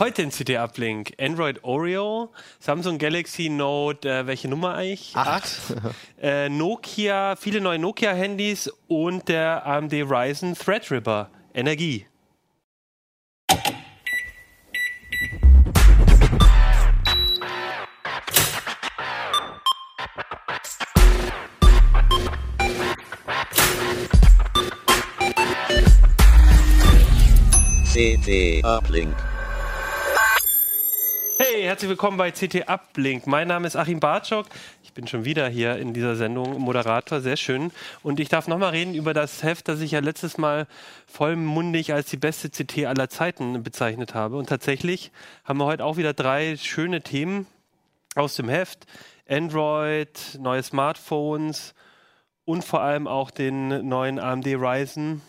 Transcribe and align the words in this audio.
Heute 0.00 0.22
in 0.22 0.30
CT 0.30 0.56
Uplink 0.56 1.12
Android 1.20 1.62
Oreo, 1.62 2.32
Samsung 2.58 2.96
Galaxy 2.96 3.50
Note, 3.50 4.08
äh, 4.08 4.26
welche 4.26 4.48
Nummer 4.48 4.72
eigentlich? 4.72 5.14
Acht. 5.14 5.60
äh, 6.22 6.48
Nokia, 6.48 7.36
viele 7.36 7.60
neue 7.60 7.78
Nokia-Handys 7.78 8.72
und 8.88 9.28
der 9.28 9.66
AMD 9.66 9.92
Ryzen 9.92 10.54
Threadripper 10.54 11.28
Energie. 11.52 12.06
CT 27.92 28.64
Uplink. 28.64 29.14
Hey, 31.42 31.62
herzlich 31.62 31.88
willkommen 31.88 32.18
bei 32.18 32.32
CT 32.32 32.68
Uplink. 32.68 33.26
Mein 33.26 33.48
Name 33.48 33.66
ist 33.66 33.74
Achim 33.74 33.98
Bartschok. 33.98 34.44
Ich 34.82 34.92
bin 34.92 35.06
schon 35.06 35.24
wieder 35.24 35.48
hier 35.48 35.78
in 35.78 35.94
dieser 35.94 36.14
Sendung 36.14 36.60
Moderator, 36.60 37.22
sehr 37.22 37.38
schön. 37.38 37.72
Und 38.02 38.20
ich 38.20 38.28
darf 38.28 38.46
nochmal 38.46 38.72
reden 38.72 38.94
über 38.94 39.14
das 39.14 39.42
Heft, 39.42 39.66
das 39.68 39.80
ich 39.80 39.92
ja 39.92 40.00
letztes 40.00 40.36
Mal 40.36 40.66
vollmundig 41.06 41.94
als 41.94 42.10
die 42.10 42.18
beste 42.18 42.50
CT 42.50 42.84
aller 42.84 43.08
Zeiten 43.08 43.62
bezeichnet 43.62 44.12
habe. 44.12 44.36
Und 44.36 44.50
tatsächlich 44.50 45.12
haben 45.42 45.58
wir 45.58 45.64
heute 45.64 45.86
auch 45.86 45.96
wieder 45.96 46.12
drei 46.12 46.58
schöne 46.58 47.00
Themen 47.00 47.46
aus 48.16 48.36
dem 48.36 48.50
Heft. 48.50 48.84
Android, 49.26 50.38
neue 50.38 50.62
Smartphones 50.62 51.72
und 52.44 52.66
vor 52.66 52.82
allem 52.82 53.06
auch 53.06 53.30
den 53.30 53.88
neuen 53.88 54.18
AMD 54.18 54.46
Ryzen 54.46 55.22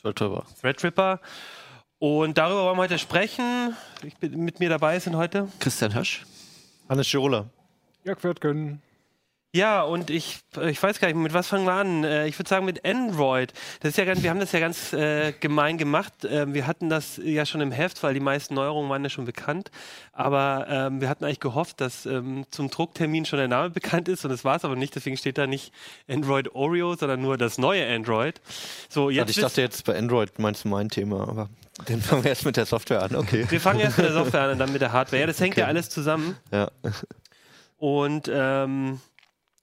Threadripper. 0.00 0.46
Threadripper. 0.58 1.20
Und 2.00 2.38
darüber 2.38 2.64
wollen 2.64 2.78
wir 2.78 2.84
heute 2.84 2.98
sprechen. 2.98 3.76
Ich 4.02 4.16
bin, 4.16 4.40
mit 4.40 4.58
mir 4.58 4.70
dabei 4.70 4.98
sind 4.98 5.16
heute 5.16 5.48
Christian 5.58 5.94
Hösch. 5.94 6.24
Hannes 6.88 7.06
Schirole. 7.06 7.50
Jörg 8.04 8.24
Wirtgen. 8.24 8.80
Ja, 9.52 9.82
und 9.82 10.10
ich, 10.10 10.38
ich 10.68 10.80
weiß 10.80 11.00
gar 11.00 11.08
nicht, 11.08 11.16
mit 11.16 11.34
was 11.34 11.48
fangen 11.48 11.64
wir 11.66 11.72
an? 11.72 12.04
Äh, 12.04 12.28
Ich 12.28 12.38
würde 12.38 12.48
sagen 12.48 12.64
mit 12.64 12.84
Android. 12.84 13.52
Das 13.80 13.90
ist 13.90 13.96
ja 13.96 14.04
ganz, 14.04 14.22
wir 14.22 14.30
haben 14.30 14.38
das 14.38 14.52
ja 14.52 14.60
ganz 14.60 14.92
äh, 14.92 15.32
gemein 15.32 15.76
gemacht. 15.76 16.12
Ähm, 16.24 16.54
wir 16.54 16.68
hatten 16.68 16.88
das 16.88 17.20
ja 17.22 17.44
schon 17.44 17.60
im 17.60 17.72
Heft, 17.72 18.00
weil 18.04 18.14
die 18.14 18.20
meisten 18.20 18.54
Neuerungen 18.54 18.88
waren 18.88 19.02
ja 19.02 19.10
schon 19.10 19.24
bekannt. 19.24 19.72
Aber 20.12 20.66
ähm, 20.70 21.00
wir 21.00 21.08
hatten 21.08 21.24
eigentlich 21.24 21.40
gehofft, 21.40 21.80
dass 21.80 22.06
ähm, 22.06 22.44
zum 22.52 22.70
Drucktermin 22.70 23.24
schon 23.24 23.40
der 23.40 23.48
Name 23.48 23.70
bekannt 23.80 24.06
ist 24.08 24.24
und 24.24 24.30
das 24.30 24.44
war 24.44 24.54
es 24.54 24.64
aber 24.64 24.76
nicht. 24.76 24.94
Deswegen 24.94 25.16
steht 25.16 25.36
da 25.36 25.48
nicht 25.48 25.72
Android 26.08 26.54
Oreo, 26.54 26.94
sondern 26.94 27.20
nur 27.20 27.36
das 27.36 27.58
neue 27.58 27.84
Android. 27.92 28.40
So, 28.88 29.10
jetzt 29.10 29.30
ich 29.30 29.36
wisst- 29.38 29.44
dachte 29.46 29.62
jetzt 29.62 29.84
bei 29.84 29.98
Android 29.98 30.38
meinst 30.38 30.64
du 30.64 30.68
mein 30.68 30.88
Thema, 30.90 31.22
aber 31.28 31.48
dann 31.86 32.00
fangen 32.02 32.22
wir 32.22 32.30
erst 32.30 32.44
mit 32.44 32.56
der 32.56 32.66
Software 32.66 33.02
an, 33.02 33.16
okay. 33.16 33.46
wir 33.48 33.60
fangen 33.60 33.80
erst 33.80 33.96
mit 33.98 34.06
der 34.06 34.12
Software 34.12 34.42
an 34.42 34.50
und 34.52 34.58
dann 34.58 34.70
mit 34.72 34.80
der 34.80 34.92
Hardware. 34.92 35.22
Ja, 35.22 35.26
das 35.26 35.40
hängt 35.40 35.56
ja 35.56 35.66
alles 35.66 35.90
zusammen. 35.90 36.36
Ja. 36.52 36.70
Und 37.78 38.30
ähm, 38.32 39.00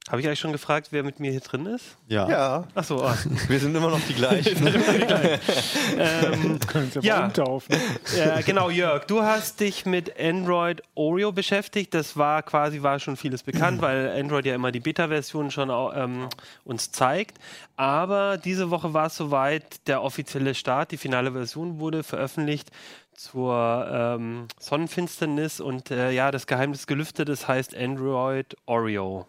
habe 0.09 0.21
ich 0.21 0.27
eigentlich 0.27 0.39
schon 0.39 0.53
gefragt, 0.53 0.87
wer 0.91 1.03
mit 1.03 1.19
mir 1.19 1.31
hier 1.31 1.41
drin 1.41 1.65
ist? 1.65 1.97
Ja. 2.07 2.29
Ja, 2.29 2.63
Ach 2.75 2.83
so, 2.83 3.03
ah. 3.03 3.17
Wir 3.47 3.59
sind 3.59 3.75
immer 3.75 3.89
noch 3.89 3.99
die 4.07 4.13
gleichen. 4.13 4.65
ähm, 5.97 6.59
können 6.65 6.91
Sie 6.91 6.99
Ja. 6.99 7.19
ja. 7.19 7.25
umtaufen. 7.25 7.75
äh, 8.15 8.41
genau, 8.43 8.69
Jörg, 8.69 9.05
du 9.05 9.21
hast 9.21 9.59
dich 9.59 9.85
mit 9.85 10.19
Android 10.19 10.81
Oreo 10.95 11.31
beschäftigt. 11.31 11.93
Das 11.93 12.15
war 12.15 12.41
quasi, 12.43 12.81
war 12.83 12.99
schon 12.99 13.17
vieles 13.17 13.43
bekannt, 13.43 13.81
weil 13.81 14.09
Android 14.17 14.45
ja 14.45 14.55
immer 14.55 14.71
die 14.71 14.79
Beta-Version 14.79 15.51
schon 15.51 15.69
ähm, 15.69 16.29
uns 16.63 16.91
zeigt. 16.91 17.37
Aber 17.75 18.37
diese 18.37 18.69
Woche 18.69 18.93
war 18.93 19.07
es 19.07 19.15
soweit, 19.15 19.87
der 19.87 20.01
offizielle 20.03 20.55
Start, 20.55 20.91
die 20.91 20.97
finale 20.97 21.31
Version 21.33 21.79
wurde 21.79 22.03
veröffentlicht 22.03 22.71
zur 23.13 23.87
ähm, 23.91 24.47
Sonnenfinsternis 24.59 25.59
und 25.59 25.91
äh, 25.91 26.11
ja, 26.11 26.31
das 26.31 26.47
Geheimnis 26.47 26.87
gelüftet, 26.87 27.29
das 27.29 27.47
heißt 27.47 27.75
Android 27.75 28.55
Oreo. 28.67 29.25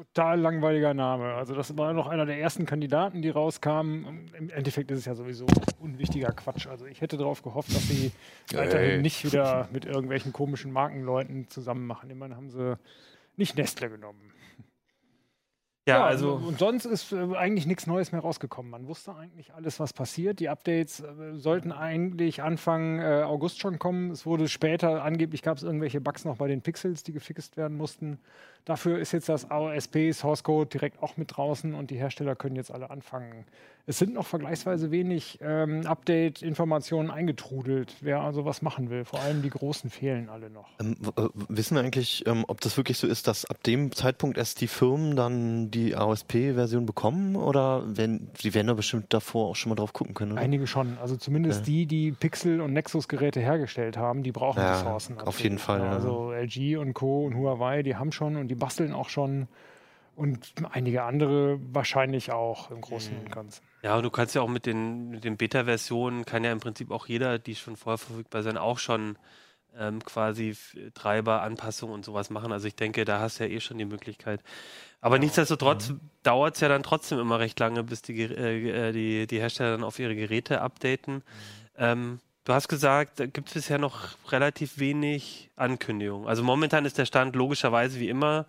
Total 0.00 0.40
langweiliger 0.40 0.94
Name. 0.94 1.34
Also 1.34 1.54
das 1.54 1.76
war 1.76 1.92
noch 1.92 2.06
einer 2.06 2.24
der 2.24 2.40
ersten 2.40 2.64
Kandidaten, 2.64 3.20
die 3.20 3.28
rauskamen. 3.28 4.30
Im 4.32 4.48
Endeffekt 4.48 4.90
ist 4.90 5.00
es 5.00 5.04
ja 5.04 5.14
sowieso 5.14 5.44
unwichtiger 5.78 6.32
Quatsch. 6.32 6.66
Also 6.66 6.86
ich 6.86 7.02
hätte 7.02 7.18
darauf 7.18 7.42
gehofft, 7.42 7.74
dass 7.74 7.86
sie 7.86 8.10
weiterhin 8.54 9.02
nicht 9.02 9.22
wieder 9.24 9.68
mit 9.72 9.84
irgendwelchen 9.84 10.32
komischen 10.32 10.72
Markenleuten 10.72 11.48
zusammen 11.48 11.86
machen. 11.86 12.08
Immerhin 12.08 12.34
haben 12.34 12.48
sie 12.48 12.78
nicht 13.36 13.58
Nestle 13.58 13.90
genommen. 13.90 14.32
Ja, 15.88 16.04
also 16.04 16.34
und 16.34 16.58
sonst 16.58 16.84
ist 16.84 17.12
äh, 17.12 17.34
eigentlich 17.36 17.66
nichts 17.66 17.86
Neues 17.86 18.12
mehr 18.12 18.20
rausgekommen. 18.20 18.70
Man 18.70 18.86
wusste 18.86 19.14
eigentlich 19.16 19.54
alles, 19.54 19.80
was 19.80 19.92
passiert. 19.92 20.38
Die 20.38 20.48
Updates 20.48 21.00
äh, 21.00 21.34
sollten 21.34 21.72
eigentlich 21.72 22.42
Anfang 22.42 23.00
äh, 23.00 23.22
August 23.22 23.60
schon 23.60 23.78
kommen. 23.78 24.10
Es 24.10 24.26
wurde 24.26 24.48
später, 24.48 25.02
angeblich 25.02 25.42
gab 25.42 25.56
es 25.56 25.62
irgendwelche 25.62 26.00
Bugs 26.00 26.24
noch 26.24 26.36
bei 26.36 26.48
den 26.48 26.62
Pixels, 26.62 27.02
die 27.02 27.12
gefixt 27.12 27.56
werden 27.56 27.76
mussten. 27.76 28.20
Dafür 28.64 28.98
ist 28.98 29.12
jetzt 29.12 29.28
das 29.28 29.50
AOSP 29.50 30.12
Source 30.12 30.44
Code 30.44 30.68
direkt 30.70 31.02
auch 31.02 31.16
mit 31.16 31.36
draußen 31.36 31.74
und 31.74 31.90
die 31.90 31.96
Hersteller 31.96 32.36
können 32.36 32.56
jetzt 32.56 32.70
alle 32.70 32.90
anfangen. 32.90 33.44
Es 33.86 33.98
sind 33.98 34.14
noch 34.14 34.26
vergleichsweise 34.26 34.90
wenig 34.92 35.38
ähm, 35.42 35.84
Update-Informationen 35.86 37.10
eingetrudelt, 37.10 37.96
wer 38.00 38.20
also 38.20 38.44
was 38.44 38.62
machen 38.62 38.90
will. 38.90 39.04
Vor 39.04 39.20
allem 39.20 39.42
die 39.42 39.50
großen 39.50 39.90
fehlen 39.90 40.28
alle 40.28 40.50
noch. 40.50 40.68
ähm, 40.80 40.96
äh, 41.16 41.22
wissen 41.48 41.74
wir 41.74 41.82
eigentlich, 41.82 42.24
ähm, 42.26 42.44
ob 42.46 42.60
das 42.60 42.76
wirklich 42.76 42.98
so 42.98 43.06
ist, 43.06 43.26
dass 43.26 43.46
ab 43.46 43.62
dem 43.64 43.90
Zeitpunkt 43.92 44.38
erst 44.38 44.60
die 44.60 44.68
Firmen 44.68 45.16
dann 45.16 45.70
die 45.70 45.96
AOSP-Version 45.96 46.86
bekommen? 46.86 47.34
Oder 47.36 47.82
wenn, 47.86 48.28
sie 48.38 48.54
werden 48.54 48.68
da 48.68 48.74
bestimmt 48.74 49.06
davor 49.12 49.48
auch 49.48 49.56
schon 49.56 49.70
mal 49.70 49.76
drauf 49.76 49.92
gucken 49.92 50.14
können, 50.14 50.32
oder? 50.32 50.40
Einige 50.40 50.66
schon. 50.66 50.98
Also 50.98 51.16
zumindest 51.16 51.60
Ja. 51.60 51.66
die, 51.66 51.86
die 51.86 52.12
Pixel- 52.12 52.60
und 52.60 52.72
Nexus-Geräte 52.74 53.40
hergestellt 53.40 53.96
haben, 53.96 54.22
die 54.22 54.30
brauchen 54.30 54.60
Ja, 54.60 54.74
Ressourcen. 54.74 55.18
auf 55.20 55.40
jeden 55.40 55.58
Fall, 55.58 55.80
ja. 55.80 55.90
Also 55.90 56.32
LG 56.32 56.76
und 56.76 56.94
Co. 56.94 57.24
und 57.24 57.34
Huawei, 57.34 57.82
die 57.82 57.96
haben 57.96 58.12
schon 58.12 58.36
und 58.36 58.48
die 58.50 58.54
basteln 58.56 58.92
auch 58.92 59.08
schon. 59.08 59.48
Und 60.16 60.52
einige 60.72 61.04
andere 61.04 61.58
wahrscheinlich 61.72 62.30
auch 62.30 62.70
im 62.70 62.82
Großen 62.82 63.14
Mhm. 63.16 63.22
und 63.22 63.32
Ganzen. 63.32 63.62
Ja, 63.82 63.96
und 63.96 64.02
du 64.02 64.10
kannst 64.10 64.34
ja 64.34 64.42
auch 64.42 64.48
mit 64.48 64.66
den, 64.66 65.08
mit 65.08 65.24
den 65.24 65.38
Beta-Versionen, 65.38 66.26
kann 66.26 66.44
ja 66.44 66.52
im 66.52 66.60
Prinzip 66.60 66.90
auch 66.90 67.06
jeder, 67.06 67.38
die 67.38 67.54
schon 67.54 67.76
vorher 67.76 67.96
verfügbar 67.96 68.42
sind, 68.42 68.58
auch 68.58 68.78
schon 68.78 69.16
ähm, 69.78 70.04
quasi 70.04 70.54
Treiber, 70.94 71.40
Anpassungen 71.42 71.94
und 71.94 72.04
sowas 72.04 72.28
machen. 72.28 72.52
Also 72.52 72.66
ich 72.66 72.74
denke, 72.74 73.04
da 73.06 73.20
hast 73.20 73.38
du 73.40 73.44
ja 73.44 73.50
eh 73.50 73.60
schon 73.60 73.78
die 73.78 73.84
Möglichkeit. 73.86 74.42
Aber 75.00 75.18
nichtsdestotrotz 75.18 75.94
dauert 76.22 76.56
es 76.56 76.60
ja 76.60 76.68
dann 76.68 76.82
trotzdem 76.82 77.18
immer 77.20 77.38
recht 77.38 77.58
lange, 77.60 77.82
bis 77.84 78.02
die, 78.02 78.20
äh, 78.20 78.88
äh, 78.88 78.92
die, 78.92 79.26
die 79.26 79.38
Hersteller 79.38 79.70
dann 79.70 79.84
auf 79.84 79.98
ihre 79.98 80.16
Geräte 80.16 80.60
updaten. 80.60 81.22
Ähm, 81.78 82.18
du 82.50 82.54
hast 82.54 82.68
gesagt, 82.68 83.20
da 83.20 83.26
gibt 83.26 83.48
es 83.48 83.54
bisher 83.54 83.78
noch 83.78 84.08
relativ 84.32 84.78
wenig 84.78 85.50
Ankündigungen. 85.56 86.26
Also 86.26 86.42
momentan 86.42 86.84
ist 86.84 86.98
der 86.98 87.06
Stand 87.06 87.36
logischerweise 87.36 88.00
wie 88.00 88.08
immer 88.08 88.44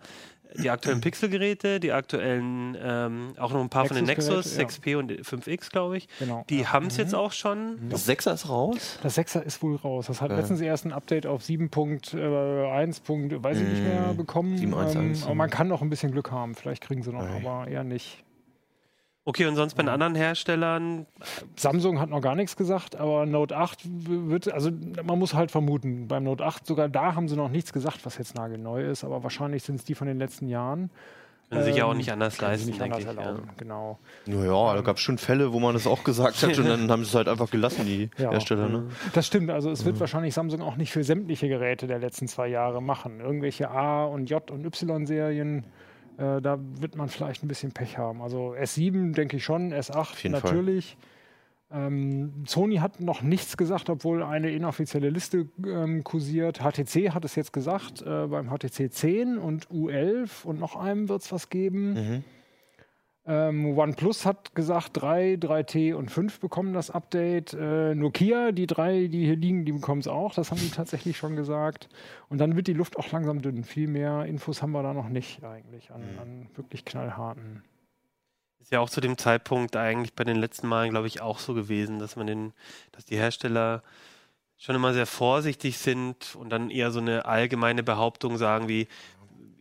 die 0.56 0.68
aktuellen 0.70 1.00
Pixel-Geräte, 1.00 1.78
die 1.80 1.92
aktuellen, 1.92 2.76
ähm, 2.82 3.32
auch 3.38 3.52
noch 3.52 3.60
ein 3.60 3.70
paar 3.70 3.86
von 3.86 3.94
den 3.96 4.04
Nexus, 4.04 4.56
Nexus-Geräte, 4.58 5.22
6P 5.22 5.36
und 5.36 5.46
5X, 5.46 5.70
glaube 5.70 5.96
ich. 5.96 6.08
Genau. 6.18 6.44
Die 6.50 6.60
Ja. 6.62 6.72
haben 6.72 6.88
es 6.88 6.96
jetzt 6.98 7.14
auch 7.14 7.32
schon. 7.32 7.78
Das 7.88 8.04
Sechser 8.04 8.34
ist 8.34 8.48
raus? 8.48 8.98
Das 9.02 9.16
6er 9.16 9.40
ist 9.42 9.62
wohl 9.62 9.76
raus. 9.76 10.06
Das 10.08 10.20
hat 10.20 10.30
Okay. 10.30 10.40
letztens 10.40 10.60
erst 10.60 10.84
ein 10.84 10.92
Update 10.92 11.26
auf 11.26 11.42
7.1. 11.42 13.00
Punkt, 13.04 13.42
weiß 13.42 13.60
ich 13.60 13.68
nicht 13.68 13.84
mehr 13.84 14.12
Mm, 14.12 14.16
bekommen. 14.16 14.56
7.1.1, 14.58 14.96
Ähm, 15.22 15.24
aber 15.24 15.34
man 15.36 15.48
kann 15.50 15.68
noch 15.68 15.80
ein 15.80 15.88
bisschen 15.90 16.10
Glück 16.12 16.30
haben. 16.30 16.54
Vielleicht 16.54 16.82
kriegen 16.82 17.02
sie 17.02 17.12
noch, 17.12 17.20
Okay. 17.22 17.36
aber 17.46 17.68
eher 17.68 17.84
nicht. 17.84 18.22
Okay, 19.24 19.46
und 19.46 19.54
sonst 19.54 19.74
bei 19.74 19.84
den 19.84 19.88
anderen 19.88 20.16
Herstellern, 20.16 21.06
Samsung 21.56 22.00
hat 22.00 22.10
noch 22.10 22.20
gar 22.20 22.34
nichts 22.34 22.56
gesagt, 22.56 22.96
aber 22.96 23.24
Note 23.24 23.56
8 23.56 23.84
w- 23.84 24.30
wird, 24.30 24.52
also 24.52 24.70
man 25.04 25.16
muss 25.18 25.32
halt 25.34 25.52
vermuten, 25.52 26.08
beim 26.08 26.24
Note 26.24 26.44
8, 26.44 26.66
sogar 26.66 26.88
da 26.88 27.14
haben 27.14 27.28
sie 27.28 27.36
noch 27.36 27.48
nichts 27.48 27.72
gesagt, 27.72 28.04
was 28.04 28.18
jetzt 28.18 28.34
nagelneu 28.34 28.82
ist, 28.84 29.04
aber 29.04 29.22
wahrscheinlich 29.22 29.62
sind 29.62 29.76
es 29.76 29.84
die 29.84 29.94
von 29.94 30.08
den 30.08 30.18
letzten 30.18 30.48
Jahren. 30.48 30.90
können 31.50 31.62
sich 31.62 31.76
ja 31.76 31.84
auch 31.84 31.92
Ähm, 31.92 31.98
nicht 31.98 32.10
anders 32.10 32.40
leisten, 32.40 32.66
nicht 32.70 32.80
denke 32.80 32.96
anders 32.96 33.12
ich. 33.12 33.16
Ja. 33.20 33.26
erlauben, 33.28 33.48
genau. 33.58 33.98
Naja, 34.26 34.74
da 34.74 34.80
gab 34.80 34.96
es 34.96 35.02
schon 35.02 35.18
Fälle, 35.18 35.52
wo 35.52 35.60
man 35.60 35.74
das 35.74 35.86
auch 35.86 36.02
gesagt 36.02 36.42
hat 36.42 36.58
und 36.58 36.66
dann 36.66 36.90
haben 36.90 37.04
sie 37.04 37.10
es 37.10 37.14
halt 37.14 37.28
einfach 37.28 37.48
gelassen, 37.50 37.86
die 37.86 38.10
Ja. 38.18 38.30
Hersteller. 38.32 38.68
Ne? 38.68 38.88
Das 39.12 39.28
stimmt, 39.28 39.50
also 39.50 39.70
es 39.70 39.84
wird 39.84 40.00
wahrscheinlich 40.00 40.34
Samsung 40.34 40.62
auch 40.62 40.74
nicht 40.74 40.90
für 40.90 41.04
sämtliche 41.04 41.46
Geräte 41.48 41.86
der 41.86 42.00
letzten 42.00 42.26
zwei 42.26 42.48
Jahre 42.48 42.82
machen. 42.82 43.20
Irgendwelche 43.20 43.70
A- 43.70 44.04
und 44.06 44.30
J- 44.30 44.50
und 44.50 44.64
Y-Serien, 44.66 45.64
äh, 46.22 46.40
da 46.40 46.58
wird 46.80 46.96
man 46.96 47.08
vielleicht 47.08 47.42
ein 47.42 47.48
bisschen 47.48 47.72
Pech 47.72 47.98
haben. 47.98 48.22
Also 48.22 48.54
S7 48.54 49.12
denke 49.14 49.38
ich 49.38 49.44
schon, 49.44 49.72
S8 49.72 50.22
jeden 50.22 50.36
Fall. 50.36 50.50
natürlich. 50.50 50.96
Ähm, 51.72 52.44
Sony 52.46 52.76
hat 52.76 53.00
noch 53.00 53.22
nichts 53.22 53.56
gesagt, 53.56 53.88
obwohl 53.88 54.22
eine 54.22 54.50
inoffizielle 54.50 55.08
Liste 55.10 55.48
ähm, 55.66 56.04
kursiert. 56.04 56.60
HTC 56.60 57.10
hat 57.14 57.24
es 57.24 57.34
jetzt 57.34 57.52
gesagt, 57.52 58.02
äh, 58.02 58.26
beim 58.26 58.50
HTC 58.50 58.92
10 58.92 59.38
und 59.38 59.68
U11 59.68 60.44
und 60.44 60.60
noch 60.60 60.76
einem 60.76 61.08
wird 61.08 61.22
es 61.22 61.32
was 61.32 61.48
geben. 61.48 61.94
Mhm. 61.94 62.24
Ähm, 63.24 63.78
OnePlus 63.78 64.26
hat 64.26 64.54
gesagt, 64.56 65.00
3, 65.00 65.34
3T 65.34 65.94
und 65.94 66.10
5 66.10 66.40
bekommen 66.40 66.72
das 66.72 66.90
Update. 66.90 67.52
Äh, 67.52 67.94
Nokia, 67.94 68.50
die 68.50 68.66
drei, 68.66 69.06
die 69.06 69.24
hier 69.24 69.36
liegen, 69.36 69.64
die 69.64 69.70
bekommen 69.72 70.00
es 70.00 70.08
auch. 70.08 70.34
Das 70.34 70.50
haben 70.50 70.60
die 70.60 70.70
tatsächlich 70.70 71.16
schon 71.16 71.36
gesagt. 71.36 71.88
Und 72.28 72.38
dann 72.38 72.56
wird 72.56 72.66
die 72.66 72.72
Luft 72.72 72.96
auch 72.96 73.12
langsam 73.12 73.40
dünn. 73.40 73.62
Viel 73.62 73.86
mehr 73.86 74.24
Infos 74.26 74.60
haben 74.60 74.72
wir 74.72 74.82
da 74.82 74.92
noch 74.92 75.08
nicht 75.08 75.44
eigentlich 75.44 75.92
an, 75.92 76.02
an 76.20 76.48
wirklich 76.56 76.84
knallharten. 76.84 77.62
Ist 78.58 78.72
ja 78.72 78.80
auch 78.80 78.90
zu 78.90 79.00
dem 79.00 79.16
Zeitpunkt 79.16 79.76
eigentlich 79.76 80.14
bei 80.14 80.24
den 80.24 80.36
letzten 80.36 80.66
Malen, 80.66 80.90
glaube 80.90 81.06
ich, 81.06 81.20
auch 81.20 81.38
so 81.38 81.54
gewesen, 81.54 82.00
dass 82.00 82.16
man 82.16 82.26
den, 82.26 82.52
dass 82.90 83.04
die 83.04 83.16
Hersteller 83.16 83.84
schon 84.58 84.74
immer 84.74 84.94
sehr 84.94 85.06
vorsichtig 85.06 85.78
sind 85.78 86.34
und 86.36 86.50
dann 86.50 86.70
eher 86.70 86.90
so 86.90 87.00
eine 87.00 87.24
allgemeine 87.24 87.82
Behauptung 87.82 88.36
sagen 88.36 88.68
wie, 88.68 88.88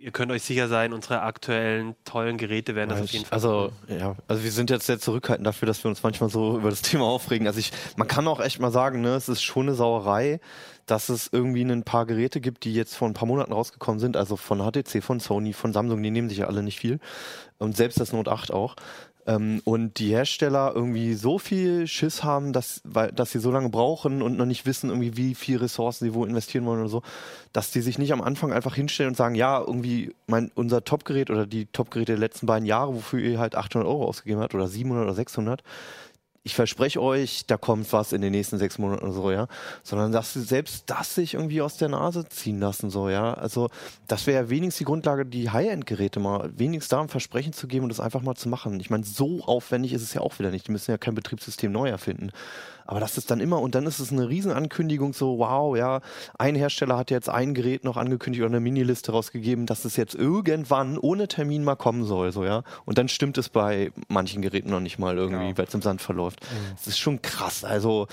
ihr 0.02 0.12
könnt 0.12 0.32
euch 0.32 0.42
sicher 0.44 0.68
sein, 0.68 0.94
unsere 0.94 1.22
aktuellen 1.22 1.96
tollen 2.06 2.38
Geräte 2.38 2.76
werden 2.76 2.90
das 2.90 3.02
auf 3.02 3.10
jeden 3.12 3.26
Fall. 3.26 3.36
Also, 3.36 3.72
ja, 3.88 4.16
also 4.28 4.44
wir 4.44 4.52
sind 4.52 4.70
jetzt 4.70 4.88
sehr 4.88 5.00
zurückhaltend 5.00 5.46
dafür, 5.46 5.68
dass 5.68 5.84
wir 5.84 5.90
uns 5.90 6.02
manchmal 6.02 6.30
so 6.30 6.58
über 6.58 6.70
das 6.70 6.82
Thema 6.82 7.06
aufregen. 7.06 7.48
Also 7.48 7.60
ich, 7.60 7.72
man 7.96 8.08
kann 8.08 8.28
auch 8.28 8.40
echt 8.40 8.60
mal 8.60 8.72
sagen, 8.72 9.02
ne, 9.02 9.16
es 9.16 9.30
ist 9.30 9.44
schon 9.44 9.68
eine 9.68 9.76
Sauerei, 9.76 10.40
dass 10.88 11.10
es 11.10 11.30
irgendwie 11.32 11.62
ein 11.62 11.84
paar 11.84 12.06
Geräte 12.06 12.42
gibt, 12.42 12.64
die 12.64 12.74
jetzt 12.74 12.96
vor 12.96 13.08
ein 13.08 13.14
paar 13.14 13.28
Monaten 13.28 13.54
rausgekommen 13.54 14.00
sind, 14.00 14.18
also 14.18 14.36
von 14.36 14.60
HTC, 14.60 15.04
von 15.04 15.20
Sony, 15.20 15.54
von 15.54 15.72
Samsung, 15.72 16.02
die 16.02 16.12
nehmen 16.12 16.30
sich 16.30 16.40
ja 16.40 16.48
alle 16.48 16.64
nicht 16.64 16.80
viel. 16.80 17.00
Und 17.60 17.78
selbst 17.78 18.00
das 18.00 18.12
Note 18.12 18.32
8 18.32 18.52
auch. 18.52 18.76
Ähm, 19.28 19.62
und 19.66 20.00
die 20.00 20.10
Hersteller 20.10 20.72
irgendwie 20.74 21.14
so 21.14 21.38
viel 21.38 21.88
Schiss 21.88 22.24
haben, 22.24 22.54
dass, 22.54 22.82
weil, 22.84 23.12
dass 23.12 23.32
sie 23.32 23.40
so 23.40 23.52
lange 23.52 23.70
brauchen 23.70 24.22
und 24.22 24.38
noch 24.38 24.46
nicht 24.46 24.66
wissen, 24.66 24.90
irgendwie, 24.90 25.16
wie 25.18 25.36
viel 25.36 25.58
Ressourcen 25.58 26.06
sie 26.06 26.14
wo 26.14 26.26
investieren 26.26 26.66
wollen 26.66 26.80
oder 26.80 26.90
so, 26.90 27.04
dass 27.54 27.72
die 27.72 27.82
sich 27.82 27.98
nicht 27.98 28.14
am 28.14 28.22
Anfang 28.22 28.52
einfach 28.52 28.76
hinstellen 28.76 29.10
und 29.10 29.16
sagen, 29.16 29.36
ja, 29.36 29.60
irgendwie 29.60 30.14
mein, 30.28 30.52
unser 30.56 30.84
Topgerät 30.84 31.30
oder 31.30 31.46
die 31.46 31.68
Topgeräte 31.68 32.14
der 32.14 32.20
letzten 32.20 32.48
beiden 32.48 32.66
Jahre, 32.66 32.96
wofür 32.96 33.20
ihr 33.20 33.40
halt 33.40 33.56
800 33.56 33.88
Euro 33.88 34.06
ausgegeben 34.06 34.42
habt 34.42 34.56
oder 34.56 34.68
700 34.68 35.04
oder 35.04 35.14
600, 35.14 35.64
ich 36.44 36.56
verspreche 36.56 37.02
euch, 37.02 37.46
da 37.46 37.58
kommt 37.58 37.92
was 37.94 38.14
in 38.14 38.22
den 38.22 38.32
nächsten 38.32 38.58
sechs 38.58 38.80
Monaten 38.80 39.04
oder 39.04 39.14
so, 39.14 39.32
ja. 39.32 39.48
Sondern 39.84 40.12
dass 40.12 40.34
sie 40.34 40.42
selbst 40.42 40.90
das 40.90 41.14
sich 41.14 41.36
irgendwie 41.36 41.62
aus 41.62 41.78
der 41.78 41.90
Nase 41.90 42.28
ziehen 42.30 42.60
lassen, 42.60 42.90
so, 42.90 43.10
ja. 43.10 43.34
Also, 43.36 43.70
das 44.08 44.26
wäre 44.26 44.44
ja 44.44 44.50
wenigstens 44.50 44.80
die 44.80 44.86
Grundlage, 44.86 45.26
die 45.26 45.52
High-End-Geräte 45.52 46.20
mal 46.20 46.52
wenigstens 46.58 46.90
da 46.90 47.02
ein 47.02 47.10
Versprechen 47.10 47.54
zu 47.54 47.68
geben 47.68 47.84
und 47.84 47.90
das 47.90 48.00
einfach 48.00 48.24
mal 48.24 48.36
zu 48.36 48.50
machen. 48.50 48.80
Ich 48.80 48.90
meine, 48.90 49.04
so 49.04 49.44
aufwendig 49.44 49.94
ist 49.94 50.02
es 50.02 50.14
ja 50.16 50.22
auch 50.22 50.40
wieder 50.40 50.50
nicht. 50.50 50.68
Die 50.68 50.72
müssen 50.72 50.90
ja 50.90 50.98
kein 50.98 51.14
Betriebssystem 51.14 51.72
neu 51.72 51.90
erfinden. 51.90 52.32
Aber 52.86 53.00
das 53.00 53.18
ist 53.18 53.32
dann 53.32 53.40
immer, 53.40 53.62
und 53.62 53.76
dann 53.76 53.86
ist 53.86 54.00
es 54.00 54.12
eine 54.12 54.30
Riesenankündigung, 54.30 55.14
so, 55.14 55.40
wow, 55.40 55.76
ja, 55.78 56.02
ein 56.38 56.56
Hersteller 56.56 56.98
hat 56.98 57.12
jetzt 57.12 57.30
ein 57.30 57.54
Gerät 57.54 57.84
noch 57.84 57.98
angekündigt 57.98 58.42
oder 58.42 58.52
eine 58.52 58.60
Miniliste 58.60 59.12
rausgegeben, 59.12 59.66
dass 59.66 59.86
es 59.86 59.96
jetzt 59.96 60.16
irgendwann 60.16 60.98
ohne 60.98 61.28
Termin 61.28 61.64
mal 61.64 61.76
kommen 61.76 62.04
soll, 62.04 62.32
so, 62.32 62.44
ja. 62.44 62.64
Und 62.86 62.98
dann 62.98 63.08
stimmt 63.08 63.38
es 63.38 63.50
bei 63.50 63.92
manchen 64.08 64.42
Geräten 64.42 64.70
noch 64.70 64.80
nicht 64.80 65.00
mal 65.00 65.18
irgendwie, 65.18 65.50
ja. 65.50 65.58
weil 65.58 65.66
es 65.66 65.74
im 65.74 65.82
Sand 65.82 66.02
verläuft. 66.02 66.42
Mhm. 66.42 66.76
Das 66.76 66.88
ist 66.88 67.00
schon 67.00 67.22
krass. 67.22 67.64
Also, 67.64 68.08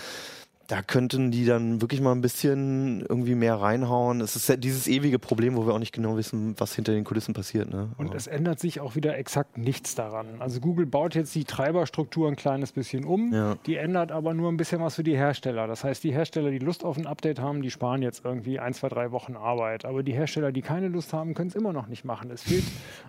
da 0.69 0.83
könnten 0.83 1.31
die 1.31 1.47
dann 1.47 1.81
wirklich 1.81 2.03
mal 2.03 2.13
ein 2.13 2.21
bisschen 2.21 3.01
irgendwie 3.01 3.35
mehr 3.35 3.55
reinhauen. 3.55 4.21
Es 4.21 4.37
ist 4.37 4.51
ja 4.51 4.57
dieses 4.57 4.87
ewige 4.87 5.19
Problem, 5.19 5.57
wo 5.57 5.67
wir 5.67 5.73
auch 5.73 5.79
nicht 5.79 5.95
genau 5.95 6.19
wissen, 6.19 6.55
was 6.59 6.75
hinter 6.75 6.93
den 6.93 7.05
Kulissen 7.05 7.33
passiert. 7.33 7.73
Ne? 7.73 7.89
Und 7.97 8.15
es 8.15 8.27
ändert 8.27 8.61
sich 8.61 8.79
auch 8.81 8.95
wieder 8.95 9.17
exakt 9.17 9.57
nichts 9.57 9.95
daran. 9.95 10.27
Also 10.41 10.61
Google 10.61 10.85
baut 10.85 11.15
jetzt 11.15 11.35
die 11.35 11.45
Treiberstruktur 11.45 12.29
ein 12.29 12.37
kleines 12.37 12.73
bisschen 12.73 13.07
um, 13.07 13.33
ja. 13.33 13.57
die 13.65 13.77
ändert 13.77 14.13
aber 14.13 14.35
nur 14.35 14.53
ein 14.53 14.59
bisschen 14.59 14.83
was 14.83 14.97
für 14.97 15.03
die 15.03 15.17
Hersteller. 15.17 15.67
Das 15.67 15.85
heißt, 15.85 16.05
die 16.05 16.13
Hersteller, 16.13 16.51
die 16.51 16.59
Lust 16.59 16.85
auf 16.85 16.99
ein 16.99 17.07
Update 17.07 17.41
haben, 17.41 17.63
die 17.63 17.71
sparen 17.71 18.03
jetzt 18.03 18.27
irgendwie 18.27 18.59
ein, 18.59 18.75
zwei, 18.75 18.91
drei 18.91 19.11
Wochen 19.11 19.37
Arbeit. 19.37 19.87
Aber 19.87 20.03
die 20.03 20.13
Hersteller, 20.13 20.53
die 20.53 20.61
keine 20.61 20.89
Lust 20.89 21.15
haben, 21.15 21.33
können 21.33 21.49
es 21.49 21.55
immer 21.55 21.73
noch 21.73 21.87
nicht 21.87 22.05
machen. 22.05 22.31
Es 22.31 22.43
fehlt 22.43 22.65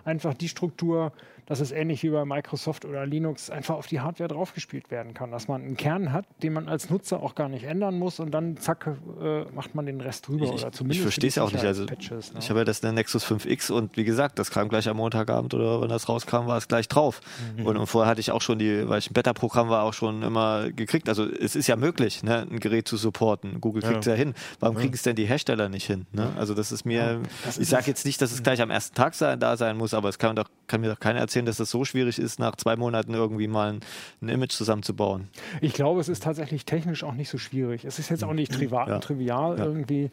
einfach 0.06 0.32
die 0.32 0.48
Struktur, 0.48 1.12
dass 1.46 1.60
es 1.60 1.72
ähnlich 1.72 2.02
wie 2.02 2.10
bei 2.10 2.24
Microsoft 2.24 2.84
oder 2.84 3.06
Linux 3.06 3.50
einfach 3.50 3.76
auf 3.76 3.86
die 3.86 4.00
Hardware 4.00 4.28
draufgespielt 4.28 4.90
werden 4.90 5.14
kann. 5.14 5.30
Dass 5.30 5.48
man 5.48 5.62
einen 5.62 5.76
Kern 5.76 6.12
hat, 6.12 6.26
den 6.42 6.52
man 6.52 6.68
als 6.68 6.90
Nutzer 6.90 7.22
auch 7.22 7.34
gar 7.34 7.48
nicht 7.48 7.64
ändern 7.64 7.98
muss 7.98 8.20
und 8.20 8.30
dann 8.30 8.56
zack, 8.56 8.86
äh, 9.20 9.44
macht 9.52 9.74
man 9.74 9.86
den 9.86 10.00
Rest 10.00 10.28
drüber. 10.28 10.44
Ich, 10.44 10.52
oder 10.52 10.72
zumindest 10.72 10.98
ich 10.98 11.02
verstehe 11.02 11.28
es 11.28 11.34
ja 11.36 11.42
auch 11.42 11.52
nicht. 11.52 11.64
Also, 11.64 11.86
Patches, 11.86 12.32
ne? 12.32 12.40
Ich 12.40 12.50
habe 12.50 12.60
ja 12.60 12.64
das 12.64 12.80
in 12.80 12.86
der 12.86 12.92
Nexus 12.92 13.24
5X 13.24 13.70
und 13.72 13.96
wie 13.96 14.04
gesagt, 14.04 14.38
das 14.38 14.50
kam 14.50 14.68
gleich 14.68 14.88
am 14.88 14.96
Montagabend 14.96 15.54
oder 15.54 15.80
wenn 15.80 15.88
das 15.88 16.08
rauskam, 16.08 16.46
war 16.46 16.56
es 16.56 16.68
gleich 16.68 16.88
drauf. 16.88 17.20
Mhm. 17.56 17.66
Und, 17.66 17.76
und, 17.76 17.86
vorher 17.86 18.10
hatte 18.10 18.20
ich 18.20 18.30
auch 18.30 18.42
schon 18.42 18.58
die, 18.58 18.88
weil 18.88 18.98
ich 18.98 19.10
ein 19.10 19.14
Beta-Programm 19.14 19.68
war, 19.68 19.82
auch 19.82 19.94
schon 19.94 20.22
immer 20.22 20.70
gekriegt. 20.70 21.08
Also 21.08 21.26
es 21.26 21.56
ist 21.56 21.66
ja 21.66 21.76
möglich, 21.76 22.22
ne, 22.22 22.46
ein 22.50 22.60
Gerät 22.60 22.88
zu 22.88 22.96
supporten. 22.96 23.60
Google 23.60 23.82
kriegt 23.82 24.00
es 24.00 24.06
ja. 24.06 24.12
ja. 24.12 24.18
hin. 24.18 24.34
Warum 24.58 24.76
ja. 24.76 24.82
kriegen 24.82 24.94
es 24.94 25.02
denn 25.02 25.16
die 25.16 25.26
Hersteller 25.26 25.68
nicht 25.68 25.86
hin? 25.86 26.06
Ne? 26.12 26.32
Also 26.36 26.54
das 26.54 26.72
ist 26.72 26.84
mir, 26.84 27.20
das 27.44 27.58
ich 27.58 27.68
sage 27.68 27.86
jetzt 27.86 28.04
nicht, 28.04 28.20
dass 28.22 28.32
es 28.32 28.42
gleich 28.42 28.60
am 28.60 28.70
ersten 28.70 28.94
Tag 28.94 29.14
sein, 29.14 29.40
da 29.40 29.56
sein 29.56 29.76
muss, 29.76 29.94
aber 29.94 30.08
es 30.08 30.18
kann, 30.18 30.36
doch, 30.36 30.48
kann 30.66 30.80
mir 30.80 30.88
doch 30.88 31.00
keiner 31.00 31.20
erzählen, 31.20 31.39
dass 31.46 31.58
das 31.58 31.70
so 31.70 31.84
schwierig 31.84 32.18
ist, 32.18 32.38
nach 32.38 32.56
zwei 32.56 32.76
Monaten 32.76 33.14
irgendwie 33.14 33.48
mal 33.48 33.74
ein, 33.74 33.80
ein, 34.22 34.28
Image 34.28 34.52
zusammenzubauen. 34.52 35.28
Ich 35.60 35.72
glaube, 35.72 36.00
es 36.00 36.08
ist 36.08 36.22
tatsächlich 36.22 36.64
technisch 36.64 37.04
auch 37.04 37.14
nicht 37.14 37.28
so 37.28 37.38
schwierig. 37.38 37.84
Es 37.84 37.98
ist 37.98 38.10
jetzt 38.10 38.24
auch 38.24 38.32
nicht 38.32 38.52
trivial, 38.52 38.88
ja. 38.88 38.98
trivial 38.98 39.58
ja. 39.58 39.64
irgendwie. 39.64 40.10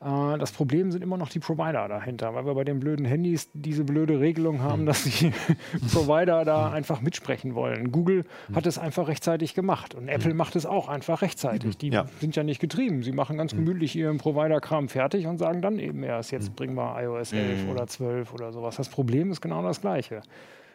Äh, 0.00 0.38
das 0.38 0.52
Problem 0.52 0.90
sind 0.90 1.02
immer 1.02 1.16
noch 1.16 1.28
die 1.28 1.40
Provider 1.40 1.86
dahinter, 1.88 2.34
weil 2.34 2.46
wir 2.46 2.54
bei 2.54 2.64
den 2.64 2.80
blöden 2.80 3.04
Handys 3.04 3.50
diese 3.52 3.84
blöde 3.84 4.18
Regelung 4.20 4.62
haben, 4.62 4.80
hm. 4.80 4.86
dass 4.86 5.04
die 5.04 5.32
Provider 5.92 6.44
da 6.44 6.68
hm. 6.68 6.74
einfach 6.74 7.00
mitsprechen 7.00 7.54
wollen. 7.54 7.92
Google 7.92 8.24
hm. 8.46 8.56
hat 8.56 8.66
es 8.66 8.78
einfach 8.78 9.08
rechtzeitig 9.08 9.54
gemacht 9.54 9.94
und 9.94 10.08
Apple 10.08 10.34
macht 10.34 10.56
es 10.56 10.64
auch 10.64 10.88
einfach 10.88 11.22
rechtzeitig. 11.22 11.76
Die 11.78 11.90
ja. 11.90 12.06
sind 12.20 12.36
ja 12.36 12.42
nicht 12.42 12.60
getrieben. 12.60 13.02
Sie 13.02 13.12
machen 13.12 13.36
ganz 13.36 13.52
gemütlich 13.52 13.94
ihren 13.94 14.18
Provider-Kram 14.18 14.88
fertig 14.88 15.26
und 15.26 15.38
sagen 15.38 15.60
dann 15.60 15.78
eben 15.78 16.02
erst, 16.02 16.32
jetzt 16.32 16.56
bringen 16.56 16.74
wir 16.74 17.00
iOS 17.00 17.32
11 17.32 17.68
oder 17.70 17.86
12 17.86 18.32
oder 18.32 18.52
sowas. 18.52 18.76
Das 18.76 18.88
Problem 18.88 19.30
ist 19.30 19.40
genau 19.40 19.62
das 19.62 19.80
gleiche. 19.80 20.22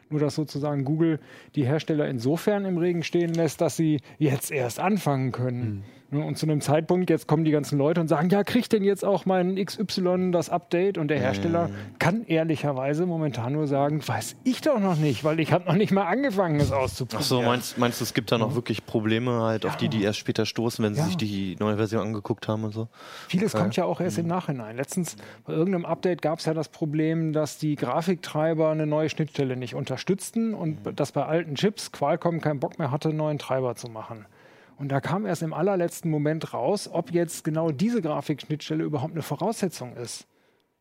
Nur 0.10 0.20
dass 0.20 0.36
sozusagen 0.36 0.86
Google 0.86 1.20
die 1.56 1.66
Hersteller 1.66 2.08
insofern 2.08 2.66
im 2.66 2.78
Regen 2.78 3.04
stehen 3.04 3.34
lässt, 3.34 3.62
dass 3.62 3.76
sie 3.76 4.02
jetzt 4.20 4.52
erst 4.52 4.80
anfangen 4.80 5.32
können. 5.32 5.60
Mhm. 5.62 5.84
Und 6.12 6.38
zu 6.38 6.46
einem 6.46 6.62
Zeitpunkt, 6.62 7.10
jetzt 7.10 7.28
kommen 7.28 7.46
die 7.46 7.52
ganzen 7.52 7.78
Leute 7.78 8.00
und 8.00 8.08
sagen, 8.08 8.30
ja, 8.30 8.44
kriegt 8.44 8.72
denn 8.74 8.84
jetzt 8.84 9.04
auch 9.04 9.26
mein 9.26 9.56
XY 9.56 10.32
das 10.32 10.50
Update? 10.50 10.98
Und 10.98 11.08
der 11.08 11.20
Hersteller 11.20 11.70
mhm. 11.70 11.74
kann 12.00 12.26
ehrlicherweise 12.26 13.06
momentan 13.06 13.54
nur 13.54 13.68
sagen, 13.68 14.08
weiß 14.08 14.36
ich 14.44 14.62
doch 14.62 14.80
noch 14.80 14.98
nicht, 14.98 15.24
weil 15.24 15.40
ich 15.40 15.52
habe 15.52 15.66
noch 15.66 15.74
nicht 15.74 15.92
mal 15.92 16.06
angefangen, 16.06 16.60
es 16.60 16.72
auszuprobieren. 16.72 17.22
Ach 17.24 17.28
so, 17.28 17.42
meinst, 17.42 17.78
meinst 17.78 18.00
du, 18.00 18.04
es 18.04 18.14
gibt 18.14 18.32
da 18.32 18.38
noch 18.38 18.52
mhm. 18.52 18.56
wirklich 18.56 18.86
Probleme 18.86 19.42
halt, 19.42 19.64
ja. 19.64 19.70
auf 19.70 19.78
die 19.78 19.90
die 19.90 20.04
erst 20.04 20.20
später 20.20 20.46
stoßen, 20.46 20.86
wenn 20.86 20.94
sie 20.94 21.00
ja. 21.00 21.06
sich 21.08 21.18
die 21.18 21.56
neue 21.60 21.78
Version 21.78 22.02
angeguckt 22.02 22.48
haben 22.48 22.64
und 22.64 22.74
so? 22.74 22.88
Vieles 23.28 23.54
ja. 23.54 23.60
kommt 23.60 23.76
ja 23.76 23.86
auch 23.86 24.00
erst 24.00 24.20
im 24.20 24.26
mhm. 24.26 24.30
Nachhinein. 24.30 24.78
Letztens 24.78 25.16
bei 25.46 25.54
irgendeinem 25.54 25.86
Update 25.86 26.22
gab 26.22 26.40
es 26.40 26.46
ja 26.46 26.54
das 26.54 26.70
Problem, 26.70 27.34
dass 27.34 27.58
die 27.58 27.76
Grafiktreiber 27.76 28.70
eine 28.70 28.86
neue 28.86 29.10
Schnittstelle 29.10 29.58
nicht 29.58 29.74
unterstützten 29.74 30.54
und 30.54 30.86
mhm. 30.86 30.96
dass 30.96 31.12
bei 31.12 31.26
alten 31.26 31.56
Chips 31.56 31.92
Qualcomm 31.92 32.42
keinen 32.42 32.60
Bock 32.60 32.78
mehr 32.78 32.92
hatte, 32.92 33.10
einen 33.10 33.18
neuen 33.18 33.40
Treiber 33.40 33.76
zu 33.76 33.90
machen. 33.90 34.26
Und 34.78 34.90
da 34.90 35.00
kam 35.00 35.26
erst 35.26 35.42
im 35.42 35.54
allerletzten 35.54 36.12
Moment 36.12 36.54
raus, 36.54 36.90
ob 36.92 37.12
jetzt 37.12 37.44
genau 37.44 37.72
diese 37.72 38.02
Grafikschnittstelle 38.02 38.84
überhaupt 38.84 39.14
eine 39.14 39.22
Voraussetzung 39.22 39.96
ist. 39.96 40.28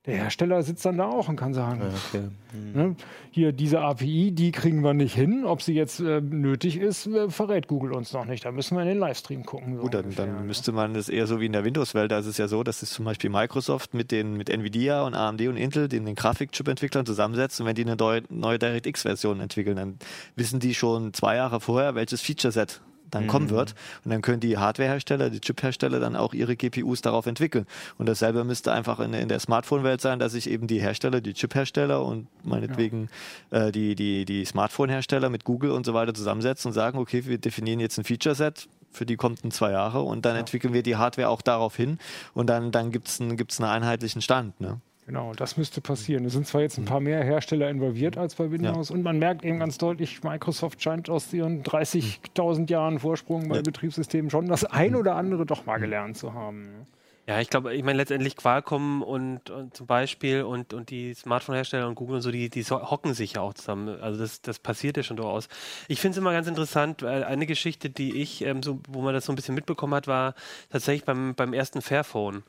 Der 0.06 0.16
Hersteller 0.16 0.62
sitzt 0.62 0.84
dann 0.84 0.98
da 0.98 1.06
auch 1.06 1.30
und 1.30 1.36
kann 1.36 1.54
sagen, 1.54 1.80
okay. 2.10 2.28
mhm. 2.52 2.72
ne, 2.74 2.96
hier 3.30 3.52
diese 3.52 3.80
API, 3.80 4.32
die 4.32 4.52
kriegen 4.52 4.84
wir 4.84 4.92
nicht 4.92 5.14
hin. 5.14 5.46
Ob 5.46 5.62
sie 5.62 5.72
jetzt 5.72 5.98
äh, 5.98 6.20
nötig 6.20 6.76
ist, 6.76 7.06
äh, 7.06 7.30
verrät 7.30 7.68
Google 7.68 7.94
uns 7.94 8.12
noch 8.12 8.26
nicht. 8.26 8.44
Da 8.44 8.52
müssen 8.52 8.76
wir 8.76 8.82
in 8.82 8.88
den 8.88 8.98
Livestream 8.98 9.46
gucken. 9.46 9.76
So 9.76 9.82
Gut, 9.82 9.94
dann, 9.94 10.04
ungefähr, 10.04 10.26
dann 10.26 10.36
ne? 10.36 10.42
müsste 10.42 10.72
man 10.72 10.92
das 10.92 11.08
eher 11.08 11.26
so 11.26 11.40
wie 11.40 11.46
in 11.46 11.52
der 11.52 11.64
Windows-Welt. 11.64 12.12
Da 12.12 12.18
ist 12.18 12.26
es 12.26 12.36
ja 12.36 12.48
so, 12.48 12.62
dass 12.62 12.82
es 12.82 12.90
zum 12.90 13.06
Beispiel 13.06 13.30
Microsoft 13.30 13.94
mit, 13.94 14.10
den, 14.10 14.36
mit 14.36 14.50
Nvidia 14.50 15.06
und 15.06 15.14
AMD 15.14 15.40
und 15.48 15.56
Intel, 15.56 15.88
den, 15.88 16.04
den 16.04 16.16
Grafikchip-Entwicklern 16.16 17.06
zusammensetzt 17.06 17.58
und 17.62 17.66
wenn 17.66 17.74
die 17.74 17.84
eine 17.86 17.96
neue, 17.96 18.24
neue 18.28 18.58
DirectX-Version 18.58 19.40
entwickeln, 19.40 19.76
dann 19.76 19.98
wissen 20.36 20.60
die 20.60 20.74
schon 20.74 21.14
zwei 21.14 21.36
Jahre 21.36 21.60
vorher, 21.60 21.94
welches 21.94 22.20
Feature-Set 22.20 22.82
dann 23.14 23.24
mhm. 23.24 23.28
kommen 23.28 23.50
wird. 23.50 23.74
Und 24.04 24.10
dann 24.10 24.22
können 24.22 24.40
die 24.40 24.58
Hardwarehersteller, 24.58 25.30
die 25.30 25.40
Chiphersteller 25.40 26.00
dann 26.00 26.16
auch 26.16 26.34
ihre 26.34 26.56
GPUs 26.56 27.02
darauf 27.02 27.26
entwickeln. 27.26 27.66
Und 27.98 28.06
dasselbe 28.06 28.44
müsste 28.44 28.72
einfach 28.72 29.00
in, 29.00 29.14
in 29.14 29.28
der 29.28 29.40
Smartphone-Welt 29.40 30.00
sein, 30.00 30.18
dass 30.18 30.32
sich 30.32 30.50
eben 30.50 30.66
die 30.66 30.80
Hersteller, 30.80 31.20
die 31.20 31.34
Chiphersteller 31.34 32.04
und 32.04 32.26
meinetwegen 32.44 33.08
ja. 33.50 33.66
äh, 33.66 33.72
die, 33.72 33.94
die, 33.94 34.24
die 34.24 34.44
Smartphone-Hersteller 34.44 35.30
mit 35.30 35.44
Google 35.44 35.70
und 35.70 35.86
so 35.86 35.94
weiter 35.94 36.14
zusammensetzen 36.14 36.68
und 36.68 36.74
sagen, 36.74 36.98
okay, 36.98 37.24
wir 37.26 37.38
definieren 37.38 37.80
jetzt 37.80 37.98
ein 37.98 38.04
Feature-Set, 38.04 38.68
für 38.90 39.06
die 39.06 39.16
kommt 39.16 39.42
in 39.42 39.50
zwei 39.50 39.72
Jahre 39.72 40.02
und 40.02 40.24
dann 40.24 40.34
ja. 40.34 40.40
entwickeln 40.40 40.72
wir 40.72 40.82
die 40.82 40.96
Hardware 40.96 41.28
auch 41.28 41.42
darauf 41.42 41.76
hin 41.76 41.98
und 42.32 42.48
dann, 42.48 42.70
dann 42.70 42.90
gibt 42.90 43.08
es 43.08 43.20
einen, 43.20 43.36
gibt's 43.36 43.60
einen 43.60 43.70
einheitlichen 43.70 44.22
Stand. 44.22 44.60
Ne? 44.60 44.80
Genau, 45.06 45.34
das 45.34 45.58
müsste 45.58 45.82
passieren. 45.82 46.24
Es 46.24 46.32
sind 46.32 46.46
zwar 46.46 46.62
jetzt 46.62 46.78
ein 46.78 46.86
paar 46.86 47.00
mehr 47.00 47.22
Hersteller 47.22 47.68
involviert 47.68 48.16
als 48.16 48.36
bei 48.36 48.50
Windows 48.50 48.88
ja. 48.88 48.94
und 48.94 49.02
man 49.02 49.18
merkt 49.18 49.44
eben 49.44 49.58
ganz 49.58 49.76
deutlich, 49.76 50.22
Microsoft 50.22 50.82
scheint 50.82 51.10
aus 51.10 51.30
ihren 51.32 51.62
30.000 51.62 52.70
Jahren 52.70 52.98
Vorsprung 52.98 53.48
bei 53.48 53.56
ja. 53.56 53.62
Betriebssystemen 53.62 54.30
schon 54.30 54.48
das 54.48 54.64
ein 54.64 54.94
oder 54.94 55.16
andere 55.16 55.44
doch 55.44 55.66
mal 55.66 55.78
gelernt 55.78 56.16
zu 56.16 56.32
haben. 56.32 56.86
Ja, 57.26 57.40
ich 57.40 57.48
glaube, 57.48 57.74
ich 57.74 57.82
meine 57.82 57.96
letztendlich 57.96 58.36
Qualcomm 58.36 59.02
und, 59.02 59.48
und, 59.48 59.74
zum 59.74 59.86
Beispiel 59.86 60.42
und, 60.42 60.74
und 60.74 60.90
die 60.90 61.14
Smartphone-Hersteller 61.14 61.88
und 61.88 61.94
Google 61.94 62.16
und 62.16 62.22
so, 62.22 62.30
die, 62.30 62.50
die 62.50 62.62
hocken 62.64 63.14
sich 63.14 63.34
ja 63.34 63.40
auch 63.40 63.54
zusammen. 63.54 63.98
Also 64.00 64.20
das, 64.20 64.42
das 64.42 64.58
passiert 64.58 64.98
ja 64.98 65.02
schon 65.02 65.16
durchaus. 65.16 65.48
Ich 65.88 66.00
finde 66.00 66.16
es 66.16 66.18
immer 66.18 66.32
ganz 66.32 66.48
interessant, 66.48 67.02
weil 67.02 67.24
eine 67.24 67.46
Geschichte, 67.46 67.88
die 67.88 68.20
ich, 68.20 68.42
ähm, 68.44 68.62
so, 68.62 68.80
wo 68.88 69.00
man 69.00 69.14
das 69.14 69.24
so 69.24 69.32
ein 69.32 69.36
bisschen 69.36 69.54
mitbekommen 69.54 69.94
hat, 69.94 70.06
war 70.06 70.34
tatsächlich 70.68 71.04
beim, 71.04 71.34
beim 71.34 71.54
ersten 71.54 71.80
Fairphone 71.80 72.42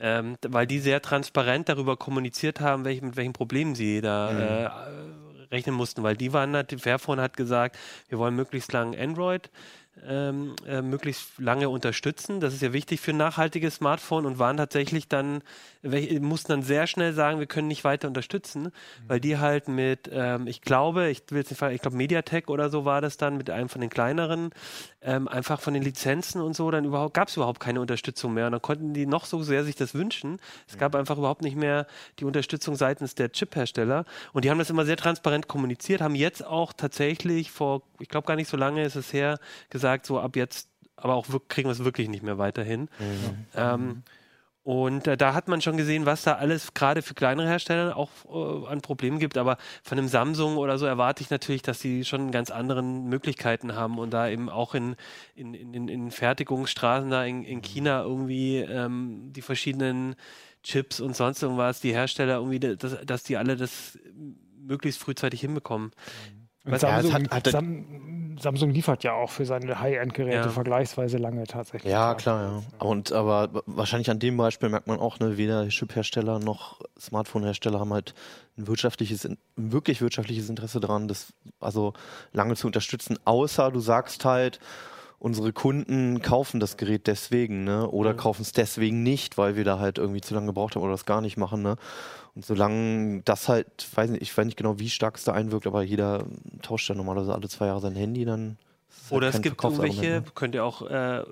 ähm, 0.00 0.36
weil 0.46 0.66
die 0.66 0.78
sehr 0.78 1.02
transparent 1.02 1.68
darüber 1.68 1.96
kommuniziert 1.96 2.60
haben, 2.60 2.84
welch, 2.84 3.02
mit 3.02 3.16
welchen 3.16 3.32
Problemen 3.32 3.74
sie 3.74 4.00
da 4.00 4.30
mhm. 4.32 4.38
äh, 4.40 5.54
rechnen 5.54 5.74
mussten, 5.74 6.02
weil 6.02 6.16
die 6.16 6.32
waren, 6.32 6.66
die 6.66 6.78
Fairphone 6.78 7.20
hat 7.20 7.36
gesagt, 7.36 7.76
wir 8.08 8.18
wollen 8.18 8.36
möglichst 8.36 8.72
lang 8.72 8.96
Android 8.96 9.50
ähm, 10.06 10.54
äh, 10.66 10.82
möglichst 10.82 11.38
lange 11.38 11.68
unterstützen. 11.68 12.40
Das 12.40 12.54
ist 12.54 12.62
ja 12.62 12.72
wichtig 12.72 13.00
für 13.00 13.12
ein 13.12 13.16
nachhaltiges 13.16 13.76
Smartphone 13.76 14.26
und 14.26 14.38
waren 14.38 14.56
tatsächlich 14.56 15.08
dann, 15.08 15.42
mussten 15.82 16.52
dann 16.52 16.62
sehr 16.62 16.86
schnell 16.86 17.12
sagen, 17.12 17.38
wir 17.38 17.46
können 17.46 17.68
nicht 17.68 17.84
weiter 17.84 18.08
unterstützen, 18.08 18.64
mhm. 18.64 18.70
weil 19.06 19.20
die 19.20 19.38
halt 19.38 19.68
mit, 19.68 20.10
ähm, 20.12 20.46
ich 20.46 20.60
glaube, 20.60 21.08
ich 21.08 21.22
will 21.30 21.38
jetzt 21.38 21.50
nicht 21.50 21.62
ich 21.62 21.80
glaube 21.80 21.96
Mediatek 21.96 22.50
oder 22.50 22.70
so 22.70 22.84
war 22.84 23.00
das 23.00 23.16
dann 23.16 23.36
mit 23.36 23.50
einem 23.50 23.68
von 23.68 23.80
den 23.80 23.90
kleineren, 23.90 24.50
ähm, 25.00 25.28
einfach 25.28 25.60
von 25.60 25.74
den 25.74 25.82
Lizenzen 25.82 26.40
und 26.40 26.54
so, 26.54 26.70
dann 26.70 26.84
überhaupt 26.84 27.14
gab 27.14 27.28
es 27.28 27.36
überhaupt 27.36 27.60
keine 27.60 27.80
Unterstützung 27.80 28.34
mehr 28.34 28.46
und 28.46 28.52
dann 28.52 28.62
konnten 28.62 28.94
die 28.94 29.06
noch 29.06 29.24
so 29.24 29.42
sehr 29.42 29.64
sich 29.64 29.76
das 29.76 29.94
wünschen. 29.94 30.40
Es 30.68 30.76
gab 30.76 30.94
einfach 30.94 31.18
überhaupt 31.18 31.42
nicht 31.42 31.56
mehr 31.56 31.86
die 32.18 32.24
Unterstützung 32.24 32.74
seitens 32.76 33.14
der 33.14 33.30
Chip-Hersteller 33.30 34.04
und 34.32 34.44
die 34.44 34.50
haben 34.50 34.58
das 34.58 34.70
immer 34.70 34.84
sehr 34.84 34.96
transparent 34.96 35.48
kommuniziert, 35.48 36.00
haben 36.00 36.14
jetzt 36.14 36.44
auch 36.44 36.72
tatsächlich 36.72 37.50
vor, 37.50 37.82
ich 37.98 38.08
glaube 38.08 38.26
gar 38.26 38.36
nicht 38.36 38.48
so 38.48 38.56
lange 38.56 38.84
ist 38.84 38.96
es 38.96 39.12
her, 39.12 39.38
gesagt, 39.70 39.87
so 40.04 40.18
ab 40.20 40.36
jetzt, 40.36 40.68
aber 40.96 41.14
auch 41.14 41.26
kriegen 41.48 41.68
wir 41.68 41.72
es 41.72 41.84
wirklich 41.84 42.08
nicht 42.08 42.22
mehr 42.22 42.38
weiterhin. 42.38 42.82
Mhm. 42.98 43.46
Ähm, 43.54 44.02
und 44.68 45.06
äh, 45.06 45.16
da 45.16 45.32
hat 45.32 45.48
man 45.48 45.62
schon 45.62 45.78
gesehen, 45.78 46.04
was 46.04 46.24
da 46.24 46.34
alles 46.34 46.74
gerade 46.74 47.00
für 47.00 47.14
kleinere 47.14 47.48
Hersteller 47.48 47.96
auch 47.96 48.10
äh, 48.28 48.66
an 48.66 48.82
Problemen 48.82 49.18
gibt. 49.18 49.38
Aber 49.38 49.56
von 49.82 49.96
einem 49.96 50.08
Samsung 50.08 50.58
oder 50.58 50.76
so 50.76 50.84
erwarte 50.84 51.22
ich 51.22 51.30
natürlich, 51.30 51.62
dass 51.62 51.78
die 51.78 52.04
schon 52.04 52.30
ganz 52.32 52.50
anderen 52.50 53.08
Möglichkeiten 53.08 53.74
haben 53.74 53.98
und 53.98 54.10
da 54.10 54.28
eben 54.28 54.50
auch 54.50 54.74
in, 54.74 54.94
in, 55.34 55.54
in, 55.54 55.88
in 55.88 56.10
Fertigungsstraßen 56.10 57.08
da 57.08 57.24
in, 57.24 57.44
in 57.44 57.62
China 57.62 58.02
irgendwie 58.02 58.58
ähm, 58.58 59.32
die 59.32 59.40
verschiedenen 59.40 60.16
Chips 60.62 61.00
und 61.00 61.16
sonst 61.16 61.42
irgendwas, 61.42 61.80
die 61.80 61.94
Hersteller 61.94 62.34
irgendwie, 62.34 62.60
das, 62.60 62.98
dass 63.06 63.22
die 63.22 63.38
alle 63.38 63.56
das 63.56 63.98
möglichst 64.60 65.00
frühzeitig 65.00 65.40
hinbekommen. 65.40 65.92
Mhm. 66.68 66.78
Samsung, 66.78 67.10
ja, 67.10 67.18
hat, 67.18 67.30
hat 67.30 67.46
Sam, 67.46 67.84
Samsung, 68.38 68.70
liefert 68.70 69.04
ja 69.04 69.12
auch 69.12 69.30
für 69.30 69.44
seine 69.44 69.80
High-End-Geräte 69.80 70.36
ja. 70.36 70.48
vergleichsweise 70.48 71.18
lange 71.18 71.44
tatsächlich. 71.44 71.90
Ja, 71.92 72.14
klar, 72.14 72.62
ja. 72.80 72.86
Und 72.86 73.12
aber 73.12 73.62
wahrscheinlich 73.66 74.10
an 74.10 74.18
dem 74.18 74.36
Beispiel 74.36 74.68
merkt 74.68 74.86
man 74.86 74.98
auch, 75.00 75.18
ne, 75.18 75.36
weder 75.36 75.68
Chip-Hersteller 75.68 76.38
noch 76.38 76.80
Smartphone-Hersteller 77.00 77.80
haben 77.80 77.92
halt 77.92 78.14
ein 78.56 78.66
wirtschaftliches, 78.66 79.24
ein 79.24 79.38
wirklich 79.56 80.00
wirtschaftliches 80.00 80.48
Interesse 80.48 80.80
daran, 80.80 81.08
das 81.08 81.32
also 81.60 81.94
lange 82.32 82.54
zu 82.54 82.66
unterstützen, 82.66 83.18
außer 83.24 83.70
du 83.70 83.80
sagst 83.80 84.24
halt, 84.24 84.60
unsere 85.18 85.52
Kunden 85.52 86.22
kaufen 86.22 86.60
das 86.60 86.76
Gerät 86.76 87.06
deswegen, 87.06 87.64
ne? 87.64 87.88
Oder 87.88 88.12
mhm. 88.12 88.18
kaufen 88.18 88.42
es 88.42 88.52
deswegen 88.52 89.02
nicht, 89.02 89.36
weil 89.36 89.56
wir 89.56 89.64
da 89.64 89.78
halt 89.78 89.98
irgendwie 89.98 90.20
zu 90.20 90.34
lange 90.34 90.46
gebraucht 90.46 90.76
haben 90.76 90.82
oder 90.82 90.92
das 90.92 91.06
gar 91.06 91.20
nicht 91.20 91.36
machen, 91.36 91.62
ne? 91.62 91.76
Und 92.34 92.44
solange 92.44 93.22
das 93.24 93.48
halt, 93.48 93.66
weiß 93.94 94.10
nicht, 94.10 94.22
ich 94.22 94.36
weiß 94.36 94.46
nicht 94.46 94.56
genau, 94.56 94.78
wie 94.78 94.88
stark 94.88 95.16
es 95.16 95.24
da 95.24 95.32
einwirkt, 95.32 95.66
aber 95.66 95.82
jeder 95.82 96.24
tauscht 96.62 96.88
ja 96.88 96.94
normalerweise 96.94 97.34
alle 97.34 97.48
zwei 97.48 97.66
Jahre 97.66 97.80
sein 97.80 97.96
Handy, 97.96 98.24
dann. 98.24 98.58
Oder 99.10 99.26
halt 99.26 99.36
es 99.36 99.42
gibt 99.42 99.62
irgendwelche, 99.62 100.06
ne? 100.06 100.24
könnt 100.34 100.54
ihr 100.54 100.64
auch 100.64 100.82
äh, 100.82 101.24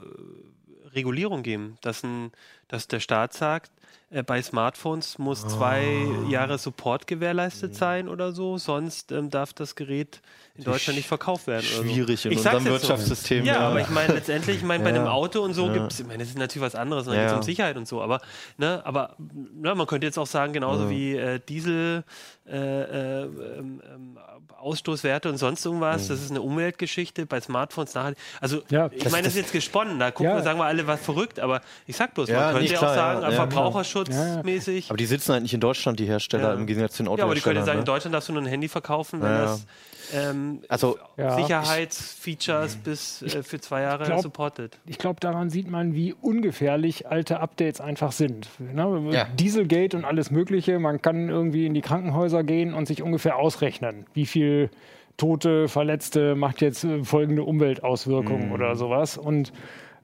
Regulierung 0.92 1.42
geben, 1.42 1.78
dass, 1.82 2.02
ein, 2.02 2.32
dass 2.68 2.88
der 2.88 3.00
Staat 3.00 3.34
sagt, 3.34 3.70
äh, 4.16 4.22
bei 4.22 4.40
Smartphones 4.40 5.18
muss 5.18 5.44
oh. 5.44 5.48
zwei 5.48 5.84
Jahre 6.30 6.56
Support 6.56 7.06
gewährleistet 7.06 7.72
mhm. 7.72 7.76
sein 7.76 8.08
oder 8.08 8.32
so, 8.32 8.56
sonst 8.56 9.12
ähm, 9.12 9.30
darf 9.30 9.52
das 9.52 9.74
Gerät 9.74 10.22
in 10.54 10.64
Deutschland 10.64 10.96
nicht 10.96 11.06
verkauft 11.06 11.46
werden. 11.46 11.64
Schwierig 11.64 12.20
so. 12.20 12.30
in 12.30 12.38
unserem 12.38 12.64
Wirtschaftssystem. 12.64 13.44
So. 13.44 13.50
Ja, 13.50 13.60
ja, 13.60 13.68
aber 13.68 13.80
ich 13.82 13.90
meine 13.90 14.14
letztendlich, 14.14 14.56
ich 14.56 14.62
meine 14.62 14.82
bei 14.82 14.88
einem 14.88 15.06
Auto 15.06 15.42
und 15.42 15.52
so 15.52 15.66
ja. 15.66 15.74
gibt 15.74 15.92
es, 15.92 16.00
ich 16.00 16.06
meine, 16.06 16.20
das 16.20 16.28
ist 16.28 16.38
natürlich 16.38 16.66
was 16.66 16.74
anderes, 16.74 17.04
da 17.04 17.12
geht 17.12 17.26
es 17.26 17.32
um 17.34 17.42
Sicherheit 17.42 17.76
und 17.76 17.86
so, 17.86 18.00
aber, 18.00 18.22
ne, 18.56 18.80
aber 18.86 19.16
ne, 19.18 19.74
man 19.74 19.86
könnte 19.86 20.06
jetzt 20.06 20.18
auch 20.18 20.26
sagen, 20.26 20.54
genauso 20.54 20.88
wie 20.88 21.14
äh, 21.14 21.38
Diesel 21.46 22.04
äh, 22.48 22.56
äh, 22.56 23.22
ähm, 23.24 23.82
ähm, 23.84 24.18
Ausstoßwerte 24.56 25.28
und 25.28 25.36
sonst 25.36 25.64
irgendwas, 25.66 26.04
mhm. 26.04 26.08
das 26.08 26.22
ist 26.22 26.30
eine 26.30 26.40
Umweltgeschichte, 26.40 27.26
bei 27.26 27.40
Smartphones 27.40 27.94
nachhaltig. 27.94 28.18
Also 28.40 28.62
ja, 28.70 28.88
ich 28.92 29.10
meine, 29.10 29.24
das 29.24 29.34
ist 29.34 29.40
jetzt 29.40 29.52
gesponnen, 29.52 29.98
da 29.98 30.10
gucken 30.10 30.32
wir, 30.32 30.42
sagen 30.42 30.58
wir 30.58 30.64
alle 30.64 30.86
was 30.86 31.00
verrückt, 31.00 31.38
aber 31.38 31.60
ich 31.86 31.96
sag 31.96 32.14
bloß, 32.14 32.30
man 32.30 32.54
könnte 32.54 32.72
ja 32.72 32.78
auch 32.78 32.94
sagen, 32.94 33.24
verbraucherschutzmäßig. 34.12 34.90
Aber 34.90 34.96
die 34.96 35.06
sitzen 35.06 35.32
halt 35.32 35.42
nicht 35.42 35.54
in 35.54 35.60
Deutschland, 35.60 35.98
die 35.98 36.06
Hersteller, 36.06 36.54
im 36.54 36.66
Gegensatz 36.66 36.94
zu 36.94 37.02
den 37.02 37.08
Autoherstellern. 37.08 37.18
Ja, 37.18 37.24
aber 37.24 37.34
die 37.34 37.40
können 37.40 37.64
sagen, 37.64 37.78
ne? 37.78 37.82
in 37.82 37.86
Deutschland 37.86 38.14
darfst 38.14 38.28
du 38.28 38.32
nur 38.32 38.42
ein 38.42 38.48
Handy 38.48 38.68
verkaufen, 38.68 39.20
wenn 39.22 39.28
das 39.28 39.66
ähm, 40.14 40.60
also 40.68 40.98
ja. 41.16 41.36
Sicherheitsfeatures 41.36 42.76
bis 42.76 43.22
äh, 43.22 43.42
für 43.42 43.60
zwei 43.60 43.82
Jahre 43.82 44.04
glaub, 44.04 44.20
supported. 44.20 44.78
Ich 44.86 44.98
glaube, 44.98 45.20
daran 45.20 45.50
sieht 45.50 45.70
man, 45.70 45.94
wie 45.94 46.14
ungefährlich 46.20 47.08
alte 47.08 47.40
Updates 47.40 47.80
einfach 47.80 48.12
sind. 48.12 48.48
Ne? 48.58 49.10
Ja. 49.10 49.26
Dieselgate 49.34 49.96
und 49.96 50.04
alles 50.04 50.30
Mögliche. 50.30 50.78
Man 50.78 51.02
kann 51.02 51.28
irgendwie 51.28 51.66
in 51.66 51.74
die 51.74 51.80
Krankenhäuser 51.80 52.44
gehen 52.44 52.74
und 52.74 52.86
sich 52.86 53.02
ungefähr 53.02 53.36
ausrechnen, 53.36 54.06
wie 54.14 54.26
viel 54.26 54.70
Tote, 55.16 55.68
Verletzte 55.68 56.34
macht 56.34 56.60
jetzt 56.60 56.84
äh, 56.84 57.02
folgende 57.02 57.42
Umweltauswirkungen 57.42 58.48
mhm. 58.48 58.52
oder 58.52 58.76
sowas. 58.76 59.16
Und 59.16 59.52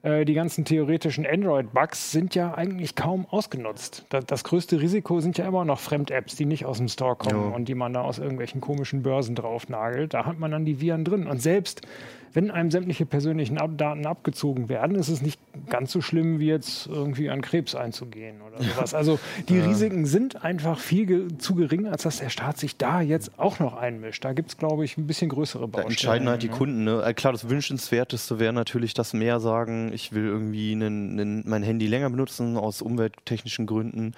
äh, 0.03 0.25
die 0.25 0.33
ganzen 0.33 0.65
theoretischen 0.65 1.25
Android-Bugs 1.25 2.11
sind 2.11 2.35
ja 2.35 2.53
eigentlich 2.53 2.95
kaum 2.95 3.25
ausgenutzt. 3.29 4.05
Das, 4.09 4.25
das, 4.25 4.43
größte 4.43 4.79
Risiko 4.79 5.21
sind 5.21 5.37
ja 5.37 5.47
immer 5.47 5.63
noch 5.63 5.79
Fremd-Apps, 5.79 6.35
die 6.35 6.45
nicht 6.45 6.65
aus 6.65 6.77
dem 6.77 6.89
Store 6.89 7.15
kommen 7.15 7.49
ja. 7.49 7.55
und 7.55 7.65
die 7.69 7.75
man 7.75 7.93
da 7.93 8.01
aus 8.01 8.19
irgendwelchen 8.19 8.59
komischen 8.59 9.01
Börsen 9.01 9.33
drauf 9.33 9.69
nagelt. 9.69 10.13
Da 10.13 10.25
hat 10.25 10.37
man 10.39 10.51
dann 10.51 10.65
die 10.65 10.81
Viren 10.81 11.05
drin. 11.05 11.25
Und 11.25 11.41
selbst 11.41 11.87
wenn 12.33 12.51
einem 12.51 12.71
sämtliche 12.71 13.05
persönlichen 13.05 13.55
Daten 13.77 14.05
abgezogen 14.05 14.69
werden, 14.69 14.95
ist 14.95 15.09
es 15.09 15.21
nicht 15.21 15.39
ganz 15.69 15.91
so 15.91 16.01
schlimm, 16.01 16.39
wie 16.39 16.47
jetzt 16.47 16.87
irgendwie 16.87 17.29
an 17.29 17.41
Krebs 17.41 17.75
einzugehen 17.75 18.41
oder 18.41 18.61
sowas. 18.63 18.93
Also 18.93 19.19
die. 19.49 19.63
Risiken 19.63 20.05
sind 20.05 20.43
einfach 20.43 20.79
viel 20.79 21.05
ge 21.05 21.27
zu 21.37 21.55
gering, 21.55 21.87
als 21.87 22.03
dass 22.03 22.17
der 22.17 22.29
Staat 22.29 22.57
sich 22.57 22.77
da 22.77 23.01
jetzt 23.01 23.39
auch 23.39 23.59
noch 23.59 23.75
einmischt. 23.75 24.25
Da 24.25 24.33
gibt 24.33 24.49
es, 24.49 24.57
glaube 24.57 24.83
ich, 24.83 24.97
ein 24.97 25.07
bisschen 25.07 25.29
größere 25.29 25.67
Baustellen. 25.67 25.85
Da 25.85 25.91
entscheiden 25.91 26.27
halt 26.27 26.43
die 26.43 26.49
ne? 26.49 26.55
Kunden. 26.55 26.83
Ne? 26.83 27.01
Äh, 27.03 27.13
klar, 27.13 27.33
das 27.33 27.49
Wünschenswerteste 27.49 28.39
wäre 28.39 28.53
natürlich, 28.53 28.93
dass 28.93 29.13
mehr 29.13 29.39
sagen, 29.39 29.91
ich 29.93 30.11
will 30.11 30.25
irgendwie 30.25 30.73
einen, 30.73 31.19
einen, 31.19 31.43
mein 31.47 31.63
Handy 31.63 31.87
länger 31.87 32.09
benutzen 32.09 32.57
aus 32.57 32.81
umwelttechnischen 32.81 33.65
Gründen 33.65 34.13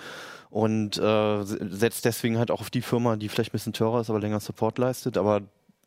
und 0.50 0.98
äh, 0.98 1.44
setzt 1.44 2.06
deswegen 2.06 2.38
halt 2.38 2.50
auch 2.50 2.62
auf 2.62 2.70
die 2.70 2.82
Firma, 2.82 3.18
die 3.18 3.30
vielleicht 3.30 3.52
ein 3.52 3.58
bisschen 3.58 3.74
teurer 3.74 4.02
ist, 4.02 4.10
aber 4.10 4.20
länger 4.20 4.40
Support 4.40 4.78
leistet. 4.78 5.18
Aber 5.18 5.42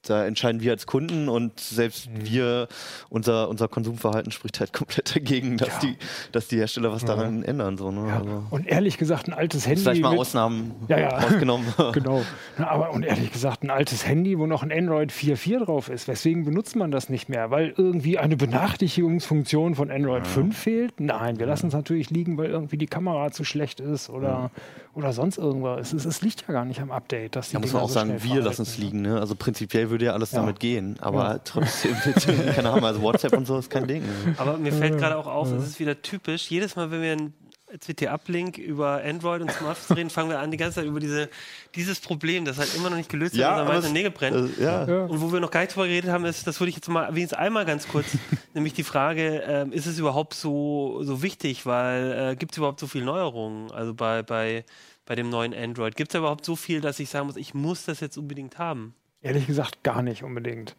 da 0.08 0.26
entscheiden 0.26 0.60
wir 0.60 0.72
als 0.72 0.86
Kunden 0.86 1.28
und 1.28 1.58
selbst 1.60 2.10
mhm. 2.10 2.24
wir, 2.24 2.68
unser, 3.08 3.48
unser 3.48 3.68
Konsumverhalten 3.68 4.32
spricht 4.32 4.60
halt 4.60 4.72
komplett 4.72 5.14
dagegen, 5.14 5.56
dass, 5.58 5.68
ja. 5.68 5.78
die, 5.80 5.96
dass 6.32 6.48
die 6.48 6.56
Hersteller 6.56 6.92
was 6.92 7.04
daran 7.04 7.42
ja. 7.42 7.48
ändern. 7.48 7.76
So, 7.76 7.90
ne? 7.90 8.08
ja. 8.08 8.18
also 8.18 8.44
und 8.50 8.66
ehrlich 8.66 8.98
gesagt, 8.98 9.28
ein 9.28 9.32
altes 9.32 9.66
Handy. 9.66 9.82
Vielleicht 9.82 10.02
mal 10.02 10.16
Ausnahmen 10.16 10.74
ausgenommen. 10.88 11.66
genau. 11.92 12.22
aber 12.56 12.92
und 12.92 13.04
ehrlich 13.04 13.32
gesagt, 13.32 13.62
ein 13.62 13.70
altes 13.70 14.06
Handy, 14.06 14.38
wo 14.38 14.46
noch 14.46 14.62
ein 14.62 14.72
Android 14.72 15.12
4.4 15.12 15.64
drauf 15.64 15.88
ist, 15.88 16.08
weswegen 16.08 16.44
benutzt 16.44 16.76
man 16.76 16.90
das 16.90 17.08
nicht 17.08 17.28
mehr? 17.28 17.50
Weil 17.50 17.74
irgendwie 17.76 18.18
eine 18.18 18.36
Benachrichtigungsfunktion 18.36 19.74
von 19.74 19.90
Android 19.90 20.26
5 20.26 20.56
fehlt? 20.56 21.00
Nein, 21.00 21.38
wir 21.38 21.46
lassen 21.46 21.68
es 21.68 21.74
natürlich 21.74 22.10
liegen, 22.10 22.38
weil 22.38 22.50
irgendwie 22.50 22.78
die 22.78 22.86
Kamera 22.86 23.30
zu 23.30 23.44
schlecht 23.44 23.80
ist 23.80 24.10
oder, 24.10 24.50
oder 24.94 25.12
sonst 25.12 25.38
irgendwas. 25.38 25.92
Es, 25.92 26.04
es 26.04 26.22
liegt 26.22 26.44
ja 26.46 26.54
gar 26.54 26.64
nicht 26.64 26.80
am 26.80 26.90
Update. 26.90 27.36
Dass 27.36 27.48
die 27.48 27.54
da 27.54 27.60
muss 27.60 27.72
man 27.72 27.82
auch 27.82 27.88
so 27.88 27.94
sagen, 27.94 28.22
wir 28.22 28.40
lassen 28.42 28.62
es 28.62 28.78
liegen. 28.78 29.02
Ne? 29.02 29.18
Also 29.18 29.34
prinzipiell 29.34 29.90
würde 29.90 29.97
ja 30.06 30.12
alles 30.12 30.32
ja. 30.32 30.40
damit 30.40 30.60
gehen, 30.60 30.96
aber 31.00 31.24
ja. 31.24 31.38
trotzdem, 31.38 31.94
keine 32.54 32.70
Ahnung, 32.70 32.84
also 32.84 33.02
WhatsApp 33.02 33.36
und 33.36 33.46
so 33.46 33.58
ist 33.58 33.70
kein 33.70 33.86
Ding. 33.86 34.02
Aber 34.36 34.56
mir 34.56 34.72
fällt 34.72 34.98
gerade 34.98 35.16
auch 35.16 35.26
auf, 35.26 35.50
es 35.52 35.66
ist 35.66 35.80
wieder 35.80 36.00
typisch, 36.00 36.50
jedes 36.50 36.76
Mal, 36.76 36.90
wenn 36.90 37.02
wir 37.02 37.12
ein 37.12 37.34
CT-Uplink 37.76 38.56
über 38.56 39.02
Android 39.04 39.42
und 39.42 39.50
Smartphones 39.50 39.96
reden, 39.96 40.10
fangen 40.10 40.30
wir 40.30 40.38
an, 40.38 40.50
die 40.50 40.56
ganze 40.56 40.76
Zeit 40.76 40.86
über 40.86 41.00
diese, 41.00 41.28
dieses 41.74 42.00
Problem, 42.00 42.44
das 42.44 42.58
halt 42.58 42.74
immer 42.74 42.88
noch 42.88 42.96
nicht 42.96 43.10
gelöst 43.10 43.34
ist, 43.34 43.40
ja, 43.40 43.66
weil 43.68 43.78
es 43.78 43.90
Nägel 43.90 44.10
brennt. 44.10 44.58
Äh, 44.58 44.62
ja. 44.62 44.82
Und 45.04 45.20
wo 45.20 45.32
wir 45.32 45.40
noch 45.40 45.50
gar 45.50 45.60
nicht 45.60 45.74
drüber 45.74 45.86
geredet 45.86 46.10
haben, 46.10 46.24
ist, 46.24 46.46
das 46.46 46.60
würde 46.60 46.70
ich 46.70 46.76
jetzt 46.76 46.88
mal 46.88 47.14
wenigstens 47.14 47.38
einmal 47.38 47.66
ganz 47.66 47.86
kurz, 47.86 48.06
nämlich 48.54 48.72
die 48.72 48.84
Frage, 48.84 49.42
äh, 49.42 49.68
ist 49.70 49.86
es 49.86 49.98
überhaupt 49.98 50.34
so, 50.34 51.02
so 51.02 51.22
wichtig, 51.22 51.66
weil 51.66 52.30
äh, 52.32 52.36
gibt 52.36 52.52
es 52.52 52.58
überhaupt 52.58 52.80
so 52.80 52.86
viel 52.86 53.04
Neuerungen? 53.04 53.70
Also 53.70 53.92
bei, 53.92 54.22
bei, 54.22 54.64
bei 55.04 55.14
dem 55.14 55.28
neuen 55.28 55.54
Android. 55.54 55.94
Gibt 55.96 56.14
es 56.14 56.18
überhaupt 56.18 56.44
so 56.44 56.56
viel, 56.56 56.80
dass 56.80 56.98
ich 57.00 57.10
sagen 57.10 57.26
muss, 57.26 57.36
ich 57.36 57.52
muss 57.52 57.84
das 57.84 58.00
jetzt 58.00 58.16
unbedingt 58.16 58.58
haben? 58.58 58.94
Ehrlich 59.20 59.46
gesagt 59.46 59.82
gar 59.82 60.02
nicht 60.02 60.22
unbedingt. 60.22 60.76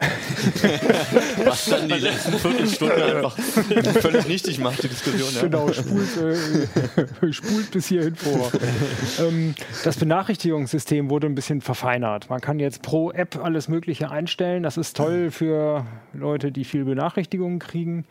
Was 1.44 1.66
dann 1.66 1.88
die 1.88 1.94
letzten 1.94 2.32
Viertelstunde 2.32 3.16
einfach 3.16 3.38
völlig 4.00 4.26
nichtig 4.26 4.58
macht, 4.58 4.82
die 4.82 4.88
Diskussion. 4.88 5.28
Ja. 5.34 5.42
Genau, 5.42 5.70
spult, 5.72 6.16
äh, 6.16 7.32
spult 7.32 7.70
bis 7.70 7.86
hierhin 7.88 8.16
vor. 8.16 8.50
ähm, 9.18 9.54
das 9.84 9.98
Benachrichtigungssystem 9.98 11.10
wurde 11.10 11.26
ein 11.26 11.34
bisschen 11.34 11.60
verfeinert. 11.60 12.30
Man 12.30 12.40
kann 12.40 12.58
jetzt 12.58 12.80
pro 12.80 13.10
App 13.10 13.36
alles 13.42 13.68
Mögliche 13.68 14.10
einstellen. 14.10 14.62
Das 14.62 14.78
ist 14.78 14.96
toll 14.96 15.30
für 15.30 15.84
Leute, 16.14 16.50
die 16.50 16.64
viel 16.64 16.86
Benachrichtigungen 16.86 17.58
kriegen. 17.58 18.06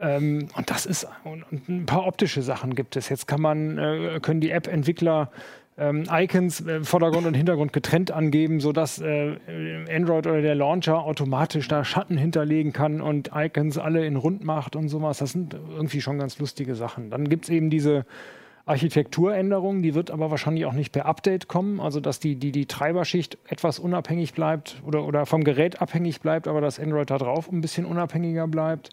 Ähm, 0.00 0.48
und 0.56 0.70
das 0.70 0.86
ist 0.86 1.06
und, 1.22 1.44
und 1.52 1.68
ein 1.68 1.86
paar 1.86 2.04
optische 2.04 2.42
Sachen 2.42 2.74
gibt 2.74 2.96
es. 2.96 3.08
Jetzt 3.08 3.28
kann 3.28 3.40
man, 3.40 3.78
äh, 3.78 4.18
können 4.20 4.40
die 4.40 4.50
App-Entwickler 4.50 5.30
ähm, 5.78 6.04
Icons 6.10 6.66
äh, 6.66 6.84
Vordergrund 6.84 7.26
und 7.26 7.34
Hintergrund 7.34 7.72
getrennt 7.72 8.10
angeben, 8.10 8.60
sodass 8.60 9.00
äh, 9.00 9.36
Android 9.90 10.26
oder 10.26 10.42
der 10.42 10.54
Launcher 10.54 11.04
automatisch 11.04 11.68
da 11.68 11.84
Schatten 11.84 12.16
hinterlegen 12.16 12.72
kann 12.72 13.00
und 13.00 13.30
Icons 13.34 13.78
alle 13.78 14.04
in 14.04 14.16
rund 14.16 14.44
macht 14.44 14.76
und 14.76 14.88
sowas. 14.88 15.18
Das 15.18 15.32
sind 15.32 15.54
irgendwie 15.54 16.00
schon 16.00 16.18
ganz 16.18 16.38
lustige 16.38 16.74
Sachen. 16.74 17.10
Dann 17.10 17.28
gibt 17.28 17.44
es 17.44 17.50
eben 17.50 17.70
diese 17.70 18.04
Architekturänderung, 18.64 19.82
die 19.82 19.94
wird 19.94 20.10
aber 20.10 20.30
wahrscheinlich 20.30 20.66
auch 20.66 20.72
nicht 20.72 20.92
per 20.92 21.06
Update 21.06 21.48
kommen, 21.48 21.80
also 21.80 21.98
dass 21.98 22.20
die, 22.20 22.36
die, 22.36 22.52
die 22.52 22.66
Treiberschicht 22.66 23.38
etwas 23.48 23.80
unabhängig 23.80 24.34
bleibt 24.34 24.80
oder, 24.86 25.04
oder 25.04 25.26
vom 25.26 25.42
Gerät 25.42 25.80
abhängig 25.80 26.20
bleibt, 26.20 26.46
aber 26.46 26.60
das 26.60 26.78
Android 26.78 27.10
da 27.10 27.18
drauf 27.18 27.50
ein 27.50 27.60
bisschen 27.60 27.86
unabhängiger 27.86 28.46
bleibt. 28.46 28.90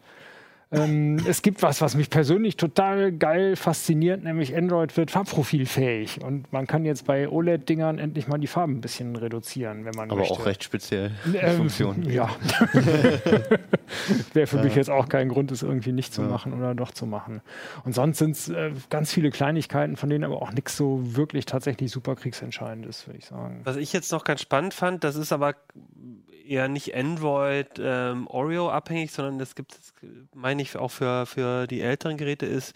Ähm, 0.72 1.18
es 1.28 1.42
gibt 1.42 1.64
was, 1.64 1.82
was 1.82 1.96
mich 1.96 2.12
persönlich 2.12 2.56
total 2.56 3.12
geil 3.12 3.56
fasziniert, 3.56 4.24
nämlich 4.24 4.56
Android 4.56 4.96
wird 4.98 5.10
farbprofilfähig 5.10 6.22
und 6.22 6.54
man 6.54 6.68
kann 6.68 6.86
jetzt 6.86 7.08
bei 7.08 7.28
OLED-Dingern 7.28 7.98
endlich 7.98 8.28
mal 8.28 8.38
die 8.38 8.46
Farben 8.46 8.74
ein 8.78 8.82
bisschen 8.82 9.16
reduzieren, 9.16 9.86
wenn 9.86 9.96
man 9.96 10.12
Aber 10.12 10.20
möchte. 10.20 10.34
auch 10.36 10.46
recht 10.46 10.64
speziell. 10.64 11.12
Ähm, 11.34 11.58
Funktion. 11.58 12.04
Ja. 12.08 12.30
Wäre 14.34 14.46
für 14.46 14.62
mich 14.62 14.76
jetzt 14.76 14.92
auch 14.92 15.10
kein 15.10 15.30
Grund, 15.30 15.52
es 15.52 15.64
irgendwie 15.64 15.92
nicht 15.92 16.14
zu 16.14 16.22
machen 16.22 16.54
oder 16.54 16.76
doch 16.76 16.92
zu 16.92 17.08
machen. 17.08 17.42
Und 17.84 17.96
sonst 17.96 18.20
sind 18.20 18.32
es 18.32 18.50
äh, 18.50 18.72
ganz 18.92 19.12
viele 19.12 19.32
Kleinigkeiten, 19.32 19.96
von 19.96 20.10
denen 20.10 20.24
aber 20.24 20.40
auch 20.40 20.52
nichts 20.52 20.78
so 20.78 21.16
wirklich 21.16 21.48
tatsächlich 21.48 21.90
super 21.90 22.16
kriegsentscheidend 22.16 22.86
ist, 22.86 23.08
würde 23.08 23.18
ich 23.18 23.26
sagen. 23.26 23.62
Was 23.64 23.76
ich 23.76 23.92
jetzt 23.92 24.12
noch 24.12 24.24
ganz 24.24 24.42
spannend 24.42 24.76
fand, 24.76 25.04
das 25.04 25.16
ist 25.16 25.34
aber 25.34 25.56
eher 26.50 26.68
nicht 26.68 26.96
Android 26.96 27.68
ähm, 27.80 28.28
Oreo 28.28 28.70
abhängig, 28.70 29.12
sondern 29.12 29.40
das 29.40 29.56
gibt 29.56 29.74
es, 29.74 29.94
meine 30.34 30.62
ich, 30.62 30.76
auch 30.76 30.90
für, 30.90 31.26
für 31.26 31.68
die 31.68 31.82
älteren 31.82 32.18
Geräte 32.18 32.46
ist 32.46 32.74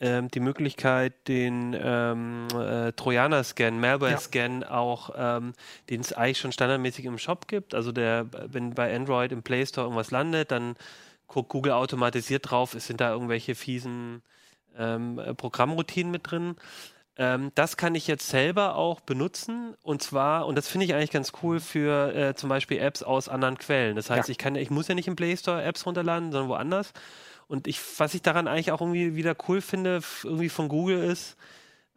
ähm, 0.00 0.28
die 0.28 0.40
Möglichkeit, 0.40 1.28
den 1.28 1.76
ähm, 1.78 2.48
äh, 2.54 2.92
Trojaner-Scan, 2.92 3.78
Malware-Scan 3.78 4.64
auch, 4.64 5.10
ähm, 5.14 5.52
den 5.90 6.00
es 6.00 6.14
eigentlich 6.14 6.38
schon 6.38 6.52
standardmäßig 6.52 7.04
im 7.04 7.18
Shop 7.18 7.48
gibt. 7.48 7.74
Also 7.74 7.92
der, 7.92 8.26
wenn 8.46 8.74
bei 8.74 8.94
Android 8.94 9.30
im 9.30 9.42
Play 9.42 9.66
Store 9.66 9.86
irgendwas 9.86 10.10
landet, 10.10 10.50
dann 10.50 10.74
guckt 11.26 11.50
Google 11.50 11.72
automatisiert 11.72 12.50
drauf, 12.50 12.74
es 12.74 12.86
sind 12.86 13.00
da 13.00 13.12
irgendwelche 13.12 13.54
fiesen 13.54 14.22
ähm, 14.76 15.18
äh, 15.18 15.34
Programmroutinen 15.34 16.10
mit 16.10 16.30
drin. 16.30 16.56
Ähm, 17.16 17.50
das 17.54 17.76
kann 17.76 17.94
ich 17.94 18.06
jetzt 18.06 18.28
selber 18.28 18.76
auch 18.76 19.00
benutzen 19.00 19.74
und 19.82 20.02
zwar, 20.02 20.46
und 20.46 20.56
das 20.56 20.68
finde 20.68 20.86
ich 20.86 20.94
eigentlich 20.94 21.10
ganz 21.10 21.32
cool 21.42 21.60
für 21.60 22.14
äh, 22.14 22.34
zum 22.34 22.48
Beispiel 22.48 22.78
Apps 22.78 23.02
aus 23.02 23.28
anderen 23.28 23.58
Quellen. 23.58 23.96
Das 23.96 24.10
heißt, 24.10 24.28
Ja. 24.28 24.32
ich 24.32 24.38
kann, 24.38 24.54
ich 24.54 24.70
muss 24.70 24.88
ja 24.88 24.94
nicht 24.94 25.08
im 25.08 25.16
Play 25.16 25.36
Store 25.36 25.62
Apps 25.62 25.84
runterladen, 25.86 26.32
sondern 26.32 26.48
woanders. 26.48 26.92
Und 27.46 27.66
ich, 27.66 27.80
was 27.98 28.14
ich 28.14 28.22
daran 28.22 28.46
eigentlich 28.46 28.70
auch 28.72 28.80
irgendwie 28.80 29.16
wieder 29.16 29.34
cool 29.48 29.60
finde, 29.60 30.00
irgendwie 30.22 30.48
von 30.48 30.68
Google 30.68 31.02
ist, 31.02 31.36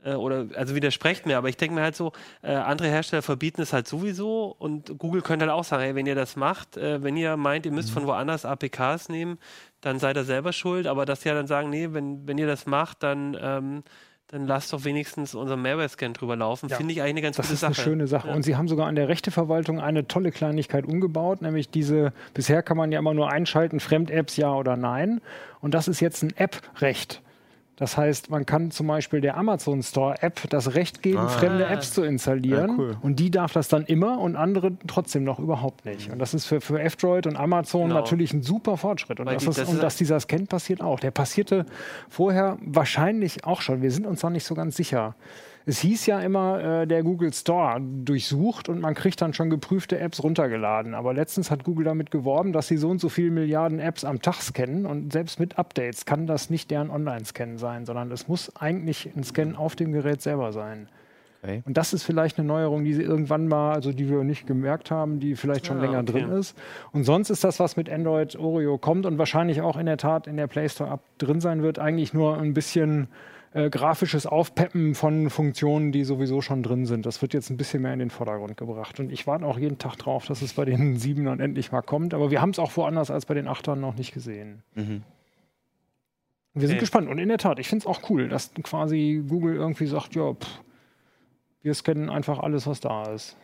äh, 0.04 0.16
oder 0.16 0.48
also 0.56 0.74
widersprecht 0.76 1.26
mir, 1.28 1.38
aber 1.38 1.48
ich 1.48 1.58
denke 1.58 1.76
mir 1.76 1.82
halt 1.84 1.96
so, 1.96 2.12
äh, 2.42 2.52
andere 2.56 2.88
Hersteller 2.90 3.22
verbieten 3.22 3.62
es 3.62 3.72
halt 3.72 3.88
sowieso 3.88 4.54
und 4.58 4.98
Google 4.98 5.22
könnte 5.22 5.46
halt 5.46 5.54
auch 5.54 5.64
sagen, 5.64 5.84
hey, 5.84 5.96
wenn 5.96 6.08
ihr 6.08 6.16
das 6.16 6.36
macht, 6.36 6.76
äh, 6.76 7.02
wenn 7.04 7.16
ihr 7.16 7.38
meint, 7.38 7.66
ihr 7.68 7.72
müsst 7.72 7.92
von 7.92 8.08
woanders 8.08 8.46
APKs 8.46 9.10
nehmen, 9.10 9.38
dann 9.80 10.00
seid 10.00 10.18
ihr 10.18 10.24
selber 10.26 10.52
schuld, 10.54 10.88
aber 10.88 11.06
dass 11.06 11.22
sie 11.22 11.30
ja 11.30 11.36
dann 11.36 11.48
sagen, 11.48 11.70
nee, 11.70 11.90
wenn, 11.92 12.28
wenn 12.28 12.38
ihr 12.40 12.48
das 12.48 12.66
macht, 12.66 13.04
dann, 13.04 13.38
ähm, 13.40 13.84
dann 14.34 14.48
lasst 14.48 14.74
doch 14.74 14.84
wenigstens 14.84 15.36
unseren 15.36 15.62
Malware-Scan 15.62 16.14
drüber 16.14 16.36
laufen, 16.36 16.68
Ja. 16.68 16.78
finde 16.78 16.92
ich 16.92 17.02
eigentlich 17.02 17.12
eine 17.12 17.22
ganz 17.22 17.38
Das 17.38 17.46
gute 17.46 17.54
ist 17.54 17.60
Sache. 17.60 17.68
eine 17.76 17.76
schöne 17.76 18.08
Sache. 18.08 18.30
Ja. 18.30 18.34
Und 18.34 18.42
sie 18.42 18.56
haben 18.56 18.68
sogar 18.68 18.88
an 18.88 18.96
der 18.96 19.08
Rechteverwaltung 19.08 19.80
eine 19.80 20.08
tolle 20.08 20.32
Kleinigkeit 20.32 20.86
umgebaut, 20.86 21.44
nämlich 21.44 21.70
diese, 21.70 22.14
bisher 22.34 22.64
kann 22.64 22.76
man 22.76 22.92
ja 22.92 22.98
immer 22.98 23.14
nur 23.14 23.30
einschalten, 23.32 23.80
Fremd-Apps 23.80 24.36
ja 24.38 24.52
oder 24.56 24.76
nein. 24.76 25.22
Und 25.62 25.76
das 25.76 25.88
ist 25.88 26.00
jetzt 26.00 26.24
ein 26.24 26.34
App-Recht. 26.36 27.22
Das 27.76 27.98
heißt, 27.98 28.30
man 28.30 28.46
kann 28.46 28.70
zum 28.70 28.86
Beispiel 28.86 29.20
der 29.20 29.36
Amazon 29.36 29.82
Store 29.82 30.22
App 30.22 30.42
das 30.52 30.76
Recht 30.76 31.02
geben, 31.02 31.18
Ah. 31.18 31.28
fremde 31.28 31.66
Apps 31.66 31.92
zu 31.92 32.04
installieren. 32.04 32.70
Ja, 32.70 32.76
cool. 32.78 32.98
Und 33.02 33.20
die 33.20 33.32
darf 33.32 33.52
das 33.52 33.68
dann 33.68 33.84
immer 33.86 34.20
und 34.20 34.36
andere 34.36 34.74
trotzdem 34.86 35.24
noch 35.24 35.40
überhaupt 35.40 35.84
nicht. 35.86 36.12
Und 36.12 36.20
das 36.20 36.36
ist 36.36 36.46
für, 36.46 36.62
für 36.62 36.80
F-Droid 36.80 37.26
und 37.26 37.36
Amazon 37.36 37.90
Genau. 37.90 37.96
natürlich 37.96 38.32
ein 38.32 38.44
super 38.44 38.78
Fortschritt. 38.78 39.20
Und, 39.20 39.26
das 39.26 39.44
die- 39.44 39.50
ist, 39.50 39.58
das 39.58 39.68
und 39.70 39.76
ist- 39.76 39.82
dass 39.84 39.96
dieser 39.96 40.20
Scan 40.20 40.46
passiert 40.46 40.82
auch. 40.82 41.00
Der 41.00 41.10
passierte 41.12 41.66
vorher 42.10 42.58
wahrscheinlich 42.64 43.44
auch 43.46 43.62
schon. 43.62 43.82
Wir 43.82 43.92
sind 43.92 44.06
uns 44.06 44.22
noch 44.22 44.30
nicht 44.30 44.46
so 44.46 44.54
ganz 44.54 44.76
sicher. 44.78 45.16
Es 45.66 45.80
hieß 45.80 46.06
ja 46.08 46.20
immer, 46.20 46.82
äh, 46.82 46.88
der 46.88 47.04
Google 47.04 47.32
Store 47.34 47.80
durchsucht 47.82 48.68
und 48.68 48.82
man 48.82 48.94
kriegt 48.94 49.22
dann 49.22 49.34
schon 49.34 49.50
geprüfte 49.50 49.98
Apps 50.00 50.22
runtergeladen. 50.22 50.94
Aber 50.94 51.14
letztens 51.14 51.52
hat 51.52 51.64
Google 51.64 51.86
damit 51.86 52.12
geworben, 52.12 52.52
dass 52.52 52.68
sie 52.68 52.78
so 52.78 52.90
und 52.90 53.00
so 53.00 53.10
viele 53.10 53.32
Milliarden 53.32 53.80
Apps 53.80 54.04
am 54.04 54.22
Tag 54.22 54.42
scannen 54.42 54.86
und 54.86 55.14
selbst 55.14 55.40
mit 55.40 55.58
Updates 55.58 56.06
kann 56.06 56.28
das 56.28 56.50
nicht 56.50 56.70
deren 56.70 56.90
Online-Scan 56.90 57.58
sein, 57.58 57.86
sondern 57.86 58.12
es 58.12 58.28
muss 58.28 58.56
eigentlich 58.58 59.10
ein 59.16 59.24
Scan 59.24 59.56
auf 59.56 59.76
dem 59.76 59.94
Gerät 59.94 60.22
selber 60.22 60.52
sein. 60.52 60.90
Okay. 61.44 61.62
Und 61.66 61.78
das 61.78 61.94
ist 61.94 62.04
vielleicht 62.04 62.40
eine 62.40 62.48
Neuerung, 62.48 62.86
die 62.86 62.94
sie 62.94 63.02
irgendwann 63.02 63.50
mal, 63.50 63.74
also 63.74 63.92
die 63.92 64.10
wir 64.10 64.24
nicht 64.24 64.48
gemerkt 64.48 64.92
haben, 64.92 65.20
die 65.20 65.36
vielleicht 65.36 65.66
schon 65.66 65.80
Ah, 65.80 65.82
länger 65.82 66.00
okay. 66.00 66.12
drin 66.14 66.30
ist. 66.30 66.58
Und 66.94 67.04
sonst 67.04 67.30
ist 67.30 67.44
das, 67.44 67.60
was 67.60 67.76
mit 67.76 67.90
Android 67.90 68.38
Oreo 68.38 68.78
kommt 68.78 69.06
und 69.06 69.18
wahrscheinlich 69.18 69.60
auch 69.62 69.78
in 69.78 69.86
der 69.86 69.98
Tat 69.98 70.28
in 70.28 70.38
der 70.38 70.48
Play 70.48 70.70
Store 70.70 70.90
App 70.90 71.02
drin 71.18 71.42
sein 71.42 71.62
wird, 71.62 71.80
eigentlich 71.80 72.14
nur 72.14 72.38
ein 72.38 72.54
bisschen 72.54 73.10
äh, 73.54 73.70
grafisches 73.70 74.26
Aufpeppen 74.26 74.96
von 74.96 75.30
Funktionen, 75.30 75.92
die 75.92 76.04
sowieso 76.04 76.42
schon 76.42 76.64
drin 76.64 76.86
sind. 76.86 77.06
Das 77.06 77.22
wird 77.22 77.34
jetzt 77.34 77.50
ein 77.50 77.58
bisschen 77.58 77.82
mehr 77.84 77.94
in 77.94 78.00
den 78.00 78.10
Vordergrund 78.10 78.58
gebracht. 78.58 79.00
Und 79.00 79.12
ich 79.12 79.28
warte 79.28 79.46
auch 79.46 79.60
jeden 79.60 79.78
Tag 79.78 79.96
drauf, 79.98 80.26
dass 80.26 80.42
es 80.42 80.54
bei 80.54 80.66
den 80.66 80.98
Siebenern 81.00 81.40
endlich 81.40 81.72
mal 81.72 81.82
kommt. 81.82 82.14
Aber 82.14 82.32
wir 82.32 82.42
haben 82.42 82.50
es 82.50 82.60
auch 82.60 82.76
woanders 82.78 83.12
als 83.12 83.26
bei 83.26 83.34
den 83.36 83.48
Achtern 83.48 83.80
noch 83.80 83.96
nicht 83.96 84.14
gesehen. 84.14 84.64
Mhm. 84.76 85.04
Wir 86.56 86.68
sind 86.68 86.76
Okay. 86.76 86.82
gespannt. 86.82 87.10
Und 87.10 87.18
in 87.18 87.30
der 87.30 87.38
Tat, 87.40 87.60
ich 87.60 87.68
finde 87.68 87.84
es 87.84 87.88
auch 87.88 88.10
cool, 88.10 88.30
dass 88.30 88.52
quasi 88.64 89.24
Google 89.28 89.56
irgendwie 89.56 89.88
sagt, 89.88 90.14
ja, 90.16 90.34
pff, 90.34 90.62
wir 91.62 91.74
scannen 91.74 92.10
einfach 92.10 92.40
alles, 92.40 92.68
was 92.68 92.80
da 92.80 93.12
ist. 93.12 93.38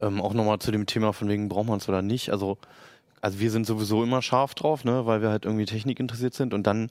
Ähm, 0.00 0.20
auch 0.20 0.34
nochmal 0.34 0.58
zu 0.58 0.70
dem 0.70 0.86
Thema 0.86 1.12
von 1.12 1.28
wegen, 1.28 1.48
braucht 1.48 1.66
man 1.68 1.78
es 1.78 1.88
oder 1.88 2.02
nicht. 2.02 2.30
Also, 2.30 2.58
also 3.20 3.40
wir 3.40 3.50
sind 3.50 3.66
sowieso 3.66 4.02
immer 4.02 4.22
scharf 4.22 4.54
drauf, 4.54 4.84
ne, 4.84 5.06
weil 5.06 5.22
wir 5.22 5.30
halt 5.30 5.44
irgendwie 5.44 5.64
Technik 5.64 6.00
interessiert 6.00 6.34
sind. 6.34 6.52
Und 6.52 6.66
dann, 6.66 6.90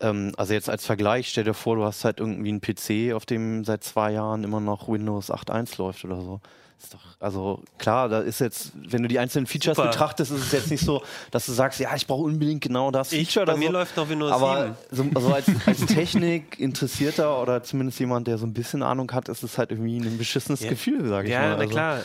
ähm, 0.00 0.32
also 0.36 0.52
jetzt 0.54 0.68
als 0.70 0.86
Vergleich, 0.86 1.28
stell 1.28 1.44
dir 1.44 1.54
vor, 1.54 1.76
du 1.76 1.84
hast 1.84 2.04
halt 2.04 2.20
irgendwie 2.20 2.48
einen 2.50 2.60
PC, 2.60 3.14
auf 3.14 3.26
dem 3.26 3.64
seit 3.64 3.82
zwei 3.84 4.12
Jahren 4.12 4.44
immer 4.44 4.60
noch 4.60 4.88
Windows 4.88 5.30
8.1 5.30 5.78
läuft 5.78 6.04
oder 6.04 6.20
so. 6.20 6.40
Ist 6.80 6.94
doch, 6.94 7.00
also 7.18 7.60
klar, 7.78 8.08
da 8.08 8.20
ist 8.20 8.38
jetzt, 8.38 8.70
wenn 8.76 9.02
du 9.02 9.08
die 9.08 9.18
einzelnen 9.18 9.48
Features 9.48 9.76
Super. 9.76 9.88
betrachtest, 9.88 10.30
ist 10.30 10.40
es 10.46 10.52
jetzt 10.52 10.70
nicht 10.70 10.84
so, 10.84 11.02
dass 11.32 11.44
du 11.46 11.52
sagst, 11.52 11.80
ja, 11.80 11.92
ich 11.96 12.06
brauche 12.06 12.22
unbedingt 12.22 12.62
genau 12.62 12.92
das 12.92 13.10
Ich, 13.12 13.26
Feature 13.32 13.46
bei 13.46 13.52
oder 13.54 13.58
mir 13.58 13.66
so. 13.66 13.72
läuft 13.72 13.96
noch 13.96 14.08
Windows 14.08 14.30
Aber 14.32 14.76
7. 14.92 15.10
so, 15.12 15.16
also 15.16 15.32
als, 15.34 15.46
als 15.66 15.86
Technik-Interessierter 15.86 17.40
oder 17.42 17.62
zumindest 17.62 17.98
jemand, 17.98 18.26
der 18.28 18.38
so 18.38 18.46
ein 18.46 18.52
bisschen 18.52 18.82
Ahnung 18.84 19.10
hat, 19.12 19.28
ist 19.28 19.42
es 19.42 19.58
halt 19.58 19.70
irgendwie 19.72 19.98
ein 19.98 20.18
beschissenes 20.18 20.60
Ja. 20.60 20.68
Gefühl, 20.70 21.08
sage 21.08 21.26
ich 21.28 21.34
Ja, 21.34 21.40
mal. 21.40 21.48
na 21.50 21.56
Also, 21.62 21.68
klar. 21.70 22.00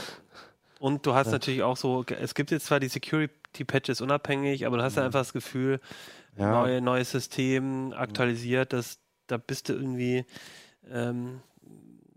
Und 0.79 1.05
du 1.05 1.13
hast 1.13 1.31
natürlich 1.31 1.61
auch 1.63 1.77
so, 1.77 2.03
es 2.19 2.33
gibt 2.35 2.51
jetzt 2.51 2.65
zwar 2.65 2.79
die 2.79 2.89
Security-Patches 2.89 4.01
unabhängig, 4.01 4.65
aber 4.65 4.77
du 4.77 4.83
hast 4.83 4.97
ja 4.97 5.05
einfach 5.05 5.19
das 5.21 5.33
Gefühl, 5.33 5.79
Ja. 6.37 6.61
neue, 6.61 6.81
neues 6.81 7.11
System 7.11 7.93
aktualisiert, 7.93 8.73
das, 8.73 8.99
da 9.27 9.37
bist 9.37 9.69
du 9.69 9.73
irgendwie, 9.73 10.25
ähm, 10.91 11.41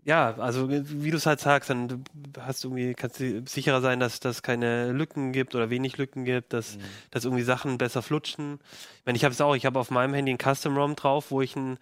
ja, 0.03 0.35
also 0.37 0.69
wie 0.69 1.11
du 1.11 1.17
es 1.17 1.25
halt 1.25 1.41
sagst, 1.41 1.69
dann 1.69 2.05
hast 2.39 2.63
du 2.63 2.69
irgendwie, 2.69 2.93
kannst 2.93 3.19
du 3.19 3.43
sicherer 3.45 3.81
sein, 3.81 3.99
dass 3.99 4.21
das 4.21 4.41
keine 4.41 4.93
Lücken 4.93 5.33
gibt 5.33 5.53
oder 5.53 5.69
wenig 5.69 5.97
Lücken 5.97 6.23
gibt, 6.23 6.53
dass, 6.53 6.77
dass 7.11 7.25
irgendwie 7.25 7.43
Sachen 7.43 7.77
besser 7.77 8.01
flutschen. 8.01 8.59
Ich 8.99 9.05
meine, 9.05 9.17
ich 9.17 9.25
habe 9.25 9.33
es 9.33 9.41
auch, 9.41 9.55
ich 9.55 9.65
habe 9.65 9.79
auf 9.79 9.91
meinem 9.91 10.13
Handy 10.13 10.31
ein 10.31 10.37
Custom-ROM 10.37 10.95
drauf, 10.95 11.29
wo 11.29 11.41
ich 11.41 11.55
ein 11.57 11.77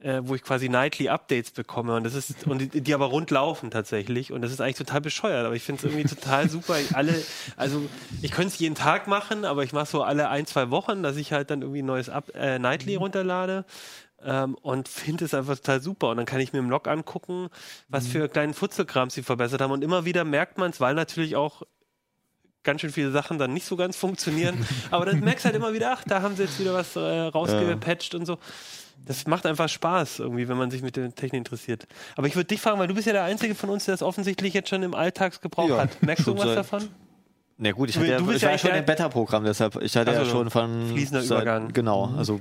äh, 0.00 0.20
wo 0.22 0.34
ich 0.34 0.42
quasi 0.42 0.68
nightly 0.68 1.08
Updates 1.08 1.50
bekomme 1.50 1.96
und 1.96 2.04
das 2.04 2.14
ist 2.14 2.46
und 2.46 2.58
die, 2.58 2.80
die 2.80 2.94
aber 2.94 3.06
rund 3.06 3.30
laufen 3.30 3.70
tatsächlich 3.70 4.32
und 4.32 4.42
das 4.42 4.52
ist 4.52 4.60
eigentlich 4.60 4.76
total 4.76 5.00
bescheuert, 5.00 5.44
aber 5.44 5.56
ich 5.56 5.62
finde 5.64 5.80
es 5.80 5.92
irgendwie 5.92 6.08
total 6.08 6.48
super. 6.48 6.78
Ich, 6.78 6.94
alle, 6.94 7.14
also 7.56 7.82
ich 8.22 8.30
könnte 8.30 8.48
es 8.48 8.58
jeden 8.58 8.76
Tag 8.76 9.08
machen, 9.08 9.44
aber 9.44 9.64
ich 9.64 9.72
mache 9.72 9.86
so 9.86 10.02
alle 10.02 10.28
ein 10.28 10.46
zwei 10.46 10.70
Wochen, 10.70 11.02
dass 11.02 11.16
ich 11.16 11.32
halt 11.32 11.50
dann 11.50 11.62
irgendwie 11.62 11.82
ein 11.82 11.86
neues 11.86 12.08
Up, 12.08 12.32
äh, 12.34 12.58
nightly 12.58 12.94
runterlade. 12.94 13.64
Ähm, 14.20 14.56
und 14.62 14.88
finde 14.88 15.24
es 15.24 15.32
einfach 15.32 15.54
total 15.54 15.80
super. 15.80 16.08
Und 16.08 16.16
dann 16.16 16.26
kann 16.26 16.40
ich 16.40 16.52
mir 16.52 16.58
im 16.58 16.70
Log 16.70 16.88
angucken, 16.88 17.50
was 17.88 18.08
für 18.08 18.28
kleinen 18.28 18.52
Futzelkrams 18.52 19.14
sie 19.14 19.22
verbessert 19.22 19.60
haben. 19.60 19.70
Und 19.70 19.84
immer 19.84 20.04
wieder 20.04 20.24
merkt 20.24 20.58
man 20.58 20.72
es, 20.72 20.80
weil 20.80 20.94
natürlich 20.94 21.36
auch 21.36 21.62
ganz 22.64 22.80
schön 22.80 22.90
viele 22.90 23.12
Sachen 23.12 23.38
dann 23.38 23.54
nicht 23.54 23.64
so 23.64 23.76
ganz 23.76 23.96
funktionieren. 23.96 24.66
Aber 24.90 25.06
dann 25.06 25.20
merkst 25.20 25.44
du 25.44 25.46
halt 25.46 25.56
immer 25.56 25.72
wieder, 25.72 25.92
ach, 25.92 26.02
da 26.04 26.20
haben 26.20 26.34
sie 26.34 26.42
jetzt 26.42 26.58
wieder 26.58 26.74
was 26.74 26.96
äh, 26.96 27.00
rausgepatcht 27.00 28.16
und 28.16 28.26
so. 28.26 28.38
Das 29.08 29.26
macht 29.26 29.44
einfach 29.46 29.68
Spaß, 29.68 30.20
irgendwie, 30.20 30.46
wenn 30.48 30.56
man 30.56 30.70
sich 30.70 30.82
mit 30.82 30.94
der 30.96 31.12
Technik 31.14 31.38
interessiert. 31.38 31.86
Aber 32.16 32.26
ich 32.28 32.36
würde 32.36 32.46
dich 32.46 32.60
fragen, 32.60 32.78
weil 32.78 32.86
du 32.86 32.94
bist 32.94 33.06
ja 33.06 33.12
der 33.12 33.24
Einzige 33.24 33.54
von 33.56 33.70
uns, 33.70 33.86
der 33.86 33.94
das 33.94 34.02
offensichtlich 34.02 34.54
jetzt 34.54 34.68
schon 34.68 34.82
im 34.84 34.94
Alltagsgebrauch 34.94 35.68
Ja, 35.70 35.78
hat. 35.78 36.02
Merkst 36.02 36.26
du 36.26 36.36
seit- 36.36 36.56
davon? 36.58 36.88
Na 37.56 37.72
gut, 37.72 37.88
ich, 37.88 37.96
Du- 37.96 38.02
hatte 38.02 38.10
ja, 38.12 38.18
du 38.18 38.26
bist 38.26 38.36
ich 38.36 38.42
ja 38.42 38.48
war 38.48 38.52
ja 38.52 38.58
schon 38.58 38.70
im 38.70 38.84
Beta-Programm, 38.84 39.42
deshalb, 39.44 39.82
ich 39.82 39.96
hatte 39.96 40.12
ja 40.12 40.18
Also, 40.20 40.30
schon 40.30 40.48
von... 40.50 40.88
fließender 40.92 41.22
seit- 41.22 41.42
Übergang. 41.42 41.72
Genau, 41.72 42.14
also... 42.16 42.38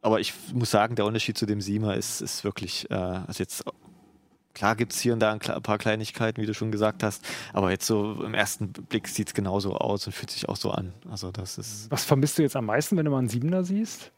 Aber 0.00 0.20
ich 0.20 0.32
muss 0.54 0.70
sagen, 0.70 0.94
der 0.94 1.04
Unterschied 1.04 1.36
zu 1.36 1.44
dem 1.44 1.60
Siemer 1.60 1.94
ist, 1.96 2.22
ist 2.22 2.42
wirklich, 2.44 2.90
äh, 2.90 2.94
also 2.94 3.40
jetzt... 3.40 3.64
Klar 4.54 4.74
gibt 4.74 4.92
es 4.92 5.00
hier 5.00 5.12
und 5.12 5.20
da 5.20 5.32
ein 5.32 5.38
paar 5.40 5.78
Kleinigkeiten, 5.78 6.40
wie 6.42 6.46
du 6.46 6.52
schon 6.54 6.72
gesagt 6.72 7.04
hast, 7.04 7.24
aber 7.52 7.70
jetzt 7.70 7.86
so 7.86 8.24
im 8.24 8.34
ersten 8.34 8.72
Blick 8.72 9.06
sieht 9.06 9.28
es 9.28 9.34
genauso 9.34 9.76
aus 9.76 10.04
und 10.06 10.12
fühlt 10.12 10.30
sich 10.30 10.48
auch 10.48 10.56
so 10.56 10.72
an. 10.72 10.92
Also 11.08 11.30
das 11.30 11.58
ist, 11.58 11.88
Was 11.92 12.02
vermisst 12.04 12.38
du 12.38 12.42
jetzt 12.42 12.56
am 12.56 12.66
meisten, 12.66 12.96
wenn 12.96 13.04
du 13.04 13.10
mal 13.12 13.18
einen 13.18 13.28
Siebener 13.28 13.62
siehst? 13.62 14.10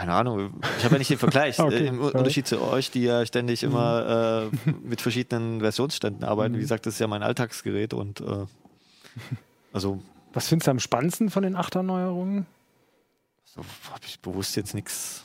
Keine 0.00 0.14
Ahnung, 0.14 0.54
ich 0.78 0.84
habe 0.84 0.94
ja 0.94 0.98
nicht 0.98 1.10
den 1.10 1.18
Vergleich. 1.18 1.58
Okay, 1.60 1.74
Äh, 1.84 1.86
Im 1.88 1.98
sorry. 1.98 2.16
Unterschied 2.16 2.46
zu 2.46 2.58
euch, 2.62 2.90
die 2.90 3.02
ja 3.02 3.26
ständig 3.26 3.62
immer 3.62 4.50
äh, 4.50 4.70
mit 4.82 5.02
verschiedenen 5.02 5.60
Versionsständen 5.60 6.24
arbeiten. 6.24 6.56
Wie 6.56 6.60
gesagt, 6.60 6.86
das 6.86 6.94
ist 6.94 7.00
ja 7.00 7.06
mein 7.06 7.22
Alltagsgerät 7.22 7.92
und 7.92 8.22
äh, 8.22 8.24
also 9.74 10.00
Was 10.32 10.48
findest 10.48 10.68
du 10.68 10.70
am 10.70 10.80
spannendsten 10.80 11.28
von 11.28 11.42
den 11.42 11.54
Achter-Neuerungen? 11.54 12.46
so 13.44 13.60
habe 13.92 14.00
ich 14.06 14.20
bewusst 14.20 14.56
jetzt 14.56 14.74
nichts 14.74 15.22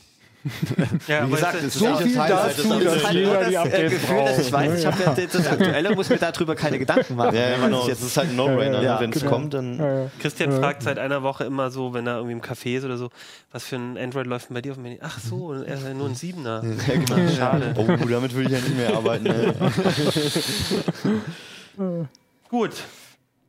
Ja, 1.07 1.07
Wie 1.07 1.13
aber 1.23 1.35
gesagt, 1.35 1.55
es 1.55 1.63
es 1.63 1.67
ist- 1.75 1.79
So 1.79 1.85
ist 1.87 2.01
viel 2.03 2.19
halt- 2.19 2.31
dazu, 2.31 2.45
das 2.45 2.57
ist 2.77 2.85
dass 2.95 3.03
halt 3.05 3.15
jeder 3.15 3.33
nur 3.33 3.43
die 3.45 3.45
das 3.45 3.53
äh, 3.53 3.57
Updates 3.57 3.91
Gefühl, 3.93 4.17
dass 4.25 4.37
ich 4.37 4.51
braucht, 4.51 4.53
weiß, 4.53 4.79
ich 4.79 4.85
habe 4.85 5.03
ja 5.03 5.13
das- 5.15 5.31
das 5.31 5.47
Aktuelle, 5.47 5.95
muss 5.95 6.09
mir 6.09 6.17
darüber 6.17 6.55
keine 6.55 6.77
Gedanken 6.79 7.15
machen. 7.15 7.35
Ja, 7.35 7.57
genau. 7.57 7.87
Es 7.87 8.01
ist 8.01 8.15
halt 8.15 8.29
ein 8.29 8.35
No-Brainer. 8.35 8.81
Ja, 8.83 8.93
ne? 8.95 8.99
Wenn 9.01 9.09
es 9.11 9.19
genau. 9.21 9.31
kommt, 9.31 9.53
dann. 9.55 10.11
Christian 10.19 10.51
Ja. 10.51 10.59
fragt 10.59 10.83
seit 10.83 10.99
einer 10.99 11.23
Woche 11.23 11.45
immer 11.45 11.71
so, 11.71 11.93
wenn 11.95 12.05
er 12.05 12.17
irgendwie 12.17 12.33
im 12.33 12.41
Café 12.41 12.77
ist 12.77 12.85
oder 12.85 12.97
so, 12.97 13.09
was 13.51 13.63
für 13.63 13.77
ein 13.77 13.97
Android 13.97 14.27
läuft 14.27 14.49
denn 14.49 14.53
bei 14.53 14.61
dir 14.61 14.71
auf 14.73 14.77
dem 14.77 14.85
Handy? 14.85 14.99
Ach 15.01 15.17
so, 15.19 15.53
er 15.53 15.73
ist 15.75 15.83
ja 15.83 15.93
nur 15.95 16.07
ein 16.09 16.15
Siebener. 16.15 16.61
Ja, 16.87 16.93
genau. 16.93 17.31
Schade. 17.35 17.73
Oh, 17.77 17.87
damit 18.07 18.33
würde 18.35 18.49
ich 18.49 18.55
ja 18.55 18.59
nicht 18.59 18.77
mehr 18.77 18.93
arbeiten. 18.95 19.23
Ne? 19.23 19.55
Gut. 22.49 22.71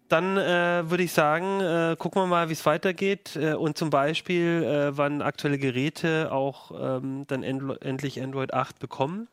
Dann 0.08 0.36
äh, 0.36 0.88
würde 0.88 1.02
ich 1.02 1.12
sagen, 1.12 1.60
äh, 1.60 1.96
gucken 1.98 2.22
wir 2.22 2.26
mal, 2.26 2.48
wie 2.48 2.52
es 2.52 2.64
weitergeht 2.64 3.34
äh, 3.36 3.54
und 3.54 3.76
zum 3.76 3.90
Beispiel, 3.90 4.62
äh, 4.62 4.96
wann 4.96 5.20
aktuelle 5.20 5.58
Geräte 5.58 6.30
auch 6.30 6.70
ähm, 6.80 7.24
dann 7.26 7.42
endlo- 7.42 7.80
endlich 7.82 8.22
Android 8.22 8.54
8 8.54 8.78
bekommen. 8.78 9.26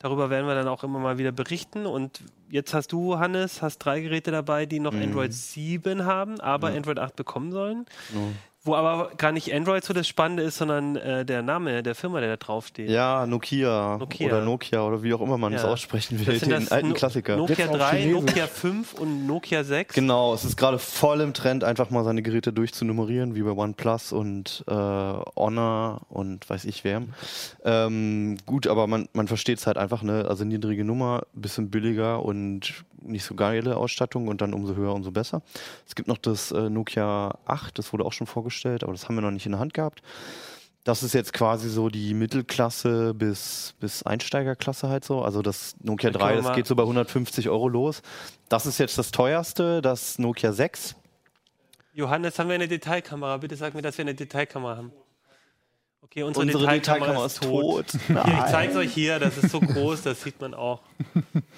Darüber 0.00 0.30
werden 0.30 0.46
wir 0.46 0.54
dann 0.54 0.68
auch 0.68 0.84
immer 0.84 0.98
mal 0.98 1.18
wieder 1.18 1.32
berichten. 1.32 1.86
Und 1.86 2.20
jetzt 2.50 2.72
hast 2.74 2.92
du, 2.92 3.18
Hannes, 3.18 3.62
hast 3.62 3.78
drei 3.78 4.00
Geräte 4.00 4.30
dabei, 4.30 4.64
die 4.66 4.80
noch 4.80 4.92
Android 5.02 5.32
7 5.32 6.04
haben, 6.04 6.38
aber 6.40 6.68
Android 6.76 6.98
8 6.98 7.16
bekommen 7.16 7.50
sollen. 7.50 7.86
Wo 8.64 8.74
aber 8.74 9.12
gar 9.16 9.30
nicht 9.32 9.54
Android 9.54 9.84
so 9.84 9.94
das 9.94 10.08
Spannende 10.08 10.42
ist, 10.42 10.58
sondern 10.58 10.96
äh, 10.96 11.24
der 11.24 11.42
Name 11.42 11.82
der 11.84 11.94
Firma, 11.94 12.18
der 12.20 12.30
da 12.30 12.36
draufsteht. 12.36 12.90
Ja, 12.90 13.24
Nokia, 13.24 13.96
Nokia. 13.98 14.26
oder 14.26 14.40
Nokia 14.44 14.82
oder 14.82 15.02
wie 15.04 15.14
auch 15.14 15.20
immer 15.20 15.38
man 15.38 15.54
es 15.54 15.62
Ja. 15.62 15.68
aussprechen 15.68 16.18
will, 16.18 16.26
Das 16.26 16.40
sind 16.40 16.50
den 16.50 16.60
das 16.64 16.72
alten 16.72 16.88
No- 16.88 16.94
Klassiker. 16.94 17.36
Nokia 17.36 17.54
Jetzt 17.56 17.68
auf 17.70 17.76
3, 17.78 17.96
Chinesisch. 17.98 18.20
Nokia 18.26 18.46
5 18.48 18.94
und 18.94 19.26
Nokia 19.28 19.62
6. 19.64 19.94
Genau, 19.94 20.34
es 20.34 20.44
ist 20.44 20.56
gerade 20.56 20.78
voll 20.80 21.20
im 21.20 21.34
Trend, 21.34 21.62
einfach 21.62 21.90
mal 21.90 22.02
seine 22.04 22.20
Geräte 22.20 22.52
durchzunummerieren, 22.52 23.36
wie 23.36 23.42
bei 23.42 23.52
OnePlus 23.52 24.12
und 24.12 24.64
äh, 24.66 24.72
Honor 24.74 26.00
und 26.08 26.50
weiß 26.50 26.64
ich 26.64 26.82
wer. 26.82 27.02
Ähm, 27.64 28.36
gut, 28.44 28.66
aber 28.66 28.86
man, 28.88 29.08
man 29.12 29.28
versteht 29.28 29.58
es 29.58 29.66
halt 29.66 29.78
einfach, 29.78 30.02
ne? 30.02 30.26
Also 30.28 30.44
niedrige 30.44 30.84
Nummer, 30.84 31.22
bisschen 31.32 31.70
billiger 31.70 32.24
und 32.24 32.84
nicht 33.00 33.24
so 33.24 33.36
geile 33.36 33.76
Ausstattung 33.76 34.26
und 34.26 34.40
dann 34.40 34.52
umso 34.52 34.74
höher, 34.74 34.92
umso 34.92 35.12
besser. 35.12 35.40
Es 35.86 35.94
gibt 35.94 36.08
noch 36.08 36.18
das 36.18 36.50
äh, 36.50 36.68
Nokia 36.68 37.38
8, 37.46 37.78
das 37.78 37.92
wurde 37.92 38.04
auch 38.04 38.12
schon 38.12 38.26
vorgestellt, 38.26 38.48
aber 38.66 38.92
das 38.92 39.04
haben 39.08 39.14
wir 39.14 39.22
noch 39.22 39.30
nicht 39.30 39.46
in 39.46 39.52
der 39.52 39.60
Hand 39.60 39.74
gehabt. 39.74 40.02
Das 40.84 41.02
ist 41.02 41.12
jetzt 41.12 41.32
quasi 41.32 41.68
so 41.68 41.88
die 41.90 42.14
Mittelklasse 42.14 43.12
bis, 43.12 43.74
bis 43.78 44.02
Einsteigerklasse 44.04 44.88
halt 44.88 45.04
so. 45.04 45.22
Also 45.22 45.42
das 45.42 45.76
Nokia 45.82 46.10
Da 46.10 46.18
können 46.18 46.30
3, 46.30 46.36
wir 46.36 46.42
das 46.42 46.56
geht 46.56 46.66
so 46.66 46.76
bei 46.76 46.82
150 46.82 47.48
Euro 47.50 47.68
los. 47.68 48.02
Das 48.48 48.64
ist 48.64 48.78
jetzt 48.78 48.96
das 48.96 49.10
teuerste, 49.10 49.82
das 49.82 50.18
Nokia 50.18 50.52
6. 50.52 50.96
Johannes, 51.92 52.38
haben 52.38 52.48
wir 52.48 52.54
eine 52.54 52.68
Detailkamera? 52.68 53.36
Bitte 53.38 53.56
sag 53.56 53.74
mir, 53.74 53.82
dass 53.82 53.98
wir 53.98 54.04
eine 54.04 54.14
Detailkamera 54.14 54.76
haben. 54.76 54.92
Okay, 56.00 56.22
unsere, 56.22 56.46
Unsere 56.46 56.66
Detailkamera, 56.66 57.24
Detailkamera 57.24 57.26
ist 57.26 57.32
ist 57.32 57.42
tot. 57.42 57.86
tot. 57.88 58.00
Hier, 58.06 58.38
ich 58.44 58.50
zeige 58.50 58.72
es 58.72 58.78
euch 58.78 58.92
hier, 58.94 59.18
das 59.18 59.36
ist 59.36 59.50
so 59.50 59.60
groß, 59.60 60.02
das 60.02 60.22
sieht 60.22 60.40
man 60.40 60.54
auch 60.54 60.80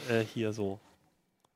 äh, 0.09 0.25
hier 0.35 0.53
so. 0.53 0.81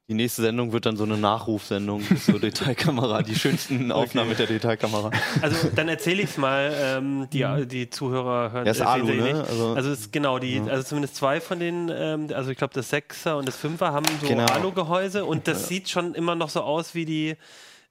Die 0.06 0.12
nächste 0.14 0.42
Sendung 0.42 0.72
wird 0.72 0.84
dann 0.84 0.98
so 0.98 1.04
eine 1.04 1.16
Nachrufsendung 1.16 2.02
zur 2.24 2.38
Detailkamera. 2.38 3.22
Die 3.22 3.34
schönsten 3.34 3.90
Aufnahmen 3.90 4.28
mit 4.28 4.38
der 4.38 4.46
Detailkamera. 4.46 5.10
Also 5.40 5.70
dann 5.74 5.88
erzähle 5.88 6.22
ich 6.22 6.30
es 6.30 6.36
mal, 6.36 6.74
ähm, 6.78 7.26
die, 7.32 7.46
die 7.66 7.88
Zuhörer 7.88 8.52
hören 8.52 8.64
Der 8.64 8.72
ist 8.74 8.80
äh, 8.80 8.84
Alu, 8.84 9.06
ne? 9.06 9.14
nicht. 9.14 9.34
Also- 9.34 9.74
Also, 9.74 9.90
es 9.90 10.00
ist 10.00 10.12
genau 10.12 10.38
die, 10.38 10.60
also 10.60 10.82
zumindest 10.82 11.16
zwei 11.16 11.40
von 11.40 11.58
den, 11.58 11.90
ähm, 11.94 12.28
also 12.34 12.50
ich 12.50 12.58
glaube 12.58 12.74
das 12.74 12.90
Sechser 12.90 13.38
und 13.38 13.48
das 13.48 13.56
Fünfer 13.56 13.92
haben 13.92 14.04
so 14.20 14.26
Genau. 14.28 14.44
Alu-Gehäuse 14.44 15.24
und 15.24 15.48
das 15.48 15.68
sieht 15.68 15.88
schon 15.88 16.14
immer 16.14 16.34
noch 16.34 16.50
so 16.50 16.60
aus 16.60 16.94
wie 16.94 17.06
die 17.06 17.36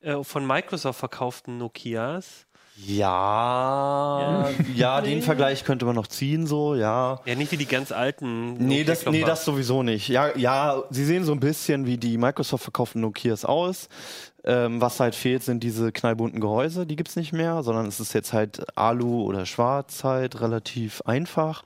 äh, 0.02 0.24
von 0.24 0.46
Microsoft 0.46 1.00
verkauften 1.00 1.58
Nokias. 1.58 2.46
Ja, 2.76 4.50
ja, 4.76 5.02
den 5.02 5.22
Vergleich 5.24 5.64
könnte 5.64 5.86
man 5.86 5.96
noch 5.96 6.08
ziehen, 6.08 6.48
so, 6.48 6.76
ja. 6.76 7.22
Ja, 7.26 7.36
nicht 7.36 7.52
wie 7.52 7.58
die 7.58 7.68
ganz 7.68 7.92
alten. 7.92 8.54
Nee 8.54 8.84
das, 8.84 9.06
nee, 9.06 9.24
das 9.24 9.46
sowieso 9.46 9.84
nicht. 9.84 10.08
Ja, 10.10 10.36
ja, 10.36 10.84
sie 10.90 11.06
sehen 11.06 11.24
so 11.24 11.32
ein 11.34 11.40
bisschen 11.40 11.86
wie 11.86 11.98
die 11.98 12.18
Microsoft 12.18 12.64
verkauften 12.64 13.02
Nokias 13.02 13.46
aus. 13.46 13.90
Ähm, 14.46 14.82
was 14.82 15.00
halt 15.00 15.16
fehlt, 15.16 15.44
sind 15.44 15.64
diese 15.64 15.92
knallbunten 15.94 16.42
Gehäuse, 16.42 16.86
die 16.86 16.98
gibt's 16.98 17.16
nicht 17.16 17.32
mehr, 17.32 17.64
sondern 17.64 17.86
es 17.86 18.02
ist 18.02 18.14
jetzt 18.14 18.34
halt 18.34 18.66
Alu 18.78 19.24
oder 19.24 19.46
Schwarz 19.46 20.04
halt 20.04 20.42
relativ 20.42 21.02
einfach. 21.04 21.64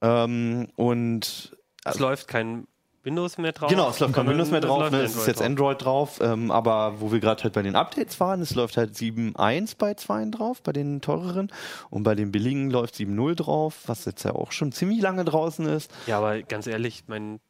Ähm, 0.00 0.68
und 0.76 1.54
Es 1.84 1.98
läuft 1.98 2.28
kein 2.28 2.66
Windows 3.04 3.38
mehr 3.38 3.52
drauf. 3.52 3.68
Genau, 3.68 3.90
es 3.90 3.98
läuft 4.00 4.14
kein 4.14 4.28
Windows 4.28 4.50
mehr 4.50 4.60
drauf, 4.60 4.90
ne? 4.90 5.02
es 5.02 5.16
ist 5.16 5.26
jetzt. 5.26 5.42
Android 5.42 5.84
drauf, 5.84 6.20
ähm, 6.22 6.50
aber 6.50 7.00
wo 7.00 7.10
wir 7.10 7.20
gerade 7.20 7.42
halt 7.42 7.52
bei 7.52 7.62
den 7.62 7.74
Updates 7.74 8.20
waren, 8.20 8.40
es 8.40 8.54
läuft 8.54 8.76
halt 8.76 8.94
7.1 8.94 9.76
bei 9.76 9.94
2 9.94 10.26
drauf, 10.26 10.62
bei 10.62 10.72
den 10.72 11.00
teureren 11.00 11.50
und 11.90 12.04
bei 12.04 12.14
den 12.14 12.30
billigen 12.30 12.70
läuft 12.70 12.94
7.0 12.94 13.34
drauf, 13.34 13.80
was 13.86 14.04
jetzt 14.04 14.24
ja 14.24 14.34
auch 14.34 14.52
schon 14.52 14.72
ziemlich 14.72 15.00
lange 15.00 15.24
draußen 15.24 15.66
ist. 15.66 15.90
Ja, 16.06 16.18
aber 16.18 16.42
ganz 16.42 16.66
ehrlich, 16.66 17.04
mein, 17.08 17.40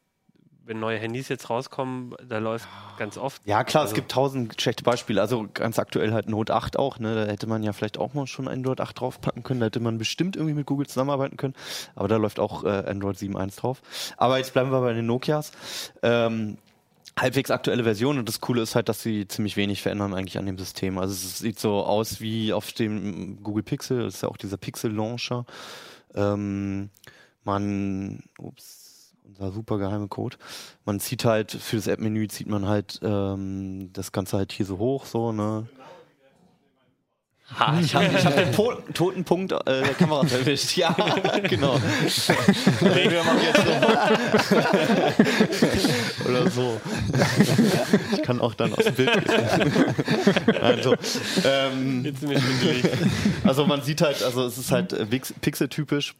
wenn 0.65 0.79
neue 0.79 0.97
Handys 0.97 1.27
jetzt 1.29 1.49
rauskommen, 1.49 2.15
da 2.27 2.37
läuft 2.37 2.67
ganz 2.97 3.17
oft. 3.17 3.41
Ja 3.45 3.63
klar, 3.63 3.83
Also- 3.83 3.91
es 3.91 3.95
gibt 3.95 4.11
tausend 4.11 4.61
schlechte 4.61 4.83
Beispiele, 4.83 5.19
also 5.21 5.47
ganz 5.53 5.77
aktuell 5.79 6.13
halt 6.13 6.29
Note 6.29 6.53
8 6.53 6.77
auch, 6.77 6.99
ne? 6.99 7.15
da 7.25 7.31
hätte 7.31 7.47
man 7.47 7.63
ja 7.63 7.73
vielleicht 7.73 7.97
auch 7.97 8.13
mal 8.13 8.27
schon 8.27 8.47
Android 8.47 8.79
8 8.79 8.99
draufpacken 8.99 9.43
können, 9.43 9.59
da 9.59 9.65
hätte 9.65 9.79
man 9.79 9.97
bestimmt 9.97 10.35
irgendwie 10.35 10.55
mit 10.55 10.65
Google 10.65 10.87
zusammenarbeiten 10.87 11.37
können, 11.37 11.53
aber 11.95 12.07
da 12.07 12.15
läuft 12.17 12.39
auch 12.39 12.63
äh, 12.63 12.69
Android 12.69 13.17
7.1 13.17 13.57
drauf. 13.59 13.81
Aber 14.17 14.37
jetzt 14.37 14.53
bleiben 14.53 14.71
wir 14.71 14.79
bei 14.81 14.93
den 14.93 15.05
Nokias. 15.05 15.51
Ähm, 16.01 16.57
halbwegs 17.19 17.51
aktuelle 17.51 17.83
Version 17.83 18.17
und 18.17 18.27
das 18.27 18.41
Coole 18.41 18.61
ist 18.61 18.73
halt, 18.75 18.89
dass 18.89 19.03
sie 19.03 19.27
ziemlich 19.27 19.55
wenig 19.55 19.81
verändern 19.83 20.13
eigentlich 20.15 20.39
an 20.39 20.45
dem 20.47 20.57
System. 20.57 20.97
Also 20.97 21.13
es 21.13 21.39
sieht 21.39 21.59
so 21.59 21.83
aus 21.83 22.21
wie 22.21 22.53
auf 22.53 22.71
dem 22.71 23.43
Google 23.43 23.63
Pixel, 23.63 24.03
das 24.03 24.15
ist 24.15 24.21
ja 24.23 24.29
auch 24.29 24.37
dieser 24.37 24.57
Pixel 24.57 24.91
Launcher. 24.91 25.45
Ähm, 26.15 26.89
man, 27.43 28.23
ups, 28.39 28.82
unser 29.25 29.51
super 29.51 29.77
geheime 29.77 30.07
Code. 30.07 30.37
Man 30.85 30.99
zieht 30.99 31.25
halt 31.25 31.51
für 31.51 31.75
das 31.77 31.87
App-Menü 31.87 32.27
zieht 32.27 32.47
man 32.47 32.67
halt 32.67 32.99
ähm, 33.03 33.91
das 33.93 34.11
Ganze 34.11 34.37
halt 34.37 34.51
hier 34.51 34.65
so 34.65 34.77
hoch, 34.77 35.05
so 35.05 35.31
ne. 35.31 35.67
Ha, 37.59 37.77
ich 37.79 37.93
habe 37.93 38.05
ich 38.05 38.25
hab 38.25 38.35
den 38.35 38.51
po 38.51 38.73
toten 38.93 39.23
Punkt 39.25 39.51
äh, 39.51 39.57
der 39.65 39.93
Kamera 39.93 40.21
erwischt. 40.21 40.75
Ja, 40.77 40.91
genau. 41.43 41.77
nee, 42.81 43.11
wir 43.11 43.23
machen 43.23 43.41
jetzt 43.43 43.61
so. 46.23 46.29
Oder 46.29 46.49
so. 46.49 46.81
Ich 48.13 48.23
kann 48.23 48.39
auch 48.39 48.55
dann 48.55 48.73
aus 48.73 48.85
dem 48.85 48.95
Bild 48.95 49.13
gehen. 49.13 49.73
also, 50.61 50.95
ähm, 51.43 52.05
Jetzt 52.05 52.21
sind 52.21 52.29
wir 52.29 52.39
schwindelig. 52.39 52.85
also 53.43 53.67
man 53.67 53.83
sieht 53.83 54.01
halt, 54.01 54.23
also 54.23 54.45
es 54.45 54.57
ist 54.57 54.71
halt 54.71 54.93
äh, 54.93 55.05
pixeltypisch 55.05 56.15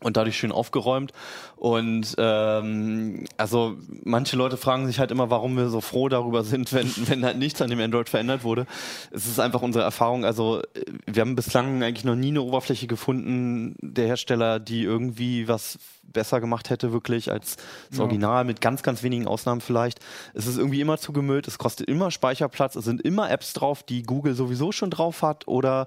und 0.00 0.16
dadurch 0.16 0.38
schön 0.38 0.52
aufgeräumt. 0.52 1.12
Und 1.56 2.14
ähm, 2.18 3.24
also 3.36 3.76
manche 4.04 4.36
Leute 4.36 4.56
fragen 4.56 4.86
sich 4.86 5.00
halt 5.00 5.10
immer, 5.10 5.28
warum 5.30 5.56
wir 5.56 5.68
so 5.68 5.80
froh 5.80 6.08
darüber 6.08 6.44
sind, 6.44 6.72
wenn, 6.72 6.90
wenn 7.08 7.24
halt 7.24 7.38
nichts 7.38 7.60
an 7.60 7.70
dem 7.70 7.80
Android 7.80 8.08
verändert 8.08 8.44
wurde. 8.44 8.66
Es 9.10 9.26
ist 9.26 9.40
einfach 9.40 9.62
unsere 9.62 9.84
Erfahrung. 9.84 10.24
Also 10.24 10.62
äh, 10.74 10.84
wir 11.06 11.22
haben 11.22 11.34
bislang 11.34 11.82
eigentlich 11.82 12.04
noch 12.04 12.14
nie 12.14 12.28
eine 12.28 12.42
Oberfläche 12.42 12.86
gefunden, 12.86 13.74
der 13.80 14.06
Hersteller, 14.06 14.60
die 14.60 14.82
irgendwie 14.82 15.48
was 15.48 15.78
besser 16.12 16.40
gemacht 16.40 16.70
hätte, 16.70 16.92
wirklich 16.92 17.30
als 17.30 17.56
das 17.90 17.98
Ja. 17.98 18.04
Original, 18.04 18.44
mit 18.44 18.60
ganz, 18.60 18.82
ganz 18.82 19.02
wenigen 19.02 19.26
Ausnahmen 19.26 19.60
vielleicht. 19.60 20.00
Es 20.34 20.46
ist 20.46 20.58
irgendwie 20.58 20.80
immer 20.80 20.98
zugemüllt, 20.98 21.48
es 21.48 21.58
kostet 21.58 21.88
immer 21.88 22.10
Speicherplatz, 22.10 22.76
es 22.76 22.84
sind 22.84 23.02
immer 23.02 23.30
Apps 23.30 23.52
drauf, 23.52 23.82
die 23.82 24.02
Google 24.02 24.34
sowieso 24.34 24.72
schon 24.72 24.90
drauf 24.90 25.22
hat 25.22 25.46
oder 25.48 25.86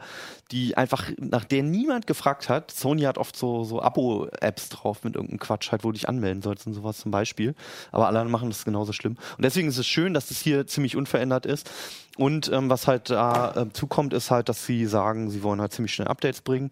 die 0.51 0.77
einfach, 0.77 1.09
nach 1.17 1.45
denen 1.45 1.71
niemand 1.71 2.07
gefragt 2.07 2.49
hat. 2.49 2.71
Sony 2.71 3.03
hat 3.03 3.17
oft 3.17 3.35
so, 3.35 3.63
so 3.63 3.81
Abo-Apps 3.81 4.69
drauf 4.69 5.03
mit 5.03 5.15
irgendeinem 5.15 5.39
Quatsch, 5.39 5.71
halt, 5.71 5.83
wo 5.83 5.89
du 5.89 5.93
dich 5.93 6.09
anmelden 6.09 6.41
sollst 6.41 6.67
und 6.67 6.73
sowas 6.73 6.97
zum 6.97 7.11
Beispiel. 7.11 7.55
Aber 7.91 8.07
alle 8.07 8.23
machen 8.25 8.49
das 8.49 8.65
genauso 8.65 8.93
schlimm. 8.93 9.17
Und 9.37 9.43
deswegen 9.45 9.67
ist 9.67 9.77
es 9.77 9.87
schön, 9.87 10.13
dass 10.13 10.31
es 10.31 10.39
hier 10.39 10.67
ziemlich 10.67 10.95
unverändert 10.95 11.45
ist. 11.45 11.69
Und 12.17 12.51
ähm, 12.51 12.69
was 12.69 12.87
halt 12.87 13.09
da 13.09 13.53
äh, 13.55 13.73
zukommt, 13.73 14.13
ist 14.13 14.31
halt, 14.31 14.49
dass 14.49 14.65
sie 14.65 14.85
sagen, 14.85 15.29
sie 15.29 15.43
wollen 15.43 15.61
halt 15.61 15.71
ziemlich 15.71 15.93
schnell 15.93 16.09
Updates 16.09 16.41
bringen. 16.41 16.69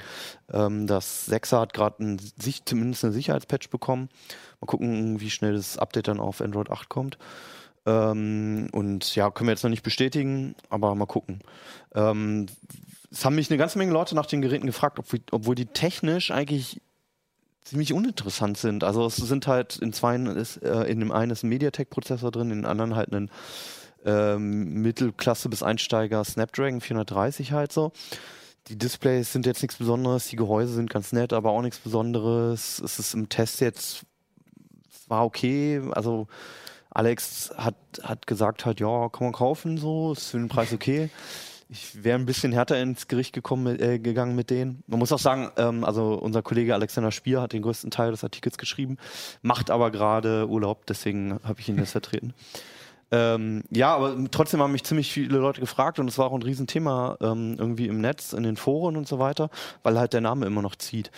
Ähm, 0.52 0.86
das 0.86 1.30
6er 1.30 1.62
hat 1.62 1.74
gerade 1.74 2.18
zumindest 2.66 3.06
eine 3.06 3.14
Sicherheitspatch 3.14 3.70
bekommen. 3.70 4.10
Mal 4.60 4.68
gucken, 4.68 5.22
wie 5.22 5.30
schnell 5.30 5.54
das 5.54 5.78
Update 5.78 6.10
dann 6.10 6.20
auf 6.20 6.42
Android 6.42 6.70
8 6.70 6.90
kommt. 6.90 7.18
Ähm, 7.86 8.68
und 8.74 9.16
ja, 9.16 9.32
können 9.32 9.48
wir 9.48 9.54
jetzt 9.54 9.64
noch 9.64 9.70
nicht 9.70 9.84
bestätigen, 9.84 10.56
aber 10.70 10.94
mal 10.96 11.06
gucken. 11.06 11.40
Ähm, 11.96 12.48
es 13.12 13.24
haben 13.24 13.36
mich 13.36 13.50
eine 13.50 13.58
ganze 13.58 13.78
Menge 13.78 13.94
Leute 13.94 14.16
nach 14.16 14.26
den 14.26 14.42
Geräten 14.42 14.68
gefragt, 14.68 15.00
ob, 15.00 15.06
obwohl 15.32 15.56
die 15.56 15.66
technisch 15.66 16.32
eigentlich 16.32 16.82
ziemlich 17.64 17.94
uninteressant 17.94 18.58
sind. 18.58 18.84
Also 18.84 19.06
es 19.06 19.16
sind 19.16 19.48
halt 19.48 19.78
in 19.78 19.94
zwei 19.94 20.16
ist, 20.18 20.58
äh, 20.58 20.84
in 20.84 21.00
dem 21.00 21.12
einen 21.12 21.32
ist 21.32 21.44
ein 21.44 21.50
MediaTek-Prozessor 21.50 22.32
drin, 22.32 22.52
in 22.52 22.62
dem 22.64 22.70
anderen 22.70 22.96
halt 22.96 23.12
ein 23.14 23.30
ähm, 24.06 24.82
Mittelklasse 24.82 25.50
bis 25.50 25.64
Einsteiger 25.64 26.24
Snapdragon 26.24 26.82
430 26.82 27.52
halt 27.52 27.72
so. 27.72 27.92
Die 28.68 28.78
Displays 28.78 29.32
sind 29.34 29.46
jetzt 29.46 29.62
nichts 29.62 29.78
Besonderes, 29.78 30.28
die 30.28 30.36
Gehäuse 30.36 30.74
sind 30.74 30.90
ganz 30.90 31.12
nett, 31.12 31.34
aber 31.34 31.52
auch 31.52 31.62
nichts 31.62 31.80
Besonderes. 31.80 32.80
Es 32.80 33.00
ist 33.00 33.14
im 33.14 33.30
Test 33.30 33.62
jetzt 33.62 34.06
war 35.08 35.26
okay. 35.26 35.82
Also 35.92 36.28
Alex 36.92 37.52
hat, 37.58 37.76
hat 38.04 38.28
gesagt 38.28 38.66
halt, 38.66 38.80
ja, 38.80 39.10
kann 39.10 39.26
man 39.26 39.34
kaufen, 39.34 39.78
so, 39.78 40.14
ist 40.14 40.30
für 40.30 40.38
den 40.38 40.50
Preis 40.50 40.74
okay. 40.74 41.10
Ich 41.72 42.04
wäre 42.04 42.18
ein 42.18 42.26
bisschen 42.26 42.52
härter 42.52 42.82
ins 42.82 43.08
Gericht 43.08 43.34
gekommen, 43.34 43.80
äh, 43.80 44.00
gegangen 44.00 44.36
mit 44.36 44.50
denen. 44.50 44.84
Man 44.88 44.98
muss 44.98 45.12
auch 45.12 45.20
sagen, 45.20 45.52
ähm, 45.58 45.84
also 45.84 46.16
unser 46.16 46.42
Kollege 46.42 46.74
Alexander 46.74 47.12
Spier 47.12 47.42
hat 47.42 47.54
den 47.54 47.62
größten 47.62 47.92
Teil 47.92 48.10
des 48.10 48.24
Artikels 48.24 48.58
geschrieben, 48.58 48.98
macht 49.44 49.70
aber 49.70 49.92
gerade 49.92 50.48
Urlaub, 50.48 50.88
deswegen 50.88 51.40
habe 51.44 51.60
ich 51.60 51.70
ihn 51.70 51.78
jetzt 51.78 51.92
vertreten. 51.92 52.34
Ähm, 53.12 53.64
ja, 53.72 53.96
aber 53.96 54.16
trotzdem 54.30 54.62
haben 54.62 54.72
mich 54.72 54.84
ziemlich 54.84 55.12
viele 55.12 55.40
Leute 55.40 55.60
gefragt 55.62 55.98
und 56.00 56.08
es 56.08 56.18
war 56.20 56.28
auch 56.28 56.34
ein 56.34 56.44
Riesenthema 56.44 57.18
ähm, 57.22 57.56
irgendwie 57.58 57.88
im 57.88 58.02
Netz, 58.02 58.34
in 58.34 58.44
den 58.44 58.56
Foren 58.56 58.96
und 58.98 59.08
so 59.08 59.18
weiter, 59.20 59.50
weil 59.84 59.98
halt 59.98 60.14
der 60.14 60.22
Name 60.22 60.46
immer 60.46 60.62
noch 60.62 60.76
zieht. 60.76 61.10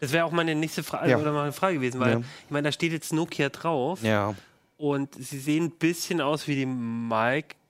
Das 0.00 0.12
wäre 0.12 0.24
auch 0.24 0.30
meine 0.32 0.54
nächste 0.54 0.82
Frage 0.82 1.10
Ja. 1.10 1.18
oder 1.18 1.32
meine 1.32 1.52
Frage 1.52 1.74
gewesen, 1.76 2.00
weil 2.00 2.12
Ja. 2.12 2.18
ich 2.18 2.50
meine, 2.50 2.68
da 2.68 2.72
steht 2.72 2.92
jetzt 2.92 3.12
Nokia 3.12 3.48
drauf 3.48 4.02
Ja. 4.02 4.34
und 4.76 5.14
sie 5.16 5.38
sehen 5.38 5.64
ein 5.64 5.70
bisschen 5.72 6.20
aus 6.20 6.46
wie 6.46 6.54
die 6.54 6.66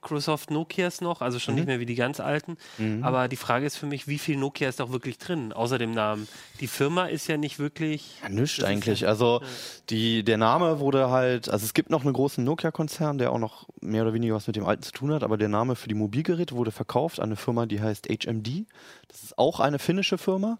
Microsoft 0.03 0.51
Nokias 0.51 0.99
noch, 1.01 1.21
also 1.21 1.39
schon 1.39 1.53
Mhm. 1.53 1.59
nicht 1.61 1.67
mehr 1.67 1.79
wie 1.79 1.85
die 1.85 1.95
ganz 1.95 2.19
alten. 2.19 2.57
Aber 3.01 3.27
die 3.29 3.35
Frage 3.37 3.65
ist 3.65 3.77
für 3.77 3.85
mich, 3.85 4.07
wie 4.07 4.19
viel 4.19 4.35
Nokia 4.37 4.67
ist 4.67 4.81
auch 4.81 4.91
wirklich 4.91 5.17
drin, 5.17 5.53
außer 5.53 5.77
dem 5.77 5.91
Namen? 5.91 6.27
Die 6.59 6.67
Firma 6.67 7.05
ist 7.05 7.27
ja 7.27 7.37
nicht 7.37 7.57
wirklich. 7.59 8.19
Ja, 8.29 8.41
ist 8.43 8.63
eigentlich. 8.63 9.01
ja- 9.01 9.07
also 9.07 9.41
die, 9.89 10.23
der 10.23 10.37
Name 10.37 10.79
wurde 10.79 11.09
halt, 11.09 11.49
also 11.49 11.63
es 11.65 11.73
gibt 11.73 11.89
noch 11.89 12.03
einen 12.03 12.13
großen 12.13 12.43
Nokia-Konzern, 12.43 13.17
der 13.17 13.31
auch 13.31 13.39
noch 13.39 13.67
mehr 13.81 14.03
oder 14.03 14.13
weniger 14.13 14.35
was 14.35 14.47
mit 14.47 14.55
dem 14.57 14.65
alten 14.65 14.83
zu 14.83 14.91
tun 14.91 15.13
hat, 15.13 15.23
aber 15.23 15.37
der 15.37 15.49
Name 15.49 15.75
für 15.75 15.87
die 15.87 15.95
Mobilgeräte 15.95 16.55
wurde 16.55 16.71
verkauft 16.71 17.19
an 17.19 17.25
eine 17.25 17.35
Firma, 17.37 17.65
die 17.65 17.81
heißt 17.81 18.07
HMD. 18.09 18.65
Das 19.07 19.23
ist 19.23 19.37
auch 19.37 19.59
eine 19.61 19.79
finnische 19.79 20.17
Firma, 20.17 20.57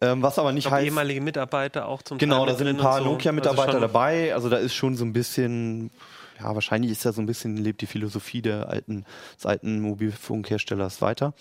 ähm, 0.00 0.22
was 0.22 0.38
aber 0.38 0.50
Ich 0.50 0.54
nicht 0.56 0.70
heißt. 0.70 0.86
ehemalige 0.86 1.20
Mitarbeiter 1.20 1.88
auch 1.88 2.02
zum 2.02 2.18
Genau, 2.18 2.44
Teil 2.44 2.52
da 2.52 2.58
sind 2.58 2.68
ein 2.68 2.76
paar 2.76 2.98
so. 2.98 3.04
Nokia-Mitarbeiter 3.04 3.66
Also 3.74 3.80
dabei. 3.80 4.32
Also 4.34 4.48
da 4.48 4.58
ist 4.58 4.74
schon 4.74 4.94
so 4.96 5.04
ein 5.04 5.12
bisschen, 5.12 5.90
ja, 6.38 6.54
wahrscheinlich 6.54 6.90
ist 6.90 7.04
da 7.04 7.12
so 7.12 7.22
ein 7.22 7.26
bisschen, 7.26 7.56
lebt 7.56 7.80
die 7.80 7.86
Philosophie 7.86 8.42
der 8.42 8.68
alten, 8.68 9.04
des 9.36 9.46
alten 9.46 9.80
Mobilfunkherstellers 9.80 11.00
weiter. 11.00 11.34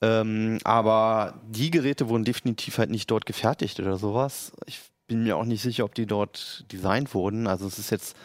Ähm, 0.00 0.58
aber 0.64 1.40
die 1.48 1.70
Geräte 1.70 2.08
wurden 2.08 2.24
definitiv 2.24 2.78
halt 2.78 2.90
nicht 2.90 3.10
dort 3.10 3.26
gefertigt 3.26 3.78
oder 3.78 3.98
sowas. 3.98 4.52
Ich 4.66 4.80
bin 5.06 5.22
mir 5.22 5.36
auch 5.36 5.44
nicht 5.44 5.62
sicher, 5.62 5.84
ob 5.84 5.94
die 5.94 6.06
dort 6.06 6.64
designt 6.72 7.14
wurden. 7.14 7.46
Also 7.46 7.66
es 7.66 7.78
ist 7.78 7.90
jetzt, 7.90 8.16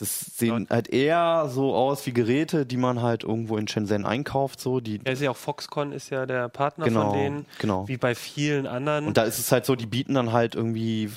es 0.00 0.22
ist, 0.22 0.38
sehen 0.38 0.66
halt 0.70 0.88
eher 0.88 1.48
so 1.52 1.74
aus 1.74 2.06
wie 2.06 2.12
Geräte, 2.12 2.66
die 2.66 2.76
man 2.76 3.02
halt 3.02 3.24
irgendwo 3.24 3.56
in 3.56 3.68
Shenzhen 3.68 4.04
einkauft, 4.04 4.60
so 4.60 4.80
die 4.80 5.00
Ja, 5.04 5.12
ist 5.12 5.22
ja 5.22 5.30
auch 5.30 5.36
Foxconn 5.36 5.92
ist 5.92 6.10
ja 6.10 6.26
der 6.26 6.48
Partner 6.48 6.84
Genau, 6.86 7.10
von 7.10 7.18
denen, 7.18 7.46
genau. 7.58 7.86
wie 7.88 7.96
bei 7.96 8.14
vielen 8.14 8.66
anderen. 8.66 9.06
Und 9.06 9.16
da 9.16 9.22
ist 9.24 9.38
es 9.38 9.50
halt 9.52 9.64
so, 9.66 9.74
die 9.76 9.86
bieten 9.86 10.14
dann 10.14 10.32
halt 10.32 10.54
irgendwie 10.54 11.10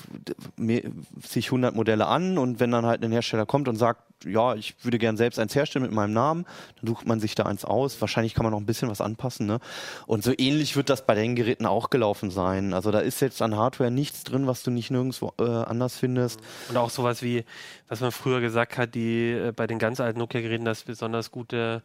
sich 1.22 1.46
100 1.46 1.74
Modelle 1.74 2.06
an 2.06 2.38
und 2.38 2.60
wenn 2.60 2.70
dann 2.70 2.86
halt 2.86 3.02
ein 3.04 3.12
Hersteller 3.12 3.46
kommt 3.46 3.68
und 3.68 3.76
sagt, 3.76 4.02
ja, 4.24 4.54
ich 4.54 4.76
würde 4.84 4.98
gern 4.98 5.16
selbst 5.16 5.38
eins 5.40 5.54
herstellen 5.54 5.82
mit 5.84 5.90
meinem 5.92 6.12
Namen, 6.12 6.46
dann 6.80 6.86
sucht 6.88 7.06
man 7.08 7.18
sich 7.18 7.34
da 7.34 7.42
eins 7.44 7.64
aus. 7.64 8.00
Wahrscheinlich 8.00 8.34
kann 8.34 8.44
man 8.44 8.52
noch 8.52 8.60
ein 8.60 8.66
bisschen 8.66 8.88
was 8.88 9.00
anpassen. 9.00 9.46
Ne? 9.46 9.58
Und 10.06 10.22
so 10.22 10.32
ähnlich 10.38 10.76
wird 10.76 10.90
das 10.90 11.06
bei 11.06 11.16
den 11.16 11.34
Geräten 11.34 11.66
auch 11.66 11.90
gelaufen 11.90 12.30
sein. 12.30 12.72
Also 12.72 12.92
da 12.92 13.00
ist 13.00 13.20
jetzt 13.20 13.42
an 13.42 13.56
Hardware 13.56 13.90
nichts 13.90 14.22
drin, 14.22 14.46
was 14.46 14.62
du 14.62 14.70
nicht 14.70 14.92
nirgendwo 14.92 15.32
äh, 15.40 15.42
anders 15.42 15.96
findest. 15.96 16.38
Und 16.68 16.76
auch 16.76 16.90
sowas 16.90 17.22
wie, 17.22 17.44
was 17.92 18.00
man 18.00 18.10
früher 18.10 18.40
gesagt 18.40 18.78
hat, 18.78 18.94
die 18.94 19.30
äh, 19.32 19.52
bei 19.52 19.66
den 19.66 19.78
ganz 19.78 20.00
alten 20.00 20.18
Nokia-Geräten, 20.18 20.64
dass 20.64 20.82
besonders 20.84 21.30
gute 21.30 21.82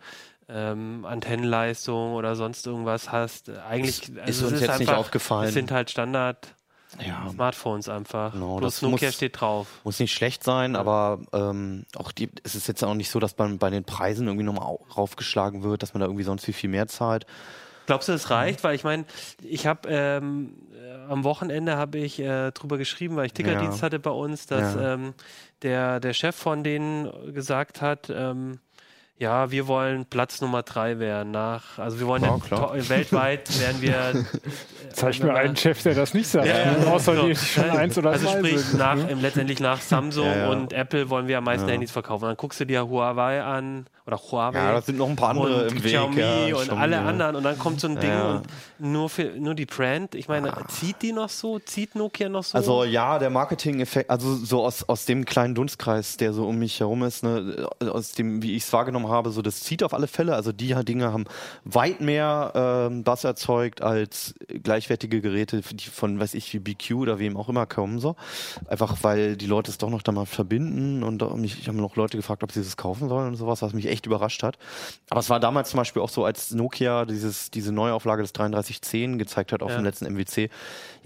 ähm, 0.50 1.06
Antennenleistung 1.06 2.14
oder 2.14 2.36
sonst 2.38 2.66
irgendwas 2.66 3.12
hast. 3.12 3.50
Äh, 3.50 3.58
Eigentlich 3.70 4.04
Ist- 4.10 4.18
also 4.18 4.30
ist 4.30 4.38
es 4.42 4.52
uns 4.54 4.62
jetzt 4.62 4.80
nicht 4.80 4.94
aufgefallen. 4.94 5.50
Es 5.50 5.54
sind 5.54 5.70
halt 5.72 5.92
Standard 5.92 6.56
Ja. 7.06 7.28
Smartphones 7.30 7.90
einfach. 7.90 8.32
Genau, 8.32 8.56
Plus 8.58 8.82
Nokia 8.82 9.10
muss- 9.10 9.16
steht 9.16 9.42
drauf. 9.42 9.68
Muss 9.84 10.00
nicht 10.00 10.14
schlecht 10.14 10.46
sein, 10.46 10.78
aber 10.78 11.20
ähm, 11.34 11.84
auch 11.98 12.14
die, 12.14 12.30
es 12.44 12.56
ist 12.56 12.68
jetzt 12.70 12.82
auch 12.86 12.94
nicht 12.94 13.12
so, 13.12 13.20
dass 13.20 13.38
man 13.38 13.58
bei 13.58 13.70
den 13.70 13.84
Preisen 13.84 14.28
irgendwie 14.28 14.46
nochmal 14.46 14.64
au- 14.66 14.86
raufgeschlagen 14.96 15.64
wird, 15.64 15.84
dass 15.84 15.94
man 15.94 16.00
da 16.00 16.06
irgendwie 16.08 16.24
sonst 16.24 16.46
viel, 16.46 16.54
viel 16.54 16.70
mehr 16.70 16.88
zahlt. 16.88 17.26
Glaubst 17.88 18.10
du, 18.10 18.14
es 18.14 18.30
reicht? 18.30 18.64
Weil 18.64 18.76
ich 18.76 18.84
meine, 18.84 19.06
ich 19.42 19.66
habe 19.66 19.88
ähm, 19.90 20.54
äh, 20.74 20.94
am 21.10 21.24
Wochenende 21.24 21.78
habe 21.78 21.98
ich 21.98 22.20
äh, 22.20 22.52
drüber 22.52 22.78
geschrieben, 22.78 23.16
weil 23.16 23.26
ich 23.28 23.34
Tickerdienst 23.34 23.80
Ja. 23.80 23.84
hatte 23.86 23.98
bei 24.00 24.12
uns, 24.12 24.46
dass 24.46 24.76
Ja. 24.76 24.94
ähm, 24.94 25.14
der, 25.64 26.00
der 26.00 26.14
Chef 26.14 26.36
von 26.36 26.64
denen 26.64 27.34
gesagt 27.34 27.82
hat, 27.82 28.12
ähm, 28.14 28.60
ja, 29.20 29.50
wir 29.52 29.68
wollen 29.68 30.06
Platz 30.06 30.42
Nummer 30.42 30.62
drei 30.64 31.00
werden 31.00 31.32
nach, 31.32 31.80
also 31.80 32.00
wir 32.00 32.08
wollen 32.08 32.24
Ja, 32.24 32.38
ja, 32.52 32.90
weltweit 32.90 33.60
werden 33.60 33.82
wir 33.82 34.26
Zeig 34.94 35.20
wenn 35.20 35.28
mir 35.28 35.34
einen 35.36 35.56
Chef, 35.56 35.84
der 35.84 35.94
das 35.96 36.14
nicht 36.14 36.28
sagt. 36.28 36.48
Ja, 36.48 36.72
ne? 36.72 36.88
Außer 36.88 37.16
so. 37.16 37.28
die 37.28 37.36
schon 37.36 37.70
eins 37.70 37.98
oder 37.98 38.12
also 38.12 38.26
zwei 38.28 38.38
sprich 38.38 38.60
sind. 38.60 38.80
nach, 38.80 38.96
ne? 38.96 39.14
letztendlich 39.22 39.60
nach 39.60 39.82
Samsung 39.82 40.26
Ja, 40.26 40.38
ja. 40.38 40.50
und 40.50 40.74
Apple 40.74 41.10
wollen 41.10 41.28
wir 41.28 41.38
am 41.40 41.44
meisten 41.44 41.68
Ja. 41.68 41.74
Handys 41.74 41.92
verkaufen. 41.92 42.26
Dann 42.26 42.38
guckst 42.38 42.60
du 42.60 42.66
dir 42.66 42.88
Huawei 42.88 43.44
an 43.44 43.86
oder 44.08 44.18
Huawei 44.18 44.58
Ja, 44.58 44.72
da 44.74 44.82
sind 44.82 44.98
noch 44.98 45.10
ein 45.10 45.16
paar 45.16 45.30
andere 45.32 45.64
und 45.64 45.72
im 45.72 45.84
Weg. 45.84 45.92
Xiaomi 45.92 46.20
ja, 46.20 46.56
und 46.56 46.66
schon, 46.66 46.78
alle 46.78 46.96
ja. 46.96 47.06
anderen 47.06 47.36
und 47.36 47.44
dann 47.44 47.60
kommt 47.60 47.80
so 47.82 47.88
ein 47.88 48.00
Ding 48.00 48.10
Ja. 48.10 48.30
und 48.38 48.44
nur 48.80 49.10
für 49.10 49.26
nur 49.38 49.54
die 49.56 49.66
Brand. 49.66 50.16
Ich 50.16 50.28
meine, 50.28 50.54
zieht 50.70 51.02
die 51.02 51.12
noch 51.12 51.30
so? 51.30 51.60
Zieht 51.60 51.96
Nokia 51.96 52.30
noch 52.30 52.44
so? 52.44 52.58
Also 52.58 52.84
ja, 52.84 53.20
der 53.20 53.30
Marketing-Effekt, 53.30 54.10
also 54.10 54.36
so 54.36 54.64
aus, 54.66 54.88
aus 54.88 55.06
dem 55.06 55.26
kleinen 55.26 55.54
Dunstkreis, 55.54 56.18
der 56.18 56.34
so 56.34 56.48
um 56.48 56.58
mich 56.58 56.80
herum 56.80 57.04
ist, 57.04 57.24
ne, 57.24 57.68
aus 57.82 58.14
dem, 58.14 58.42
wie 58.42 58.56
ich 58.56 58.64
es 58.64 58.74
wahrgenommen 58.74 59.07
habe, 59.10 59.32
so 59.32 59.42
das 59.42 59.62
zieht 59.62 59.84
auf 59.84 59.94
alle 59.94 60.08
Fälle. 60.08 60.36
Also 60.36 60.52
die 60.52 60.76
Dinge 60.86 61.12
haben 61.12 61.26
weit 61.64 62.02
mehr 62.02 62.52
ähm, 62.56 63.04
Bass 63.04 63.24
erzeugt 63.24 63.82
als 63.82 64.36
gleichwertige 64.64 65.22
Geräte, 65.22 65.62
die 65.62 65.86
von, 65.90 66.20
weiß 66.20 66.34
ich, 66.34 66.54
wie 66.54 66.60
BQ 66.60 66.92
oder 66.96 67.20
wem 67.20 67.38
auch 67.38 67.50
immer 67.50 67.66
kommen 67.66 68.00
so. 68.00 68.16
Einfach 68.68 68.98
weil 69.02 69.38
die 69.38 69.46
Leute 69.48 69.72
es 69.72 69.78
doch 69.78 69.90
noch 69.90 70.02
damit 70.02 70.28
verbinden 70.28 71.04
und 71.04 71.22
da 71.22 71.30
mich, 71.36 71.60
ich 71.60 71.68
habe 71.68 71.78
noch 71.78 71.96
Leute 71.96 72.18
gefragt, 72.18 72.44
ob 72.44 72.52
sie 72.52 72.62
das 72.62 72.78
kaufen 72.78 73.10
sollen 73.10 73.28
und 73.30 73.36
sowas, 73.36 73.62
was 73.62 73.74
mich 73.74 73.88
echt 73.88 74.06
überrascht 74.06 74.44
hat. 74.44 74.58
Aber 75.10 75.20
es 75.20 75.30
war 75.30 75.40
damals 75.40 75.70
zum 75.70 75.78
Beispiel 75.78 76.02
auch 76.02 76.10
so, 76.10 76.26
als 76.26 76.52
Nokia 76.52 77.06
dieses, 77.06 77.52
diese 77.52 77.72
Neuauflage 77.72 78.22
des 78.22 78.34
3310 78.34 79.18
gezeigt 79.18 79.52
hat 79.52 79.62
auf 79.64 79.72
Ja. 79.72 79.78
dem 79.78 79.86
letzten 79.86 80.06
MWC. 80.06 80.50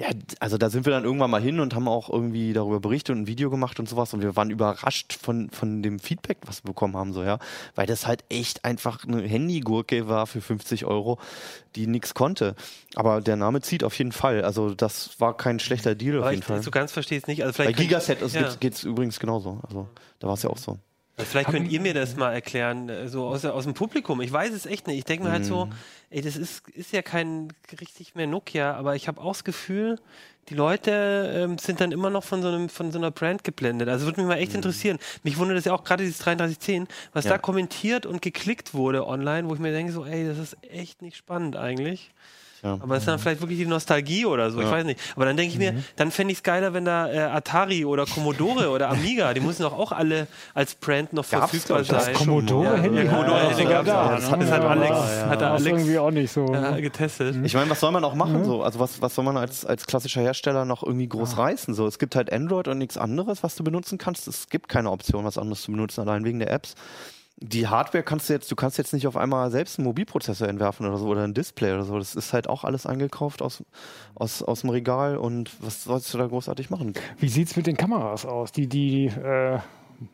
Ja, 0.02 0.08
also 0.40 0.58
da 0.58 0.70
sind 0.72 0.86
wir 0.86 0.92
dann 0.92 1.04
irgendwann 1.04 1.30
mal 1.30 1.42
hin 1.42 1.60
und 1.60 1.76
haben 1.76 1.88
auch 1.88 2.10
irgendwie 2.10 2.54
darüber 2.54 2.80
berichtet 2.80 3.16
und 3.16 3.22
ein 3.24 3.28
Video 3.28 3.52
gemacht 3.52 3.80
und 3.80 3.88
sowas 3.88 4.14
und 4.16 4.22
wir 4.24 4.36
waren 4.36 4.50
überrascht 4.50 5.14
von, 5.22 5.52
von 5.52 5.84
dem 5.84 6.00
Feedback, 6.00 6.38
was 6.46 6.64
wir 6.64 6.70
bekommen 6.70 6.98
haben, 6.98 7.14
so, 7.14 7.24
ja. 7.24 7.38
Weil 7.76 7.86
das 7.86 8.08
halt 8.08 8.24
echt 8.30 8.66
einfach 8.66 9.06
eine 9.08 9.22
Handygurke 9.22 10.08
war 10.08 10.26
für 10.26 10.42
50 10.42 10.86
Euro, 10.86 11.20
die 11.76 11.86
nichts 11.86 12.14
konnte. 12.16 12.56
Aber 12.96 13.22
der 13.22 13.36
Name 13.36 13.62
zieht 13.62 13.84
auf 13.84 13.96
jeden 13.98 14.12
Fall. 14.12 14.44
Also 14.44 14.74
das 14.74 15.20
war 15.20 15.38
kein 15.38 15.60
schlechter 15.60 15.94
Deal 15.94 16.18
auf 16.18 16.24
aber 16.24 16.32
jeden 16.32 16.42
ich, 16.42 16.48
Fall. 16.48 16.64
so 16.64 16.72
ganz 16.72 16.92
verstehe 16.92 17.20
es 17.20 17.28
nicht. 17.28 17.44
Also 17.44 17.52
Bei 17.58 17.64
vielleicht 17.66 17.78
könnt- 17.78 17.90
Gigaset 17.90 18.24
also 18.24 18.40
ja. 18.40 18.56
geht 18.60 18.74
es 18.74 18.84
übrigens 18.84 19.20
genauso. 19.20 19.60
Also 19.68 19.88
da 20.20 20.28
war 20.28 20.34
es 20.34 20.42
ja 20.44 20.50
auch 20.50 20.58
so. 20.58 20.80
Also 21.18 21.30
Vielleicht 21.30 21.50
könnt 21.50 21.70
ihr 21.72 21.82
mir 21.82 21.94
das 21.94 22.16
mal 22.16 22.32
erklären, 22.32 22.90
äh, 22.90 23.08
so 23.08 23.26
aus, 23.28 23.46
aus 23.46 23.66
dem 23.66 23.74
Publikum. 23.76 24.22
Ich 24.22 24.32
weiß 24.32 24.52
es 24.54 24.66
echt 24.66 24.88
nicht. 24.88 24.98
Ich 24.98 25.06
denke 25.06 25.26
mir 25.26 25.32
halt 25.32 25.46
so, 25.46 25.66
Mhm. 25.66 25.72
Ey, 26.12 26.22
das 26.22 26.36
ist, 26.36 26.68
ist 26.70 26.92
ja 26.94 27.02
kein 27.02 27.52
richtig 27.80 28.16
mehr 28.16 28.28
Nokia, 28.28 28.74
aber 28.76 28.96
ich 28.96 29.08
habe 29.08 29.20
auch 29.20 29.32
das 29.34 29.44
Gefühl, 29.44 29.98
die 30.50 30.56
Leute 30.56 31.32
ähm, 31.36 31.58
sind 31.58 31.80
dann 31.82 31.92
immer 31.92 32.10
noch 32.10 32.24
von 32.24 32.42
so, 32.42 32.48
einem, 32.50 32.68
von 32.70 32.92
so 32.92 32.98
einer 32.98 33.12
Brand 33.12 33.44
geblendet. 33.44 33.88
Also 33.90 34.06
würde 34.06 34.20
mich 34.22 34.28
mal 34.28 34.38
echt 34.38 34.54
interessieren. 34.54 34.98
Mich 35.24 35.38
wundert 35.38 35.58
es 35.58 35.66
ja 35.66 35.74
auch 35.74 35.84
gerade 35.84 36.04
dieses 36.04 36.20
3310, 36.20 36.88
was 37.14 37.26
Mhm. 37.26 37.30
Ja. 37.30 37.38
da 37.38 37.42
kommentiert 37.42 38.06
und 38.06 38.22
geklickt 38.22 38.74
wurde 38.74 39.08
online, 39.08 39.48
wo 39.50 39.54
ich 39.54 39.60
mir 39.60 39.72
denke, 39.72 39.92
so, 39.94 40.06
ey, 40.06 40.26
das 40.28 40.38
ist 40.38 40.58
echt 40.70 41.02
nicht 41.02 41.16
spannend 41.18 41.56
eigentlich. 41.56 42.12
Ja. 42.64 42.74
Aber 42.80 42.96
es 42.96 43.02
ist 43.04 43.08
dann 43.08 43.18
vielleicht 43.20 43.42
wirklich 43.42 43.58
die 43.60 43.66
Nostalgie 43.66 44.26
oder 44.26 44.52
so, 44.52 44.60
ich 44.60 44.66
Ja. 44.66 44.72
weiß 44.72 44.86
nicht. 44.86 45.00
Aber 45.16 45.26
dann 45.26 45.36
denke 45.38 45.54
ich 45.54 45.58
mir, 45.60 45.84
dann 45.96 46.12
fände 46.12 46.32
ich 46.32 46.38
es 46.40 46.44
geiler, 46.44 46.74
wenn 46.74 46.86
da 46.86 47.12
äh, 47.12 47.18
Atari 47.20 47.86
oder 47.86 48.06
Commodore 48.06 48.70
oder 48.70 48.90
Amiga, 48.90 49.34
die 49.34 49.42
müssen 49.42 49.64
doch 49.64 49.74
auch 49.78 49.92
alle 49.92 50.28
als 50.54 50.76
Brand 50.76 51.14
noch 51.14 51.28
Gab's, 51.30 51.50
verfügbar 51.52 51.82
ich, 51.82 51.88
das 51.88 52.06
sein. 52.06 52.14
Commodore 52.16 52.66
Ja, 52.78 52.82
Commodore 53.06 53.52
Ja, 53.62 53.82
ja, 53.84 53.84
Das 54.16 54.30
hat- 54.32 54.42
das 54.42 54.52
hat 54.52 54.62
Alex- 54.62 54.90
ja, 54.90 55.30
hat 55.30 55.42
Alex- 55.44 55.66
irgendwie 55.66 55.98
auch 56.00 56.12
nicht 56.12 56.32
so. 56.32 56.46
Ja, 56.54 56.80
getestet. 56.80 57.36
Ich 57.44 57.54
meine, 57.54 57.70
was 57.70 57.80
soll 57.80 57.92
man 57.92 58.04
auch 58.04 58.14
machen 58.16 58.42
Mhm. 58.42 58.46
so? 58.46 58.62
Also 58.64 58.80
was, 58.80 59.02
was 59.02 59.16
soll 59.16 59.26
man 59.26 59.38
als, 59.38 59.66
als 59.66 59.88
klassischer 59.88 60.22
Hersteller 60.22 60.66
noch 60.66 60.84
irgendwie 60.84 61.08
groß 61.08 61.38
reißen? 61.38 61.74
So, 61.74 61.88
es 61.88 61.98
gibt 62.00 62.16
halt 62.16 62.32
Android 62.32 62.68
und 62.68 62.78
nichts 62.78 62.98
anderes, 62.98 63.44
was 63.44 63.56
du 63.56 63.64
benutzen 63.64 63.98
kannst. 63.98 64.28
Es 64.28 64.50
gibt 64.50 64.70
keine 64.70 64.92
Option, 64.92 65.26
was 65.26 65.38
anderes 65.38 65.64
zu 65.64 65.72
benutzen, 65.72 66.02
allein 66.02 66.24
wegen 66.26 66.40
der 66.40 66.52
Apps. 66.52 66.76
Die 67.44 67.68
Hardware 67.68 68.04
kannst 68.04 68.30
du 68.30 68.34
jetzt, 68.34 68.52
du 68.52 68.56
kannst 68.56 68.78
jetzt 68.78 68.94
nicht 68.94 69.08
auf 69.08 69.18
einmal 69.18 69.50
selbst 69.50 69.80
einen 69.80 69.88
Mobilprozessor 69.88 70.48
entwerfen 70.48 70.86
oder 70.86 70.98
so 70.98 71.08
oder 71.08 71.24
ein 71.24 71.34
Display 71.34 71.74
oder 71.74 71.84
so. 71.84 71.98
Das 71.98 72.16
ist 72.16 72.34
halt 72.34 72.48
auch 72.48 72.64
alles 72.64 72.86
eingekauft 72.86 73.42
aus, 73.42 73.64
aus, 74.14 74.44
aus 74.44 74.62
dem 74.62 74.70
Regal 74.70 75.18
und 75.18 75.52
was 75.60 75.84
sollst 75.84 76.14
du 76.14 76.20
da 76.20 76.28
großartig 76.28 76.70
machen? 76.70 76.94
Wie 77.18 77.30
sieht 77.30 77.48
es 77.48 77.56
mit 77.56 77.66
den 77.66 77.78
Kameras 77.78 78.28
aus? 78.28 78.52
Die, 78.52 78.68
die 78.68 79.08
äh, 79.08 79.58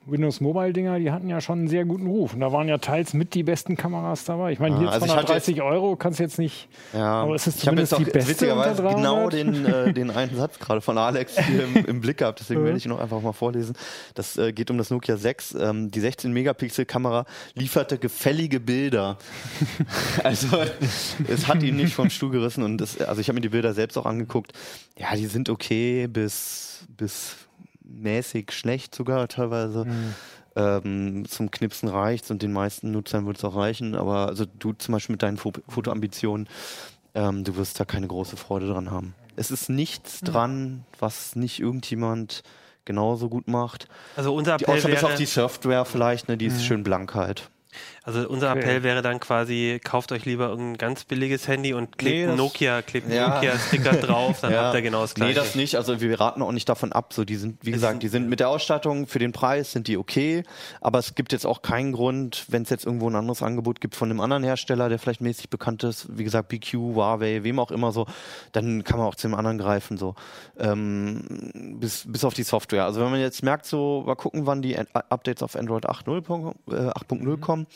Windows 0.05 0.41
Mobile 0.41 0.73
Dinger, 0.73 0.99
die 0.99 1.11
hatten 1.11 1.29
ja 1.29 1.39
schon 1.41 1.59
einen 1.59 1.67
sehr 1.67 1.85
guten 1.85 2.07
Ruf. 2.07 2.33
Und 2.33 2.41
da 2.41 2.51
waren 2.51 2.67
ja 2.67 2.77
teils 2.77 3.13
mit 3.13 3.33
die 3.33 3.43
besten 3.43 3.77
Kameras 3.77 4.25
dabei. 4.25 4.51
Ich 4.51 4.59
meine, 4.59 4.75
Ah, 4.75 4.79
hier 4.79 4.89
also 4.89 5.05
ich 5.05 5.11
hatte 5.11 5.27
230 5.27 5.61
Euro 5.61 5.95
kannst 5.95 6.19
du 6.19 6.23
jetzt 6.23 6.37
nicht. 6.39 6.67
Ja, 6.93 7.23
Aber 7.23 7.35
ist 7.35 7.47
es 7.47 7.57
ich 7.57 7.67
habe 7.67 7.79
jetzt 7.79 7.89
zumindest 7.89 7.93
auch 7.93 7.97
die 7.99 8.17
beste 8.17 8.31
witzigerweise 8.31 8.81
unter 8.81 8.83
300? 8.83 8.97
genau 8.97 9.29
den, 9.29 9.65
äh, 9.65 9.93
den 9.93 10.11
einen 10.11 10.35
Satz 10.35 10.59
gerade 10.59 10.81
von 10.81 10.97
Alex 10.97 11.37
hier 11.39 11.63
im, 11.63 11.85
im 11.85 12.01
Blick 12.01 12.17
gehabt, 12.17 12.39
deswegen 12.39 12.63
werde 12.65 12.77
ich 12.77 12.85
ihn 12.85 12.89
noch 12.89 12.99
einfach 12.99 13.21
mal 13.21 13.33
vorlesen. 13.33 13.75
Das 14.13 14.37
äh, 14.37 14.51
geht 14.53 14.69
um 14.71 14.77
das 14.77 14.89
Nokia 14.89 15.17
6. 15.17 15.55
Ähm, 15.55 15.91
die 15.91 16.01
16-Megapixel-Kamera 16.01 17.25
lieferte 17.55 17.97
gefällige 17.97 18.59
Bilder. 18.59 19.17
also 20.23 20.47
es 21.27 21.47
hat 21.47 21.63
ihn 21.63 21.77
nicht 21.77 21.93
vom 21.93 22.09
Stuhl 22.09 22.31
gerissen 22.31 22.63
und 22.63 22.77
das, 22.79 22.99
also 23.01 23.21
ich 23.21 23.29
habe 23.29 23.35
mir 23.35 23.41
die 23.41 23.49
Bilder 23.49 23.73
selbst 23.73 23.97
auch 23.97 24.05
angeguckt. 24.05 24.51
Ja, 24.97 25.15
die 25.15 25.27
sind 25.27 25.49
okay 25.49 26.07
bis, 26.07 26.85
bis 26.97 27.35
mäßig 27.89 28.51
schlecht 28.51 28.93
sogar 28.95 29.27
teilweise. 29.27 29.85
Mhm. 29.85 30.15
ähm, 30.55 31.25
zum 31.29 31.51
Knipsen 31.51 31.87
reicht 31.87 32.31
und 32.31 32.41
den 32.41 32.51
meisten 32.51 32.89
Nutzern 32.91 33.27
wird 33.27 33.37
es 33.37 33.43
auch 33.43 33.55
reichen. 33.55 33.93
Aber 33.93 34.27
also 34.27 34.45
du 34.45 34.73
zum 34.73 34.93
Beispiel 34.93 35.13
mit 35.13 35.21
deinen 35.21 35.37
Fo 35.37 35.51
Fotoambitionen, 35.67 36.49
ähm, 37.13 37.43
du 37.43 37.55
wirst 37.57 37.79
da 37.79 37.85
keine 37.85 38.07
große 38.07 38.37
Freude 38.37 38.67
dran 38.67 38.89
haben. 38.89 39.13
Es 39.35 39.51
ist 39.51 39.69
nichts 39.69 40.21
Mhm. 40.21 40.25
dran, 40.25 40.85
was 40.97 41.35
nicht 41.35 41.59
irgendjemand 41.59 42.41
genauso 42.85 43.29
gut 43.29 43.47
macht. 43.47 43.87
Also 44.15 44.33
unser 44.33 44.57
Die 44.57 44.63
Appell 44.63 44.77
Ausnahme 44.77 44.95
ist 44.95 45.03
auch 45.03 45.09
wäre, 45.09 45.17
die 45.19 45.25
Software 45.27 45.85
vielleicht, 45.85 46.27
ne, 46.27 46.37
die 46.37 46.47
ist 46.47 46.55
Mhm. 46.57 46.61
schön 46.61 46.83
blank 46.83 47.13
halt. 47.13 47.51
Also 48.07 48.27
unser 48.29 48.51
Okay. 48.51 48.59
Appell 48.59 48.83
wäre 48.83 49.01
dann 49.01 49.19
quasi, 49.19 49.81
kauft 49.83 50.13
euch 50.13 50.23
lieber 50.23 50.47
irgendein 50.47 50.77
ganz 50.77 51.03
billiges 51.03 51.47
Handy 51.49 51.73
und 51.73 51.97
klebt 51.97 52.29
Nee, 52.29 52.35
Nokia, 52.37 52.81
klebt 52.81 53.07
einen 53.07 53.15
Ja. 53.15 53.35
Nokia-Sticker 53.35 53.91
drauf, 54.01 54.39
dann 54.39 54.55
habt 54.55 54.75
ihr 54.75 54.81
genau 54.81 55.01
das 55.01 55.13
gleiche. 55.13 55.33
Nee, 55.33 55.35
das 55.35 55.55
nicht. 55.55 55.75
Also 55.75 55.99
wir 55.99 56.17
raten 56.17 56.41
auch 56.41 56.53
nicht 56.53 56.69
davon 56.69 56.93
ab. 56.93 57.11
So, 57.11 57.25
die 57.25 57.35
sind, 57.35 57.65
wie 57.65 57.71
Es 57.71 57.75
gesagt, 57.75 58.01
die 58.03 58.07
sind 58.07 58.29
mit 58.29 58.39
der 58.39 58.47
Ausstattung 58.47 59.07
für 59.07 59.19
den 59.19 59.33
Preis 59.33 59.73
sind 59.73 59.89
die 59.89 59.97
okay. 59.97 60.43
Aber 60.79 60.99
es 60.99 61.15
gibt 61.15 61.33
jetzt 61.33 61.45
auch 61.45 61.61
keinen 61.61 61.91
Grund, 61.91 62.45
wenn 62.47 62.61
es 62.63 62.69
jetzt 62.69 62.85
irgendwo 62.85 63.09
ein 63.09 63.15
anderes 63.15 63.43
Angebot 63.43 63.81
gibt 63.81 63.93
von 63.95 64.09
einem 64.09 64.21
anderen 64.21 64.43
Hersteller, 64.45 64.87
der 64.87 64.99
vielleicht 64.99 65.19
mäßig 65.19 65.49
bekannt 65.49 65.83
ist, 65.83 66.07
wie 66.17 66.23
gesagt, 66.23 66.47
BQ, 66.47 66.73
Huawei, 66.95 67.43
wem 67.43 67.59
auch 67.59 67.71
immer 67.71 67.91
so, 67.91 68.05
dann 68.53 68.85
kann 68.85 68.99
man 68.99 69.07
auch 69.07 69.15
zu 69.15 69.27
dem 69.27 69.35
anderen 69.35 69.57
greifen. 69.57 69.97
So, 69.97 70.15
ähm, 70.57 71.75
bis, 71.79 72.05
bis 72.07 72.23
auf 72.23 72.33
die 72.33 72.43
Software. 72.43 72.85
Also 72.85 73.01
wenn 73.01 73.11
man 73.11 73.19
jetzt 73.19 73.43
merkt, 73.43 73.65
so, 73.65 74.03
mal 74.05 74.15
gucken, 74.15 74.45
wann 74.45 74.61
die 74.61 74.77
Updates 74.77 75.43
auf 75.43 75.57
Android 75.57 75.85
8.0 75.85 76.21
kommen, 76.23 76.55
äh, 76.69 76.73
8.0 76.73 77.37
kommen. 77.39 77.67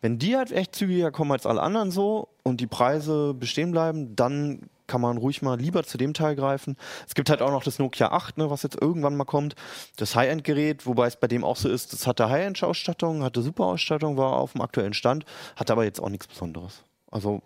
Wenn 0.00 0.18
die 0.18 0.36
halt 0.36 0.52
echt 0.52 0.74
zügiger 0.74 1.10
kommen 1.10 1.32
als 1.32 1.46
alle 1.46 1.62
anderen 1.62 1.90
so 1.90 2.28
und 2.42 2.60
die 2.60 2.66
Preise 2.66 3.34
bestehen 3.34 3.72
bleiben, 3.72 4.14
dann 4.16 4.68
kann 4.86 5.00
man 5.00 5.16
ruhig 5.16 5.42
mal 5.42 5.58
lieber 5.58 5.82
zu 5.82 5.96
dem 5.96 6.14
Teil 6.14 6.36
greifen. 6.36 6.76
Es 7.06 7.14
gibt 7.14 7.30
halt 7.30 7.40
auch 7.40 7.50
noch 7.50 7.64
das 7.64 7.78
Nokia 7.78 8.10
8, 8.10 8.38
ne, 8.38 8.50
was 8.50 8.62
jetzt 8.62 8.80
irgendwann 8.80 9.16
mal 9.16 9.24
kommt. 9.24 9.54
Das 9.96 10.14
High-End-Gerät, 10.14 10.86
wobei 10.86 11.06
es 11.06 11.16
bei 11.16 11.26
dem 11.26 11.42
auch 11.42 11.56
so 11.56 11.68
ist, 11.68 11.92
das 11.92 12.06
hatte 12.06 12.28
High-End-Ausstattung, 12.28 13.22
hatte 13.22 13.42
super 13.42 13.64
Ausstattung, 13.64 14.16
war 14.16 14.34
auf 14.34 14.52
dem 14.52 14.60
aktuellen 14.60 14.94
Stand, 14.94 15.24
hatte 15.56 15.72
aber 15.72 15.84
jetzt 15.84 16.00
auch 16.00 16.10
nichts 16.10 16.26
Besonderes. 16.26 16.82
Also, 17.10 17.42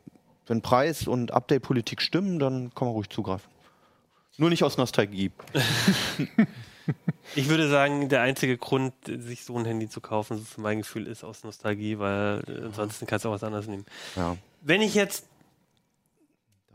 wenn 0.46 0.62
Preis 0.62 1.06
und 1.06 1.32
Update-Politik 1.32 2.02
stimmen, 2.02 2.38
dann 2.38 2.74
kann 2.74 2.88
man 2.88 2.94
ruhig 2.94 3.08
zugreifen. 3.10 3.50
Nur 4.36 4.50
nicht 4.50 4.64
aus 4.64 4.78
Nostalgie. 4.78 5.30
Ich 7.34 7.48
würde 7.48 7.68
sagen, 7.68 8.08
der 8.08 8.22
einzige 8.22 8.56
Grund, 8.56 8.94
sich 9.06 9.44
so 9.44 9.56
ein 9.58 9.64
Handy 9.64 9.88
zu 9.88 10.00
kaufen, 10.00 10.38
so 10.38 10.44
für 10.44 10.60
mein 10.60 10.78
Gefühl, 10.78 11.06
ist 11.06 11.24
aus 11.24 11.44
Nostalgie, 11.44 11.98
weil 11.98 12.42
äh, 12.48 12.64
ansonsten 12.66 13.06
kannst 13.06 13.24
du 13.24 13.28
auch 13.28 13.34
was 13.34 13.44
anderes 13.44 13.66
nehmen. 13.66 13.84
Ja. 14.16 14.36
Wenn 14.62 14.80
ich 14.82 14.94
jetzt 14.94 15.26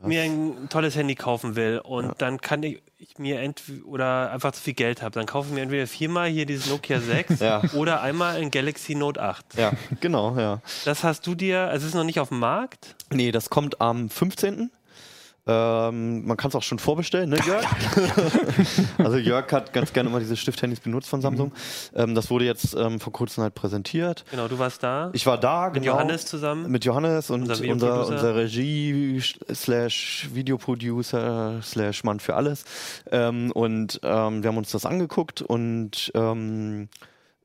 mir 0.06 0.22
ein 0.24 0.68
tolles 0.70 0.96
Handy 0.98 1.16
kaufen 1.16 1.56
will 1.56 1.80
und 1.80 2.06
Ja. 2.06 2.14
dann 2.18 2.42
kann 2.42 2.62
ich, 2.62 2.82
ich 2.98 3.18
mir 3.18 3.40
entweder 3.40 3.86
oder 3.88 4.32
einfach 4.32 4.52
zu 4.52 4.62
viel 4.62 4.74
Geld 4.74 5.02
habe, 5.02 5.12
dann 5.14 5.26
kaufe 5.26 5.48
ich 5.48 5.54
mir 5.56 5.62
entweder 5.62 5.88
viermal 5.88 6.28
hier 6.30 6.46
dieses 6.46 6.68
Nokia 6.70 7.00
6 7.00 7.40
Ja. 7.40 7.62
oder 7.74 8.02
einmal 8.02 8.36
ein 8.36 8.52
Galaxy 8.52 8.96
Note 8.96 9.22
8. 9.22 9.56
Ja, 9.58 9.72
genau, 10.02 10.38
ja. 10.38 10.62
Das 10.84 11.04
hast 11.06 11.26
du 11.26 11.36
dir, 11.36 11.62
also 11.70 11.86
es 11.86 11.92
ist 11.94 11.96
noch 11.96 12.04
nicht 12.04 12.20
auf 12.20 12.30
dem 12.30 12.40
Markt. 12.40 12.96
Nee, 13.12 13.32
das 13.32 13.50
kommt 13.50 13.80
am 13.80 14.10
15. 14.10 14.72
Ähm, 15.46 16.26
man 16.26 16.38
kann 16.38 16.50
es 16.50 16.56
auch 16.56 16.64
schon 16.64 16.80
vorbestellen, 16.80 17.30
ne, 17.30 17.38
Jörg? 17.46 17.66
also 18.98 19.18
Jörg 19.18 19.52
hat 19.52 19.74
ganz 19.74 19.92
gerne 19.92 20.10
immer 20.10 20.20
diese 20.20 20.38
Stifthandys 20.38 20.80
benutzt 20.80 21.10
von 21.10 21.22
Samsung. 21.22 21.52
Ähm, 21.94 22.16
das 22.16 22.30
wurde 22.30 22.46
jetzt 22.46 22.76
ähm, 22.76 23.02
vor 23.02 23.12
kurzem 23.12 23.44
halt 23.44 23.54
präsentiert. 23.54 24.24
Genau, 24.32 24.48
du 24.48 24.58
warst 24.58 24.84
da 24.84 25.10
Ich 25.12 25.26
war 25.26 25.38
da, 25.38 25.66
mit 25.66 25.84
genau. 25.84 25.96
Johannes 25.96 26.26
zusammen. 26.26 26.72
Mit 26.72 26.86
Johannes 26.86 27.30
und 27.30 27.42
Unser 27.50 27.70
unser, 27.70 28.08
unser 28.08 28.36
Regie 28.36 29.22
slash 29.54 30.30
Videoproducer 30.32 31.60
slash 31.62 32.06
Mann 32.06 32.22
für 32.22 32.36
alles. 32.36 32.64
Ähm, 33.12 33.52
und 33.52 34.00
ähm, 34.02 34.44
wir 34.44 34.48
haben 34.48 34.58
uns 34.58 34.72
das 34.72 34.86
angeguckt 34.86 35.42
und 35.42 36.10
ähm, 36.16 36.88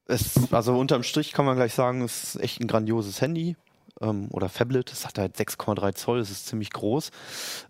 es, 0.06 0.52
also 0.52 0.78
unterm 0.78 1.02
Strich 1.02 1.32
kann 1.32 1.44
man 1.44 1.56
gleich 1.56 1.74
sagen, 1.74 2.02
es 2.02 2.34
ist 2.34 2.42
echt 2.42 2.60
ein 2.60 2.68
grandioses 2.68 3.20
Handy. 3.20 3.56
Ähm, 4.00 4.28
oder 4.30 4.48
Phablet, 4.48 4.92
es 4.92 5.06
hat 5.06 5.18
halt 5.18 5.36
6,3 5.36 5.94
Zoll, 5.94 6.18
es 6.20 6.30
ist 6.30 6.46
ziemlich 6.46 6.70
groß 6.70 7.10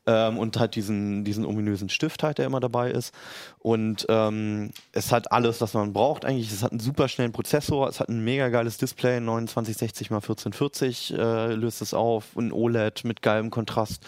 ähm, 0.07 0.39
und 0.39 0.59
hat 0.59 0.75
diesen, 0.75 1.25
diesen 1.25 1.45
ominösen 1.45 1.89
Stift 1.89 2.23
halt, 2.23 2.39
der 2.39 2.47
immer 2.47 2.61
dabei 2.61 2.91
ist. 2.91 3.15
Und 3.59 4.07
ähm, 4.09 4.71
es 4.93 5.13
hat 5.13 5.33
alles, 5.33 5.61
was 5.61 5.75
man 5.75 5.93
braucht 5.93 6.25
eigentlich. 6.25 6.53
Es 6.53 6.63
hat 6.63 6.73
einen 6.73 6.81
super 6.81 7.09
schnellen 7.09 7.33
Prozessor, 7.33 7.89
es 7.89 8.01
hat 8.01 8.09
ein 8.09 8.25
mega 8.25 8.49
geiles 8.49 8.79
Display, 8.79 9.19
2960 9.19 10.07
x 10.07 10.13
1440 10.13 11.15
äh, 11.15 11.55
löst 11.55 11.83
es 11.83 11.95
auf, 11.95 12.37
ein 12.37 12.53
OLED 12.53 13.05
mit 13.05 13.23
geilem 13.23 13.51
Kontrast. 13.51 14.03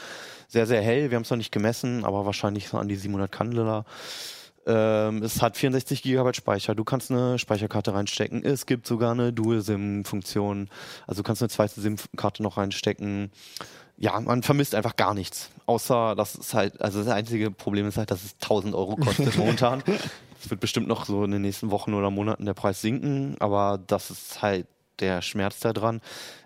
Sehr, 0.49 0.67
sehr 0.67 0.83
hell, 0.83 1.11
wir 1.11 1.17
haben 1.17 1.23
es 1.23 1.31
noch 1.31 1.37
nicht 1.37 1.53
gemessen, 1.53 2.05
aber 2.05 2.27
wahrscheinlich 2.27 2.69
so 2.69 2.77
an 2.77 2.89
die 2.89 2.97
700 2.97 3.31
Candela. 3.31 3.85
Ähm, 4.67 5.23
es 5.23 5.41
hat 5.41 5.57
64 5.57 6.03
GB 6.03 6.35
Speicher. 6.35 6.75
Du 6.75 6.85
kannst 6.85 7.11
eine 7.11 7.39
Speicherkarte 7.39 7.95
reinstecken. 7.95 8.45
Es 8.45 8.67
gibt 8.67 8.87
sogar 8.87 9.13
eine 9.13 9.33
Dual-SIM-Funktion. 9.33 10.69
Also 11.07 11.23
du 11.23 11.27
kannst 11.27 11.43
eine 11.43 11.49
zweite 11.49 11.81
SIM-Karte 11.81 12.43
noch 12.43 12.57
reinstecken. 12.57 13.31
Ja, 13.97 14.19
man 14.21 14.43
vermisst 14.43 14.75
einfach 14.75 14.97
gar 14.97 15.15
nichts. 15.15 15.51
Außer, 15.67 16.15
dass 16.15 16.37
es 16.37 16.55
halt, 16.55 16.81
also 16.81 17.01
das 17.01 17.09
einzige 17.09 17.51
Problem 17.51 17.87
ist 17.87 17.97
halt, 17.97 18.11
dass 18.11 18.25
es 18.25 18.35
1000 18.43 18.75
Euro 18.75 18.97
kostet 18.97 19.37
momentan. 19.39 19.83
Es 20.43 20.51
wird 20.51 20.61
bestimmt 20.61 20.89
noch 20.89 21.05
so 21.05 21.25
in 21.25 21.31
den 21.33 21.43
nächsten 21.43 21.71
Wochen 21.71 21.93
oder 21.95 22.11
Monaten 22.11 22.47
der 22.47 22.55
Preis 22.55 22.81
sinken, 22.81 23.37
aber 23.41 23.79
das 23.87 24.11
ist 24.11 24.41
halt 24.41 24.67
der 25.01 25.23
Schmerz 25.23 25.61
da 25.61 25.73
dran. 25.73 26.01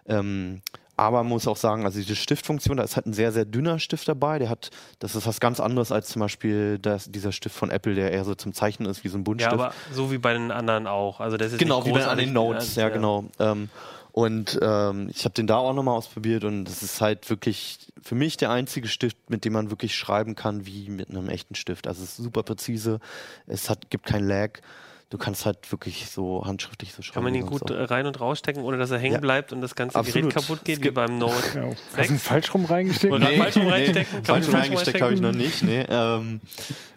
Ähm, 0.07 0.63
aber 0.97 1.19
man 1.19 1.29
muss 1.31 1.49
auch 1.49 1.57
sagen, 1.57 1.85
also 1.85 1.99
diese 1.99 2.15
Stiftfunktion, 2.17 2.77
da 2.77 2.83
ist 2.85 2.97
halt 2.97 3.07
ein 3.07 3.13
sehr, 3.13 3.33
sehr 3.33 3.45
dünner 3.45 3.79
Stift 3.79 4.07
dabei. 4.09 4.39
Der 4.39 4.49
hat, 4.49 4.71
das 5.01 5.15
ist 5.17 5.27
was 5.27 5.41
ganz 5.41 5.61
anderes 5.61 5.91
als 5.93 6.09
zum 6.09 6.21
Beispiel 6.21 6.79
das, 6.79 7.11
dieser 7.11 7.33
Stift 7.33 7.57
von 7.57 7.71
Apple, 7.71 7.95
der 7.95 8.13
eher 8.13 8.25
so 8.25 8.35
zum 8.35 8.53
Zeichnen 8.53 8.89
ist, 8.89 9.03
wie 9.05 9.09
so 9.09 9.17
ein 9.19 9.21
Ja, 9.21 9.25
Buntstift. 9.25 9.53
aber 9.55 9.73
so 9.93 10.13
wie 10.13 10.19
bei 10.19 10.33
den 10.33 10.51
anderen 10.51 10.87
auch. 10.87 11.21
Also 11.21 11.37
das 11.37 11.53
ist 11.53 11.59
genau, 11.59 11.85
wie 11.85 11.93
bei 11.93 12.15
den 12.15 12.33
Notes, 12.33 12.69
also, 12.71 12.81
ja, 12.81 12.89
genau. 12.91 13.25
Ähm, 13.39 13.69
und 14.13 14.61
ähm, 14.63 15.09
ich 15.13 15.25
habe 15.25 15.35
den 15.35 15.49
da 15.49 15.57
auch 15.57 15.75
nochmal 15.75 15.97
ausprobiert 15.97 16.45
und 16.45 16.69
es 16.69 16.85
ist 16.85 17.01
halt 17.01 17.29
wirklich 17.31 17.93
für 18.01 18.15
mich 18.15 18.37
der 18.37 18.51
einzige 18.51 18.87
Stift, 18.87 19.17
mit 19.29 19.45
dem 19.45 19.55
man 19.55 19.71
wirklich 19.71 19.97
schreiben 19.97 20.37
kann 20.37 20.67
wie 20.67 20.89
mit 20.89 21.11
einem 21.11 21.29
echten 21.29 21.57
Stift. 21.57 21.89
Also 21.89 22.05
es 22.05 22.11
ist 22.11 22.25
super 22.25 22.45
präzise, 22.45 23.01
es 23.49 23.69
hat, 23.69 23.91
gibt 23.91 24.07
kein 24.07 24.25
Lag. 24.29 24.61
Du 25.11 25.19
kannst 25.19 25.47
halt 25.47 25.71
wirklich 25.71 26.09
so 26.11 26.45
handschriftlich 26.45 26.93
so 26.93 27.03
schreiben. 27.03 27.15
Kann 27.15 27.25
man 27.25 27.35
ihn 27.35 27.47
gut 27.47 27.71
auch. 27.71 27.91
rein 27.91 28.07
und 28.07 28.21
rausstecken, 28.21 28.63
ohne 28.65 28.79
dass 28.79 28.91
er 28.91 28.99
hängen 28.99 29.15
Ja. 29.15 29.21
bleibt 29.21 29.53
und 29.53 29.61
das 29.61 29.75
ganze 29.77 29.97
Absolut. 29.97 30.31
Gerät 30.31 30.35
kaputt 30.35 30.65
geht, 30.65 30.83
wie 30.83 30.91
beim 30.91 31.19
Note. 31.19 31.35
Ja. 31.55 31.63
Hast 31.97 32.09
du 32.11 32.15
ihn 32.15 32.19
falsch 32.19 32.53
rum 32.55 32.65
reingesteckt? 32.65 33.13
Oder 33.13 33.27
falsch 33.29 33.57
rum 33.57 33.69
reinstecken? 33.69 34.13
Man 34.15 34.25
Falsch 34.25 34.47
rum 34.49 34.55
reingesteckt 34.55 35.01
habe 35.01 35.15
ich 35.15 35.21
noch 35.21 35.33
nicht. 35.33 35.63
Nee, 35.63 35.85
ähm, 35.89 36.41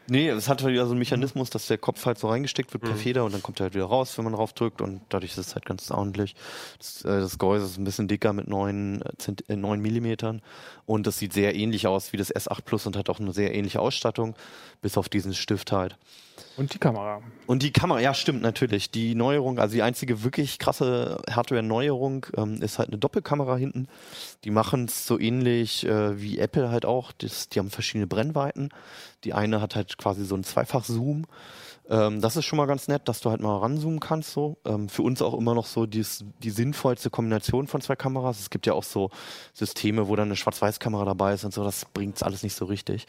nee, 0.08 0.30
es 0.30 0.50
hat 0.50 0.62
halt 0.64 0.74
wieder 0.74 0.86
so 0.86 0.92
einen 0.92 1.00
Mechanismus, 1.00 1.50
dass 1.50 1.68
der 1.68 1.78
Kopf 1.78 2.06
halt 2.06 2.18
so 2.18 2.30
reingesteckt 2.30 2.74
wird 2.74 2.84
per 2.84 2.94
Mhm. 2.94 2.98
Feder 2.98 3.26
und 3.26 3.34
dann 3.34 3.44
kommt 3.44 3.60
er 3.60 3.66
halt 3.66 3.74
wieder 3.76 3.86
raus, 3.86 4.18
wenn 4.18 4.24
man 4.26 4.34
drauf 4.34 4.54
drückt 4.54 4.82
und 4.82 5.02
dadurch 5.10 5.32
ist 5.34 5.38
es 5.38 5.56
halt 5.56 5.66
ganz 5.66 5.90
ordentlich. 5.92 6.36
Das, 6.80 7.04
äh, 7.06 7.20
das 7.20 7.38
Gehäuse 7.38 7.66
ist 7.66 7.78
ein 7.78 7.84
bisschen 7.84 8.08
dicker 8.08 8.34
mit 8.34 8.48
9, 8.48 9.02
äh, 9.02 9.18
Zent- 9.18 9.50
äh, 9.50 9.56
9 9.56 9.80
Millimetern 9.82 10.42
und 10.86 11.08
das 11.08 11.18
sieht 11.20 11.34
sehr 11.34 11.56
ähnlich 11.56 11.88
aus 11.88 12.14
wie 12.14 12.18
das 12.18 12.34
S8 12.34 12.62
Plus 12.64 12.86
und 12.86 12.96
hat 12.98 13.10
auch 13.10 13.20
eine 13.20 13.34
sehr 13.34 13.54
ähnliche 13.56 13.80
Ausstattung, 13.80 14.36
bis 14.82 14.98
auf 14.98 15.10
diesen 15.10 15.34
Stift 15.34 15.72
halt. 15.72 15.98
Und 16.56 16.74
die 16.74 16.78
Kamera. 16.80 17.22
Und 17.48 17.62
die 17.64 17.72
Kamera, 17.72 18.00
ja, 18.00 18.14
stimmt 18.14 18.42
natürlich. 18.42 18.90
Die 18.92 19.16
Neuerung, 19.16 19.58
also 19.60 19.74
die 19.74 19.82
einzige 19.84 20.24
wirklich 20.24 20.58
krasse 20.60 21.20
Hardware-Neuerung 21.30 22.28
ähm, 22.36 22.62
ist 22.62 22.78
halt 22.80 22.90
eine 22.90 22.98
Doppelkamera 22.98 23.56
hinten. 23.58 23.88
Die 24.44 24.52
machen 24.52 24.86
es 24.86 25.06
so 25.08 25.20
ähnlich 25.20 25.86
äh, 25.86 26.20
wie 26.22 26.38
Apple 26.40 26.70
halt 26.70 26.86
auch. 26.86 27.12
Das, 27.12 27.50
die 27.50 27.60
haben 27.60 27.70
verschiedene 27.72 28.08
Brennweiten. 28.08 28.70
Die 29.24 29.34
eine 29.34 29.62
hat 29.62 29.76
halt 29.76 29.97
quasi 29.98 30.26
so 30.26 30.36
einen 30.36 30.44
Zweifach-Zoom. 30.44 31.26
Ähm, 31.90 32.22
das 32.22 32.36
ist 32.36 32.46
schon 32.46 32.58
mal 32.58 32.66
ganz 32.66 32.88
nett, 32.88 33.08
dass 33.08 33.22
du 33.22 33.30
halt 33.30 33.42
mal 33.42 33.58
ranzoomen 33.58 34.00
kannst. 34.00 34.32
So. 34.32 34.58
Ähm, 34.66 34.90
für 34.90 35.04
uns 35.04 35.22
auch 35.22 35.34
immer 35.34 35.56
noch 35.56 35.66
so 35.66 35.86
dies, 35.86 36.26
die 36.44 36.50
sinnvollste 36.50 37.10
Kombination 37.10 37.68
von 37.68 37.82
zwei 37.82 37.96
Kameras. 37.96 38.40
Es 38.40 38.50
gibt 38.50 38.66
ja 38.66 38.74
auch 38.74 38.84
so 38.84 39.10
Systeme, 39.54 40.08
wo 40.08 40.16
dann 40.16 40.28
eine 40.28 40.36
Schwarz-Weiß-Kamera 40.36 41.06
dabei 41.06 41.34
ist 41.34 41.46
und 41.46 41.54
so. 41.54 41.64
Das 41.64 41.86
bringt's 41.86 42.24
alles 42.24 42.44
nicht 42.44 42.56
so 42.56 42.66
richtig. 42.66 43.08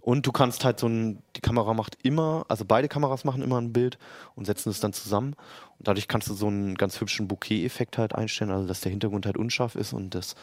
Und 0.00 0.26
du 0.26 0.32
kannst 0.32 0.64
halt 0.64 0.80
so 0.80 0.88
ein, 0.88 1.22
die 1.36 1.40
Kamera 1.40 1.74
macht 1.74 1.98
immer, 2.02 2.44
also 2.48 2.64
beide 2.64 2.88
Kameras 2.88 3.24
machen 3.24 3.42
immer 3.42 3.60
ein 3.60 3.72
Bild 3.72 3.98
und 4.34 4.46
setzen 4.46 4.70
es 4.70 4.80
dann 4.80 4.92
zusammen. 4.92 5.34
Und 5.78 5.88
dadurch 5.88 6.08
kannst 6.08 6.28
du 6.28 6.34
so 6.34 6.46
einen 6.46 6.76
ganz 6.76 7.00
hübschen 7.00 7.28
Bouquet-Effekt 7.28 7.98
halt 7.98 8.14
einstellen, 8.14 8.50
also 8.50 8.66
dass 8.66 8.80
der 8.80 8.90
Hintergrund 8.90 9.26
halt 9.26 9.36
unscharf 9.36 9.74
ist 9.74 9.92
und 9.92 10.14
das, 10.14 10.36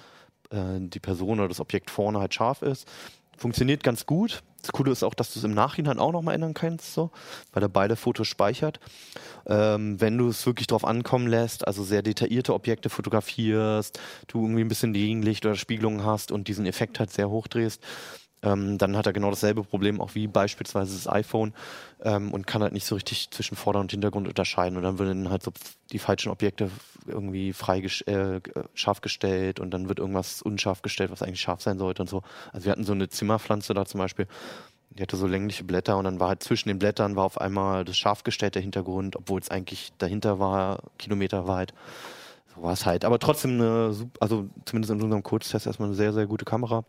äh, 0.51 0.79
die 0.79 0.99
Person 0.99 1.39
oder 1.39 1.47
das 1.47 1.59
Objekt 1.59 1.89
vorne 1.89 2.19
halt 2.19 2.33
scharf 2.33 2.61
ist. 2.61 2.87
Funktioniert 3.37 3.83
ganz 3.83 4.05
gut. 4.05 4.43
Das 4.61 4.71
Coole 4.71 4.91
ist 4.91 5.03
auch, 5.03 5.13
dass 5.13 5.31
du 5.31 5.39
es 5.39 5.45
im 5.45 5.53
Nachhinein 5.53 5.99
auch 5.99 6.11
nochmal 6.11 6.35
ändern 6.35 6.53
kannst, 6.53 6.93
so, 6.93 7.11
weil 7.53 7.63
er 7.63 7.69
beide 7.69 7.95
Fotos 7.95 8.27
speichert. 8.27 8.79
Ähm, 9.45 10.01
wenn 10.01 10.17
du 10.17 10.27
es 10.27 10.45
wirklich 10.45 10.67
drauf 10.67 10.83
ankommen 10.83 11.27
lässt, 11.27 11.65
also 11.67 11.83
sehr 11.83 12.01
detaillierte 12.01 12.53
Objekte 12.53 12.89
fotografierst, 12.89 13.99
du 14.27 14.41
irgendwie 14.41 14.61
ein 14.61 14.67
bisschen 14.67 14.91
Gegenlicht 14.93 15.45
oder 15.45 15.55
Spiegelung 15.55 16.03
hast 16.03 16.31
und 16.31 16.47
diesen 16.47 16.65
Effekt 16.65 16.99
halt 16.99 17.11
sehr 17.11 17.29
hochdrehst, 17.29 17.81
ähm, 18.43 18.77
dann 18.77 18.95
hat 18.95 19.07
er 19.07 19.13
genau 19.13 19.29
dasselbe 19.29 19.63
Problem 19.63 19.99
auch 19.99 20.13
wie 20.13 20.27
beispielsweise 20.27 20.93
das 20.93 21.07
iPhone 21.07 21.53
ähm, 22.03 22.31
und 22.33 22.45
kann 22.45 22.61
halt 22.61 22.73
nicht 22.73 22.85
so 22.85 22.95
richtig 22.95 23.31
zwischen 23.31 23.55
Vorder- 23.55 23.79
und 23.79 23.91
Hintergrund 23.91 24.27
unterscheiden. 24.27 24.77
Und 24.77 24.83
dann 24.83 24.99
werden 24.99 25.29
halt 25.29 25.43
so 25.43 25.51
die 25.91 25.99
falschen 25.99 26.29
Objekte 26.29 26.69
irgendwie 27.07 27.53
frei 27.53 27.79
äh, 27.79 28.41
scharf 28.73 29.01
gestellt 29.01 29.59
und 29.59 29.71
dann 29.71 29.89
wird 29.89 29.99
irgendwas 29.99 30.41
unscharf 30.41 30.81
gestellt, 30.81 31.11
was 31.11 31.23
eigentlich 31.23 31.41
scharf 31.41 31.61
sein 31.61 31.79
sollte 31.79 32.03
und 32.03 32.09
so. 32.09 32.21
Also 32.53 32.65
wir 32.65 32.71
hatten 32.71 32.83
so 32.83 32.93
eine 32.93 33.09
Zimmerpflanze 33.09 33.73
da 33.73 33.85
zum 33.85 33.99
Beispiel. 33.99 34.27
Die 34.91 35.01
hatte 35.01 35.17
so 35.17 35.27
längliche 35.27 35.63
Blätter 35.63 35.97
und 35.97 36.05
dann 36.05 36.19
war 36.19 36.29
halt 36.29 36.43
zwischen 36.43 36.69
den 36.69 36.79
Blättern 36.79 37.15
war 37.15 37.25
auf 37.25 37.39
einmal 37.39 37.85
das 37.85 37.97
scharf 37.97 38.23
gestellte 38.23 38.59
Hintergrund, 38.59 39.15
obwohl 39.15 39.39
es 39.39 39.49
eigentlich 39.49 39.91
dahinter 39.97 40.39
war, 40.39 40.79
kilometerweit. 40.97 41.73
So 42.55 42.63
war 42.63 42.73
es 42.73 42.85
halt. 42.85 43.05
Aber 43.05 43.19
trotzdem 43.19 43.51
eine, 43.51 43.95
also 44.19 44.49
zumindest 44.65 44.91
in 44.91 45.01
unserem 45.01 45.23
Kurztest 45.23 45.67
erstmal 45.67 45.89
eine 45.89 45.95
sehr, 45.95 46.13
sehr 46.13 46.27
gute 46.27 46.45
Kamera. 46.45 46.83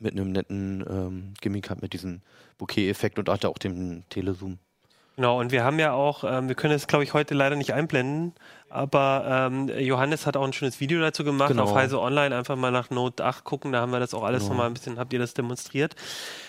Mit 0.00 0.12
einem 0.12 0.32
netten 0.32 0.84
ähm, 0.88 1.34
Gimmick 1.40 1.70
halt 1.70 1.82
mit 1.82 1.92
diesem 1.92 2.20
Bokeh-Effekt 2.58 3.18
und 3.18 3.28
hatte 3.28 3.48
auch 3.48 3.58
den 3.58 4.04
Telezoom. 4.10 4.58
Genau, 5.16 5.40
und 5.40 5.50
wir 5.50 5.64
haben 5.64 5.80
ja 5.80 5.94
auch, 5.94 6.22
ähm, 6.22 6.46
wir 6.46 6.54
können 6.54 6.74
es, 6.74 6.86
glaube 6.86 7.02
ich, 7.02 7.12
heute 7.12 7.34
leider 7.34 7.56
nicht 7.56 7.72
einblenden, 7.74 8.34
aber 8.70 9.48
ähm, 9.50 9.68
Johannes 9.68 10.26
hat 10.26 10.36
auch 10.36 10.44
ein 10.44 10.52
schönes 10.52 10.78
Video 10.78 11.00
dazu 11.00 11.24
gemacht 11.24 11.48
Genau. 11.48 11.64
auf 11.64 11.74
Heise 11.74 12.00
Online. 12.00 12.36
Einfach 12.36 12.54
mal 12.54 12.70
nach 12.70 12.90
Note 12.90 13.24
8 13.24 13.42
gucken, 13.42 13.72
da 13.72 13.80
haben 13.80 13.90
wir 13.90 13.98
das 13.98 14.14
auch 14.14 14.22
alles 14.22 14.42
Genau. 14.44 14.50
nochmal 14.52 14.68
ein 14.68 14.74
bisschen, 14.74 14.96
habt 14.96 15.12
ihr 15.12 15.18
das 15.18 15.34
demonstriert? 15.34 15.96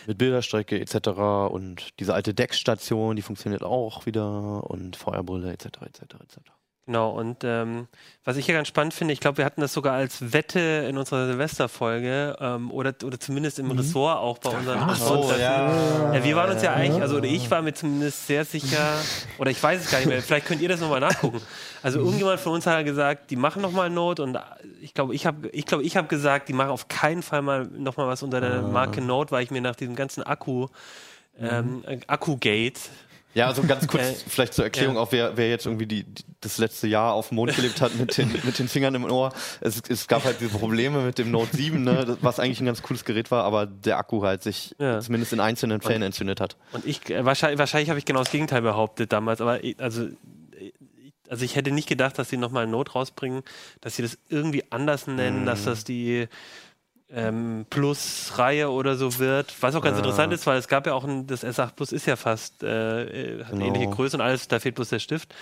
Mit 0.06 0.20
Bilderstrecke 0.20 0.80
etc. 0.80 1.10
Und 1.52 2.00
diese 2.00 2.14
alte 2.14 2.36
Deckstation, 2.36 3.16
die 3.16 3.24
funktioniert 3.24 3.64
auch 3.64 4.06
wieder 4.06 4.70
und 4.70 4.96
Feuerbrille 4.96 5.52
etc. 5.52 5.66
etc. 5.88 6.02
etc. 6.02 6.38
Genau, 6.90 7.12
und 7.12 7.44
ähm, 7.44 7.88
was 8.26 8.36
ich 8.38 8.48
ja 8.48 8.56
ganz 8.56 8.68
spannend 8.68 8.96
finde, 8.96 9.14
ich 9.14 9.20
glaube, 9.20 9.38
wir 9.38 9.46
hatten 9.46 9.62
das 9.62 9.74
sogar 9.74 9.94
als 9.94 10.34
Wette 10.34 10.88
in 10.90 10.98
unserer 10.98 11.28
Silvesterfolge 11.28 12.36
ähm, 12.40 12.72
oder, 12.72 12.96
oder 13.04 13.20
zumindest 13.20 13.60
im 13.60 13.70
Ressort 13.70 14.18
auch 14.18 14.40
bei 14.40 14.50
unseren 14.50 14.80
Ach 14.80 14.96
so, 14.96 15.32
ja. 15.40 16.16
Ja, 16.16 16.24
wir 16.24 16.36
waren 16.36 16.50
uns 16.50 16.64
ja 16.64 16.74
eigentlich, 16.74 17.00
also 17.00 17.18
oder 17.18 17.28
ich 17.28 17.52
war 17.52 17.62
mir 17.62 17.76
zumindest 17.76 18.26
sehr 18.26 18.44
sicher, 18.44 18.96
oder 19.38 19.52
ich 19.52 19.62
weiß 19.62 19.82
es 19.86 19.92
gar 19.92 20.00
nicht 20.00 20.08
mehr, 20.08 20.24
vielleicht 20.24 20.48
könnt 20.48 20.62
ihr 20.62 20.68
das 20.70 20.80
nochmal 20.80 21.00
nachgucken. 21.00 21.40
Also 21.84 22.00
irgendjemand 22.00 22.40
von 22.40 22.54
uns 22.54 22.66
hat 22.66 22.84
gesagt, 22.84 23.30
die 23.30 23.36
machen 23.36 23.62
nochmal 23.62 23.92
Note 23.92 24.24
und 24.24 24.40
ich 24.82 24.96
glaube, 24.96 25.14
ich 25.14 25.28
habe 25.28 25.48
ich 25.50 25.68
glaube, 25.68 25.84
ich 25.84 25.96
habe 25.96 26.08
gesagt, 26.08 26.50
die 26.50 26.54
machen 26.54 26.72
auf 26.72 26.88
keinen 26.88 27.22
Fall 27.22 27.44
mal 27.44 27.66
nochmal 27.66 28.08
was 28.08 28.24
unter 28.24 28.42
der 28.42 28.64
Marke 28.64 29.02
Note, 29.02 29.30
weil 29.30 29.44
ich 29.44 29.52
mir 29.52 29.62
nach 29.62 29.76
diesem 29.76 29.96
ganzen 29.96 30.24
Akku, 30.24 30.70
ähm, 31.40 31.84
Akku-Gate, 32.08 32.80
Ja, 33.36 33.46
also 33.48 33.62
ganz 33.64 33.88
kurz, 33.88 34.02
Äh, 34.04 34.14
vielleicht 34.28 34.54
zur 34.56 34.66
Erklärung, 34.66 34.96
ja. 34.96 35.02
auch 35.02 35.12
wer, 35.12 35.38
wer 35.38 35.50
jetzt 35.50 35.66
irgendwie 35.68 35.86
die, 35.86 36.04
die, 36.04 36.24
das 36.42 36.58
letzte 36.58 36.88
Jahr 36.88 37.14
auf 37.14 37.30
dem 37.30 37.36
Mond 37.36 37.56
gelebt 37.56 37.80
hat 37.80 37.94
mit 37.96 38.18
den, 38.18 38.32
mit 38.44 38.58
den 38.58 38.68
Fingern 38.68 38.96
im 38.96 39.06
Ohr. 39.06 39.32
Es, 39.62 39.82
es 39.88 40.08
gab 40.08 40.24
halt 40.26 40.42
diese 40.42 40.50
Probleme 40.58 41.02
mit 41.04 41.20
dem 41.20 41.30
Note 41.30 41.56
7, 41.56 41.84
ne, 41.84 42.18
was 42.22 42.40
eigentlich 42.40 42.60
ein 42.60 42.66
ganz 42.66 42.82
cooles 42.82 43.06
Gerät 43.06 43.30
war, 43.30 43.44
aber 43.44 43.68
der 43.68 43.98
Akku 44.00 44.24
halt 44.24 44.42
sich 44.42 44.76
Ja. 44.80 45.00
zumindest 45.00 45.32
in 45.34 45.40
einzelnen 45.40 45.82
Fällen 45.82 46.02
entzündet 46.02 46.42
hat. 46.42 46.58
Und 46.74 46.86
ich, 46.86 47.08
äh, 47.12 47.24
wahrscheinlich, 47.24 47.60
wahrscheinlich 47.60 47.90
habe 47.90 48.00
ich 48.00 48.06
genau 48.06 48.20
das 48.24 48.32
Gegenteil 48.32 48.64
behauptet 48.64 49.14
damals, 49.14 49.42
aber 49.42 49.64
ich, 49.64 49.80
also, 49.80 50.08
ich- 50.60 50.74
also 51.30 51.46
ich 51.46 51.56
hätte 51.56 51.70
nicht 51.70 51.88
gedacht, 51.88 52.18
dass 52.18 52.30
sie 52.30 52.38
nochmal 52.38 52.64
eine 52.64 52.72
Not 52.72 52.96
rausbringen, 52.96 53.44
dass 53.82 53.96
sie 53.96 54.02
das 54.02 54.18
irgendwie 54.30 54.64
anders 54.72 55.06
nennen, 55.06 55.46
dass 55.46 55.66
das 55.66 55.84
die 55.84 56.28
ähm, 57.12 57.66
Plus-Reihe 57.70 58.70
oder 58.70 58.96
so 58.96 59.18
wird. 59.20 59.54
Was 59.62 59.74
auch 59.76 59.82
ganz 59.82 59.98
interessant 59.98 60.32
ist, 60.34 60.46
weil 60.46 60.58
es 60.58 60.68
gab 60.68 60.86
ja 60.86 60.94
auch 60.94 61.04
ein, 61.04 61.26
das 61.28 61.44
S8 61.44 61.72
Plus 61.76 61.92
ist 61.92 62.06
ja 62.06 62.16
fast, 62.16 62.62
äh, 62.64 63.40
hat 63.44 63.52
eine 63.54 63.60
Genau. 63.60 63.66
ähnliche 63.66 63.90
Größe 63.90 64.18
und 64.18 64.22
alles, 64.22 64.48
da 64.48 64.60
fehlt 64.60 64.76
bloß 64.76 64.90
der 64.90 65.00
Stift. 65.00 65.34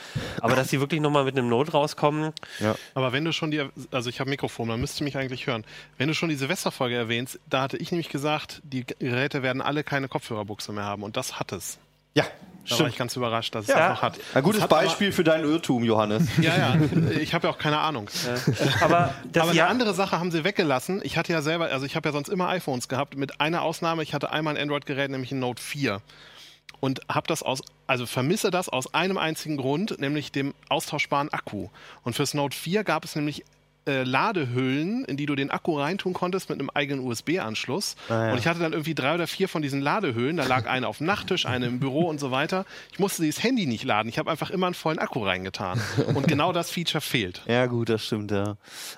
Aber 0.42 0.56
dass 0.56 0.70
sie 0.70 0.80
wirklich 0.80 1.02
nochmal 1.02 1.26
mit 1.26 1.38
einem 1.38 1.50
Note 1.50 1.72
rauskommen, 1.72 2.32
Aber 2.94 3.12
wenn 3.12 3.26
du 3.26 3.34
schon 3.34 3.52
die, 3.52 3.64
also 3.92 4.10
ich 4.10 4.20
habe 4.20 4.30
Mikrofon, 4.30 4.68
man 4.68 4.80
müsste 4.80 5.04
mich 5.04 5.18
eigentlich 5.18 5.48
hören. 5.48 5.66
Wenn 5.98 6.08
du 6.08 6.14
schon 6.14 6.30
die 6.30 6.36
Silvesterfolge 6.36 6.96
erwähnst, 6.96 7.40
da 7.50 7.62
hatte 7.64 7.78
ich 7.78 7.92
nämlich 7.92 8.10
gesagt, 8.10 8.62
die 8.64 8.86
Geräte 8.86 9.44
werden 9.44 9.62
alle 9.62 9.84
keine 9.84 10.08
Kopfhörerbuchse 10.08 10.72
mehr 10.72 10.86
haben 10.86 11.04
und 11.04 11.18
das 11.18 11.40
hat 11.40 11.52
es. 11.52 11.80
Ja, 12.14 12.26
Da 12.70 12.80
war 12.80 12.88
ich 12.88 12.98
ganz 12.98 13.16
überrascht, 13.16 13.56
dass 13.56 13.64
es 13.66 13.70
Ja. 13.70 13.80
das 13.80 13.90
noch 13.96 14.02
hat. 14.02 14.20
Ein 14.34 14.44
gutes 14.44 14.62
hat 14.62 14.70
Beispiel 14.70 15.12
für 15.12 15.24
deinen 15.24 15.44
Irrtum, 15.46 15.84
Johannes. 15.84 16.28
Aber, 16.38 16.44
ja, 16.44 16.58
ja, 16.58 16.78
ich 17.20 17.34
habe 17.34 17.48
ja 17.48 17.54
auch 17.54 17.58
keine 17.58 17.80
Ahnung. 17.80 18.10
aber 18.82 19.14
das 19.32 19.42
Aber 19.42 19.52
eine 19.52 19.58
ja, 19.58 19.68
andere 19.68 19.94
Sache 19.94 20.20
haben 20.20 20.32
sie 20.32 20.44
weggelassen. 20.44 21.02
Ich 21.04 21.18
hatte 21.18 21.32
ja 21.34 21.42
selber, 21.42 21.66
also 21.66 21.86
ich 21.86 21.96
habe 21.96 22.10
ja 22.10 22.14
sonst 22.14 22.30
immer 22.30 22.48
iPhones 22.50 22.88
gehabt, 22.88 23.16
mit 23.18 23.40
einer 23.42 23.62
Ausnahme, 23.62 24.04
ich 24.04 24.14
hatte 24.14 24.32
einmal 24.32 24.56
ein 24.56 24.62
Android-Gerät, 24.62 25.10
nämlich 25.12 25.32
ein 25.32 25.40
Note 25.40 25.62
4. 25.62 26.02
Und 26.80 27.02
habe 27.10 27.26
das 27.28 27.42
aus, 27.42 27.62
also 27.88 28.06
vermisse 28.06 28.52
das 28.52 28.70
aus 28.70 28.94
einem 28.94 29.18
einzigen 29.18 29.58
Grund, 29.58 30.00
nämlich 30.00 30.32
dem 30.32 30.54
austauschbaren 30.70 31.30
Akku. 31.34 31.70
Und 32.04 32.16
fürs 32.16 32.34
Note 32.34 32.56
4 32.56 32.84
gab 32.84 33.04
es 33.04 33.16
nämlich 33.16 33.44
äh, 33.88 34.04
Ladehüllen, 34.04 35.06
in 35.06 35.18
die 35.18 35.26
du 35.26 35.36
den 35.36 35.50
Akku 35.50 35.80
reintun 35.80 36.14
konntest 36.14 36.50
mit 36.50 36.60
einem 36.60 36.70
eigenen 36.70 37.06
USB-Anschluss. 37.06 37.96
Ah, 38.10 38.28
ja. 38.28 38.32
Und 38.34 38.40
ich 38.40 38.48
hatte 38.48 38.60
dann 38.60 38.74
irgendwie 38.74 38.96
drei 38.96 39.16
oder 39.16 39.28
vier 39.28 39.48
von 39.48 39.62
diesen 39.62 39.82
Ladehüllen. 39.82 40.38
Da 40.38 40.46
lag 40.46 40.68
eine 40.68 40.88
auf 40.88 40.98
dem 40.98 41.08
Nachttisch, 41.08 41.46
eine 41.46 41.68
im 41.68 41.80
Büro 41.80 42.08
und 42.08 42.20
so 42.20 42.32
weiter. 42.32 42.66
Ich 42.92 43.00
musste 43.00 43.22
dieses 43.24 43.42
Handy 43.42 43.66
nicht 43.66 43.84
laden. 43.84 44.10
Ich 44.10 44.20
habe 44.20 44.30
einfach 44.30 44.50
immer 44.50 44.68
einen 44.68 44.76
vollen 44.76 45.00
Akku 45.00 45.24
reingetan. 45.24 45.82
Und 46.14 46.28
genau 46.28 46.52
das 46.52 46.70
Feature 46.70 47.02
fehlt. 47.02 47.42
Ja, 47.48 47.66
gut, 47.66 47.90
das 47.90 48.06
stimmt, 48.06 48.32
ja. 48.32 48.58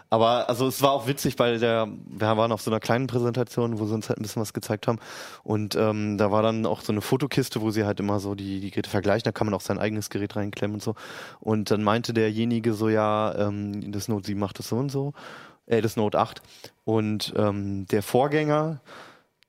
Aber 0.10 0.50
also 0.50 0.68
es 0.68 0.82
war 0.82 0.92
auch 0.92 1.08
witzig, 1.08 1.38
weil 1.38 1.60
der, 1.60 1.88
wir 2.08 2.38
waren 2.38 2.52
auf 2.52 2.62
so 2.62 2.72
einer 2.72 2.80
kleinen 2.80 3.08
Präsentation, 3.08 3.80
wo 3.80 3.86
sie 3.86 3.94
uns 3.94 4.10
halt 4.10 4.20
ein 4.20 4.24
bisschen 4.24 4.42
was 4.42 4.54
gezeigt 4.54 4.88
haben. 4.88 5.00
Und 5.44 5.76
ähm, 5.76 6.18
da 6.18 6.32
war 6.32 6.42
dann 6.42 6.66
auch 6.66 6.82
so 6.82 6.92
eine 6.92 7.02
Fotokiste, 7.02 7.62
wo 7.62 7.70
sie 7.70 7.86
halt 7.86 8.00
immer 8.00 8.20
so 8.20 8.34
die, 8.34 8.60
die 8.60 8.72
Geräte 8.72 8.90
vergleichen. 8.90 9.24
Da 9.24 9.32
kann 9.32 9.46
man 9.46 9.54
auch 9.54 9.62
sein 9.62 9.78
eigenes 9.78 10.10
Gerät 10.10 10.36
reinklemmen 10.36 10.76
und 10.76 10.84
so. 10.84 10.96
Und 11.40 11.70
dann 11.72 11.84
meinte 11.84 12.14
derjenige 12.14 12.74
so, 12.74 12.90
ja, 12.90 13.36
ähm, 13.36 13.92
das 13.92 14.08
Note 14.08 14.26
7 14.26 14.40
macht 14.40 14.60
das 14.60 14.70
so 14.70 14.79
und 14.80 14.90
so. 14.90 15.14
Äh, 15.66 15.82
das 15.82 15.96
Note 15.96 16.18
8. 16.18 16.42
Und 16.84 17.34
ähm, 17.38 17.86
der 17.88 18.04
Vorgänger, 18.04 18.82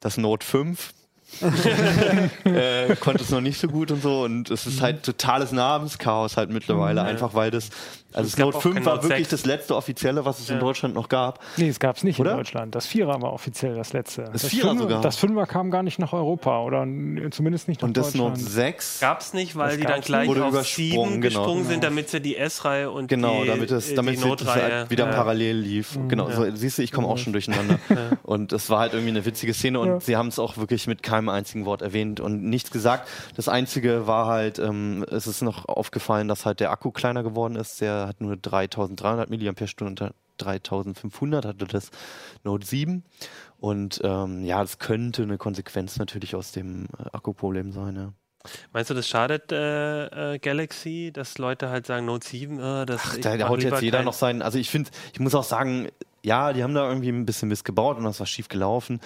das 0.00 0.16
Note 0.18 0.46
5, 0.46 0.92
äh, 2.44 2.96
konnte 2.96 3.22
es 3.22 3.30
noch 3.30 3.40
nicht 3.40 3.60
so 3.60 3.68
gut 3.68 3.92
und 3.92 4.02
so 4.02 4.24
und 4.24 4.50
es 4.50 4.66
ist 4.66 4.82
halt 4.82 5.04
totales 5.04 5.52
Namenschaos 5.52 6.36
halt 6.36 6.50
mittlerweile, 6.50 7.02
einfach 7.02 7.34
weil 7.34 7.52
das, 7.52 7.70
also 8.12 8.28
das 8.28 8.36
gab 8.36 8.46
Note 8.46 8.58
auch 8.58 8.62
5 8.62 8.74
kein 8.76 8.84
war 8.86 8.94
Note 8.96 9.08
wirklich 9.08 9.28
6. 9.28 9.42
das 9.42 9.46
letzte 9.46 9.76
offizielle, 9.76 10.24
was 10.24 10.38
es 10.40 10.48
in 10.48 10.56
Ja. 10.56 10.60
Deutschland 10.60 10.94
noch 10.94 11.08
gab. 11.08 11.38
Nee, 11.56 11.68
es 11.68 11.78
gab 11.80 11.96
es 11.96 12.04
nicht 12.04 12.18
Oder? 12.20 12.32
in 12.32 12.36
Deutschland. 12.38 12.74
Das 12.74 12.86
Vierer 12.86 13.20
war 13.22 13.32
offiziell 13.32 13.74
das 13.74 13.92
letzte. 13.92 14.24
Das 14.32 14.46
Vierer 14.46 14.68
Fünfer, 14.70 14.82
sogar. 14.82 15.00
Das 15.00 15.16
Fünfer 15.16 15.46
kam 15.46 15.70
gar 15.70 15.82
nicht 15.82 15.98
nach 15.98 16.12
Europa 16.12 16.60
oder 16.62 16.86
zumindest 17.30 17.68
nicht 17.68 17.80
nach 17.82 17.88
Und 17.88 17.96
das 17.96 18.14
Note 18.14 18.32
Deutschland. 18.32 18.50
6, 18.50 19.00
gab 19.00 19.20
es 19.20 19.32
nicht, 19.34 19.56
weil 19.56 19.68
Das 19.70 19.76
die 19.78 19.84
dann 19.84 20.00
gleich 20.00 20.28
auf 20.28 20.36
übersprungen, 20.36 20.64
7 20.66 21.20
genau. 21.20 21.20
gesprungen 21.20 21.64
sind, 21.64 21.84
damit 21.84 22.08
sie 22.10 22.20
die 22.20 22.36
S-Reihe 22.36 22.90
und 22.90 23.08
genau, 23.08 23.42
die, 23.42 23.48
damit 23.48 23.70
es, 23.70 23.90
äh, 23.90 23.94
damit 23.94 24.14
die 24.14 24.18
es 24.18 24.24
Note-Reihe 24.24 24.74
halt 24.78 24.90
wieder 24.90 25.06
ja. 25.06 25.12
parallel 25.12 25.56
lief. 25.56 25.98
Genau, 26.08 26.30
so, 26.30 26.44
siehst 26.54 26.78
du, 26.78 26.82
ich 26.82 26.92
komme 26.92 27.06
auch 27.08 27.18
schon 27.18 27.32
durcheinander. 27.32 27.78
Und 28.22 28.52
es 28.52 28.70
war 28.70 28.80
halt 28.80 28.92
irgendwie 28.92 29.10
eine 29.10 29.24
witzige 29.24 29.52
Szene 29.54 29.80
und 29.80 29.88
Ja. 29.88 30.00
sie 30.00 30.16
haben 30.16 30.28
es 30.28 30.38
auch 30.38 30.56
wirklich 30.56 30.86
mit 30.86 31.02
keinem 31.02 31.28
einzigen 31.28 31.64
Wort 31.64 31.82
erwähnt 31.82 32.20
und 32.20 32.42
nichts 32.44 32.70
gesagt. 32.70 33.08
Das 33.36 33.48
Einzige 33.48 34.06
war 34.06 34.26
halt, 34.26 34.58
ähm, 34.58 35.04
es 35.10 35.26
ist 35.26 35.42
noch 35.42 35.68
aufgefallen, 35.68 36.28
dass 36.28 36.46
halt 36.46 36.60
der 36.60 36.70
Akku 36.70 36.90
kleiner 36.90 37.22
geworden 37.22 37.56
ist. 37.56 37.80
Der 37.80 37.99
hat 38.06 38.20
nur 38.20 38.36
3300 38.36 39.30
mAh 39.30 39.86
und 39.86 40.14
3500 40.38 41.44
hatte 41.44 41.66
das 41.66 41.90
Note 42.44 42.66
7. 42.66 43.04
Und 43.58 44.00
ähm, 44.04 44.44
ja, 44.44 44.60
das 44.60 44.78
könnte 44.78 45.22
eine 45.22 45.38
Konsequenz 45.38 45.98
natürlich 45.98 46.34
aus 46.34 46.52
dem 46.52 46.86
äh, 46.98 47.10
Akkuproblem 47.12 47.72
sein. 47.72 47.96
Ja. 47.96 48.12
Meinst 48.72 48.88
du, 48.88 48.94
das 48.94 49.06
schadet 49.06 49.52
äh, 49.52 50.34
äh, 50.34 50.38
Galaxy, 50.38 51.10
dass 51.12 51.36
Leute 51.36 51.68
halt 51.68 51.86
sagen 51.86 52.06
Note 52.06 52.26
7, 52.26 52.58
äh, 52.58 52.86
das 52.86 53.02
Ach, 53.04 53.16
da, 53.18 53.48
haut 53.48 53.62
jetzt 53.62 53.82
jeder 53.82 54.02
noch 54.02 54.14
sein. 54.14 54.40
Also 54.40 54.58
ich 54.58 54.70
finde, 54.70 54.90
ich 55.12 55.20
muss 55.20 55.34
auch 55.34 55.44
sagen, 55.44 55.88
ja, 56.22 56.52
die 56.52 56.62
haben 56.62 56.74
da 56.74 56.88
irgendwie 56.88 57.08
ein 57.08 57.24
bisschen 57.26 57.48
Mist 57.48 57.64
gebaut 57.64 57.96
und 57.96 58.04
das 58.04 58.20
war 58.20 58.26
schief 58.26 58.48
gelaufen. 58.48 59.00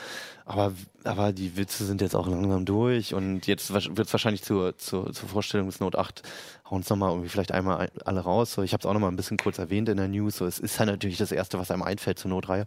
Aber, 0.47 0.73
aber 1.05 1.33
die 1.33 1.57
Witze 1.57 1.85
sind 1.85 2.01
jetzt 2.01 2.15
auch 2.15 2.27
langsam 2.27 2.65
durch 2.65 3.15
und 3.15 3.47
jetzt 3.47 3.73
wird 3.73 3.99
es 4.07 4.13
wahrscheinlich 4.13 4.43
zur, 4.43 4.77
zur, 4.77 5.13
zur 5.13 5.29
Vorstellung 5.29 5.67
des 5.69 5.81
Note 5.81 5.99
8 5.99 6.23
hauen 6.71 6.81
es 6.81 6.89
nochmal 6.91 7.11
irgendwie 7.11 7.29
vielleicht 7.29 7.53
einmal 7.53 7.79
ein- 7.79 8.03
alle 8.05 8.21
raus. 8.21 8.53
So, 8.53 8.63
ich 8.63 8.73
habe 8.73 8.81
es 8.81 8.87
auch 8.87 8.93
nochmal 8.93 9.11
ein 9.11 9.17
bisschen 9.17 9.37
kurz 9.37 9.59
erwähnt 9.59 9.89
in 9.89 9.97
der 9.97 10.09
News. 10.09 10.37
So, 10.39 10.47
es 10.47 10.59
ist 10.59 10.79
halt 10.81 10.91
natürlich 10.91 11.17
das 11.19 11.31
Erste, 11.33 11.59
was 11.59 11.71
einem 11.71 11.83
einfällt 11.83 12.19
zur 12.19 12.31
Notreihe. 12.31 12.65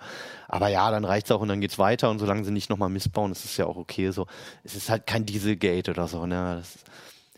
Aber 0.47 0.69
ja, 0.69 0.89
dann 0.91 1.03
reicht's 1.05 1.29
auch 1.31 1.41
und 1.41 1.49
dann 1.49 1.61
geht's 1.61 1.77
weiter 1.77 2.09
und 2.09 2.19
solange 2.19 2.43
sie 2.45 2.51
nicht 2.51 2.69
nochmal 2.69 2.89
missbauen, 2.89 3.31
ist 3.31 3.45
es 3.45 3.57
ja 3.57 3.65
auch 3.65 3.77
okay. 3.77 4.11
So, 4.11 4.27
es 4.63 4.75
ist 4.75 4.89
halt 4.89 5.05
kein 5.07 5.25
Dieselgate 5.25 5.91
oder 5.91 6.07
so. 6.07 6.25
Ne? 6.25 6.55
Das 6.59 6.75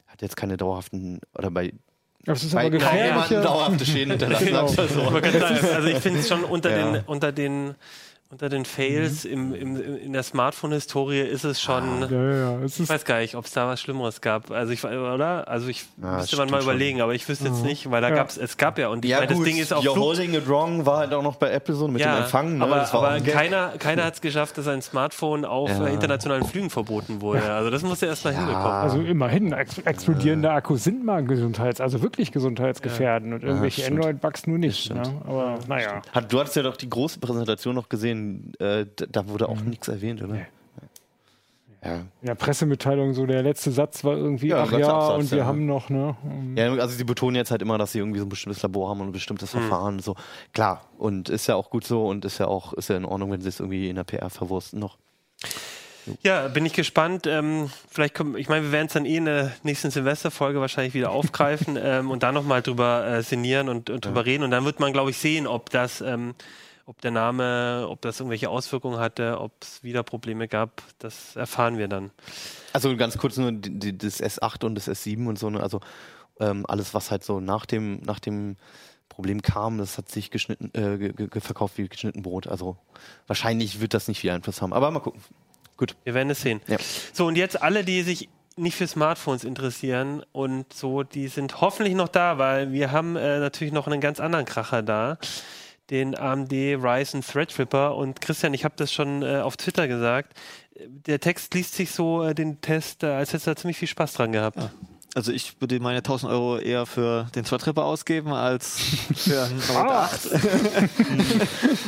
hat 0.07 0.21
jetzt 0.21 0.37
keine 0.37 0.57
dauerhaften 0.57 1.19
oder 1.33 1.49
bei 1.51 1.73
Das 2.25 2.43
ist 2.43 2.53
aber 2.53 2.63
kaum 2.69 2.71
jemanden 2.79 2.99
gefährlicher. 3.21 3.41
dauerhafte 3.41 3.85
Schäden 3.85 4.09
hinterlassen. 4.11 4.45
Genau. 4.45 4.67
so. 4.67 4.81
Also 4.81 5.87
ich 5.87 5.97
finde 5.99 6.19
es 6.19 6.27
schon 6.27 6.43
unter 6.43 6.69
Ja. 6.77 6.91
den 6.91 7.03
unter 7.05 7.31
den 7.31 7.75
unter 8.31 8.47
den 8.47 8.63
Fails 8.63 9.23
Mhm. 9.25 9.31
im, 9.55 9.75
im, 9.75 9.97
in 10.01 10.13
der 10.13 10.21
Smartphone-Historie 10.21 11.21
ist 11.21 11.45
es 11.45 11.59
schon. 11.59 12.01
Ja, 12.01 12.07
ja, 12.11 12.31
ja. 12.57 12.59
Es 12.63 12.75
Ich 12.75 12.81
ist, 12.81 12.89
weiß 12.89 13.03
gar 13.03 13.21
nicht, 13.21 13.33
ob 13.33 13.45
es 13.45 13.51
da 13.53 13.67
was 13.67 13.81
Schlimmeres 13.81 14.21
gab. 14.21 14.51
Also 14.51 14.71
ich 14.71 14.83
oder? 14.85 15.47
Also 15.47 15.67
ich 15.67 15.83
Ja, 15.99 16.17
müsste 16.17 16.37
man 16.37 16.51
mal 16.51 16.61
schon. 16.61 16.69
überlegen, 16.69 17.01
aber 17.01 17.15
ich 17.15 17.27
wüsste 17.27 17.45
jetzt 17.47 17.63
nicht, 17.63 17.89
weil 17.89 18.01
da 18.01 18.09
Ja. 18.09 18.15
gab's 18.15 18.37
es 18.37 18.55
gab 18.57 18.77
ja 18.77 18.89
und 18.89 19.03
ich 19.03 19.09
Ja, 19.09 19.17
meine, 19.21 19.33
das 19.33 19.41
Ding 19.41 19.57
ist 19.57 19.73
auf 19.73 19.83
You're 19.83 19.97
holding 19.97 20.35
it 20.35 20.47
wrong 20.47 20.85
war 20.85 20.99
halt 20.99 21.13
auch 21.15 21.23
noch 21.23 21.37
bei 21.37 21.49
Apple 21.49 21.73
so 21.73 21.87
mit 21.87 22.01
dem 22.03 22.07
Empfang. 22.17 22.59
Ne? 22.59 22.63
aber, 22.65 22.75
das 22.75 22.93
war 22.93 22.99
auch 22.99 23.03
aber 23.05 23.19
keiner, 23.21 23.69
keiner 23.79 24.03
hat 24.05 24.13
es 24.13 24.21
geschafft, 24.21 24.59
dass 24.59 24.67
ein 24.67 24.83
Smartphone 24.83 25.43
auf 25.43 25.71
Ja. 25.71 25.87
äh, 25.87 25.93
internationalen 25.95 26.43
Flügen 26.43 26.69
verboten 26.69 27.21
wurde. 27.21 27.51
Also 27.51 27.71
das 27.71 27.81
musste 27.81 28.05
erst 28.05 28.25
mal 28.25 28.35
hinbekommen. 28.35 28.67
also 28.67 28.99
immerhin, 29.01 29.53
ex 29.53 29.79
explodierende 29.79 30.51
Akkus 30.51 30.83
sind 30.83 31.03
mal 31.03 31.23
gesundheits-, 31.23 31.81
also 31.81 32.03
wirklich 32.03 32.31
gesundheitsgefährdend 32.31 33.33
und 33.33 33.43
irgendwelche. 33.43 33.87
Android-Bugs 33.87 34.45
nur 34.45 34.59
nicht. 34.59 34.93
Ne? 34.93 35.01
Aber 35.25 35.57
naja. 35.67 36.03
Hat, 36.11 36.31
du 36.31 36.39
hattest 36.39 36.55
ja 36.57 36.61
doch 36.61 36.77
die 36.77 36.89
große 36.89 37.19
Präsentation 37.19 37.73
noch 37.73 37.89
gesehen, 37.89 38.18
äh, 38.59 38.85
d- 38.85 39.07
da 39.11 39.27
wurde 39.27 39.49
auch 39.49 39.61
Mhm. 39.61 39.69
nichts 39.69 39.87
erwähnt, 39.87 40.21
oder? 40.23 40.33
Nee. 40.33 40.45
Ja. 41.83 41.93
In 42.21 42.25
der 42.27 42.35
Pressemitteilung 42.35 43.13
so 43.13 43.25
der 43.25 43.41
letzte 43.41 43.71
Satz 43.71 44.03
war 44.03 44.17
irgendwie, 44.17 44.47
Ja, 44.49 44.63
ach 44.63 44.71
ja, 44.73 44.87
Absatz, 44.93 45.17
und 45.19 45.31
wir 45.31 45.37
ja. 45.37 45.45
haben 45.45 45.65
noch, 45.65 45.89
ne? 45.89 46.13
um- 46.23 46.57
ja, 46.57 46.73
also 46.73 46.93
sie 46.93 47.05
betonen 47.05 47.37
jetzt 47.37 47.51
halt 47.51 47.61
immer, 47.61 47.77
dass 47.77 47.93
sie 47.93 47.99
irgendwie 47.99 48.19
so 48.19 48.25
ein 48.25 48.29
bestimmtes 48.29 48.61
Labor 48.61 48.89
haben 48.89 48.99
und 48.99 49.07
ein 49.07 49.11
bestimmtes 49.13 49.53
Mhm. 49.53 49.59
Verfahren 49.59 49.93
und 49.95 50.03
so. 50.03 50.15
Klar, 50.53 50.81
und 50.97 51.29
ist 51.29 51.47
ja 51.47 51.55
auch 51.55 51.69
gut 51.69 51.85
so 51.85 52.05
und 52.05 52.25
ist 52.25 52.37
ja 52.37 52.47
auch 52.47 52.73
ist 52.73 52.89
ja 52.89 52.97
in 52.97 53.05
Ordnung, 53.05 53.31
wenn 53.31 53.39
sie 53.39 53.47
es 53.47 53.61
irgendwie 53.61 53.87
in 53.89 53.95
der 53.95 54.03
PR 54.03 54.29
verwursten 54.29 54.77
noch. 54.79 54.97
Ja, 56.23 56.47
bin 56.49 56.65
ich 56.65 56.73
gespannt. 56.73 57.27
Ähm, 57.27 57.69
vielleicht 57.89 58.15
kommen, 58.15 58.35
ich 58.35 58.49
meine, 58.49 58.65
wir 58.65 58.71
werden 58.73 58.87
es 58.87 58.93
dann 58.93 59.05
eh 59.05 59.17
in 59.17 59.25
der 59.25 59.51
nächsten 59.63 59.89
Silvesterfolge 59.91 60.59
wahrscheinlich 60.59 60.93
wieder 60.95 61.11
aufgreifen 61.11 61.77
ähm, 61.81 62.09
und 62.11 62.23
da 62.23 62.31
nochmal 62.33 62.61
drüber 62.61 63.05
äh, 63.07 63.21
sinnieren 63.23 63.69
und, 63.69 63.89
und 63.89 64.03
drüber 64.05 64.25
reden. 64.25 64.43
Und 64.43 64.51
dann 64.51 64.65
wird 64.65 64.79
man, 64.81 64.91
glaube 64.91 65.11
ich, 65.11 65.17
sehen, 65.17 65.45
ob 65.47 65.69
das, 65.69 66.01
ähm, 66.01 66.33
ob 66.89 67.01
der 67.01 67.11
Name, 67.11 67.85
ob 67.87 68.01
das 68.01 68.19
irgendwelche 68.19 68.49
Auswirkungen 68.49 68.97
hatte, 68.97 69.39
ob 69.39 69.51
es 69.61 69.83
wieder 69.83 70.01
Probleme 70.01 70.47
gab. 70.47 70.81
Das 70.97 71.35
erfahren 71.35 71.77
wir 71.77 71.87
dann. 71.87 72.09
Also 72.73 72.97
ganz 72.97 73.15
kurz 73.19 73.37
nur 73.37 73.51
die, 73.51 73.77
die, 73.77 73.95
das 73.95 74.19
S8 74.19 74.65
und 74.65 74.73
das 74.73 74.89
S7 74.89 75.27
und 75.27 75.37
so, 75.37 75.51
ne? 75.51 75.61
also 75.61 75.81
ähm, 76.39 76.65
alles, 76.67 76.95
was 76.95 77.11
halt 77.11 77.23
so 77.23 77.39
nach 77.39 77.67
dem, 77.67 78.01
nach 78.01 78.17
dem 78.17 78.55
Problem 79.07 79.43
kam, 79.43 79.77
das 79.77 79.99
hat 79.99 80.09
sich 80.09 80.31
geschnitten, 80.31 80.71
äh, 80.73 80.97
ge 80.97 81.27
ge 81.27 81.41
verkauft 81.41 81.77
wie 81.77 81.87
geschnitten 81.87 82.23
Brot. 82.23 82.47
Also 82.47 82.75
wahrscheinlich 83.27 83.81
wird 83.81 83.93
das 83.93 84.07
nicht 84.07 84.19
viel 84.19 84.31
Einfluss 84.31 84.63
haben. 84.63 84.73
Aber 84.73 84.89
mal 84.89 84.99
gucken. 84.99 85.21
Gut. 85.77 85.95
Wir 86.05 86.15
werden 86.15 86.31
es 86.31 86.41
sehen. 86.41 86.59
Ja. 86.67 86.77
So, 87.13 87.27
und 87.27 87.35
jetzt 87.35 87.61
alle, 87.61 87.83
die 87.83 88.01
sich 88.01 88.29
nicht 88.55 88.75
für 88.75 88.87
Smartphones 88.87 89.43
interessieren 89.43 90.23
und 90.31 90.73
so, 90.73 91.03
die 91.03 91.27
sind 91.27 91.61
hoffentlich 91.61 91.93
noch 91.93 92.09
da, 92.09 92.39
weil 92.39 92.71
wir 92.71 92.91
haben 92.91 93.15
äh, 93.15 93.39
natürlich 93.39 93.73
noch 93.73 93.85
einen 93.85 94.01
ganz 94.01 94.19
anderen 94.19 94.45
Kracher 94.45 94.81
da. 94.81 95.19
Den 95.89 96.17
AMD 96.17 96.51
Ryzen 96.51 97.21
Threadripper. 97.21 97.95
Und 97.95 98.21
Christian, 98.21 98.53
ich 98.53 98.63
habe 98.63 98.75
das 98.77 98.91
schon 98.91 99.23
äh, 99.23 99.41
auf 99.41 99.57
Twitter 99.57 99.87
gesagt. 99.87 100.33
Der 100.87 101.19
Text 101.19 101.53
liest 101.53 101.75
sich 101.75 101.91
so, 101.91 102.23
äh, 102.23 102.35
den 102.35 102.61
Test, 102.61 103.03
äh, 103.03 103.07
als 103.07 103.29
hättest 103.29 103.47
du 103.47 103.51
da 103.51 103.55
ziemlich 103.55 103.77
viel 103.77 103.87
Spaß 103.87 104.13
dran 104.13 104.31
gehabt. 104.31 104.57
Ja. 104.57 104.71
Also 105.15 105.31
ich 105.31 105.59
würde 105.59 105.79
meine 105.79 105.97
1000 105.97 106.31
Euro 106.31 106.59
eher 106.59 106.85
für 106.85 107.25
den 107.33 107.43
Threadripper 107.43 107.83
ausgeben 107.83 108.31
als 108.31 108.79
für 109.15 109.43
einen 109.43 109.57
Note 109.57 109.91
8. 109.91 110.29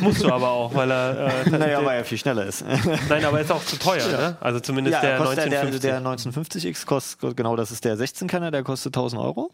Musst 0.00 0.24
du 0.24 0.32
aber 0.32 0.50
auch, 0.50 0.74
weil 0.74 0.90
er. 0.90 1.46
Äh, 1.46 1.50
naja, 1.58 1.84
weil 1.84 1.98
er 1.98 2.04
viel 2.04 2.18
schneller 2.18 2.44
ist. 2.44 2.64
Nein, 3.08 3.24
aber 3.24 3.38
er 3.38 3.44
ist 3.44 3.52
auch 3.52 3.64
zu 3.64 3.78
teuer, 3.78 4.10
ja. 4.10 4.18
ne? 4.18 4.36
Also 4.40 4.58
zumindest 4.58 4.94
ja, 4.94 5.00
der 5.00 5.18
kostet 5.18 5.38
1950. 5.44 5.80
Der, 5.80 6.00
der 6.00 6.10
1950X 6.10 6.84
kostet, 6.84 7.36
genau, 7.36 7.54
das 7.54 7.70
ist 7.70 7.84
der 7.84 7.96
16-Kenner, 7.96 8.50
der 8.50 8.64
kostet 8.64 8.96
1000 8.96 9.22
Euro. 9.22 9.50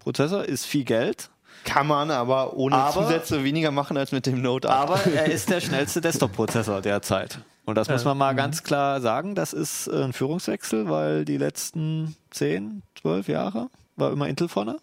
Prozessor 0.00 0.44
ist 0.44 0.66
viel 0.66 0.84
Geld. 0.84 1.30
Kann 1.64 1.86
man 1.86 2.10
aber 2.10 2.54
ohne 2.56 2.76
Aber- 2.76 2.92
Zusätze 2.92 3.42
weniger 3.44 3.70
machen 3.70 3.96
als 3.96 4.12
mit 4.12 4.26
dem 4.26 4.40
Note 4.42 4.70
8. 4.70 4.76
Aber 4.78 5.06
er 5.06 5.26
ist 5.32 5.50
der 5.50 5.60
schnellste 5.60 6.00
Desktop-Prozessor 6.00 6.80
derzeit. 6.82 7.38
Und 7.64 7.76
das 7.76 7.88
muss 7.88 8.04
man 8.04 8.18
mal 8.18 8.34
ganz 8.34 8.62
klar 8.62 9.00
sagen, 9.00 9.34
das 9.34 9.54
ist 9.54 9.86
äh, 9.86 10.02
ein 10.04 10.12
Führungswechsel, 10.12 10.90
weil 10.90 11.24
die 11.24 11.38
letzten 11.38 12.14
10, 12.30 12.82
12 13.00 13.28
Jahre 13.28 13.68
war 13.96 14.12
immer 14.12 14.28
Intel 14.28 14.48
vorne. 14.48 14.76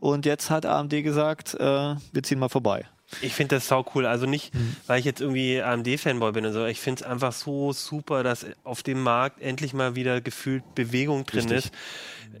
Und 0.00 0.26
jetzt 0.26 0.50
hat 0.50 0.66
AMD 0.66 0.90
gesagt, 1.02 1.54
äh, 1.54 1.94
wir 2.12 2.22
ziehen 2.22 2.38
mal 2.38 2.48
vorbei. 2.50 2.84
Ich 3.22 3.32
finde 3.32 3.56
das 3.56 3.68
sau 3.68 3.84
cool. 3.94 4.04
Also 4.06 4.26
nicht, 4.26 4.54
Mhm. 4.54 4.76
weil 4.86 4.98
ich 4.98 5.04
jetzt 5.04 5.20
irgendwie 5.20 5.62
AMD-Fanboy 5.62 6.32
bin 6.32 6.44
und 6.46 6.52
so. 6.52 6.64
Ich 6.66 6.80
finde 6.80 7.02
es 7.02 7.08
einfach 7.10 7.32
so 7.32 7.72
super, 7.72 8.22
dass 8.22 8.46
auf 8.64 8.82
dem 8.82 9.02
Markt 9.02 9.40
endlich 9.40 9.72
mal 9.72 9.94
wieder 9.94 10.20
gefühlt 10.20 10.62
Bewegung 10.74 11.24
drin 11.24 11.48
Richtig. 11.48 11.66
ist. 11.66 11.70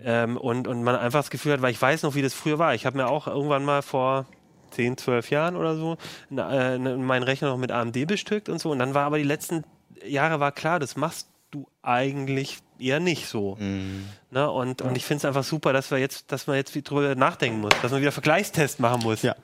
Ähm, 0.04 0.36
und, 0.36 0.68
und 0.68 0.82
man 0.84 0.96
einfach 0.96 1.20
das 1.20 1.30
Gefühl 1.30 1.52
hat, 1.54 1.62
weil 1.62 1.70
ich 1.72 1.80
weiß 1.80 2.02
noch, 2.02 2.14
wie 2.14 2.22
das 2.22 2.34
früher 2.34 2.58
war. 2.58 2.74
Ich 2.74 2.84
habe 2.86 2.96
mir 2.98 3.08
auch 3.08 3.26
irgendwann 3.26 3.64
mal 3.64 3.80
vor 3.82 4.26
10, 4.72 4.98
12 4.98 5.30
Jahren 5.30 5.56
oder 5.56 5.74
so 5.76 5.96
äh, 6.30 6.74
n- 6.74 7.02
meinen 7.04 7.22
Rechner 7.22 7.48
noch 7.48 7.56
mit 7.56 7.72
AMD 7.72 8.06
bestückt 8.06 8.50
und 8.50 8.60
so. 8.60 8.70
Und 8.70 8.78
dann 8.78 8.92
war 8.94 9.06
aber 9.06 9.16
die 9.16 9.24
letzten 9.24 9.64
Jahre 10.06 10.38
war 10.40 10.52
klar, 10.52 10.78
das 10.78 10.96
machst 10.96 11.28
du 11.50 11.66
eigentlich 11.80 12.58
eher 12.78 13.00
nicht 13.00 13.26
so. 13.26 13.56
Mhm. 13.58 14.04
Ne? 14.30 14.48
Und, 14.50 14.82
und 14.82 14.96
ich 14.98 15.06
finde 15.06 15.18
es 15.20 15.24
einfach 15.24 15.42
super, 15.44 15.72
dass 15.72 15.90
wir 15.90 15.96
jetzt, 15.98 16.30
dass 16.30 16.46
man 16.46 16.56
jetzt 16.56 16.74
wieder 16.74 16.84
drüber 16.90 17.14
nachdenken 17.14 17.62
muss, 17.62 17.70
dass 17.80 17.90
man 17.90 18.02
wieder 18.02 18.12
Vergleichstest 18.12 18.78
machen 18.80 19.02
muss. 19.02 19.22
Ja. 19.22 19.34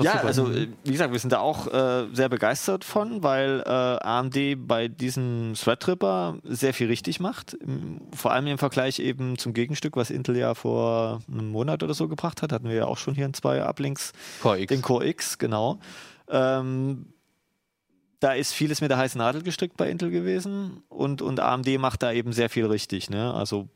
Doch 0.00 0.06
Ja, 0.06 0.22
also 0.22 0.50
äh, 0.50 0.68
wie 0.82 0.92
gesagt, 0.92 1.12
wir 1.12 1.18
sind 1.18 1.32
da 1.32 1.40
auch 1.40 1.66
äh, 1.66 2.06
sehr 2.14 2.30
begeistert 2.30 2.84
von, 2.84 3.22
weil 3.22 3.62
äh, 3.66 3.70
AMD 3.70 4.66
bei 4.66 4.88
diesem 4.88 5.52
Threadripper 5.54 6.38
sehr 6.44 6.72
viel 6.72 6.86
richtig 6.86 7.20
macht. 7.20 7.52
Im, 7.54 8.00
vor 8.14 8.32
allem 8.32 8.46
im 8.46 8.56
Vergleich 8.56 8.98
eben 8.98 9.36
zum 9.36 9.52
Gegenstück, 9.52 9.96
was 9.96 10.10
Intel 10.10 10.36
ja 10.38 10.54
vor 10.54 11.20
einem 11.30 11.50
Monat 11.50 11.82
oder 11.82 11.92
so 11.92 12.08
gebracht 12.08 12.40
hat, 12.40 12.50
hatten 12.52 12.68
wir 12.68 12.74
ja 12.74 12.86
auch 12.86 12.96
schon 12.96 13.14
hier 13.14 13.26
in 13.26 13.34
zwei 13.34 13.62
Uplinks 13.62 14.12
Core 14.40 14.60
X. 14.60 14.68
den 14.68 14.80
Core 14.80 15.06
X, 15.06 15.36
genau. 15.36 15.78
Ähm, 16.28 17.12
da 18.20 18.32
ist 18.32 18.52
vieles 18.52 18.80
mit 18.80 18.90
der 18.90 18.98
heißen 18.98 19.18
Nadel 19.18 19.42
gestrickt 19.42 19.76
bei 19.76 19.90
Intel 19.90 20.10
gewesen 20.10 20.82
und, 20.88 21.20
und 21.20 21.40
AMD 21.40 21.78
macht 21.78 22.02
da 22.02 22.12
eben 22.12 22.32
sehr 22.32 22.48
viel 22.48 22.66
richtig. 22.66 23.10
Ne? 23.10 23.34
Also 23.34 23.68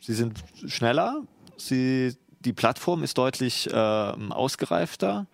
sie 0.00 0.14
sind 0.14 0.42
schneller, 0.66 1.22
sie, 1.56 2.16
die 2.44 2.52
Plattform 2.52 3.02
ist 3.02 3.18
deutlich 3.18 3.68
ähm, 3.72 4.32
ausgereifter. 4.32 5.26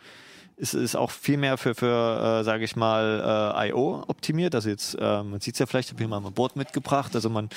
Es 0.57 0.75
ist 0.75 0.97
auch 0.97 1.11
viel 1.11 1.37
mehr 1.37 1.57
für, 1.57 1.75
für 1.75 2.41
äh, 2.41 2.45
sage 2.45 2.65
ich 2.65 2.75
mal, 2.75 3.55
äh, 3.57 3.69
I.O. 3.69 4.03
optimiert. 4.09 4.55
Also 4.55 4.69
jetzt, 4.69 4.95
äh, 4.95 5.23
man 5.23 5.41
sieht 5.41 5.55
es 5.55 5.61
ja 5.61 5.67
vielleicht, 5.67 5.89
ich 5.89 5.93
habe 5.93 6.03
hier 6.03 6.09
mal 6.09 6.25
ein 6.25 6.33
Board 6.33 6.57
mitgebracht. 6.57 7.15
Also 7.15 7.31
man 7.31 7.49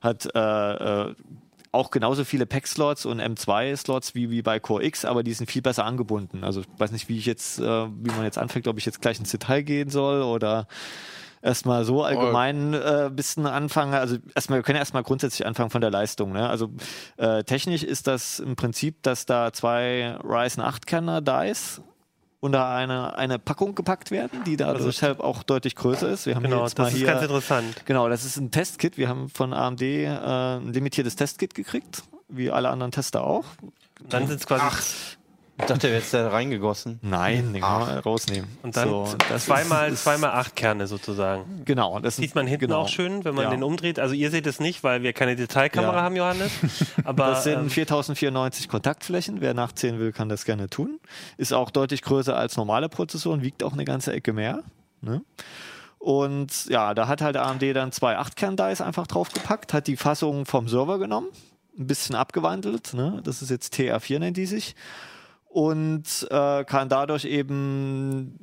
hat 0.00 0.28
äh, 0.34 1.08
äh, 1.08 1.14
auch 1.70 1.90
genauso 1.90 2.24
viele 2.24 2.46
Pack-Slots 2.46 3.06
und 3.06 3.20
M2-Slots 3.20 4.14
wie, 4.14 4.30
wie 4.30 4.42
bei 4.42 4.58
Core 4.58 4.84
X, 4.84 5.04
aber 5.04 5.22
die 5.22 5.32
sind 5.34 5.50
viel 5.50 5.62
besser 5.62 5.84
angebunden. 5.84 6.42
Also 6.42 6.62
ich 6.62 6.66
weiß 6.78 6.92
nicht, 6.92 7.08
wie 7.08 7.18
ich 7.18 7.26
jetzt, 7.26 7.58
äh, 7.60 7.62
wie 7.62 8.10
man 8.10 8.24
jetzt 8.24 8.38
anfängt, 8.38 8.66
ob 8.68 8.78
ich 8.78 8.86
jetzt 8.86 9.00
gleich 9.00 9.18
ins 9.18 9.30
Detail 9.30 9.62
gehen 9.62 9.90
soll 9.90 10.22
oder 10.22 10.66
erstmal 11.42 11.84
so 11.84 12.02
allgemein 12.02 12.74
äh, 12.74 13.10
bisschen 13.12 13.46
anfangen. 13.46 13.94
Also 13.94 14.16
erstmal, 14.34 14.58
wir 14.58 14.62
können 14.62 14.78
erstmal 14.78 15.02
grundsätzlich 15.02 15.46
anfangen 15.46 15.70
von 15.70 15.80
der 15.80 15.90
Leistung. 15.90 16.32
Ne? 16.32 16.48
Also 16.48 16.70
äh, 17.16 17.44
technisch 17.44 17.82
ist 17.82 18.06
das 18.06 18.40
im 18.40 18.56
Prinzip, 18.56 19.02
dass 19.02 19.26
da 19.26 19.52
zwei 19.52 20.16
Ryzen 20.22 20.62
8 20.62 20.86
Kerner 20.86 21.20
Dice 21.20 21.80
unter 22.40 22.68
eine, 22.68 23.16
eine 23.16 23.38
Packung 23.38 23.74
gepackt 23.74 24.10
werden, 24.10 24.44
die 24.44 24.56
da 24.56 24.72
deshalb 24.74 25.20
auch 25.20 25.42
deutlich 25.42 25.74
größer 25.74 26.08
ist. 26.08 26.26
Wir 26.26 26.36
haben 26.36 26.42
hier 26.42 26.50
genau, 26.50 26.64
jetzt 26.64 26.78
mal 26.78 26.84
das 26.84 26.92
ist 26.92 26.98
hier 26.98 27.06
ganz 27.06 27.22
interessant. 27.22 27.84
Genau, 27.84 28.08
das 28.08 28.24
ist 28.24 28.36
ein 28.36 28.50
Testkit. 28.50 28.96
Wir 28.96 29.08
haben 29.08 29.28
von 29.28 29.52
AMD 29.52 29.82
äh, 29.82 30.06
ein 30.06 30.72
limitiertes 30.72 31.16
Testkit 31.16 31.54
gekriegt, 31.54 32.04
wie 32.28 32.50
alle 32.50 32.68
anderen 32.68 32.92
Tester 32.92 33.24
auch. 33.24 33.44
Dann 34.08 34.28
sind 34.28 34.40
es 34.40 34.46
quasi 34.46 35.17
Ich 35.60 35.64
dachte, 35.66 35.80
der 35.80 35.90
wäre 35.90 36.00
jetzt 36.00 36.14
da 36.14 36.28
reingegossen. 36.28 37.00
Nein, 37.02 37.52
den 37.52 37.62
kann 37.62 37.80
man 37.80 37.98
rausnehmen. 37.98 38.48
und 38.62 38.76
dann 38.76 38.88
So, 38.88 39.08
das 39.28 39.46
zweimal, 39.46 39.92
ist, 39.92 40.04
zweimal 40.04 40.30
acht 40.30 40.54
Kerne 40.54 40.86
sozusagen. 40.86 41.62
Genau, 41.64 41.98
das 41.98 42.16
Sieht 42.16 42.34
man 42.36 42.46
hinten 42.46 42.66
genau. 42.66 42.82
auch 42.82 42.88
schön, 42.88 43.24
wenn 43.24 43.34
man 43.34 43.44
Ja. 43.44 43.50
den 43.50 43.62
umdreht. 43.64 43.98
Also 43.98 44.14
ihr 44.14 44.30
seht 44.30 44.46
es 44.46 44.60
nicht, 44.60 44.84
weil 44.84 45.02
wir 45.02 45.12
keine 45.12 45.34
Detailkamera 45.34 45.96
Ja. 45.96 46.02
haben, 46.02 46.14
Johannes. 46.16 46.52
Aber 47.04 47.26
Das 47.30 47.44
sind 47.44 47.58
ähm, 47.58 47.70
4094 47.70 48.68
Kontaktflächen. 48.68 49.40
Wer 49.40 49.52
nachzählen 49.54 49.98
will, 49.98 50.12
kann 50.12 50.28
das 50.28 50.44
gerne 50.44 50.68
tun. 50.70 51.00
Ist 51.38 51.52
auch 51.52 51.70
deutlich 51.70 52.02
größer 52.02 52.36
als 52.36 52.56
normale 52.56 52.88
Prozessoren, 52.88 53.42
wiegt 53.42 53.62
auch 53.64 53.72
eine 53.72 53.84
ganze 53.84 54.12
Ecke 54.12 54.32
mehr. 54.32 54.62
Ne? 55.00 55.22
Und 55.98 56.66
ja, 56.66 56.94
da 56.94 57.08
hat 57.08 57.20
halt 57.20 57.36
AMD 57.36 57.62
dann 57.74 57.90
zwei 57.90 58.16
8-Kern-Dice 58.18 58.80
einfach 58.82 59.08
draufgepackt, 59.08 59.74
hat 59.74 59.88
die 59.88 59.96
Fassung 59.96 60.46
vom 60.46 60.68
Server 60.68 60.98
genommen, 60.98 61.26
ein 61.76 61.86
bisschen 61.88 62.14
abgewandelt. 62.14 62.94
Ne? 62.94 63.20
Das 63.24 63.42
ist 63.42 63.50
jetzt 63.50 63.74
TR4, 63.74 64.20
nennt 64.20 64.36
die 64.36 64.46
sich. 64.46 64.76
Und 65.58 66.28
äh, 66.30 66.62
kann 66.62 66.88
dadurch 66.88 67.24
eben 67.24 68.38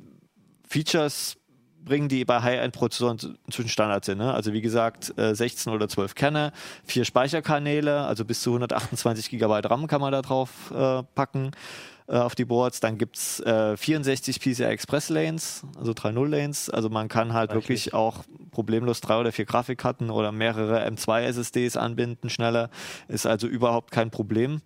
Features 0.68 1.38
bringen, 1.82 2.10
die 2.10 2.26
bei 2.26 2.42
High-End-Prozessoren 2.42 3.38
inzwischen 3.46 3.70
Standard 3.70 4.04
sind. 4.04 4.18
Ne? 4.18 4.34
Also 4.34 4.52
wie 4.52 4.60
gesagt, 4.60 5.18
äh, 5.18 5.34
16 5.34 5.72
oder 5.72 5.88
12 5.88 6.14
Kerne, 6.14 6.52
vier 6.84 7.06
Speicherkanäle, 7.06 8.04
also 8.04 8.26
bis 8.26 8.42
zu 8.42 8.50
128 8.50 9.30
GB 9.30 9.46
RAM 9.46 9.86
kann 9.86 10.02
man 10.02 10.12
da 10.12 10.20
drauf 10.20 10.70
äh, 10.72 11.04
packen 11.14 11.52
äh, 12.06 12.18
auf 12.18 12.34
die 12.34 12.44
Boards. 12.44 12.80
Dann 12.80 12.98
gibt's 12.98 13.40
äh, 13.40 13.78
64 13.78 14.38
PCI 14.38 14.64
Express 14.64 15.08
Lanes, 15.08 15.62
also 15.78 15.92
3.0 15.92 16.28
Lanes. 16.28 16.68
Also 16.68 16.90
man 16.90 17.08
kann 17.08 17.32
halt 17.32 17.48
Reichlich. 17.48 17.64
wirklich 17.64 17.94
auch 17.94 18.24
problemlos 18.50 19.00
drei 19.00 19.18
oder 19.18 19.32
vier 19.32 19.46
Grafikkarten 19.46 20.10
oder 20.10 20.32
mehrere 20.32 20.86
M2 20.86 21.22
SSDs 21.22 21.78
anbinden 21.78 22.28
schneller. 22.28 22.68
Ist 23.08 23.26
also 23.26 23.46
überhaupt 23.46 23.90
kein 23.90 24.10
Problem. 24.10 24.60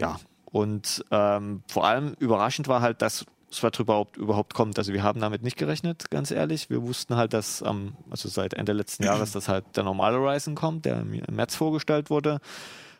Ja, 0.00 0.16
und 0.52 1.04
ähm, 1.10 1.62
vor 1.66 1.86
allem 1.86 2.14
überraschend 2.18 2.68
war 2.68 2.82
halt, 2.82 3.02
dass 3.02 3.24
Thread 3.50 3.78
überhaupt, 3.80 4.16
überhaupt 4.16 4.54
kommt. 4.54 4.78
Also 4.78 4.92
wir 4.92 5.02
haben 5.02 5.20
damit 5.20 5.42
nicht 5.42 5.56
gerechnet, 5.56 6.10
ganz 6.10 6.30
ehrlich. 6.30 6.70
Wir 6.70 6.82
wussten 6.82 7.16
halt, 7.16 7.32
dass 7.32 7.62
am, 7.62 7.94
also 8.10 8.28
seit 8.28 8.54
Ende 8.54 8.72
letzten 8.72 9.04
Jahres, 9.04 9.32
dass 9.32 9.48
halt 9.48 9.64
der 9.76 9.84
normale 9.84 10.16
Ryzen 10.16 10.54
kommt, 10.54 10.84
der 10.84 11.00
im 11.00 11.22
März 11.30 11.54
vorgestellt 11.54 12.10
wurde. 12.10 12.40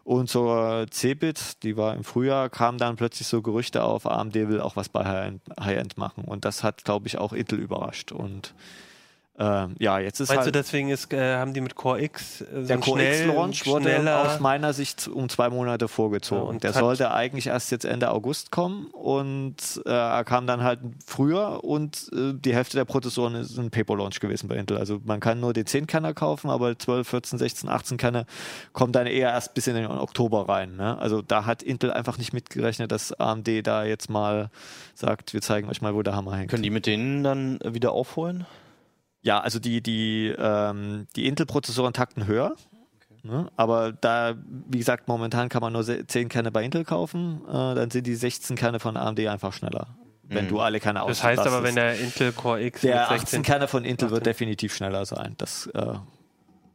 Und 0.04 0.28
zur 0.28 0.86
Cebit, 0.90 1.62
die 1.62 1.76
war 1.76 1.94
im 1.94 2.04
Frühjahr, 2.04 2.50
kamen 2.50 2.76
dann 2.76 2.96
plötzlich 2.96 3.28
so 3.28 3.40
Gerüchte 3.40 3.84
auf, 3.84 4.04
AMD 4.04 4.34
will 4.34 4.60
auch 4.60 4.74
was 4.74 4.88
bei 4.88 5.04
High-End 5.04 5.42
High-End 5.60 5.96
machen. 5.96 6.24
Und 6.24 6.44
das 6.44 6.64
hat, 6.64 6.84
glaube 6.84 7.06
ich, 7.06 7.18
auch 7.18 7.32
Intel 7.32 7.60
überrascht. 7.60 8.10
Und 8.12 8.54
ähm, 9.42 9.74
ja, 9.80 9.98
jetzt 9.98 10.20
ist 10.20 10.28
meinst 10.28 10.44
halt 10.44 10.54
du, 10.54 10.58
deswegen 10.58 10.88
ist, 10.90 11.12
äh, 11.12 11.36
haben 11.36 11.52
die 11.52 11.60
mit 11.60 11.74
Core 11.74 12.00
X 12.00 12.42
äh, 12.42 12.44
so 12.60 12.66
der 12.68 12.78
Core 12.78 13.00
schnell, 13.00 13.26
X-Launch 13.26 13.66
wurde 13.66 13.84
schneller, 13.84 14.20
aus 14.20 14.40
meiner 14.40 14.72
Sicht 14.72 15.08
um 15.08 15.28
zwei 15.28 15.50
Monate 15.50 15.88
vorgezogen. 15.88 16.42
Ja, 16.42 16.48
und 16.48 16.62
der 16.62 16.72
sollte 16.72 17.10
eigentlich 17.10 17.48
erst 17.48 17.72
jetzt 17.72 17.84
Ende 17.84 18.10
August 18.12 18.52
kommen 18.52 18.86
und 18.92 19.56
äh, 19.84 19.90
er 19.90 20.22
kam 20.22 20.46
dann 20.46 20.62
halt 20.62 20.78
früher 21.04 21.64
und 21.64 22.08
äh, 22.12 22.34
die 22.34 22.54
Hälfte 22.54 22.76
der 22.76 22.84
Prozessoren 22.84 23.34
ist 23.34 23.58
ein 23.58 23.70
Paper-Launch 23.70 24.20
gewesen 24.20 24.48
bei 24.48 24.54
Intel. 24.54 24.78
Also 24.78 25.00
man 25.04 25.18
kann 25.18 25.40
nur 25.40 25.52
den 25.52 25.64
10-Kerner 25.64 26.14
kaufen, 26.14 26.48
aber 26.48 26.78
12, 26.78 27.08
14, 27.08 27.38
16, 27.40 27.68
18 27.68 27.96
Kerner 27.96 28.26
kommen 28.72 28.92
dann 28.92 29.08
eher 29.08 29.30
erst 29.30 29.54
bis 29.54 29.66
in 29.66 29.74
den 29.74 29.86
Oktober 29.86 30.48
rein. 30.48 30.76
Ne? 30.76 30.96
Also 30.98 31.20
da 31.20 31.46
hat 31.46 31.64
Intel 31.64 31.90
einfach 31.90 32.16
nicht 32.16 32.32
mitgerechnet, 32.32 32.92
dass 32.92 33.12
AMD 33.12 33.48
da 33.66 33.84
jetzt 33.84 34.08
mal 34.08 34.50
sagt, 34.94 35.34
wir 35.34 35.40
zeigen 35.40 35.68
euch 35.68 35.82
mal, 35.82 35.96
wo 35.96 36.02
der 36.02 36.14
Hammer 36.14 36.36
hängt. 36.36 36.50
Können 36.50 36.62
die 36.62 36.70
mit 36.70 36.86
denen 36.86 37.24
dann 37.24 37.58
wieder 37.64 37.90
aufholen? 37.90 38.46
Ja, 39.22 39.40
also 39.40 39.58
die, 39.58 39.80
die, 39.82 40.34
ähm, 40.36 41.06
die 41.16 41.26
Intel-Prozessoren 41.26 41.92
takten 41.92 42.26
höher. 42.26 42.54
Ne? 43.22 43.46
Aber 43.56 43.92
da, 43.92 44.34
wie 44.68 44.78
gesagt, 44.78 45.06
momentan 45.06 45.48
kann 45.48 45.60
man 45.60 45.72
nur 45.72 45.84
se- 45.84 46.04
10 46.06 46.28
Kerne 46.28 46.50
bei 46.50 46.64
Intel 46.64 46.84
kaufen, 46.84 47.40
äh, 47.48 47.52
dann 47.74 47.88
sind 47.90 48.06
die 48.08 48.16
16 48.16 48.56
Kerne 48.56 48.80
von 48.80 48.96
AMD 48.96 49.20
einfach 49.28 49.52
schneller. 49.52 49.86
Wenn 50.24 50.46
Mhm. 50.46 50.48
du 50.48 50.60
alle 50.60 50.80
Kerne 50.80 51.04
Das 51.06 51.22
heißt 51.22 51.46
aber, 51.46 51.62
wenn 51.62 51.74
der 51.76 51.98
Intel 52.00 52.32
Core 52.32 52.62
X 52.64 52.80
Der 52.80 52.94
mit 52.94 53.02
18 53.04 53.18
16 53.20 53.42
Kerne 53.44 53.68
von 53.68 53.84
Intel 53.84 54.10
wird 54.10 54.22
18. 54.22 54.24
definitiv 54.32 54.74
schneller 54.74 55.04
sein. 55.06 55.34
Das 55.38 55.66
äh, 55.68 55.94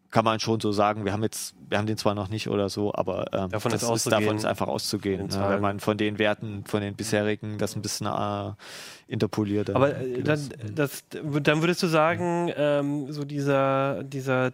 kann 0.09 0.23
man 0.25 0.39
schon 0.39 0.59
so 0.59 0.71
sagen. 0.71 1.05
Wir 1.05 1.11
haben 1.13 1.23
jetzt, 1.23 1.55
wir 1.69 1.77
haben 1.77 1.85
den 1.87 1.97
zwar 1.97 2.15
noch 2.15 2.29
nicht 2.29 2.47
oder 2.49 2.69
so, 2.69 2.93
aber 2.93 3.25
ähm, 3.33 3.49
Davon 3.49 3.71
ist 3.73 3.83
auszugehen. 3.83 4.21
davon 4.21 4.37
ist 4.37 4.45
einfach 4.45 4.67
auszugehen. 4.67 5.27
Ne? 5.27 5.45
Wenn 5.49 5.61
man 5.61 5.79
von 5.79 5.97
den 5.97 6.17
Werten, 6.19 6.63
von 6.65 6.81
den 6.81 6.95
bisherigen, 6.95 7.57
das 7.57 7.75
ein 7.75 7.81
bisschen 7.81 8.07
äh, 8.07 8.53
interpoliert. 9.07 9.69
Aber 9.69 9.95
äh, 9.97 10.21
dann, 10.21 10.25
das. 10.25 10.49
das, 10.73 11.03
dann 11.41 11.61
würdest 11.61 11.83
du 11.83 11.87
sagen, 11.87 12.51
ähm, 12.55 13.11
so 13.11 13.25
dieser, 13.25 14.03
dieser 14.03 14.51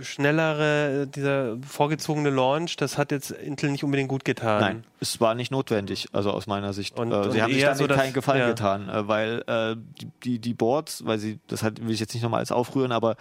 schnellere, 0.00 1.06
dieser 1.06 1.56
vorgezogene 1.66 2.30
Launch, 2.30 2.76
das 2.76 2.96
hat 2.98 3.10
jetzt 3.10 3.30
Intel 3.30 3.70
nicht 3.70 3.84
unbedingt 3.84 4.08
gut 4.08 4.24
getan. 4.24 4.60
Nein, 4.60 4.84
es 5.00 5.20
war 5.20 5.34
nicht 5.34 5.50
notwendig, 5.50 6.08
also 6.12 6.30
aus 6.30 6.46
meiner 6.46 6.72
Sicht. 6.72 6.98
Und- 6.98 7.12
äh, 7.12 7.16
und 7.16 7.32
sie 7.32 7.42
haben 7.42 7.52
sich 7.52 7.62
damit 7.62 7.78
so, 7.78 7.86
dass- 7.86 7.98
keinen 7.98 8.12
Gefallen 8.12 8.40
ja. 8.40 8.48
getan, 8.48 8.88
äh, 8.88 9.08
weil 9.08 9.42
äh, 9.46 9.76
die, 10.00 10.08
die, 10.22 10.38
die 10.38 10.54
Boards, 10.54 11.04
weil 11.04 11.18
sie, 11.18 11.38
das 11.48 11.62
halt, 11.62 11.84
will 11.84 11.92
ich 11.92 12.00
jetzt 12.00 12.14
nicht 12.14 12.22
nochmal 12.22 12.38
alles 12.38 12.52
aufrühren, 12.52 12.92
aber 12.92 13.16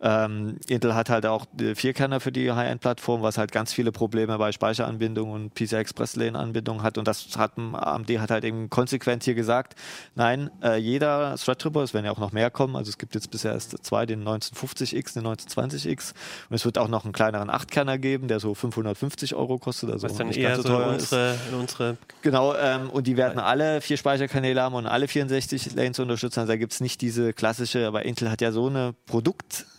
ähm, 0.00 0.58
Intel 0.68 0.94
hat 0.94 1.10
halt 1.10 1.26
auch 1.26 1.46
die 1.52 1.74
Vierkerner 1.74 2.20
für 2.20 2.32
die 2.32 2.52
High-End-Plattform, 2.52 3.22
was 3.22 3.38
halt 3.38 3.52
ganz 3.52 3.72
viele 3.72 3.92
Probleme 3.92 4.36
bei 4.38 4.52
Speicheranbindung 4.52 5.30
und 5.30 5.54
PCI-Express-Lane-Anbindung 5.54 6.82
hat 6.82 6.98
und 6.98 7.08
das 7.08 7.28
hat 7.36 7.52
AMD 7.56 8.10
hat 8.18 8.30
halt 8.30 8.44
eben 8.44 8.68
konsequent 8.68 9.24
hier 9.24 9.34
gesagt, 9.34 9.74
nein, 10.14 10.50
äh, 10.62 10.76
jeder 10.76 11.36
Threadripper, 11.36 11.82
es 11.82 11.94
werden 11.94 12.06
ja 12.06 12.12
auch 12.12 12.18
noch 12.18 12.32
mehr 12.32 12.50
kommen, 12.50 12.76
also 12.76 12.90
es 12.90 12.98
gibt 12.98 13.14
jetzt 13.14 13.30
bisher 13.30 13.52
erst 13.52 13.84
zwei, 13.84 14.04
den 14.06 14.22
1950X, 14.24 15.14
den 15.14 15.26
1920X 15.26 16.12
und 16.50 16.56
es 16.56 16.64
wird 16.64 16.78
auch 16.78 16.88
noch 16.88 17.04
einen 17.04 17.12
kleineren 17.12 17.50
8-Kerner 17.50 17.98
geben, 17.98 18.28
der 18.28 18.40
so 18.40 18.54
550 18.54 19.34
Euro 19.34 19.58
kostet, 19.58 19.90
also 19.90 20.08
Was 20.08 20.16
dann 20.16 20.28
nicht 20.28 20.38
eher 20.38 20.50
ganz 20.50 20.62
so 20.62 20.68
teuer 20.68 20.94
ist. 20.94 21.12
unsere, 21.12 21.34
in 21.48 21.54
unsere 21.54 21.96
Genau, 22.22 22.54
ähm, 22.54 22.90
und 22.90 23.06
die 23.06 23.16
werden 23.16 23.38
alle 23.38 23.80
vier 23.80 23.96
Speicherkanäle 23.96 24.60
haben 24.60 24.74
und 24.74 24.86
alle 24.86 25.08
64 25.08 25.74
Lanes 25.74 25.98
unterstützen. 25.98 26.40
Also 26.40 26.52
da 26.52 26.56
gibt's 26.56 26.80
nicht 26.80 27.00
diese 27.00 27.32
klassische, 27.32 27.86
aber 27.86 28.04
Intel 28.04 28.30
hat 28.30 28.40
ja 28.40 28.52
so 28.52 28.66
eine 28.66 28.94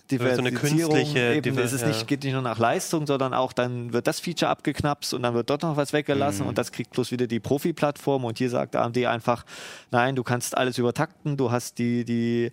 Produktdiversifizierung. 0.08 0.93
künstliche 0.95 1.34
Eben, 1.34 1.41
Diver- 1.55 1.64
es 1.64 1.74
ist 1.74 1.86
nicht, 1.86 2.08
geht 2.08 2.24
nicht 2.24 2.34
nur 2.34 2.41
nach 2.41 2.58
Leistung, 2.60 3.05
sondern 3.08 3.34
auch 3.34 3.51
dann 3.53 3.91
wird 3.93 4.08
das 4.08 4.20
Feature 4.20 4.49
abgeknapst 4.49 5.14
und 5.14 5.24
dann 5.24 5.34
wird 5.34 5.49
dort 5.49 5.64
noch 5.64 5.76
was 5.78 5.93
weggelassen 5.93 6.43
Mhm. 6.43 6.49
und 6.49 6.58
das 6.58 6.72
kriegt 6.72 6.91
bloß 6.91 7.12
wieder 7.12 7.28
die 7.28 7.39
Profi-Plattform 7.39 8.26
und 8.26 8.38
hier 8.38 8.49
sagt 8.49 8.76
AMD 8.76 9.05
einfach, 9.05 9.45
nein, 9.91 10.16
du 10.16 10.24
kannst 10.24 10.58
alles 10.58 10.78
übertakten, 10.78 11.36
du 11.38 11.51
hast 11.51 11.78
die, 11.80 12.05
die 12.05 12.51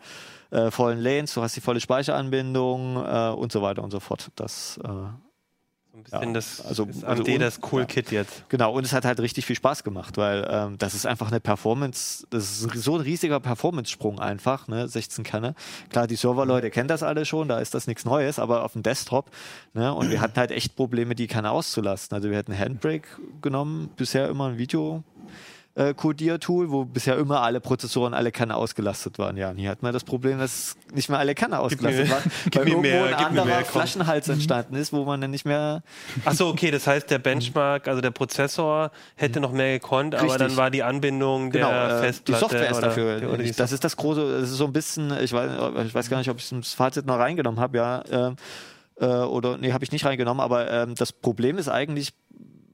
äh, 0.51 0.71
vollen 0.71 0.99
Lanes, 1.01 1.35
du 1.35 1.43
hast 1.43 1.57
die 1.57 1.61
volle 1.61 1.81
Speicheranbindung 1.81 2.97
äh, 2.97 3.31
und 3.31 3.53
so 3.53 3.63
weiter 3.63 3.83
und 3.83 3.91
so 3.91 4.01
fort. 4.01 4.31
Das 4.37 4.79
äh, 4.85 4.89
so 5.95 5.99
ein 5.99 6.03
bisschen 6.03 6.29
Ja, 6.29 6.33
das, 6.35 6.61
also- 6.61 6.85
ist 6.87 7.05
also 7.05 7.23
AMD 7.23 7.29
un- 7.35 7.39
das 7.41 7.61
Cool. 7.73 7.87
Kit 7.87 8.11
jetzt. 8.11 8.49
Genau, 8.49 8.73
und 8.73 8.85
es 8.85 8.93
hat 8.93 9.05
halt 9.05 9.21
richtig 9.21 9.47
viel 9.47 9.57
Spaß 9.57 9.85
gemacht, 9.85 10.17
weil 10.17 10.47
ähm, 10.51 10.77
das 10.79 10.95
ist 10.95 11.07
einfach 11.07 11.29
eine 11.29 11.41
Performance, 11.41 12.27
das 12.31 12.63
ist 12.63 12.83
so 12.83 12.97
ein 12.97 13.01
riesiger 13.01 13.39
Performance-Sprung 13.41 14.19
einfach, 14.19 14.67
ne, 14.69 14.89
16 14.89 15.25
Kerne. 15.25 15.55
Klar, 15.91 16.07
die 16.07 16.17
Serverleute 16.17 16.71
kennen 16.71 16.89
das 16.89 17.03
alle 17.03 17.25
schon, 17.25 17.49
da 17.49 17.59
ist 17.61 17.75
das 17.75 17.87
nichts 17.87 18.05
Neues, 18.05 18.39
aber 18.39 18.65
auf 18.65 18.73
dem 18.73 18.83
Desktop, 18.83 19.31
ne, 19.73 19.93
und 19.95 20.11
wir 20.11 20.21
hatten 20.21 20.37
halt 20.39 20.51
echt 20.51 20.75
Probleme, 20.77 21.15
die 21.15 21.27
Kerne 21.27 21.51
auszulasten. 21.51 22.17
Also 22.17 22.31
wir 22.31 22.39
hatten 22.39 22.59
Handbrake 22.59 23.09
genommen, 23.41 23.91
bisher 23.97 24.29
immer 24.29 24.49
ein 24.49 24.59
Video. 24.59 25.03
Äh, 25.77 25.93
Codiertool, 25.93 26.71
wo 26.71 26.85
bisher 26.85 27.19
immer 27.19 27.43
alle 27.43 27.61
Prozessoren, 27.61 28.15
alle 28.15 28.31
Kerne 28.31 28.55
ausgelastet 28.55 29.19
waren. 29.19 29.37
Ja, 29.37 29.51
und 29.51 29.57
hier 29.57 29.71
hat 29.71 29.83
man 29.83 29.93
das 29.93 30.05
Problem, 30.05 30.39
dass 30.39 30.77
nicht 30.93 31.09
mehr 31.09 31.19
alle 31.19 31.35
Kerne 31.35 31.59
ausgelastet 31.59 32.11
waren, 32.11 32.23
weil 32.53 32.69
irgendwo 32.69 32.81
mehr, 32.81 33.05
ein 33.07 33.15
anderer 33.15 33.45
mehr. 33.45 33.65
Flaschenhals 33.65 34.29
entstanden 34.29 34.77
ist, 34.77 34.93
wo 34.93 35.05
man 35.05 35.21
dann 35.21 35.33
nicht 35.33 35.45
mehr 35.45 35.83
Achso, 36.25 36.49
okay, 36.49 36.71
das 36.71 36.87
heißt, 36.87 37.11
der 37.11 37.19
Benchmark, 37.19 37.89
also 37.89 38.01
der 38.01 38.13
Prozessor 38.13 38.93
hätte 39.17 39.41
noch 39.41 39.51
mehr 39.51 39.81
gekonnt, 39.81 40.15
aber 40.15 40.25
Richtig. 40.25 40.47
dann 40.47 40.57
war 40.57 40.71
die 40.71 40.85
Anbindung 40.85 41.51
Genau, 41.51 41.71
der 41.71 41.99
äh, 41.99 42.01
Festplatte. 42.03 42.33
die 42.33 42.39
Software 42.41 42.71
ist 42.71 42.79
oder, 42.79 42.87
dafür. 42.87 43.29
Oder 43.33 43.43
die 43.43 43.51
das 43.51 43.73
ist 43.73 43.83
das 43.83 43.97
große, 43.97 44.41
das 44.43 44.51
ist 44.51 44.57
so 44.59 44.67
ein 44.67 44.73
bisschen, 44.73 45.13
ich 45.21 45.33
weiß, 45.33 45.51
ich 45.87 45.95
weiß 45.95 46.09
gar 46.09 46.19
nicht, 46.19 46.31
ob 46.31 46.39
ich 46.39 46.49
das 46.49 46.73
Fazit 46.75 47.05
noch 47.05 47.19
reingenommen 47.19 47.59
habe, 47.59 47.77
ja. 47.79 48.05
ähm, 48.11 48.37
Äh, 49.01 49.07
oder 49.07 49.59
nee, 49.59 49.73
habe 49.73 49.83
ich 49.83 49.91
nicht 49.91 50.05
reingenommen, 50.05 50.41
aber 50.41 50.71
ähm, 50.71 50.95
das 50.95 51.11
Problem 51.11 51.59
ist 51.59 51.69
eigentlich, 51.69 52.13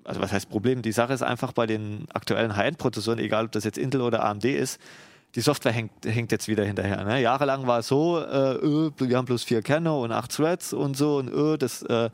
also 0.05 0.21
was 0.21 0.33
heißt 0.33 0.49
Problem? 0.49 0.83
Die 0.83 0.93
Sache 0.93 1.13
ist 1.13 1.23
einfach 1.23 1.53
bei 1.53 1.67
den 1.67 2.07
aktuellen 2.13 2.57
High-End-Prozessoren, 2.57 3.19
egal 3.19 3.47
ob 3.47 3.53
das 3.53 3.65
jetzt 3.65 3.79
Intel 3.79 4.01
oder 4.01 4.25
AMD 4.25 4.45
ist, 4.45 4.81
die 5.35 5.41
Software 5.41 5.73
hängt, 5.73 5.93
hängt 6.05 6.33
jetzt 6.33 6.49
wieder 6.49 6.65
hinterher. 6.65 7.05
Ne? 7.05 7.21
Jahrelang 7.21 7.67
war 7.67 7.81
es 7.81 7.89
so, 7.89 8.19
äh, 8.19 8.55
öh, 8.55 8.91
wir 8.99 9.17
haben 9.17 9.27
bloß 9.27 9.45
vier 9.45 9.63
Kerne 9.63 9.93
und 9.93 10.11
acht 10.13 10.35
Threads 10.35 10.73
und 10.73 10.97
so 10.97 11.19
und 11.19 11.29
öh, 11.29 11.57
das 11.57 11.83
äh, 11.83 12.11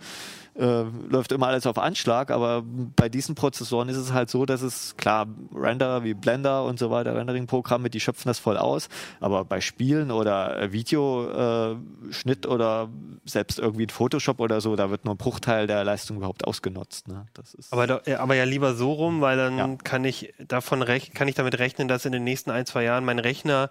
äh, 0.58 0.84
läuft 1.10 1.32
immer 1.32 1.48
alles 1.48 1.66
auf 1.66 1.78
Anschlag, 1.78 2.30
aber 2.30 2.62
bei 2.96 3.08
diesen 3.08 3.34
Prozessoren 3.34 3.88
ist 3.88 3.96
es 3.96 4.12
halt 4.12 4.30
so, 4.30 4.46
dass 4.46 4.62
es 4.62 4.96
klar 4.96 5.26
Renderer 5.54 6.02
wie 6.04 6.14
Blender 6.14 6.64
und 6.64 6.78
so 6.78 6.90
weiter, 6.90 7.14
Rendering-Programme, 7.14 7.90
die 7.90 8.00
schöpfen 8.00 8.28
das 8.28 8.38
voll 8.38 8.56
aus, 8.56 8.88
aber 9.20 9.44
bei 9.44 9.60
Spielen 9.60 10.10
oder 10.10 10.58
äh, 10.60 10.72
Videoschnitt 10.72 12.46
oder 12.46 12.88
selbst 13.24 13.58
irgendwie 13.58 13.84
in 13.84 13.88
Photoshop 13.90 14.40
oder 14.40 14.60
so, 14.60 14.76
da 14.76 14.90
wird 14.90 15.04
nur 15.04 15.14
ein 15.14 15.18
Bruchteil 15.18 15.66
der 15.66 15.84
Leistung 15.84 16.16
überhaupt 16.18 16.46
ausgenutzt. 16.46 17.08
Ne? 17.08 17.26
Das 17.34 17.54
ist 17.54 17.72
Aber, 17.72 17.86
da, 17.86 18.00
ja, 18.06 18.20
aber 18.20 18.34
ja 18.34 18.44
lieber 18.44 18.74
so 18.74 18.92
rum, 18.92 19.20
weil 19.20 19.36
dann 19.36 19.58
Ja. 19.58 19.76
kann 19.82 20.04
ich 20.04 20.34
davon 20.38 20.84
kann 21.14 21.28
ich 21.28 21.34
damit 21.34 21.58
rechnen, 21.58 21.88
dass 21.88 22.04
in 22.04 22.12
den 22.12 22.24
nächsten 22.24 22.50
ein, 22.50 22.66
zwei 22.66 22.84
Jahren 22.84 23.04
mein 23.04 23.18
Rechner 23.18 23.70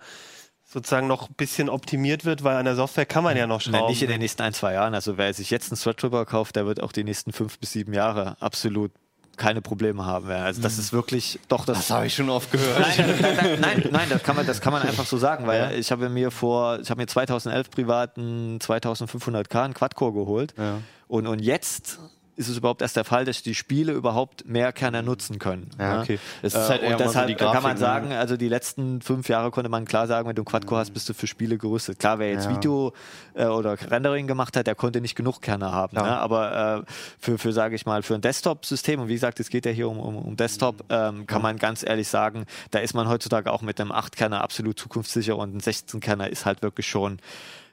sozusagen 0.75 1.07
noch 1.07 1.29
ein 1.29 1.33
bisschen 1.35 1.69
optimiert 1.69 2.25
wird, 2.25 2.43
weil 2.43 2.55
an 2.57 2.65
der 2.65 2.75
Software 2.75 3.05
kann 3.07 3.23
man 3.23 3.35
ja 3.35 3.47
noch 3.47 3.65
Nein, 3.65 3.73
schrauben. 3.75 3.89
nicht 3.89 4.01
in 4.03 4.09
den 4.09 4.19
nächsten 4.19 4.41
ein, 4.43 4.53
zwei 4.53 4.73
Jahren. 4.73 4.93
Also 4.93 5.17
wer 5.17 5.33
sich 5.33 5.49
jetzt 5.49 5.71
einen 5.71 5.79
Threadripper 5.79 6.25
kauft, 6.25 6.55
der 6.55 6.65
wird 6.67 6.83
auch 6.83 6.91
die 6.91 7.03
nächsten 7.03 7.31
fünf 7.33 7.57
bis 7.57 7.71
sieben 7.71 7.93
Jahre 7.93 8.35
absolut 8.39 8.91
keine 9.37 9.61
Probleme 9.61 10.05
haben. 10.05 10.27
werden. 10.27 10.43
Also 10.45 10.61
das 10.61 10.77
ist 10.77 10.93
wirklich, 10.93 11.39
doch, 11.49 11.65
das, 11.65 11.77
Das 11.79 11.89
habe 11.89 12.05
ich 12.07 12.15
schon 12.15 12.29
oft 12.29 12.51
gehört. 12.51 12.79
Nein, 12.79 12.95
nein, 13.21 13.37
nein, 13.41 13.59
nein, 13.59 13.89
nein, 13.91 14.07
das 14.09 14.23
kann 14.23 14.35
man, 14.37 14.45
das 14.45 14.61
kann 14.61 14.71
man 14.71 14.81
einfach 14.83 15.05
so 15.05 15.17
sagen, 15.17 15.45
weil 15.47 15.77
ich 15.79 15.91
habe 15.91 16.07
mir 16.09 16.31
vor, 16.31 16.79
ich 16.79 16.89
habe 16.89 17.01
mir 17.01 17.07
2011 17.07 17.69
privaten 17.71 18.59
2500K 18.59 19.63
einen 19.63 19.73
Quad-Core 19.73 20.13
geholt 20.13 20.53
Ja. 20.57 20.79
und, 21.07 21.27
und 21.27 21.39
jetzt 21.39 21.99
ist 22.35 22.49
es 22.49 22.57
überhaupt 22.57 22.81
erst 22.81 22.95
der 22.97 23.03
Fall, 23.05 23.25
dass 23.25 23.41
die 23.43 23.55
Spiele 23.55 23.93
überhaupt 23.93 24.45
mehr 24.47 24.73
Kerner 24.73 25.01
nutzen 25.01 25.39
können. 25.39 25.69
Ja, 25.79 25.95
ne? 25.95 26.01
okay. 26.01 26.19
Es 26.41 26.53
Äh, 26.53 26.59
ist 26.59 26.69
halt 26.69 26.81
eher 26.81 26.87
und 26.87 26.93
mal 26.93 26.97
so 26.99 27.03
deshalb 27.05 27.27
die 27.27 27.35
kann 27.35 27.47
man 27.47 27.61
Grafik, 27.61 27.73
ne? 27.73 27.79
sagen, 27.79 28.11
also 28.13 28.37
die 28.37 28.49
letzten 28.49 29.01
fünf 29.01 29.29
Jahre 29.29 29.51
konnte 29.51 29.69
man 29.69 29.85
klar 29.85 30.07
sagen, 30.07 30.27
wenn 30.27 30.35
du 30.35 30.41
einen 30.41 30.45
Quad-Core 30.45 30.79
hast, 30.81 30.91
bist 30.93 31.07
du 31.09 31.13
für 31.13 31.27
Spiele 31.27 31.57
gerüstet. 31.57 31.99
Klar, 31.99 32.19
wer 32.19 32.31
jetzt 32.31 32.45
Ja. 32.45 32.55
Video 32.55 32.93
äh, 33.35 33.45
oder 33.45 33.77
Rendering 33.89 34.27
gemacht 34.27 34.57
hat, 34.57 34.67
der 34.67 34.75
konnte 34.75 35.01
nicht 35.01 35.15
genug 35.15 35.41
Kerner 35.41 35.71
haben. 35.71 35.95
Klar. 35.95 36.05
Ne? 36.05 36.17
Aber 36.17 36.85
äh, 36.87 36.91
für, 37.19 37.37
für 37.37 37.53
sage 37.53 37.75
ich 37.75 37.85
mal, 37.85 38.03
für 38.03 38.15
ein 38.15 38.21
Desktop-System, 38.21 38.99
und 39.01 39.07
wie 39.07 39.13
gesagt, 39.13 39.39
es 39.39 39.49
geht 39.49 39.65
ja 39.65 39.71
hier 39.71 39.87
um, 39.89 39.99
um, 39.99 40.17
um 40.17 40.35
Desktop, 40.35 40.83
ähm, 40.89 41.27
kann 41.27 41.41
man 41.41 41.57
ganz 41.57 41.83
ehrlich 41.83 42.07
sagen, 42.07 42.45
da 42.71 42.79
ist 42.79 42.93
man 42.93 43.07
heutzutage 43.07 43.51
auch 43.51 43.61
mit 43.61 43.79
einem 43.79 43.91
8-Kerner 43.91 44.41
absolut 44.41 44.77
zukunftssicher 44.79 45.37
und 45.37 45.55
ein 45.55 45.61
16-Kerner 45.61 46.29
ist 46.29 46.45
halt 46.45 46.61
wirklich 46.61 46.87
schon 46.87 47.19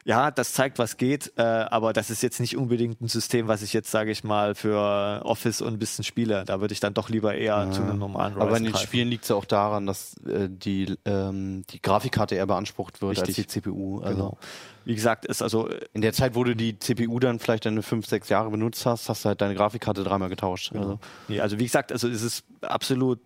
ja, 0.04 0.30
das 0.30 0.52
zeigt, 0.52 0.78
was 0.78 0.96
geht, 0.96 1.32
äh, 1.36 1.42
aber 1.42 1.92
das 1.92 2.10
ist 2.10 2.22
jetzt 2.22 2.40
nicht 2.40 2.56
unbedingt 2.56 3.00
ein 3.00 3.08
System, 3.08 3.46
was 3.46 3.62
ich 3.62 3.72
jetzt, 3.72 3.90
sage 3.90 4.10
ich 4.10 4.24
mal, 4.24 4.54
für 4.56 5.22
Office 5.24 5.60
und 5.60 5.74
ein 5.74 5.78
bisschen 5.78 6.02
spiele. 6.02 6.44
Da 6.44 6.60
würde 6.60 6.72
ich 6.72 6.80
dann 6.80 6.92
doch 6.92 7.08
lieber 7.08 7.34
eher 7.34 7.70
zu 7.70 7.82
einem 7.82 7.98
normalen 7.98 8.34
Aber 8.34 8.46
in 8.46 8.50
Ryzen 8.50 8.64
den 8.64 8.72
greifen. 8.72 8.86
Spielen 8.86 9.08
liegt 9.08 9.22
es 9.24 9.28
ja 9.28 9.36
auch 9.36 9.44
daran, 9.44 9.86
dass 9.86 10.16
äh, 10.26 10.48
die, 10.48 10.96
ähm, 11.04 11.62
die 11.70 11.80
Grafikkarte 11.80 12.34
eher 12.34 12.46
beansprucht 12.46 13.00
wird 13.00 13.18
als 13.18 13.28
Richtig. 13.28 13.46
die 13.46 13.60
CPU. 13.60 14.00
Also 14.00 14.16
Genau. 14.16 14.38
Wie 14.84 14.94
gesagt, 14.96 15.24
ist 15.26 15.40
also 15.42 15.68
äh, 15.68 15.80
in 15.92 16.00
der 16.00 16.12
Zeit, 16.12 16.34
wo 16.34 16.42
du 16.42 16.56
die 16.56 16.78
CPU 16.78 17.20
dann 17.20 17.38
vielleicht 17.38 17.66
deine 17.66 17.82
fünf, 17.82 18.06
sechs 18.06 18.28
Jahre 18.28 18.50
benutzt 18.50 18.84
hast, 18.84 19.08
hast 19.08 19.24
du 19.24 19.28
halt 19.28 19.40
deine 19.40 19.54
Grafikkarte 19.54 20.02
dreimal 20.02 20.28
getauscht. 20.28 20.72
Also, 20.74 20.98
Nee, 21.28 21.40
also 21.40 21.58
wie 21.60 21.64
gesagt, 21.64 21.92
also 21.92 22.08
es 22.08 22.22
ist 22.22 22.44
absolut, 22.60 23.20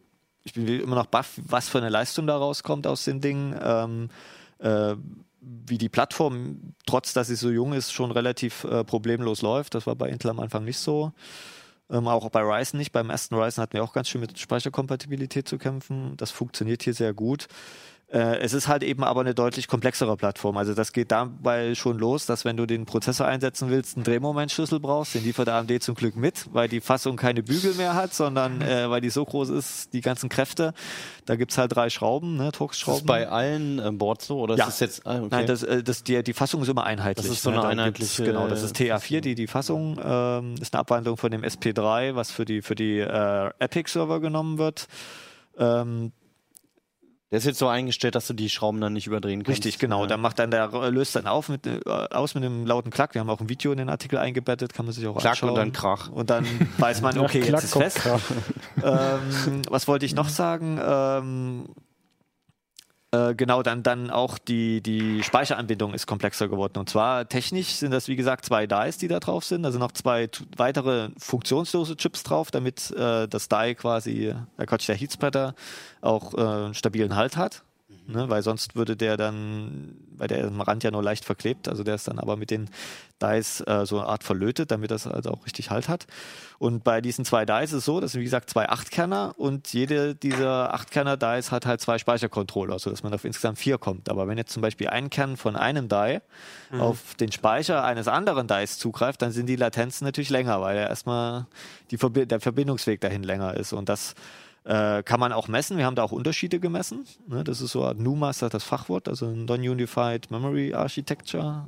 ich 0.45 0.53
bin 0.53 0.69
immer 0.69 0.97
noch 0.97 1.07
baff, 1.07 1.41
was 1.43 1.71
für 1.71 1.79
eine 1.79 1.89
Leistung 1.89 2.27
da 2.27 2.37
rauskommt 2.37 2.87
aus 2.87 3.05
den 3.05 3.23
Dingen. 3.23 3.59
Ähm, 3.63 4.11
äh, 4.59 4.95
wie 5.47 5.79
die 5.79 5.89
Plattform, 5.89 6.75
trotz 6.87 7.13
dass 7.13 7.29
sie 7.29 7.37
so 7.37 7.51
jung 7.51 7.73
ist, 7.73 7.93
schon 7.93 8.11
relativ 8.11 8.65
äh, 8.65 8.83
problemlos 8.85 9.43
läuft. 9.43 9.75
Das 9.75 9.87
war 9.87 9.95
bei 9.95 10.09
Intel 10.09 10.31
am 10.31 10.41
Anfang 10.41 10.65
nicht 10.65 10.79
so. 10.79 11.13
Ähm, 11.89 12.09
auch 12.09 12.29
bei 12.31 12.41
Ryzen 12.41 12.79
nicht. 12.79 12.91
Beim 12.91 13.11
ersten 13.11 13.37
Ryzen 13.37 13.63
hatten 13.63 13.75
wir 13.75 13.85
auch 13.85 13.93
ganz 13.93 14.09
schön 14.09 14.21
mit 14.21 14.37
Speicherkompatibilität 14.39 15.47
zu 15.47 15.57
kämpfen. 15.57 16.17
Das 16.17 16.33
funktioniert 16.33 16.83
hier 16.83 16.95
sehr 16.95 17.15
gut. 17.15 17.47
Äh, 18.09 18.39
es 18.39 18.53
ist 18.53 18.69
halt 18.69 18.85
eben 18.85 19.03
aber 19.03 19.23
eine 19.23 19.35
deutlich 19.35 19.67
komplexere 19.67 20.17
Plattform. 20.17 20.57
Also 20.57 20.75
das 20.75 20.93
geht 20.93 21.11
dabei 21.11 21.75
schon 21.75 21.99
los, 21.99 22.25
dass 22.25 22.45
wenn 22.45 22.57
du 22.57 22.65
den 22.65 22.87
Prozessor 22.87 23.27
einsetzen 23.27 23.69
willst, 23.69 23.97
einen 23.97 24.05
Drehmomentschlüssel 24.05 24.79
brauchst. 24.79 25.17
Den 25.17 25.25
liefert 25.25 25.49
AMD 25.49 25.83
zum 25.83 25.97
Glück 25.97 26.15
mit, 26.15 26.47
weil 26.53 26.69
die 26.69 26.81
Fassung 26.81 27.17
keine 27.17 27.43
Bügel 27.43 27.75
mehr 27.75 27.95
hat, 27.95 28.15
sondern 28.15 28.61
äh, 28.63 28.89
weil 28.89 29.01
die 29.01 29.11
so 29.11 29.25
groß 29.25 29.49
ist, 29.49 29.93
die 29.93 30.03
ganzen 30.03 30.29
Kräfte. 30.29 30.73
Da 31.25 31.35
gibt's 31.35 31.59
halt 31.59 31.75
drei 31.75 31.91
Schrauben, 31.91 32.37
ne, 32.37 32.47
ist 32.49 32.55
Torx-Schrauben. 32.55 33.01
das 33.01 33.07
bei 33.07 33.29
allen 33.29 33.81
ähm, 33.81 33.99
Boards 33.99 34.29
so? 34.29 34.39
Oder 34.39 34.55
Ja. 34.57 34.65
ist 34.69 34.81
das 34.81 34.81
jetzt. 34.81 35.07
Ah, 35.07 35.17
okay. 35.19 35.29
Nein, 35.33 35.47
das, 35.49 35.65
äh, 35.65 35.83
das, 35.83 36.05
die, 36.05 36.23
die 36.23 36.33
Fassung 36.33 36.63
ist 36.63 36.69
immer 36.69 36.85
einheitlich. 36.85 37.27
Das 37.27 37.35
ist 37.37 37.43
so 37.43 37.51
ne? 37.51 37.57
eine 37.65 37.87
gibt's- 37.93 38.21
einheitliche- 38.21 38.25
Genau, 38.25 38.47
das 38.47 38.63
ist 38.63 38.77
TA4, 38.77 39.21
die, 39.21 39.35
die 39.35 39.49
Fassung. 39.49 39.99
Ähm, 40.01 40.55
ist 40.61 40.73
eine 40.75 40.81
Abwandlung 40.81 41.17
von 41.17 41.33
dem 41.33 41.43
SP3, 41.43 42.15
was 42.15 42.31
für 42.31 42.45
die, 42.45 42.63
für 42.63 42.77
die 42.77 43.01
äh, 43.01 43.51
Epic-Server 43.59 44.21
genommen 44.21 44.59
wird. 44.59 44.87
Ähm, 45.59 46.13
Der 47.33 47.39
ist 47.39 47.45
jetzt 47.45 47.59
so 47.59 47.67
eingestellt, 47.67 48.15
dass 48.15 48.29
du 48.29 48.35
die 48.35 48.49
Schrauben 48.49 48.81
dann 48.81 48.93
nicht 48.93 49.09
überdrehen 49.09 49.43
kannst. 49.43 49.59
Richtig, 49.59 49.81
genau. 49.81 50.03
Ja. 50.03 50.07
Dann 50.07 50.21
macht 50.21 50.39
dann 50.39 50.53
der 50.53 50.69
löst 50.91 51.17
dann 51.17 51.27
auf 51.27 51.49
mit, 51.49 51.67
äh, 51.67 51.81
aus 51.85 52.37
mit 52.37 52.45
einem 52.45 52.65
lauten 52.67 52.91
Klack. 52.91 53.15
Wir 53.15 53.21
haben 53.21 53.31
auch 53.31 53.41
ein 53.41 53.49
Video 53.49 53.73
in 53.73 53.79
den 53.79 53.89
Artikel 53.89 54.19
eingebettet, 54.19 54.73
kann 54.73 54.87
man 54.87 54.95
sich 54.95 55.07
auch 55.09 55.19
Klack 55.19 55.33
anschauen. 55.33 55.51
und 55.51 55.57
dann 55.57 55.73
Krach. 55.73 56.09
Und 56.09 56.31
dann 56.31 56.47
weiß 56.79 57.01
man, 57.01 57.19
okay, 57.19 57.41
Klack, 57.41 57.63
jetzt 57.63 57.77
ist 57.77 57.77
fest. 57.77 58.01
Ähm, 58.83 59.63
was 59.69 59.89
wollte 59.89 60.07
ich 60.07 60.15
noch 60.15 60.29
sagen? 60.29 60.79
Ähm, 60.81 61.65
äh, 63.13 63.35
genau, 63.35 63.63
dann, 63.63 63.83
dann 63.83 64.11
auch 64.11 64.39
die, 64.39 64.81
die 64.81 65.23
Speicheranbindung 65.23 65.95
ist 65.95 66.07
komplexer 66.07 66.49
geworden. 66.49 66.79
Und 66.79 66.89
zwar 66.89 67.29
technisch 67.29 67.69
sind 67.69 67.93
das, 67.93 68.09
wie 68.09 68.17
gesagt, 68.17 68.45
zwei 68.45 68.67
Dies, 68.67 68.99
die 68.99 69.09
da 69.09 69.21
drauf 69.21 69.45
sind. 69.45 69.65
Also 69.65 69.79
noch 69.79 69.93
zwei 69.93 70.29
weitere 70.57 71.11
funktionslose 71.19 71.97
Chips 71.97 72.25
drauf, 72.25 72.51
damit 72.51 72.91
äh, 72.91 73.29
das 73.29 73.49
Die 73.49 73.75
quasi, 73.77 74.35
äh, 74.59 74.67
Quatsch, 74.67 74.89
der 74.89 74.97
Heatspreader 74.97 75.55
auch 76.01 76.35
äh, 76.35 76.41
einen 76.41 76.75
stabilen 76.75 77.15
Halt 77.15 77.37
hat. 77.37 77.63
Ne, 78.09 78.29
weil 78.29 78.43
sonst 78.43 78.77
würde 78.77 78.97
der 78.97 79.17
dann, 79.17 79.97
weil 80.17 80.29
der 80.29 80.47
am 80.47 80.61
Rand 80.61 80.85
ja 80.85 80.93
nur 80.93 81.03
leicht 81.03 81.25
verklebt, 81.25 81.67
also 81.67 81.83
der 81.83 81.97
ist 81.97 82.07
dann 82.07 82.21
aber 82.21 82.37
mit 82.37 82.53
den 82.53 82.71
Dice 83.21 83.63
äh, 83.67 83.85
so 83.85 83.99
eine 83.99 84.07
Art 84.07 84.23
verlötet, 84.23 84.71
damit 84.71 84.93
das 84.93 85.09
also 85.09 85.31
auch 85.31 85.45
richtig 85.45 85.71
Halt 85.71 85.89
hat. 85.89 86.07
Und 86.59 86.85
bei 86.85 87.01
diesen 87.01 87.25
zwei 87.25 87.45
Dice 87.45 87.73
ist 87.73 87.73
es 87.73 87.85
so, 87.85 87.99
das 87.99 88.13
sind 88.13 88.21
wie 88.21 88.25
gesagt 88.25 88.49
zwei 88.49 88.69
Achtkerner 88.69 89.35
und 89.39 89.73
jede 89.73 90.15
dieser 90.15 90.73
Achtkerner 90.73 91.17
Dice 91.17 91.51
hat 91.51 91.67
halt 91.67 91.81
zwei 91.81 91.99
Speichercontroller, 91.99 92.79
sodass 92.79 93.03
man 93.03 93.13
auf 93.13 93.25
insgesamt 93.25 93.59
vier 93.59 93.77
kommt. 93.77 94.09
Aber 94.09 94.29
wenn 94.29 94.39
jetzt 94.39 94.53
zum 94.53 94.63
Beispiel 94.63 94.89
ein 94.89 95.11
Kern 95.11 95.37
von 95.37 95.57
einem 95.57 95.89
Die 95.89 96.21
auf 96.79 97.17
den 97.17 97.33
Speicher 97.33 97.83
eines 97.83 98.07
anderen 98.07 98.47
Dice 98.47 98.79
zugreift, 98.79 99.21
dann 99.21 99.33
sind 99.33 99.47
die 99.47 99.57
Latenzen 99.57 100.05
natürlich 100.05 100.31
länger, 100.31 100.61
weil 100.61 100.77
ja 100.77 100.87
erstmal 100.87 101.47
die 101.91 101.99
Verbi 101.99 102.25
der 102.25 102.39
Verbindungsweg 102.39 103.01
dahin 103.01 103.25
länger 103.25 103.57
ist. 103.57 103.73
Und 103.73 103.89
das 103.89 104.15
äh, 104.67 105.03
kann 105.05 105.21
man 105.21 105.33
auch 105.33 105.47
messen. 105.47 105.79
Wir 105.79 105.87
haben 105.87 105.95
da 105.95 106.03
auch 106.03 106.13
Unterschiede 106.13 106.59
gemessen. 106.59 107.05
Ne? 107.29 107.45
Das 107.45 107.61
ist 107.61 107.71
so, 107.71 107.89
NUMA 107.93 108.31
ist 108.31 108.43
das 108.43 108.65
Fachwort, 108.65 109.09
also 109.09 109.31
Non-Unified 109.31 110.31
Memory 110.31 110.75
Architecture. 110.75 111.65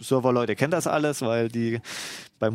Serverleute 0.00 0.54
kennen 0.54 0.70
das 0.70 0.86
alles, 0.86 1.22
weil 1.22 1.48
die 1.48 1.80
bei 2.38 2.50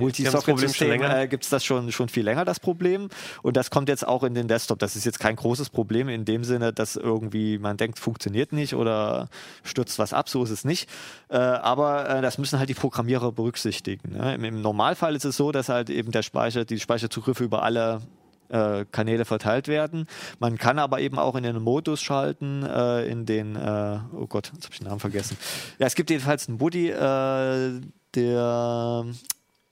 länger. 0.90 1.18
äh, 1.22 1.28
gibt 1.28 1.46
es 1.46 1.50
das 1.50 1.64
schon, 1.64 1.92
schon 1.92 2.10
viel 2.10 2.26
länger, 2.26 2.46
das 2.46 2.60
Problem. 2.60 3.08
Und 3.42 3.58
das 3.58 3.72
kommt 3.72 3.90
jetzt 3.90 4.06
auch 4.06 4.24
in 4.24 4.36
den 4.36 4.48
Desktop. 4.48 4.80
Das 4.80 4.96
ist 4.96 5.06
jetzt 5.06 5.20
kein 5.20 5.36
großes 5.36 5.70
Problem 5.70 6.10
in 6.10 6.26
dem 6.26 6.44
Sinne, 6.44 6.74
dass 6.74 6.96
irgendwie 6.96 7.58
man 7.58 7.78
denkt, 7.78 7.98
funktioniert 7.98 8.52
nicht 8.52 8.76
oder 8.76 9.30
stürzt 9.64 9.98
was 9.98 10.14
ab. 10.14 10.30
So 10.30 10.44
ist 10.44 10.50
es 10.50 10.66
nicht. 10.66 10.90
Äh, 11.30 11.38
aber 11.38 12.10
äh, 12.10 12.22
das 12.22 12.38
müssen 12.38 12.60
halt 12.60 12.70
die 12.70 12.74
Programmierer 12.74 13.32
berücksichtigen. 13.32 14.12
Ne? 14.12 14.36
Im, 14.36 14.44
Im 14.44 14.62
Normalfall 14.62 15.16
ist 15.16 15.26
es 15.26 15.38
so, 15.38 15.52
dass 15.52 15.70
halt 15.70 15.90
eben 15.90 16.12
der 16.12 16.22
Speicher, 16.22 16.66
die 16.66 16.80
Speicherzugriffe 16.80 17.46
über 17.46 17.64
alle 17.64 18.02
äh, 18.50 18.86
Kanäle 18.92 19.26
verteilt 19.26 19.68
werden. 19.68 20.08
Man 20.40 20.58
kann 20.58 20.80
aber 20.80 21.00
eben 21.00 21.20
auch 21.20 21.36
in 21.36 21.44
den 21.44 21.62
Modus 21.62 22.02
schalten, 22.02 22.64
äh, 22.64 23.06
in 23.08 23.26
den, 23.26 23.56
äh, 23.56 24.00
oh 24.14 24.28
Gott, 24.28 24.52
jetzt 24.54 24.66
habe 24.66 24.74
ich 24.74 24.80
den 24.80 24.88
Namen 24.88 25.00
vergessen. 25.00 25.38
Ja, 25.80 25.88
es 25.88 25.96
gibt 25.96 26.10
jedenfalls 26.10 26.48
einen 26.48 26.58
Buddy, 26.58 26.90
äh, 26.90 27.82
der, 28.16 29.06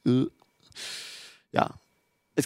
äh, 0.05 0.25
ja, 1.51 1.69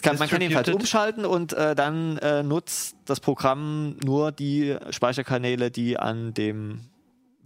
kann, 0.02 0.18
man 0.18 0.28
kann 0.28 0.40
jedenfalls 0.40 0.68
umschalten 0.68 1.24
und 1.24 1.52
äh, 1.52 1.74
dann 1.74 2.16
äh, 2.18 2.42
nutzt 2.44 2.96
das 3.06 3.18
Programm 3.18 3.96
nur 4.04 4.30
die 4.30 4.76
Speicherkanäle, 4.90 5.70
die 5.70 5.98
an 5.98 6.32
dem 6.32 6.82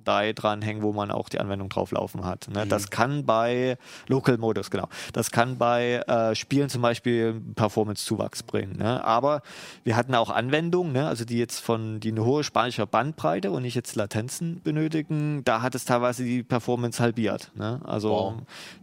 Die 0.06 0.34
dranhängen, 0.34 0.82
wo 0.82 0.92
man 0.92 1.10
auch 1.10 1.28
die 1.28 1.40
Anwendung 1.40 1.68
drauf 1.68 1.90
laufen 1.90 2.24
hat. 2.24 2.48
Ne? 2.48 2.66
Das 2.66 2.90
kann 2.90 3.24
bei 3.24 3.76
Local 4.08 4.38
Modus, 4.38 4.70
genau. 4.70 4.88
Das 5.12 5.30
kann 5.30 5.58
bei 5.58 6.02
äh, 6.06 6.34
Spielen 6.34 6.68
zum 6.68 6.82
Beispiel 6.82 7.40
Performance-Zuwachs 7.54 8.42
bringen. 8.42 8.76
Ne? 8.78 9.04
Aber 9.04 9.42
wir 9.82 9.96
hatten 9.96 10.14
auch 10.14 10.30
Anwendungen, 10.30 10.92
ne? 10.92 11.06
also 11.08 11.24
die 11.24 11.38
jetzt 11.38 11.60
von 11.60 12.00
die 12.00 12.10
eine 12.10 12.24
hohe 12.24 12.44
Speicherbandbreite 12.44 13.50
und 13.50 13.62
nicht 13.62 13.74
jetzt 13.74 13.96
Latenzen 13.96 14.60
benötigen. 14.62 15.42
Da 15.44 15.62
hat 15.62 15.74
es 15.74 15.84
teilweise 15.84 16.24
die 16.24 16.42
Performance 16.42 17.02
halbiert. 17.02 17.50
Ne? 17.54 17.80
Also 17.84 18.10
Wow. 18.10 18.34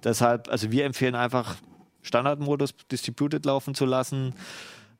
deshalb, 0.03 0.49
also 0.49 0.72
wir 0.72 0.86
empfehlen 0.86 1.15
einfach 1.15 1.55
Standardmodus 2.01 2.74
Distributed 2.91 3.45
laufen 3.45 3.76
zu 3.76 3.86
lassen. 3.86 4.34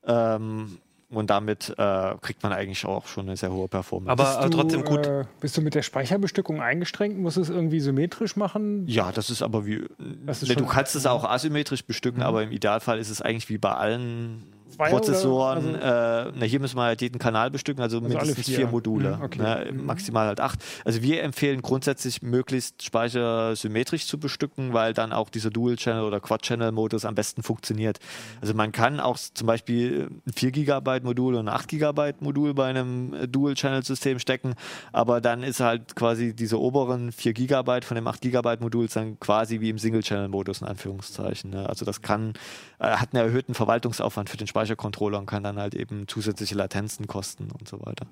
Ähm, 0.05 0.78
und 1.12 1.30
damit 1.30 1.74
äh, 1.78 2.16
kriegt 2.22 2.41
man 2.43 2.51
eigentlich 2.53 2.86
auch 2.86 3.05
schon 3.07 3.28
eine 3.28 3.38
sehr 3.38 3.51
hohe 3.51 3.68
Performance. 3.68 4.12
Aber, 4.12 4.39
aber 4.39 4.49
du, 4.49 4.57
trotzdem 4.57 4.84
gut. 4.84 5.05
Äh, 5.05 5.26
bist 5.39 5.55
du 5.57 5.62
mit 5.62 5.76
der 5.76 5.82
Speicherbestückung 5.84 6.62
eingeschränkt? 6.62 7.18
Musst 7.20 7.38
du 7.38 7.41
es 7.41 7.49
irgendwie 7.49 7.80
symmetrisch 7.80 8.36
machen? 8.36 8.88
Ja, 8.88 9.12
das 9.12 9.30
ist 9.30 9.41
aber 9.41 9.66
wie. 9.66 9.84
Ist 10.28 10.47
ne, 10.47 10.55
du 10.55 10.64
Mhm. 10.64 10.70
kannst 10.70 10.95
es 10.95 11.05
auch 11.05 11.24
asymmetrisch 11.26 11.86
bestücken, 11.86 12.22
aber 12.24 12.43
im 12.43 12.51
Idealfall 12.51 12.97
ist 12.99 13.09
es 13.09 13.22
eigentlich 13.22 13.49
wie 13.49 13.57
bei 13.57 13.72
allen 13.72 14.43
Prozessoren. 14.89 15.75
oder- 15.75 16.27
äh, 16.27 16.32
na, 16.36 16.45
hier 16.45 16.59
müssen 16.59 16.77
wir 16.77 16.84
halt 16.84 17.01
jeden 17.01 17.19
Kanal 17.19 17.51
bestücken, 17.51 17.82
also, 17.82 17.97
alle 17.99 18.07
mindestens 18.09 18.45
vier. 18.47 18.55
vier, 18.57 18.67
Module. 18.67 19.17
Mhm, 19.17 19.21
okay. 19.23 19.41
Ne, 19.41 19.67
Mhm. 19.71 19.86
maximal 19.86 20.27
halt 20.27 20.39
acht. 20.39 20.59
Also 20.86 21.01
wir 21.01 21.21
empfehlen 21.23 21.61
grundsätzlich 21.61 22.21
möglichst 22.21 22.84
Speicher 22.84 23.55
symmetrisch 23.55 24.07
zu 24.07 24.19
bestücken, 24.19 24.73
weil 24.73 24.93
dann 24.93 25.13
auch 25.13 25.29
dieser 25.29 25.49
Dual-Channel 25.49 26.03
oder 26.03 26.19
Quad-Channel-Modus 26.19 27.05
am 27.05 27.15
besten 27.15 27.43
funktioniert. 27.43 27.99
Also 28.41 28.53
man 28.53 28.71
kann 28.71 28.99
auch 28.99 29.17
zum 29.17 29.47
Beispiel 29.47 30.09
ein 30.27 30.34
4 30.34 30.51
GB 30.51 30.99
Modul 31.03 31.36
und 31.36 31.47
ein 31.47 31.53
8 31.53 31.67
GB 31.67 32.13
Modul 32.19 32.53
bei 32.53 32.67
einem 32.67 33.15
Dual-Channel-System 33.32 34.19
stecken, 34.19 34.53
aber 34.91 35.21
dann 35.21 35.43
ist 35.43 35.59
halt 35.59 35.95
quasi 35.95 36.36
diese 36.36 36.59
oberen 36.59 37.11
4 37.11 37.34
GB 37.34 37.82
von 37.82 37.95
dem 37.95 38.07
8 38.07 38.21
GB 38.21 38.57
Modul 38.59 38.88
dann 38.93 39.19
quasi 39.19 39.59
wie 39.59 39.69
im 39.69 39.77
Single-Channel-Modus 39.77 40.61
in 40.61 40.67
Anführungszeichen. 40.67 41.51
Ne? 41.51 41.67
Also 41.69 41.86
das 41.86 42.01
kann, 42.01 42.34
äh, 42.79 42.88
hat 42.88 43.13
einen 43.13 43.25
erhöhten 43.25 43.53
Verwaltungsaufwand 43.53 44.29
für 44.29 44.38
den 44.38 44.47
Speichercontroller 44.72 45.19
und 45.19 45.26
kann 45.26 45.43
dann 45.43 45.57
halt 45.57 45.76
eben 45.76 46.07
zusätzliche 46.07 46.55
Latenzen 46.55 47.07
kosten 47.07 47.49
und 47.51 47.67
so 47.67 47.80
weiter. 47.86 48.05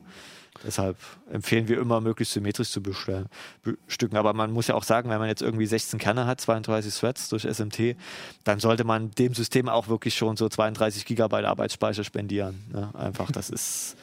Deshalb 0.65 0.97
empfehlen 1.31 1.67
wir 1.67 1.79
immer, 1.79 2.01
möglichst 2.01 2.33
symmetrisch 2.33 2.71
zu 2.71 2.81
bestücken. 2.81 4.17
Aber 4.17 4.33
man 4.33 4.51
muss 4.51 4.67
ja 4.67 4.75
auch 4.75 4.83
sagen, 4.83 5.09
wenn 5.09 5.19
man 5.19 5.29
jetzt 5.29 5.41
irgendwie 5.41 5.65
16 5.65 5.99
Kerne 5.99 6.25
hat, 6.25 6.41
32 6.41 6.93
Threads 6.93 7.29
durch 7.29 7.43
SMT, 7.43 7.95
dann 8.43 8.59
sollte 8.59 8.83
man 8.83 9.11
dem 9.11 9.33
System 9.33 9.69
auch 9.69 9.87
wirklich 9.87 10.15
schon 10.15 10.35
so 10.37 10.49
32 10.49 11.05
Gigabyte 11.05 11.45
Arbeitsspeicher 11.45 12.03
spendieren. 12.03 12.63
Ne? 12.71 12.89
Einfach, 12.95 13.31
das 13.31 13.49
ist. 13.49 13.95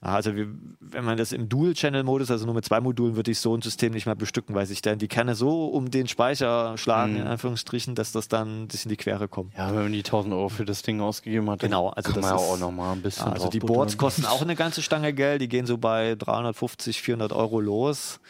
Also 0.00 0.36
wir, 0.36 0.46
wenn 0.78 1.04
man 1.04 1.16
das 1.16 1.32
im 1.32 1.48
Dual-Channel-Modus, 1.48 2.30
also 2.30 2.46
nur 2.46 2.54
mit 2.54 2.64
zwei 2.64 2.80
Modulen, 2.80 3.16
würde 3.16 3.32
ich 3.32 3.40
so 3.40 3.56
ein 3.56 3.62
System 3.62 3.92
nicht 3.92 4.06
mehr 4.06 4.14
bestücken, 4.14 4.54
weil 4.54 4.64
sich 4.64 4.80
dann 4.80 4.98
die 4.98 5.08
Kerne 5.08 5.34
so 5.34 5.66
um 5.66 5.90
den 5.90 6.06
Speicher 6.06 6.78
schlagen, 6.78 7.14
Mhm. 7.14 7.20
in 7.22 7.26
Anführungsstrichen, 7.26 7.96
dass 7.96 8.12
das 8.12 8.28
dann 8.28 8.62
ein 8.62 8.68
bisschen 8.68 8.90
in 8.92 8.96
die 8.96 9.02
Quere 9.02 9.26
kommt. 9.26 9.54
Ja, 9.56 9.68
wenn 9.74 9.82
man 9.82 9.92
die 9.92 10.04
1000 10.04 10.32
Euro 10.34 10.50
für 10.50 10.64
das 10.64 10.82
Ding 10.82 11.00
ausgegeben 11.00 11.50
hat, 11.50 11.62
dann 11.64 11.70
Genau, 11.70 11.88
also 11.88 12.12
kann 12.12 12.20
das 12.22 12.30
man 12.30 12.38
ja 12.38 12.44
ist- 12.44 12.50
auch 12.52 12.58
nochmal 12.58 12.92
ein 12.94 13.02
bisschen 13.02 13.26
also 13.26 13.48
die. 13.48 13.58
Boards 13.58 13.96
kosten 13.96 14.24
auch 14.24 14.40
eine 14.42 14.54
ganze 14.54 14.82
Stange 14.82 15.12
Geld, 15.12 15.40
die 15.42 15.48
gehen 15.48 15.66
so 15.66 15.78
bei 15.78 16.14
350, 16.14 17.02
400 17.02 17.32
Euro 17.32 17.58
los. 17.60 18.20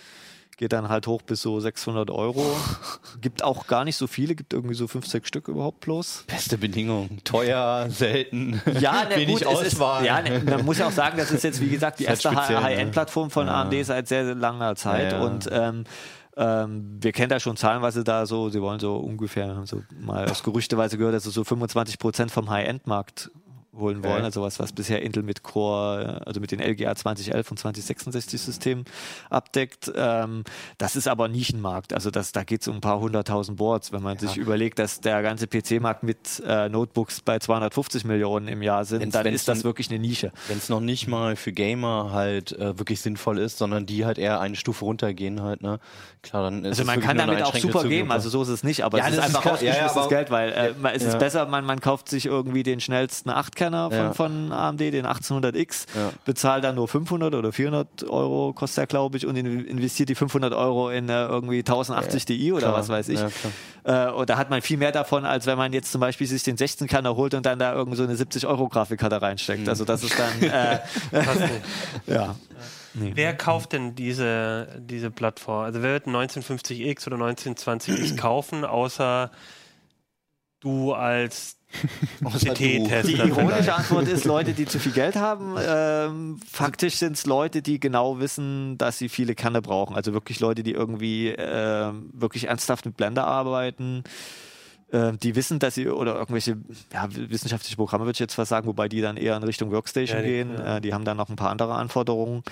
Geht 0.58 0.72
dann 0.72 0.88
halt 0.88 1.06
hoch 1.06 1.22
bis 1.22 1.40
so 1.40 1.58
600 1.60 2.10
Euro. 2.10 2.44
Gibt 3.20 3.42
auch 3.44 3.66
gar 3.68 3.84
nicht 3.84 3.96
so 3.96 4.06
viele, 4.06 4.34
gibt 4.34 4.52
irgendwie 4.52 4.74
so 4.74 4.86
5, 4.88 5.06
6 5.06 5.26
Stück 5.28 5.48
überhaupt 5.48 5.80
bloß. 5.80 6.24
Beste 6.26 6.58
Bedingungen. 6.58 7.20
Teuer, 7.24 7.86
selten. 7.90 8.60
Ja, 8.80 9.04
ne, 9.04 9.10
wenig 9.16 9.44
gut, 9.44 9.52
es 9.54 9.60
ist, 9.68 9.74
Auswahl. 9.76 10.04
ja, 10.04 10.20
ne, 10.20 10.42
man 10.44 10.64
muss 10.64 10.78
ja 10.78 10.88
auch 10.88 10.92
sagen, 10.92 11.16
das 11.16 11.30
ist 11.30 11.44
jetzt 11.44 11.60
wie 11.60 11.68
gesagt 11.68 12.00
die 12.00 12.04
halt 12.08 12.22
erste 12.24 12.30
speziell, 12.32 12.58
ne? 12.58 12.64
High-End-Plattform 12.64 13.30
von 13.30 13.46
Ja. 13.46 13.62
AMD 13.62 13.86
seit 13.86 14.08
sehr, 14.08 14.24
sehr 14.26 14.34
langer 14.34 14.74
Zeit 14.74 15.12
Ja, 15.12 15.18
ja. 15.20 15.24
und 15.24 15.48
ähm, 15.52 15.84
ähm, 16.36 16.98
wir 17.00 17.12
kennen 17.12 17.28
da 17.30 17.38
schon 17.40 17.56
zahlenweise 17.56 18.02
da 18.04 18.26
so, 18.26 18.48
sie 18.50 18.60
wollen 18.60 18.80
so 18.80 18.96
ungefähr, 18.96 19.48
haben 19.54 19.66
so 19.66 19.82
mal 20.00 20.28
aus 20.28 20.42
Gerüchteweise 20.42 20.98
gehört, 20.98 21.14
dass 21.14 21.22
sie 21.24 21.30
so 21.30 21.44
25 21.44 21.98
Prozent 21.98 22.30
vom 22.32 22.50
High-End-Markt 22.50 23.30
holen 23.76 24.02
wollen, 24.02 24.16
Okay. 24.16 24.24
also 24.24 24.42
was, 24.42 24.58
was 24.58 24.72
bisher 24.72 25.02
Intel 25.02 25.22
mit 25.22 25.42
Core, 25.42 26.22
also 26.26 26.40
mit 26.40 26.50
den 26.50 26.60
LGA 26.60 26.94
2011 26.94 27.50
und 27.50 27.58
2066 27.58 28.40
Systemen 28.40 28.84
abdeckt. 29.30 29.90
Ähm, 29.94 30.44
das 30.78 30.96
ist 30.96 31.06
aber 31.08 31.28
Nischenmarkt, 31.28 31.92
also 31.92 32.10
das, 32.10 32.32
da 32.32 32.44
geht 32.44 32.62
es 32.62 32.68
um 32.68 32.76
ein 32.76 32.80
paar 32.80 32.98
hunderttausend 33.00 33.58
Boards, 33.58 33.92
wenn 33.92 34.02
man 34.02 34.18
sich 34.18 34.36
überlegt, 34.36 34.78
dass 34.78 35.00
der 35.00 35.22
ganze 35.22 35.46
PC-Markt 35.46 36.02
mit 36.02 36.42
äh, 36.46 36.68
Notebooks 36.68 37.20
bei 37.20 37.38
250 37.38 38.04
Millionen 38.04 38.48
im 38.48 38.62
Jahr 38.62 38.84
sind, 38.84 39.00
Wenn's- 39.02 39.12
dann 39.12 39.24
wenn's 39.24 39.36
ist 39.42 39.48
das 39.48 39.64
wirklich 39.64 39.90
eine 39.90 39.98
Nische. 39.98 40.32
Wenn 40.48 40.58
es 40.58 40.68
noch 40.68 40.80
nicht 40.80 41.06
mal 41.08 41.36
für 41.36 41.52
Gamer 41.52 42.10
halt 42.12 42.52
äh, 42.52 42.78
wirklich 42.78 43.00
sinnvoll 43.00 43.38
ist, 43.38 43.58
sondern 43.58 43.86
die 43.86 44.04
halt 44.04 44.18
eher 44.18 44.40
eine 44.40 44.56
Stufe 44.56 44.84
runtergehen 44.84 45.42
halt, 45.42 45.62
ne? 45.62 45.78
Klar, 46.22 46.44
dann 46.44 46.64
ist 46.64 46.78
Also 46.80 46.84
man 46.84 47.00
kann 47.00 47.16
damit 47.16 47.42
auch 47.42 47.54
super 47.54 47.82
geben, 47.82 47.90
Zielgruppe. 47.90 48.12
also 48.14 48.28
so 48.30 48.42
ist 48.42 48.48
es 48.48 48.64
nicht, 48.64 48.82
aber 48.84 48.98
Ja, 48.98 49.04
es 49.04 49.10
ist 49.10 49.18
das 49.18 49.28
ist 49.28 49.36
einfach 49.36 49.58
klar. 49.58 49.62
Ja, 49.62 49.74
ja, 49.94 50.06
Geld, 50.08 50.30
weil 50.30 50.50
äh, 50.50 50.74
es 50.94 51.02
ist 51.04 51.12
Ja. 51.12 51.18
besser, 51.18 51.46
man, 51.46 51.64
man 51.64 51.80
kauft 51.80 52.08
sich 52.08 52.26
irgendwie 52.26 52.62
den 52.62 52.80
schnellsten 52.80 53.30
Achtkerner 53.74 53.90
von, 53.90 53.98
Ja. 53.98 54.12
von 54.14 54.52
AMD, 54.52 54.80
den 54.92 55.06
1800X, 55.06 55.86
Ja. 55.94 56.10
bezahlt 56.24 56.64
dann 56.64 56.74
nur 56.74 56.88
500 56.88 57.34
oder 57.34 57.52
400 57.52 58.04
Euro, 58.08 58.52
kostet 58.52 58.78
er 58.84 58.86
glaube 58.86 59.16
ich, 59.16 59.26
und 59.26 59.36
in- 59.36 59.66
investiert 59.66 60.08
die 60.08 60.14
500 60.14 60.52
Euro 60.54 60.90
in 60.90 61.08
äh, 61.08 61.24
irgendwie 61.26 61.58
1080 61.58 62.24
Di 62.24 62.52
oder 62.52 62.62
Klar. 62.68 62.74
was 62.74 62.88
weiß 62.88 63.08
ich. 63.10 63.20
Ja. 63.20 64.08
Äh, 64.08 64.12
und 64.12 64.28
da 64.30 64.36
hat 64.38 64.50
man 64.50 64.62
viel 64.62 64.76
mehr 64.76 64.92
davon, 64.92 65.24
als 65.24 65.46
wenn 65.46 65.58
man 65.58 65.72
jetzt 65.72 65.92
zum 65.92 66.00
Beispiel 66.00 66.26
sich 66.26 66.42
den 66.42 66.56
16-Kerner 66.56 67.16
holt 67.16 67.34
und 67.34 67.46
dann 67.46 67.58
da 67.58 67.74
irgend 67.74 67.96
so 67.96 68.02
eine 68.04 68.14
70-Euro-Grafikkarte 68.14 69.20
reinsteckt. 69.22 69.62
Mhm. 69.62 69.68
Also 69.68 69.84
das 69.84 70.02
ist 70.02 70.18
dann, 70.18 70.42
äh, 70.50 70.78
ja. 72.06 72.34
Nee. 72.94 73.12
Wer 73.14 73.36
kauft 73.36 73.74
denn 73.74 73.94
diese, 73.94 74.66
diese 74.80 75.10
Plattform? 75.10 75.64
Also 75.64 75.82
wer 75.82 75.92
wird 75.92 76.06
ein 76.06 76.16
1950X 76.16 77.06
oder 77.06 77.16
1920X 77.16 78.16
kaufen, 78.16 78.64
außer 78.64 79.30
du 80.60 80.94
als. 80.94 81.57
Die 82.58 83.12
ironische 83.12 83.74
Antwort 83.74 84.08
ist 84.08 84.24
Leute, 84.24 84.52
die 84.52 84.64
zu 84.66 84.78
viel 84.78 84.92
Geld 84.92 85.16
haben. 85.16 85.54
Ähm, 85.60 86.40
faktisch 86.50 86.96
sind 86.96 87.12
es 87.16 87.26
Leute, 87.26 87.62
die 87.62 87.78
genau 87.78 88.18
wissen, 88.20 88.78
dass 88.78 88.98
sie 88.98 89.08
viele 89.08 89.34
Kerne 89.34 89.62
brauchen. 89.62 89.94
Also 89.94 90.12
wirklich 90.12 90.40
Leute, 90.40 90.62
die 90.62 90.72
irgendwie 90.72 91.28
äh, 91.28 91.92
wirklich 92.12 92.44
ernsthaft 92.48 92.86
mit 92.86 92.96
Blender 92.96 93.26
arbeiten. 93.26 94.02
Äh, 94.90 95.12
die 95.18 95.36
wissen, 95.36 95.58
dass 95.58 95.74
sie 95.74 95.86
oder 95.88 96.14
irgendwelche 96.16 96.56
ja, 96.94 97.06
wissenschaftliche 97.10 97.76
Programme 97.76 98.04
würde 98.06 98.14
ich 98.16 98.20
jetzt 98.20 98.38
was 98.38 98.48
sagen, 98.48 98.66
wobei 98.66 98.88
die 98.88 99.02
dann 99.02 99.18
eher 99.18 99.36
in 99.36 99.42
Richtung 99.42 99.70
Workstation 99.70 100.16
Ja, 100.18 100.22
die- 100.22 100.28
gehen. 100.30 100.50
ja. 100.56 100.76
Äh, 100.76 100.80
die 100.80 100.94
haben 100.94 101.04
dann 101.04 101.18
noch 101.18 101.28
ein 101.28 101.36
paar 101.36 101.50
andere 101.50 101.74
Anforderungen. 101.74 102.42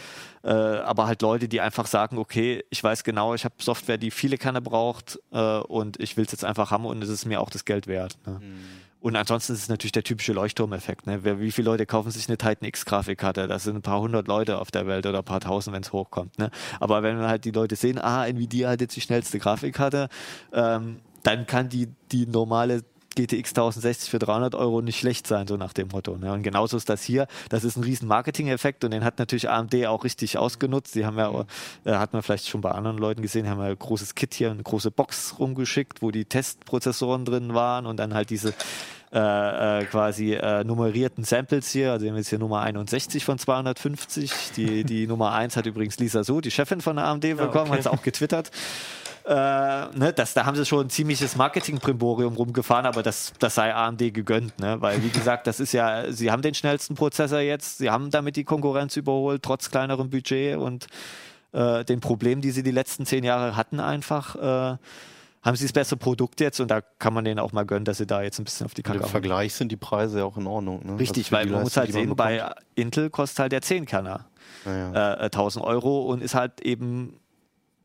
Äh, 0.45 0.51
aber 0.51 1.07
halt 1.07 1.23
Leute, 1.23 1.49
die 1.49 1.62
einfach 1.62 1.87
sagen, 1.87 2.19
okay, 2.19 2.62
ich 2.69 2.85
weiß 2.85 3.05
genau, 3.05 3.33
ich 3.35 3.45
habe 3.47 3.55
Software, 3.59 3.97
die 3.97 4.11
viele 4.11 4.37
Kerne 4.37 4.61
braucht 4.61 5.19
äh, 5.33 5.39
und 5.61 5.99
ich 5.99 6.19
will 6.19 6.27
es 6.27 6.33
jetzt 6.33 6.45
einfach 6.45 6.71
haben 6.71 6.85
und 6.85 7.03
es 7.03 7.09
ist 7.09 7.25
mir 7.25 7.41
auch 7.41 7.49
das 7.49 7.64
Geld 7.64 7.87
wert. 7.87 8.19
Ne? 8.27 8.41
Und 9.07 9.14
ansonsten 9.14 9.52
ist 9.52 9.61
es 9.61 9.68
natürlich 9.68 9.92
der 9.92 10.02
typische 10.02 10.32
Leuchtturmeffekt. 10.32 11.07
Ne? 11.07 11.38
Wie 11.38 11.52
viele 11.52 11.66
Leute 11.66 11.86
kaufen 11.86 12.11
sich 12.11 12.26
eine 12.26 12.38
Titan 12.38 12.66
X-Grafikkarte? 12.66 13.46
Das 13.46 13.62
sind 13.62 13.76
ein 13.76 13.82
paar 13.82 14.00
hundert 14.00 14.26
Leute 14.26 14.59
auf 14.59 14.72
der 14.72 14.88
Welt 14.88 15.07
oder 15.07 15.18
ein 15.18 15.24
paar 15.24 15.38
tausend, 15.38 15.76
wenn 15.76 15.82
es 15.84 15.92
hochkommt. 15.92 16.36
Ne? 16.40 16.50
Aber 16.80 17.04
wenn 17.04 17.16
halt 17.18 17.44
die 17.44 17.52
Leute 17.52 17.76
sehen, 17.76 18.00
ah, 18.00 18.26
Nvidia 18.26 18.70
hat 18.70 18.80
jetzt 18.80 18.96
die 18.96 19.00
schnellste 19.00 19.38
Grafikkarte, 19.38 20.09
ähm, 20.52 20.96
dann 21.22 21.46
kann 21.46 21.68
die, 21.68 21.86
die 22.11 22.26
normale 22.26 22.82
GTX 23.14 23.50
1060 23.50 24.11
für 24.11 24.18
300 24.18 24.57
Euro 24.57 24.82
nicht 24.82 24.98
schlecht 24.98 25.28
sein, 25.28 25.46
so 25.46 25.57
nach 25.57 25.72
dem 25.72 25.86
Motto. 25.88 26.16
Ne? 26.16 26.32
Und 26.32 26.42
genauso 26.42 26.76
ist 26.76 26.88
das 26.88 27.04
hier. 27.04 27.28
Das 27.48 27.62
ist 27.62 27.76
ein 27.76 27.84
riesen 27.84 28.09
Marketing-Effekt 28.09 28.82
und 28.82 28.90
den 28.90 29.04
hat 29.04 29.20
natürlich 29.20 29.48
AMD 29.48 29.86
auch 29.86 30.02
richtig 30.02 30.36
ausgenutzt. 30.36 30.96
Die 30.96 31.07
haben 31.07 31.16
ja, 31.16 31.44
äh, 31.84 31.92
hat 31.92 32.12
man 32.12 32.22
vielleicht 32.22 32.48
schon 32.48 32.61
bei 32.61 32.72
anderen 32.72 32.98
Leuten 32.98 33.22
gesehen, 33.22 33.48
haben 33.48 33.61
ja 33.61 33.66
ein 33.66 33.78
großes 33.78 34.16
Kit 34.16 34.34
hier, 34.34 34.50
eine 34.50 34.64
große 34.64 34.90
Box 34.90 35.36
rumgeschickt, 35.38 36.02
wo 36.02 36.11
die 36.11 36.24
Testprozessoren 36.24 37.24
drin 37.24 37.54
waren 37.54 37.86
und 37.86 37.98
dann 37.98 38.12
halt 38.12 38.30
diese 38.30 38.52
äh, 39.12 39.80
äh, 39.80 39.84
quasi 39.84 40.34
äh, 40.34 40.64
nummerierten 40.64 41.24
Samples 41.24 41.70
hier. 41.70 41.92
Also 41.92 42.04
wir 42.04 42.11
haben 42.11 42.18
jetzt 42.18 42.28
hier 42.28 42.38
Nummer 42.38 42.61
61 42.62 43.24
von 43.24 43.38
250. 43.38 44.32
Die, 44.57 44.84
die 44.84 45.07
Nummer 45.07 45.32
1 45.32 45.57
hat 45.57 45.66
übrigens 45.66 45.98
Lisa 45.98 46.24
So, 46.24 46.40
die 46.40 46.50
Chefin 46.50 46.80
von 46.80 46.96
der 46.96 47.07
AMD, 47.07 47.22
bekommen, 47.22 47.68
okay. 47.68 47.70
hat 47.70 47.78
es 47.80 47.86
auch 47.86 48.02
getwittert. 48.02 48.50
Äh, 49.24 49.32
ne, 49.32 50.12
das, 50.14 50.34
da 50.34 50.46
haben 50.46 50.57
sie 50.57 50.64
schon 50.64 50.86
ein 50.86 50.90
ziemliches 50.90 51.34
Marketing-Primborium 51.36 52.34
rumgefahren, 52.34 52.86
aber 52.86 53.02
das, 53.02 53.32
das 53.40 53.57
sei 53.57 53.74
AMD 53.74 54.14
gegönnt, 54.14 54.59
ne? 54.61 54.80
weil 54.80 55.02
wie 55.02 55.09
gesagt, 55.09 55.48
das 55.48 55.59
ist 55.59 55.72
ja, 55.72 56.12
sie 56.12 56.30
haben 56.30 56.42
den 56.42 56.54
schnellsten 56.54 56.94
Prozessor 56.94 57.40
jetzt, 57.40 57.78
sie 57.78 57.90
haben 57.90 58.11
damit 58.11 58.36
die 58.36 58.44
Konkurrenz 58.44 58.96
überholt, 58.96 59.42
trotz 59.42 59.70
kleinerem 59.70 60.11
Budget 60.11 60.57
und 60.57 60.86
äh, 61.52 61.84
den 61.84 61.98
Problemen, 61.98 62.40
die 62.40 62.52
sie 62.52 62.62
die 62.62 62.70
letzten 62.70 63.04
zehn 63.04 63.24
Jahre 63.24 63.57
hatten, 63.57 63.80
einfach. 63.80 64.74
Äh, 64.74 64.76
haben 65.47 65.57
sie 65.57 65.64
das 65.64 65.72
bessere 65.72 65.97
Produkt 65.97 66.40
jetzt 66.40 66.61
und 66.61 66.70
da 66.70 66.80
kann 66.80 67.14
man 67.14 67.24
denen 67.24 67.38
auch 67.40 67.53
mal 67.53 67.64
gönnen, 67.64 67.84
dass 67.84 67.99
sie 67.99 68.07
da 68.07 68.20
jetzt 68.22 68.38
ein 68.38 68.44
bisschen 68.44 68.66
auf 68.66 68.74
die 68.74 68.82
Kacke 68.82 68.99
Im. 68.99 69.05
Vergleich 69.09 69.55
sind 69.55 69.70
die 69.72 69.76
Preise 69.76 70.18
ja 70.18 70.24
auch 70.24 70.36
in 70.36 70.47
Ordnung. 70.47 70.84
Ne? 70.84 70.99
Richtig, 70.99 71.32
weil 71.32 71.47
man 71.47 71.62
muss 71.62 71.76
halt 71.76 71.92
sehen, 71.92 72.14
bei 72.16 72.53
Intel 72.74 73.09
kostet 73.09 73.38
halt 73.38 73.53
der 73.53 73.62
10-Kerner 73.62 74.26
bekommt. 74.64 74.76
Ja, 74.76 74.92
ja. 74.92 75.14
äh, 75.20 75.24
1000 75.26 75.64
Euro 75.64 76.03
und 76.03 76.20
ist 76.22 76.34
halt 76.34 76.61
eben 76.62 77.20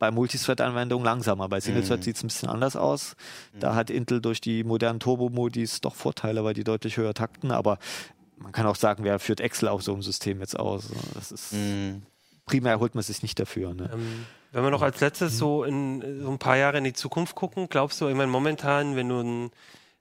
bei 0.00 0.10
Multithread-Anwendungen 0.10 1.04
langsamer. 1.04 1.48
Bei 1.48 1.60
Single-Thread 1.60 2.00
Mhm. 2.00 2.02
sieht 2.02 2.16
es 2.16 2.24
ein 2.24 2.26
bisschen 2.26 2.48
anders 2.48 2.74
aus. 2.74 3.14
Da 3.60 3.76
hat 3.76 3.88
Intel 3.90 4.20
durch 4.20 4.40
die 4.40 4.64
modernen 4.64 4.98
Turbo-Modis 4.98 5.80
doch 5.80 5.94
Vorteile, 5.94 6.42
weil 6.42 6.54
die 6.54 6.64
deutlich 6.64 6.96
höher 6.96 7.14
takten, 7.14 7.52
aber 7.52 7.78
man 8.36 8.50
kann 8.50 8.66
auch 8.66 8.74
sagen, 8.74 9.04
wer 9.04 9.20
führt 9.20 9.40
Excel 9.40 9.68
auf 9.68 9.82
so 9.84 9.92
einem 9.92 10.02
System 10.02 10.40
jetzt 10.40 10.58
aus? 10.58 10.88
Das 11.14 11.30
ist 11.30 11.52
Mhm. 11.52 12.02
primär 12.46 12.80
holt 12.80 12.96
man 12.96 13.04
sich 13.04 13.22
nicht 13.22 13.38
dafür. 13.38 13.74
Ne? 13.74 13.88
Ähm, 13.92 14.26
wenn 14.52 14.62
wir 14.62 14.70
noch 14.70 14.82
als 14.82 15.00
letztes 15.00 15.38
so 15.38 15.64
in 15.64 16.22
so 16.22 16.30
ein 16.30 16.38
paar 16.38 16.56
Jahre 16.56 16.78
in 16.78 16.84
die 16.84 16.92
Zukunft 16.92 17.34
gucken, 17.34 17.68
glaubst 17.68 18.00
du, 18.00 18.08
ich 18.08 18.14
meine, 18.14 18.30
momentan, 18.30 18.96
wenn 18.96 19.08
du 19.08 19.20
ein, 19.20 19.50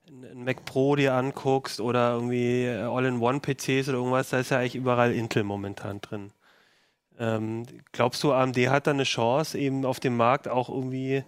ein 0.08 0.44
Mac 0.44 0.66
Pro 0.66 0.96
dir 0.96 1.14
anguckst 1.14 1.80
oder 1.80 2.14
irgendwie 2.14 2.66
äh, 2.66 2.82
All-in-One-PCs 2.82 3.88
oder 3.90 3.98
irgendwas, 3.98 4.30
da 4.30 4.40
ist 4.40 4.52
ja 4.52 4.60
eigentlich 4.60 4.76
überall 4.76 5.14
Intel 5.14 5.44
momentan 5.44 6.02
drin. 6.02 6.32
Ähm, 7.18 7.66
glaubst 7.94 8.24
du, 8.24 8.34
AMD 8.34 8.58
hat 8.70 8.88
da 8.88 8.92
eine 8.92 9.04
Chance, 9.04 9.58
eben 9.58 9.86
auf 9.86 10.00
dem 10.00 10.18
Markt 10.18 10.48
auch 10.48 10.70
irgendwie 10.70 11.24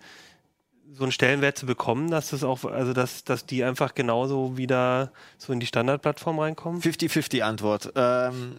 so 0.91 1.03
einen 1.03 1.11
Stellenwert 1.11 1.57
zu 1.57 1.65
bekommen, 1.65 2.11
dass 2.11 2.29
das 2.29 2.43
auch, 2.43 2.65
also 2.65 2.93
dass, 2.93 3.23
dass 3.23 3.45
die 3.45 3.63
einfach 3.63 3.95
genauso 3.95 4.57
wieder 4.57 5.11
so 5.37 5.53
in 5.53 5.59
die 5.59 5.65
Standardplattform 5.65 6.39
reinkommen? 6.39 6.81
50-50 6.81 7.41
Antwort. 7.41 7.93
Ähm, 7.95 8.57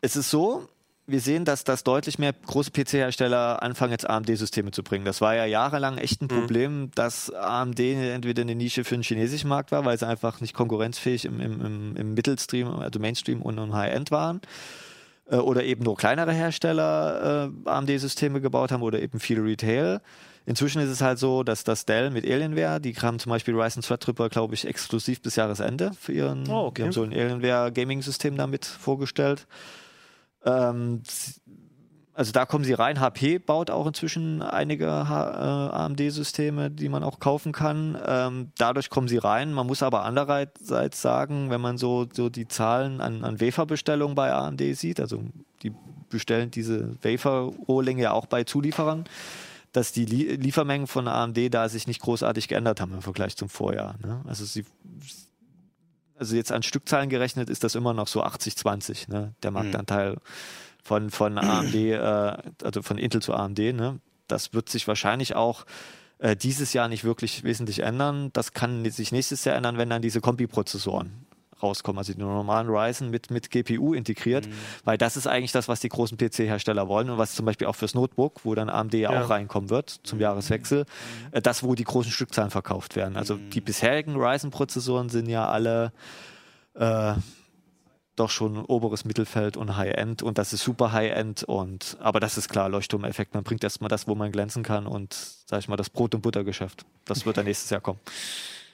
es 0.00 0.16
ist 0.16 0.30
so, 0.30 0.68
wir 1.06 1.20
sehen, 1.20 1.44
dass 1.44 1.64
das 1.64 1.84
deutlich 1.84 2.18
mehr 2.18 2.32
große 2.32 2.70
PC-Hersteller 2.70 3.62
anfangen, 3.62 3.92
jetzt 3.92 4.08
AMD-Systeme 4.08 4.70
zu 4.70 4.82
bringen. 4.82 5.04
Das 5.04 5.20
war 5.20 5.34
ja 5.34 5.44
jahrelang 5.44 5.98
echt 5.98 6.22
ein 6.22 6.28
Problem, 6.28 6.90
dass 6.94 7.30
AMD 7.32 7.78
entweder 7.80 8.42
eine 8.42 8.54
Nische 8.54 8.84
für 8.84 8.94
den 8.96 9.02
chinesischen 9.02 9.48
Markt 9.48 9.70
war, 9.70 9.84
weil 9.84 9.98
sie 9.98 10.06
einfach 10.06 10.40
nicht 10.40 10.54
konkurrenzfähig 10.54 11.26
im, 11.26 11.40
im, 11.40 11.60
im, 11.64 11.96
im 11.96 12.14
Mittelstream, 12.14 12.68
also 12.68 12.98
Mainstream 13.00 13.42
und 13.42 13.58
im 13.58 13.74
High-End 13.74 14.10
waren. 14.10 14.40
Äh, 15.30 15.36
Oder 15.36 15.64
eben 15.64 15.84
nur 15.84 15.96
kleinere 15.96 16.32
Hersteller 16.32 17.50
äh, 17.66 17.68
AMD-Systeme 17.68 18.40
gebaut 18.40 18.72
haben 18.72 18.82
oder 18.82 19.00
eben 19.00 19.20
viel 19.20 19.40
Retail. 19.40 20.00
Inzwischen 20.46 20.80
ist 20.82 20.90
es 20.90 21.00
halt 21.00 21.18
so, 21.18 21.42
dass 21.42 21.64
das 21.64 21.86
Dell 21.86 22.10
mit 22.10 22.24
Alienware, 22.26 22.78
die 22.80 22.92
haben 22.94 23.18
zum 23.18 23.30
Beispiel 23.30 23.54
Ryzen 23.58 23.80
Threadripper, 23.82 24.28
glaube 24.28 24.54
ich, 24.54 24.66
exklusiv 24.66 25.22
bis 25.22 25.36
Jahresende 25.36 25.92
für 25.98 26.12
ihren, 26.12 26.46
Oh, 26.50 26.66
okay. 26.66 26.74
die 26.76 26.82
haben 26.84 26.92
so 26.92 27.02
ein 27.02 27.12
Alienware 27.12 27.72
Gaming-System 27.72 28.36
damit 28.36 28.66
vorgestellt. 28.66 29.46
Ähm, 30.44 31.02
also 32.14 32.30
da 32.30 32.46
kommen 32.46 32.64
sie 32.64 32.74
rein. 32.74 33.00
HP 33.00 33.38
baut 33.38 33.70
auch 33.70 33.86
inzwischen 33.86 34.40
einige 34.40 34.84
äh, 34.84 34.88
AMD-Systeme, 34.88 36.70
die 36.70 36.88
man 36.88 37.02
auch 37.02 37.18
kaufen 37.18 37.50
kann. 37.52 37.98
Ähm, 38.06 38.52
dadurch 38.56 38.88
kommen 38.88 39.08
sie 39.08 39.18
rein. 39.18 39.52
Man 39.52 39.66
muss 39.66 39.82
aber 39.82 40.04
andererseits 40.04 41.02
sagen, 41.02 41.50
wenn 41.50 41.60
man 41.60 41.76
so, 41.76 42.06
so 42.12 42.28
die 42.28 42.46
Zahlen 42.46 43.00
an, 43.00 43.24
an 43.24 43.40
Waferbestellungen 43.40 44.14
bei 44.14 44.32
AMD 44.32 44.62
sieht, 44.76 45.00
also 45.00 45.24
die 45.64 45.72
bestellen 46.08 46.52
diese 46.52 46.94
Wafer-Rohlinge 47.02 48.02
ja 48.02 48.12
auch 48.12 48.26
bei 48.26 48.44
Zulieferern, 48.44 49.04
dass 49.72 49.90
die 49.90 50.04
Lie 50.04 50.36
Liefermengen 50.36 50.86
von 50.86 51.08
AMD 51.08 51.52
da 51.52 51.68
sich 51.68 51.88
nicht 51.88 52.00
großartig 52.00 52.46
geändert 52.46 52.80
haben 52.80 52.94
im 52.94 53.02
Vergleich 53.02 53.36
zum 53.36 53.48
Vorjahr. 53.48 53.96
Ne? 54.04 54.20
Also 54.28 54.44
sie 54.44 54.64
also 56.18 56.36
jetzt 56.36 56.52
an 56.52 56.62
Stückzahlen 56.62 57.08
gerechnet 57.08 57.50
ist 57.50 57.64
das 57.64 57.74
immer 57.74 57.94
noch 57.94 58.08
so 58.08 58.24
80-20, 58.24 59.10
ne? 59.10 59.34
der 59.42 59.50
Marktanteil 59.50 60.16
von, 60.82 61.10
von 61.10 61.38
AMD, 61.38 61.74
äh, 61.74 61.96
also 62.62 62.82
von 62.82 62.98
Intel 62.98 63.22
zu 63.22 63.34
AMD. 63.34 63.58
Ne? 63.58 64.00
Das 64.28 64.52
wird 64.52 64.68
sich 64.68 64.86
wahrscheinlich 64.86 65.34
auch 65.34 65.64
äh, 66.18 66.36
dieses 66.36 66.72
Jahr 66.72 66.88
nicht 66.88 67.04
wirklich 67.04 67.42
wesentlich 67.42 67.80
ändern. 67.80 68.30
Das 68.32 68.52
kann 68.52 68.88
sich 68.90 69.12
nächstes 69.12 69.44
Jahr 69.44 69.56
ändern, 69.56 69.78
wenn 69.78 69.90
dann 69.90 70.02
diese 70.02 70.20
Kombi-Prozessoren 70.20 71.23
rauskommen, 71.64 71.98
also 71.98 72.12
die 72.12 72.20
normalen 72.20 72.68
Ryzen 72.68 73.10
mit, 73.10 73.30
mit 73.30 73.50
GPU 73.50 73.94
integriert, 73.94 74.48
weil 74.84 74.98
das 74.98 75.16
ist 75.16 75.26
eigentlich 75.26 75.52
das, 75.52 75.66
was 75.66 75.80
die 75.80 75.88
großen 75.88 76.16
PC-Hersteller 76.18 76.86
wollen 76.88 77.10
und 77.10 77.18
was 77.18 77.34
zum 77.34 77.46
Beispiel 77.46 77.66
auch 77.66 77.76
fürs 77.76 77.94
Notebook, 77.94 78.44
wo 78.44 78.54
dann 78.54 78.68
AMD 78.68 78.94
ja, 78.94 79.12
Ja. 79.12 79.24
auch 79.24 79.30
reinkommen 79.30 79.70
wird 79.70 80.00
zum 80.04 80.20
Jahreswechsel, 80.20 80.84
äh, 81.32 81.40
das, 81.42 81.62
wo 81.62 81.74
die 81.74 81.84
großen 81.84 82.12
Stückzahlen 82.12 82.50
verkauft 82.50 82.94
werden. 82.96 83.16
Also 83.16 83.36
die 83.36 83.60
bisherigen 83.60 84.14
Ryzen-Prozessoren 84.16 85.08
sind 85.08 85.28
ja 85.28 85.48
alle 85.48 85.92
äh, 86.74 87.14
doch 88.16 88.30
schon 88.30 88.64
oberes 88.64 89.04
Mittelfeld 89.04 89.56
und 89.56 89.76
High-End 89.76 90.22
und 90.22 90.38
das 90.38 90.52
ist 90.52 90.62
super 90.62 90.92
High-End 90.92 91.42
und 91.42 91.96
aber 92.00 92.20
das 92.20 92.38
ist 92.38 92.48
klar, 92.48 92.68
Leuchtturmeffekt. 92.68 93.34
Man 93.34 93.42
bringt 93.42 93.64
erstmal 93.64 93.88
das, 93.88 94.06
wo 94.06 94.14
man 94.14 94.30
glänzen 94.30 94.62
kann 94.62 94.86
und 94.86 95.14
sag 95.46 95.58
ich 95.58 95.68
mal, 95.68 95.76
das 95.76 95.90
Brot- 95.90 96.14
und 96.14 96.20
Buttergeschäft. 96.20 96.84
Das 97.06 97.26
wird 97.26 97.36
dann 97.38 97.44
nächstes 97.46 97.70
Jahr 97.70 97.80
kommen. 97.80 97.98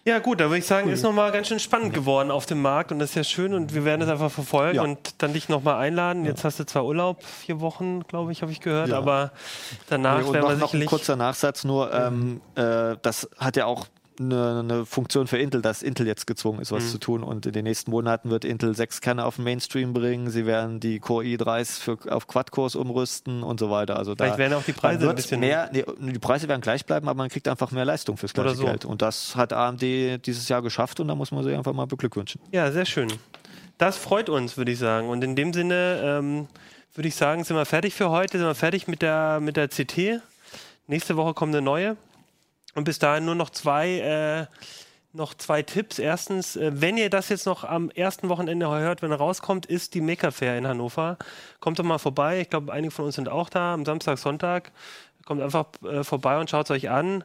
Ja, 0.06 0.18
gut, 0.18 0.40
da 0.40 0.44
würde 0.44 0.58
ich 0.58 0.66
sagen, 0.66 0.88
ist 0.88 1.02
nochmal 1.02 1.30
ganz 1.30 1.48
schön 1.48 1.58
spannend 1.58 1.92
geworden 1.92 2.30
auf 2.30 2.46
dem 2.46 2.62
Markt 2.62 2.90
und 2.90 2.98
das 3.00 3.10
ist 3.10 3.16
ja 3.16 3.24
schön 3.24 3.52
und 3.52 3.74
wir 3.74 3.84
werden 3.84 4.00
es 4.00 4.08
einfach 4.08 4.30
verfolgen 4.30 4.76
Ja. 4.76 4.82
und 4.82 5.22
dann 5.22 5.34
dich 5.34 5.50
nochmal 5.50 5.76
einladen. 5.76 6.24
Jetzt 6.24 6.42
hast 6.42 6.58
du 6.58 6.64
zwar 6.64 6.86
Urlaub, 6.86 7.22
vier 7.22 7.60
Wochen, 7.60 8.00
glaube 8.04 8.32
ich, 8.32 8.40
habe 8.40 8.50
ich 8.50 8.60
gehört, 8.60 8.88
Ja. 8.88 8.96
aber 8.98 9.30
danach 9.90 10.24
und 10.24 10.32
werden 10.32 10.42
noch, 10.42 10.48
wir 10.48 10.56
noch 10.56 10.60
ein 10.60 10.60
sicherlich. 10.68 10.88
kurzer 10.88 11.16
Nachsatz 11.16 11.64
nur, 11.64 11.92
ähm, 11.92 12.40
äh, 12.54 12.96
das 13.02 13.28
hat 13.38 13.56
ja 13.56 13.66
auch 13.66 13.86
eine, 14.20 14.60
eine 14.60 14.86
Funktion 14.86 15.26
für 15.26 15.38
Intel, 15.38 15.62
dass 15.62 15.82
Intel 15.82 16.06
jetzt 16.06 16.26
gezwungen 16.26 16.60
ist, 16.60 16.70
was 16.72 16.84
Mhm. 16.84 16.88
zu 16.88 16.98
tun. 16.98 17.22
Und 17.24 17.46
in 17.46 17.52
den 17.52 17.64
nächsten 17.64 17.90
Monaten 17.90 18.30
wird 18.30 18.44
Intel 18.44 18.76
sechs 18.76 19.00
Kerne 19.00 19.24
auf 19.24 19.36
den 19.36 19.44
Mainstream 19.44 19.92
bringen. 19.92 20.30
Sie 20.30 20.46
werden 20.46 20.78
die 20.78 20.98
Core 21.00 21.24
i3s 21.24 21.80
für, 21.80 21.96
auf 22.12 22.26
Quad-Cores 22.26 22.76
umrüsten 22.76 23.42
und 23.42 23.58
so 23.58 23.70
weiter. 23.70 23.96
Also 23.96 24.14
Vielleicht 24.14 24.34
da 24.34 24.38
werden 24.38 24.54
auch 24.54 24.62
die 24.62 24.72
Preise 24.72 25.08
ein 25.08 25.16
bisschen- 25.16 25.40
mehr. 25.40 25.70
Nee, 25.72 25.84
die 25.98 26.18
Preise 26.18 26.46
werden 26.48 26.60
gleich 26.60 26.84
bleiben, 26.86 27.08
aber 27.08 27.16
man 27.18 27.28
kriegt 27.30 27.48
einfach 27.48 27.70
mehr 27.70 27.84
Leistung 27.84 28.16
fürs 28.16 28.34
gleiche 28.34 28.54
so. 28.56 28.64
Geld. 28.64 28.84
Und 28.84 29.02
das 29.02 29.34
hat 29.36 29.52
AMD 29.52 29.80
dieses 30.18 30.48
Jahr 30.48 30.62
geschafft 30.62 31.00
und 31.00 31.08
da 31.08 31.14
muss 31.14 31.32
man 31.32 31.42
sie 31.42 31.54
einfach 31.54 31.72
mal 31.72 31.86
beglückwünschen. 31.86 32.40
Ja, 32.52 32.70
sehr 32.70 32.84
schön. 32.86 33.08
Das 33.78 33.96
freut 33.96 34.28
uns, 34.28 34.56
würde 34.58 34.72
ich 34.72 34.78
sagen. 34.78 35.08
Und 35.08 35.24
in 35.24 35.34
dem 35.36 35.52
Sinne 35.54 36.00
ähm, 36.04 36.48
würde 36.94 37.08
ich 37.08 37.14
sagen, 37.14 37.44
sind 37.44 37.56
wir 37.56 37.64
fertig 37.64 37.94
für 37.94 38.10
heute, 38.10 38.36
sind 38.36 38.46
wir 38.46 38.54
fertig 38.54 38.86
mit 38.88 39.00
der, 39.00 39.40
mit 39.40 39.56
der 39.56 39.68
CT. 39.68 40.20
Nächste 40.86 41.16
Woche 41.16 41.32
kommt 41.34 41.54
eine 41.54 41.62
neue. 41.64 41.96
Und 42.74 42.84
bis 42.84 42.98
dahin 42.98 43.24
nur 43.24 43.34
noch 43.34 43.50
zwei, 43.50 43.98
äh, 43.98 44.46
noch 45.12 45.34
zwei 45.34 45.62
Tipps. 45.62 45.98
Erstens, 45.98 46.56
äh, 46.56 46.70
wenn 46.74 46.96
ihr 46.96 47.10
das 47.10 47.28
jetzt 47.28 47.46
noch 47.46 47.64
am 47.64 47.90
ersten 47.90 48.28
Wochenende 48.28 48.68
hört, 48.68 49.02
wenn 49.02 49.10
er 49.10 49.18
rauskommt, 49.18 49.66
ist 49.66 49.94
die 49.94 50.00
Maker 50.00 50.32
Fair 50.32 50.56
in 50.56 50.66
Hannover. 50.66 51.16
Kommt 51.58 51.78
doch 51.78 51.84
mal 51.84 51.98
vorbei. 51.98 52.40
Ich 52.40 52.50
glaube, 52.50 52.72
einige 52.72 52.92
von 52.92 53.06
uns 53.06 53.16
sind 53.16 53.28
auch 53.28 53.48
da 53.48 53.74
am 53.74 53.84
Samstag, 53.84 54.18
Sonntag. 54.18 54.72
Kommt 55.24 55.42
einfach 55.42 55.66
äh, 55.84 56.04
vorbei 56.04 56.38
und 56.38 56.50
schaut 56.50 56.66
es 56.66 56.70
euch 56.70 56.90
an. 56.90 57.24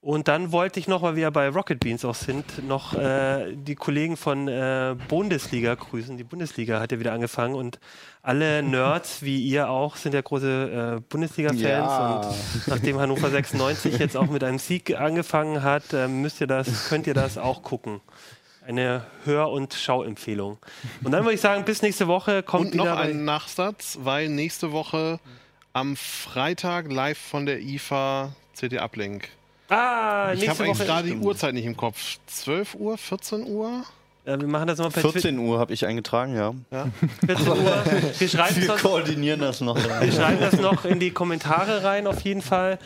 Und 0.00 0.28
dann 0.28 0.52
wollte 0.52 0.78
ich 0.78 0.86
noch, 0.86 1.02
weil 1.02 1.16
wir 1.16 1.22
ja 1.24 1.30
bei 1.30 1.48
Rocket 1.48 1.80
Beans 1.80 2.04
auch 2.04 2.14
sind, 2.14 2.64
noch 2.68 2.94
äh, 2.94 3.54
die 3.56 3.74
Kollegen 3.74 4.16
von 4.16 4.46
äh, 4.46 4.94
Bundesliga 5.08 5.74
grüßen. 5.74 6.16
Die 6.16 6.22
Bundesliga 6.22 6.78
hat 6.78 6.92
ja 6.92 7.00
wieder 7.00 7.12
angefangen 7.12 7.56
und 7.56 7.80
alle 8.22 8.62
Nerds, 8.62 9.22
wie 9.22 9.40
ihr 9.42 9.68
auch, 9.68 9.96
sind 9.96 10.14
ja 10.14 10.20
große 10.20 10.96
äh, 10.98 11.00
Bundesliga-Fans. 11.08 11.60
Ja. 11.62 12.16
Und 12.20 12.68
nachdem 12.68 13.00
Hannover 13.00 13.30
96 13.30 13.98
jetzt 13.98 14.16
auch 14.16 14.28
mit 14.28 14.44
einem 14.44 14.58
Sieg 14.60 14.94
angefangen 14.96 15.64
hat, 15.64 15.92
äh, 15.92 16.06
müsst 16.06 16.40
ihr 16.40 16.46
das, 16.46 16.88
könnt 16.88 17.08
ihr 17.08 17.14
das 17.14 17.36
auch 17.36 17.62
gucken. 17.64 18.00
Eine 18.64 19.06
Hör- 19.24 19.50
und 19.50 19.74
Schauempfehlung. 19.74 20.58
Und 21.02 21.12
dann 21.12 21.24
würde 21.24 21.34
ich 21.34 21.40
sagen, 21.40 21.64
bis 21.64 21.82
nächste 21.82 22.06
Woche 22.06 22.42
kommt 22.44 22.72
Und 22.72 22.74
noch 22.76 22.84
wieder 22.84 22.96
bei- 22.96 23.10
ein 23.10 23.24
Nachsatz, 23.24 23.98
weil 24.02 24.28
nächste 24.28 24.70
Woche 24.70 25.18
am 25.72 25.96
Freitag 25.96 26.92
live 26.92 27.18
von 27.18 27.44
der 27.46 27.60
IFA 27.60 28.32
CD 28.52 28.78
Uplink. 28.78 29.28
Ah, 29.68 30.32
Ich 30.34 30.48
habe 30.48 30.64
eigentlich 30.64 30.86
gerade 30.86 31.08
die 31.08 31.16
Uhrzeit 31.16 31.54
nicht 31.54 31.64
im 31.66 31.76
Kopf. 31.76 32.18
12 32.26 32.74
Uhr, 32.76 32.96
14 32.98 33.46
Uhr? 33.46 33.82
Äh, 34.24 34.38
wir 34.40 34.46
machen 34.48 34.66
das 34.66 34.78
nochmal 34.78 34.92
per 34.92 35.10
14 35.12 35.38
Uhr 35.38 35.58
habe 35.58 35.72
ich 35.72 35.86
eingetragen, 35.86 36.34
ja. 36.34 36.54
Ja. 36.70 36.88
14 37.26 37.48
Uhr. 37.48 37.56
Wir 38.18 38.28
schreiben, 38.28 38.56
Wir 38.56 38.66
sonst, 38.66 38.82
koordinieren 38.82 39.40
das 39.40 39.60
noch. 39.60 39.76
wir 39.76 40.12
schreiben 40.12 40.40
das 40.40 40.54
noch 40.60 40.84
in 40.84 40.98
die 41.00 41.10
Kommentare 41.10 41.82
rein, 41.84 42.06
auf 42.06 42.20
jeden 42.22 42.42
Fall. 42.42 42.78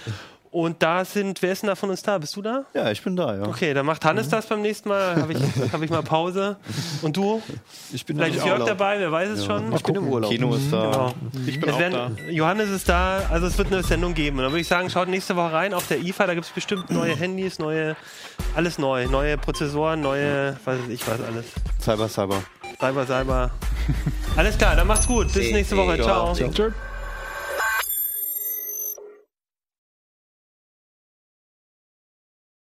Und 0.52 0.82
da 0.82 1.04
sind, 1.04 1.42
wer 1.42 1.52
ist 1.52 1.62
denn 1.62 1.68
da 1.68 1.76
von 1.76 1.90
uns 1.90 2.02
da? 2.02 2.18
Bist 2.18 2.34
du 2.34 2.42
da? 2.42 2.64
Ja, 2.74 2.90
ich 2.90 3.00
bin 3.02 3.14
da, 3.14 3.36
ja. 3.36 3.46
Okay, 3.46 3.72
dann 3.72 3.86
macht 3.86 4.04
Hannes 4.04 4.28
das 4.28 4.46
beim 4.46 4.62
nächsten 4.62 4.88
Mal. 4.88 5.14
Habe 5.14 5.32
ich, 5.32 5.38
hab 5.72 5.80
ich 5.80 5.90
mal 5.90 6.02
Pause. 6.02 6.56
Und 7.02 7.16
du? 7.16 7.40
Ich 7.92 8.04
bin 8.04 8.16
Vielleicht 8.16 8.36
ist 8.38 8.44
Jörg 8.44 8.64
dabei, 8.64 8.98
wer 8.98 9.12
weiß 9.12 9.28
es 9.28 9.44
schon. 9.44 9.72
Ich 9.72 9.82
bin 9.84 9.94
im 9.94 10.08
Urlaub. 10.08 10.28
Kino 10.28 10.52
ist 10.56 10.72
da. 10.72 10.90
Genau. 10.90 11.14
Ich 11.46 11.60
bin 11.60 11.68
Es 11.68 11.74
auch 11.76 11.78
werden, 11.78 12.16
da. 12.16 12.30
Johannes 12.30 12.68
ist 12.70 12.88
da, 12.88 13.22
also 13.30 13.46
es 13.46 13.56
wird 13.58 13.68
eine 13.72 13.84
Sendung 13.84 14.12
geben. 14.12 14.38
Und 14.38 14.42
dann 14.42 14.52
würde 14.52 14.62
ich 14.62 14.68
sagen, 14.68 14.90
schaut 14.90 15.06
nächste 15.06 15.36
Woche 15.36 15.52
rein 15.52 15.72
auf 15.72 15.86
der 15.86 16.00
IFA, 16.00 16.26
da 16.26 16.34
gibt 16.34 16.46
es 16.46 16.52
bestimmt 16.52 16.90
neue 16.90 17.14
Handys, 17.14 17.60
neue, 17.60 17.94
alles 18.56 18.76
neu. 18.76 19.06
Neue 19.06 19.38
Prozessoren, 19.38 20.00
neue, 20.00 20.56
weiß 20.64 20.80
ich 20.88 21.06
was 21.06 21.20
alles. 21.20 21.46
Cyber, 21.80 22.08
Cyber. 22.08 22.42
Cyber, 22.80 23.06
Cyber. 23.06 23.50
Alles 24.36 24.58
klar, 24.58 24.74
dann 24.74 24.88
macht's 24.88 25.06
gut. 25.06 25.32
Bis 25.32 25.52
nächste 25.52 25.76
Woche. 25.76 25.96
Ciao. 26.02 26.34
Ciao. 26.34 26.72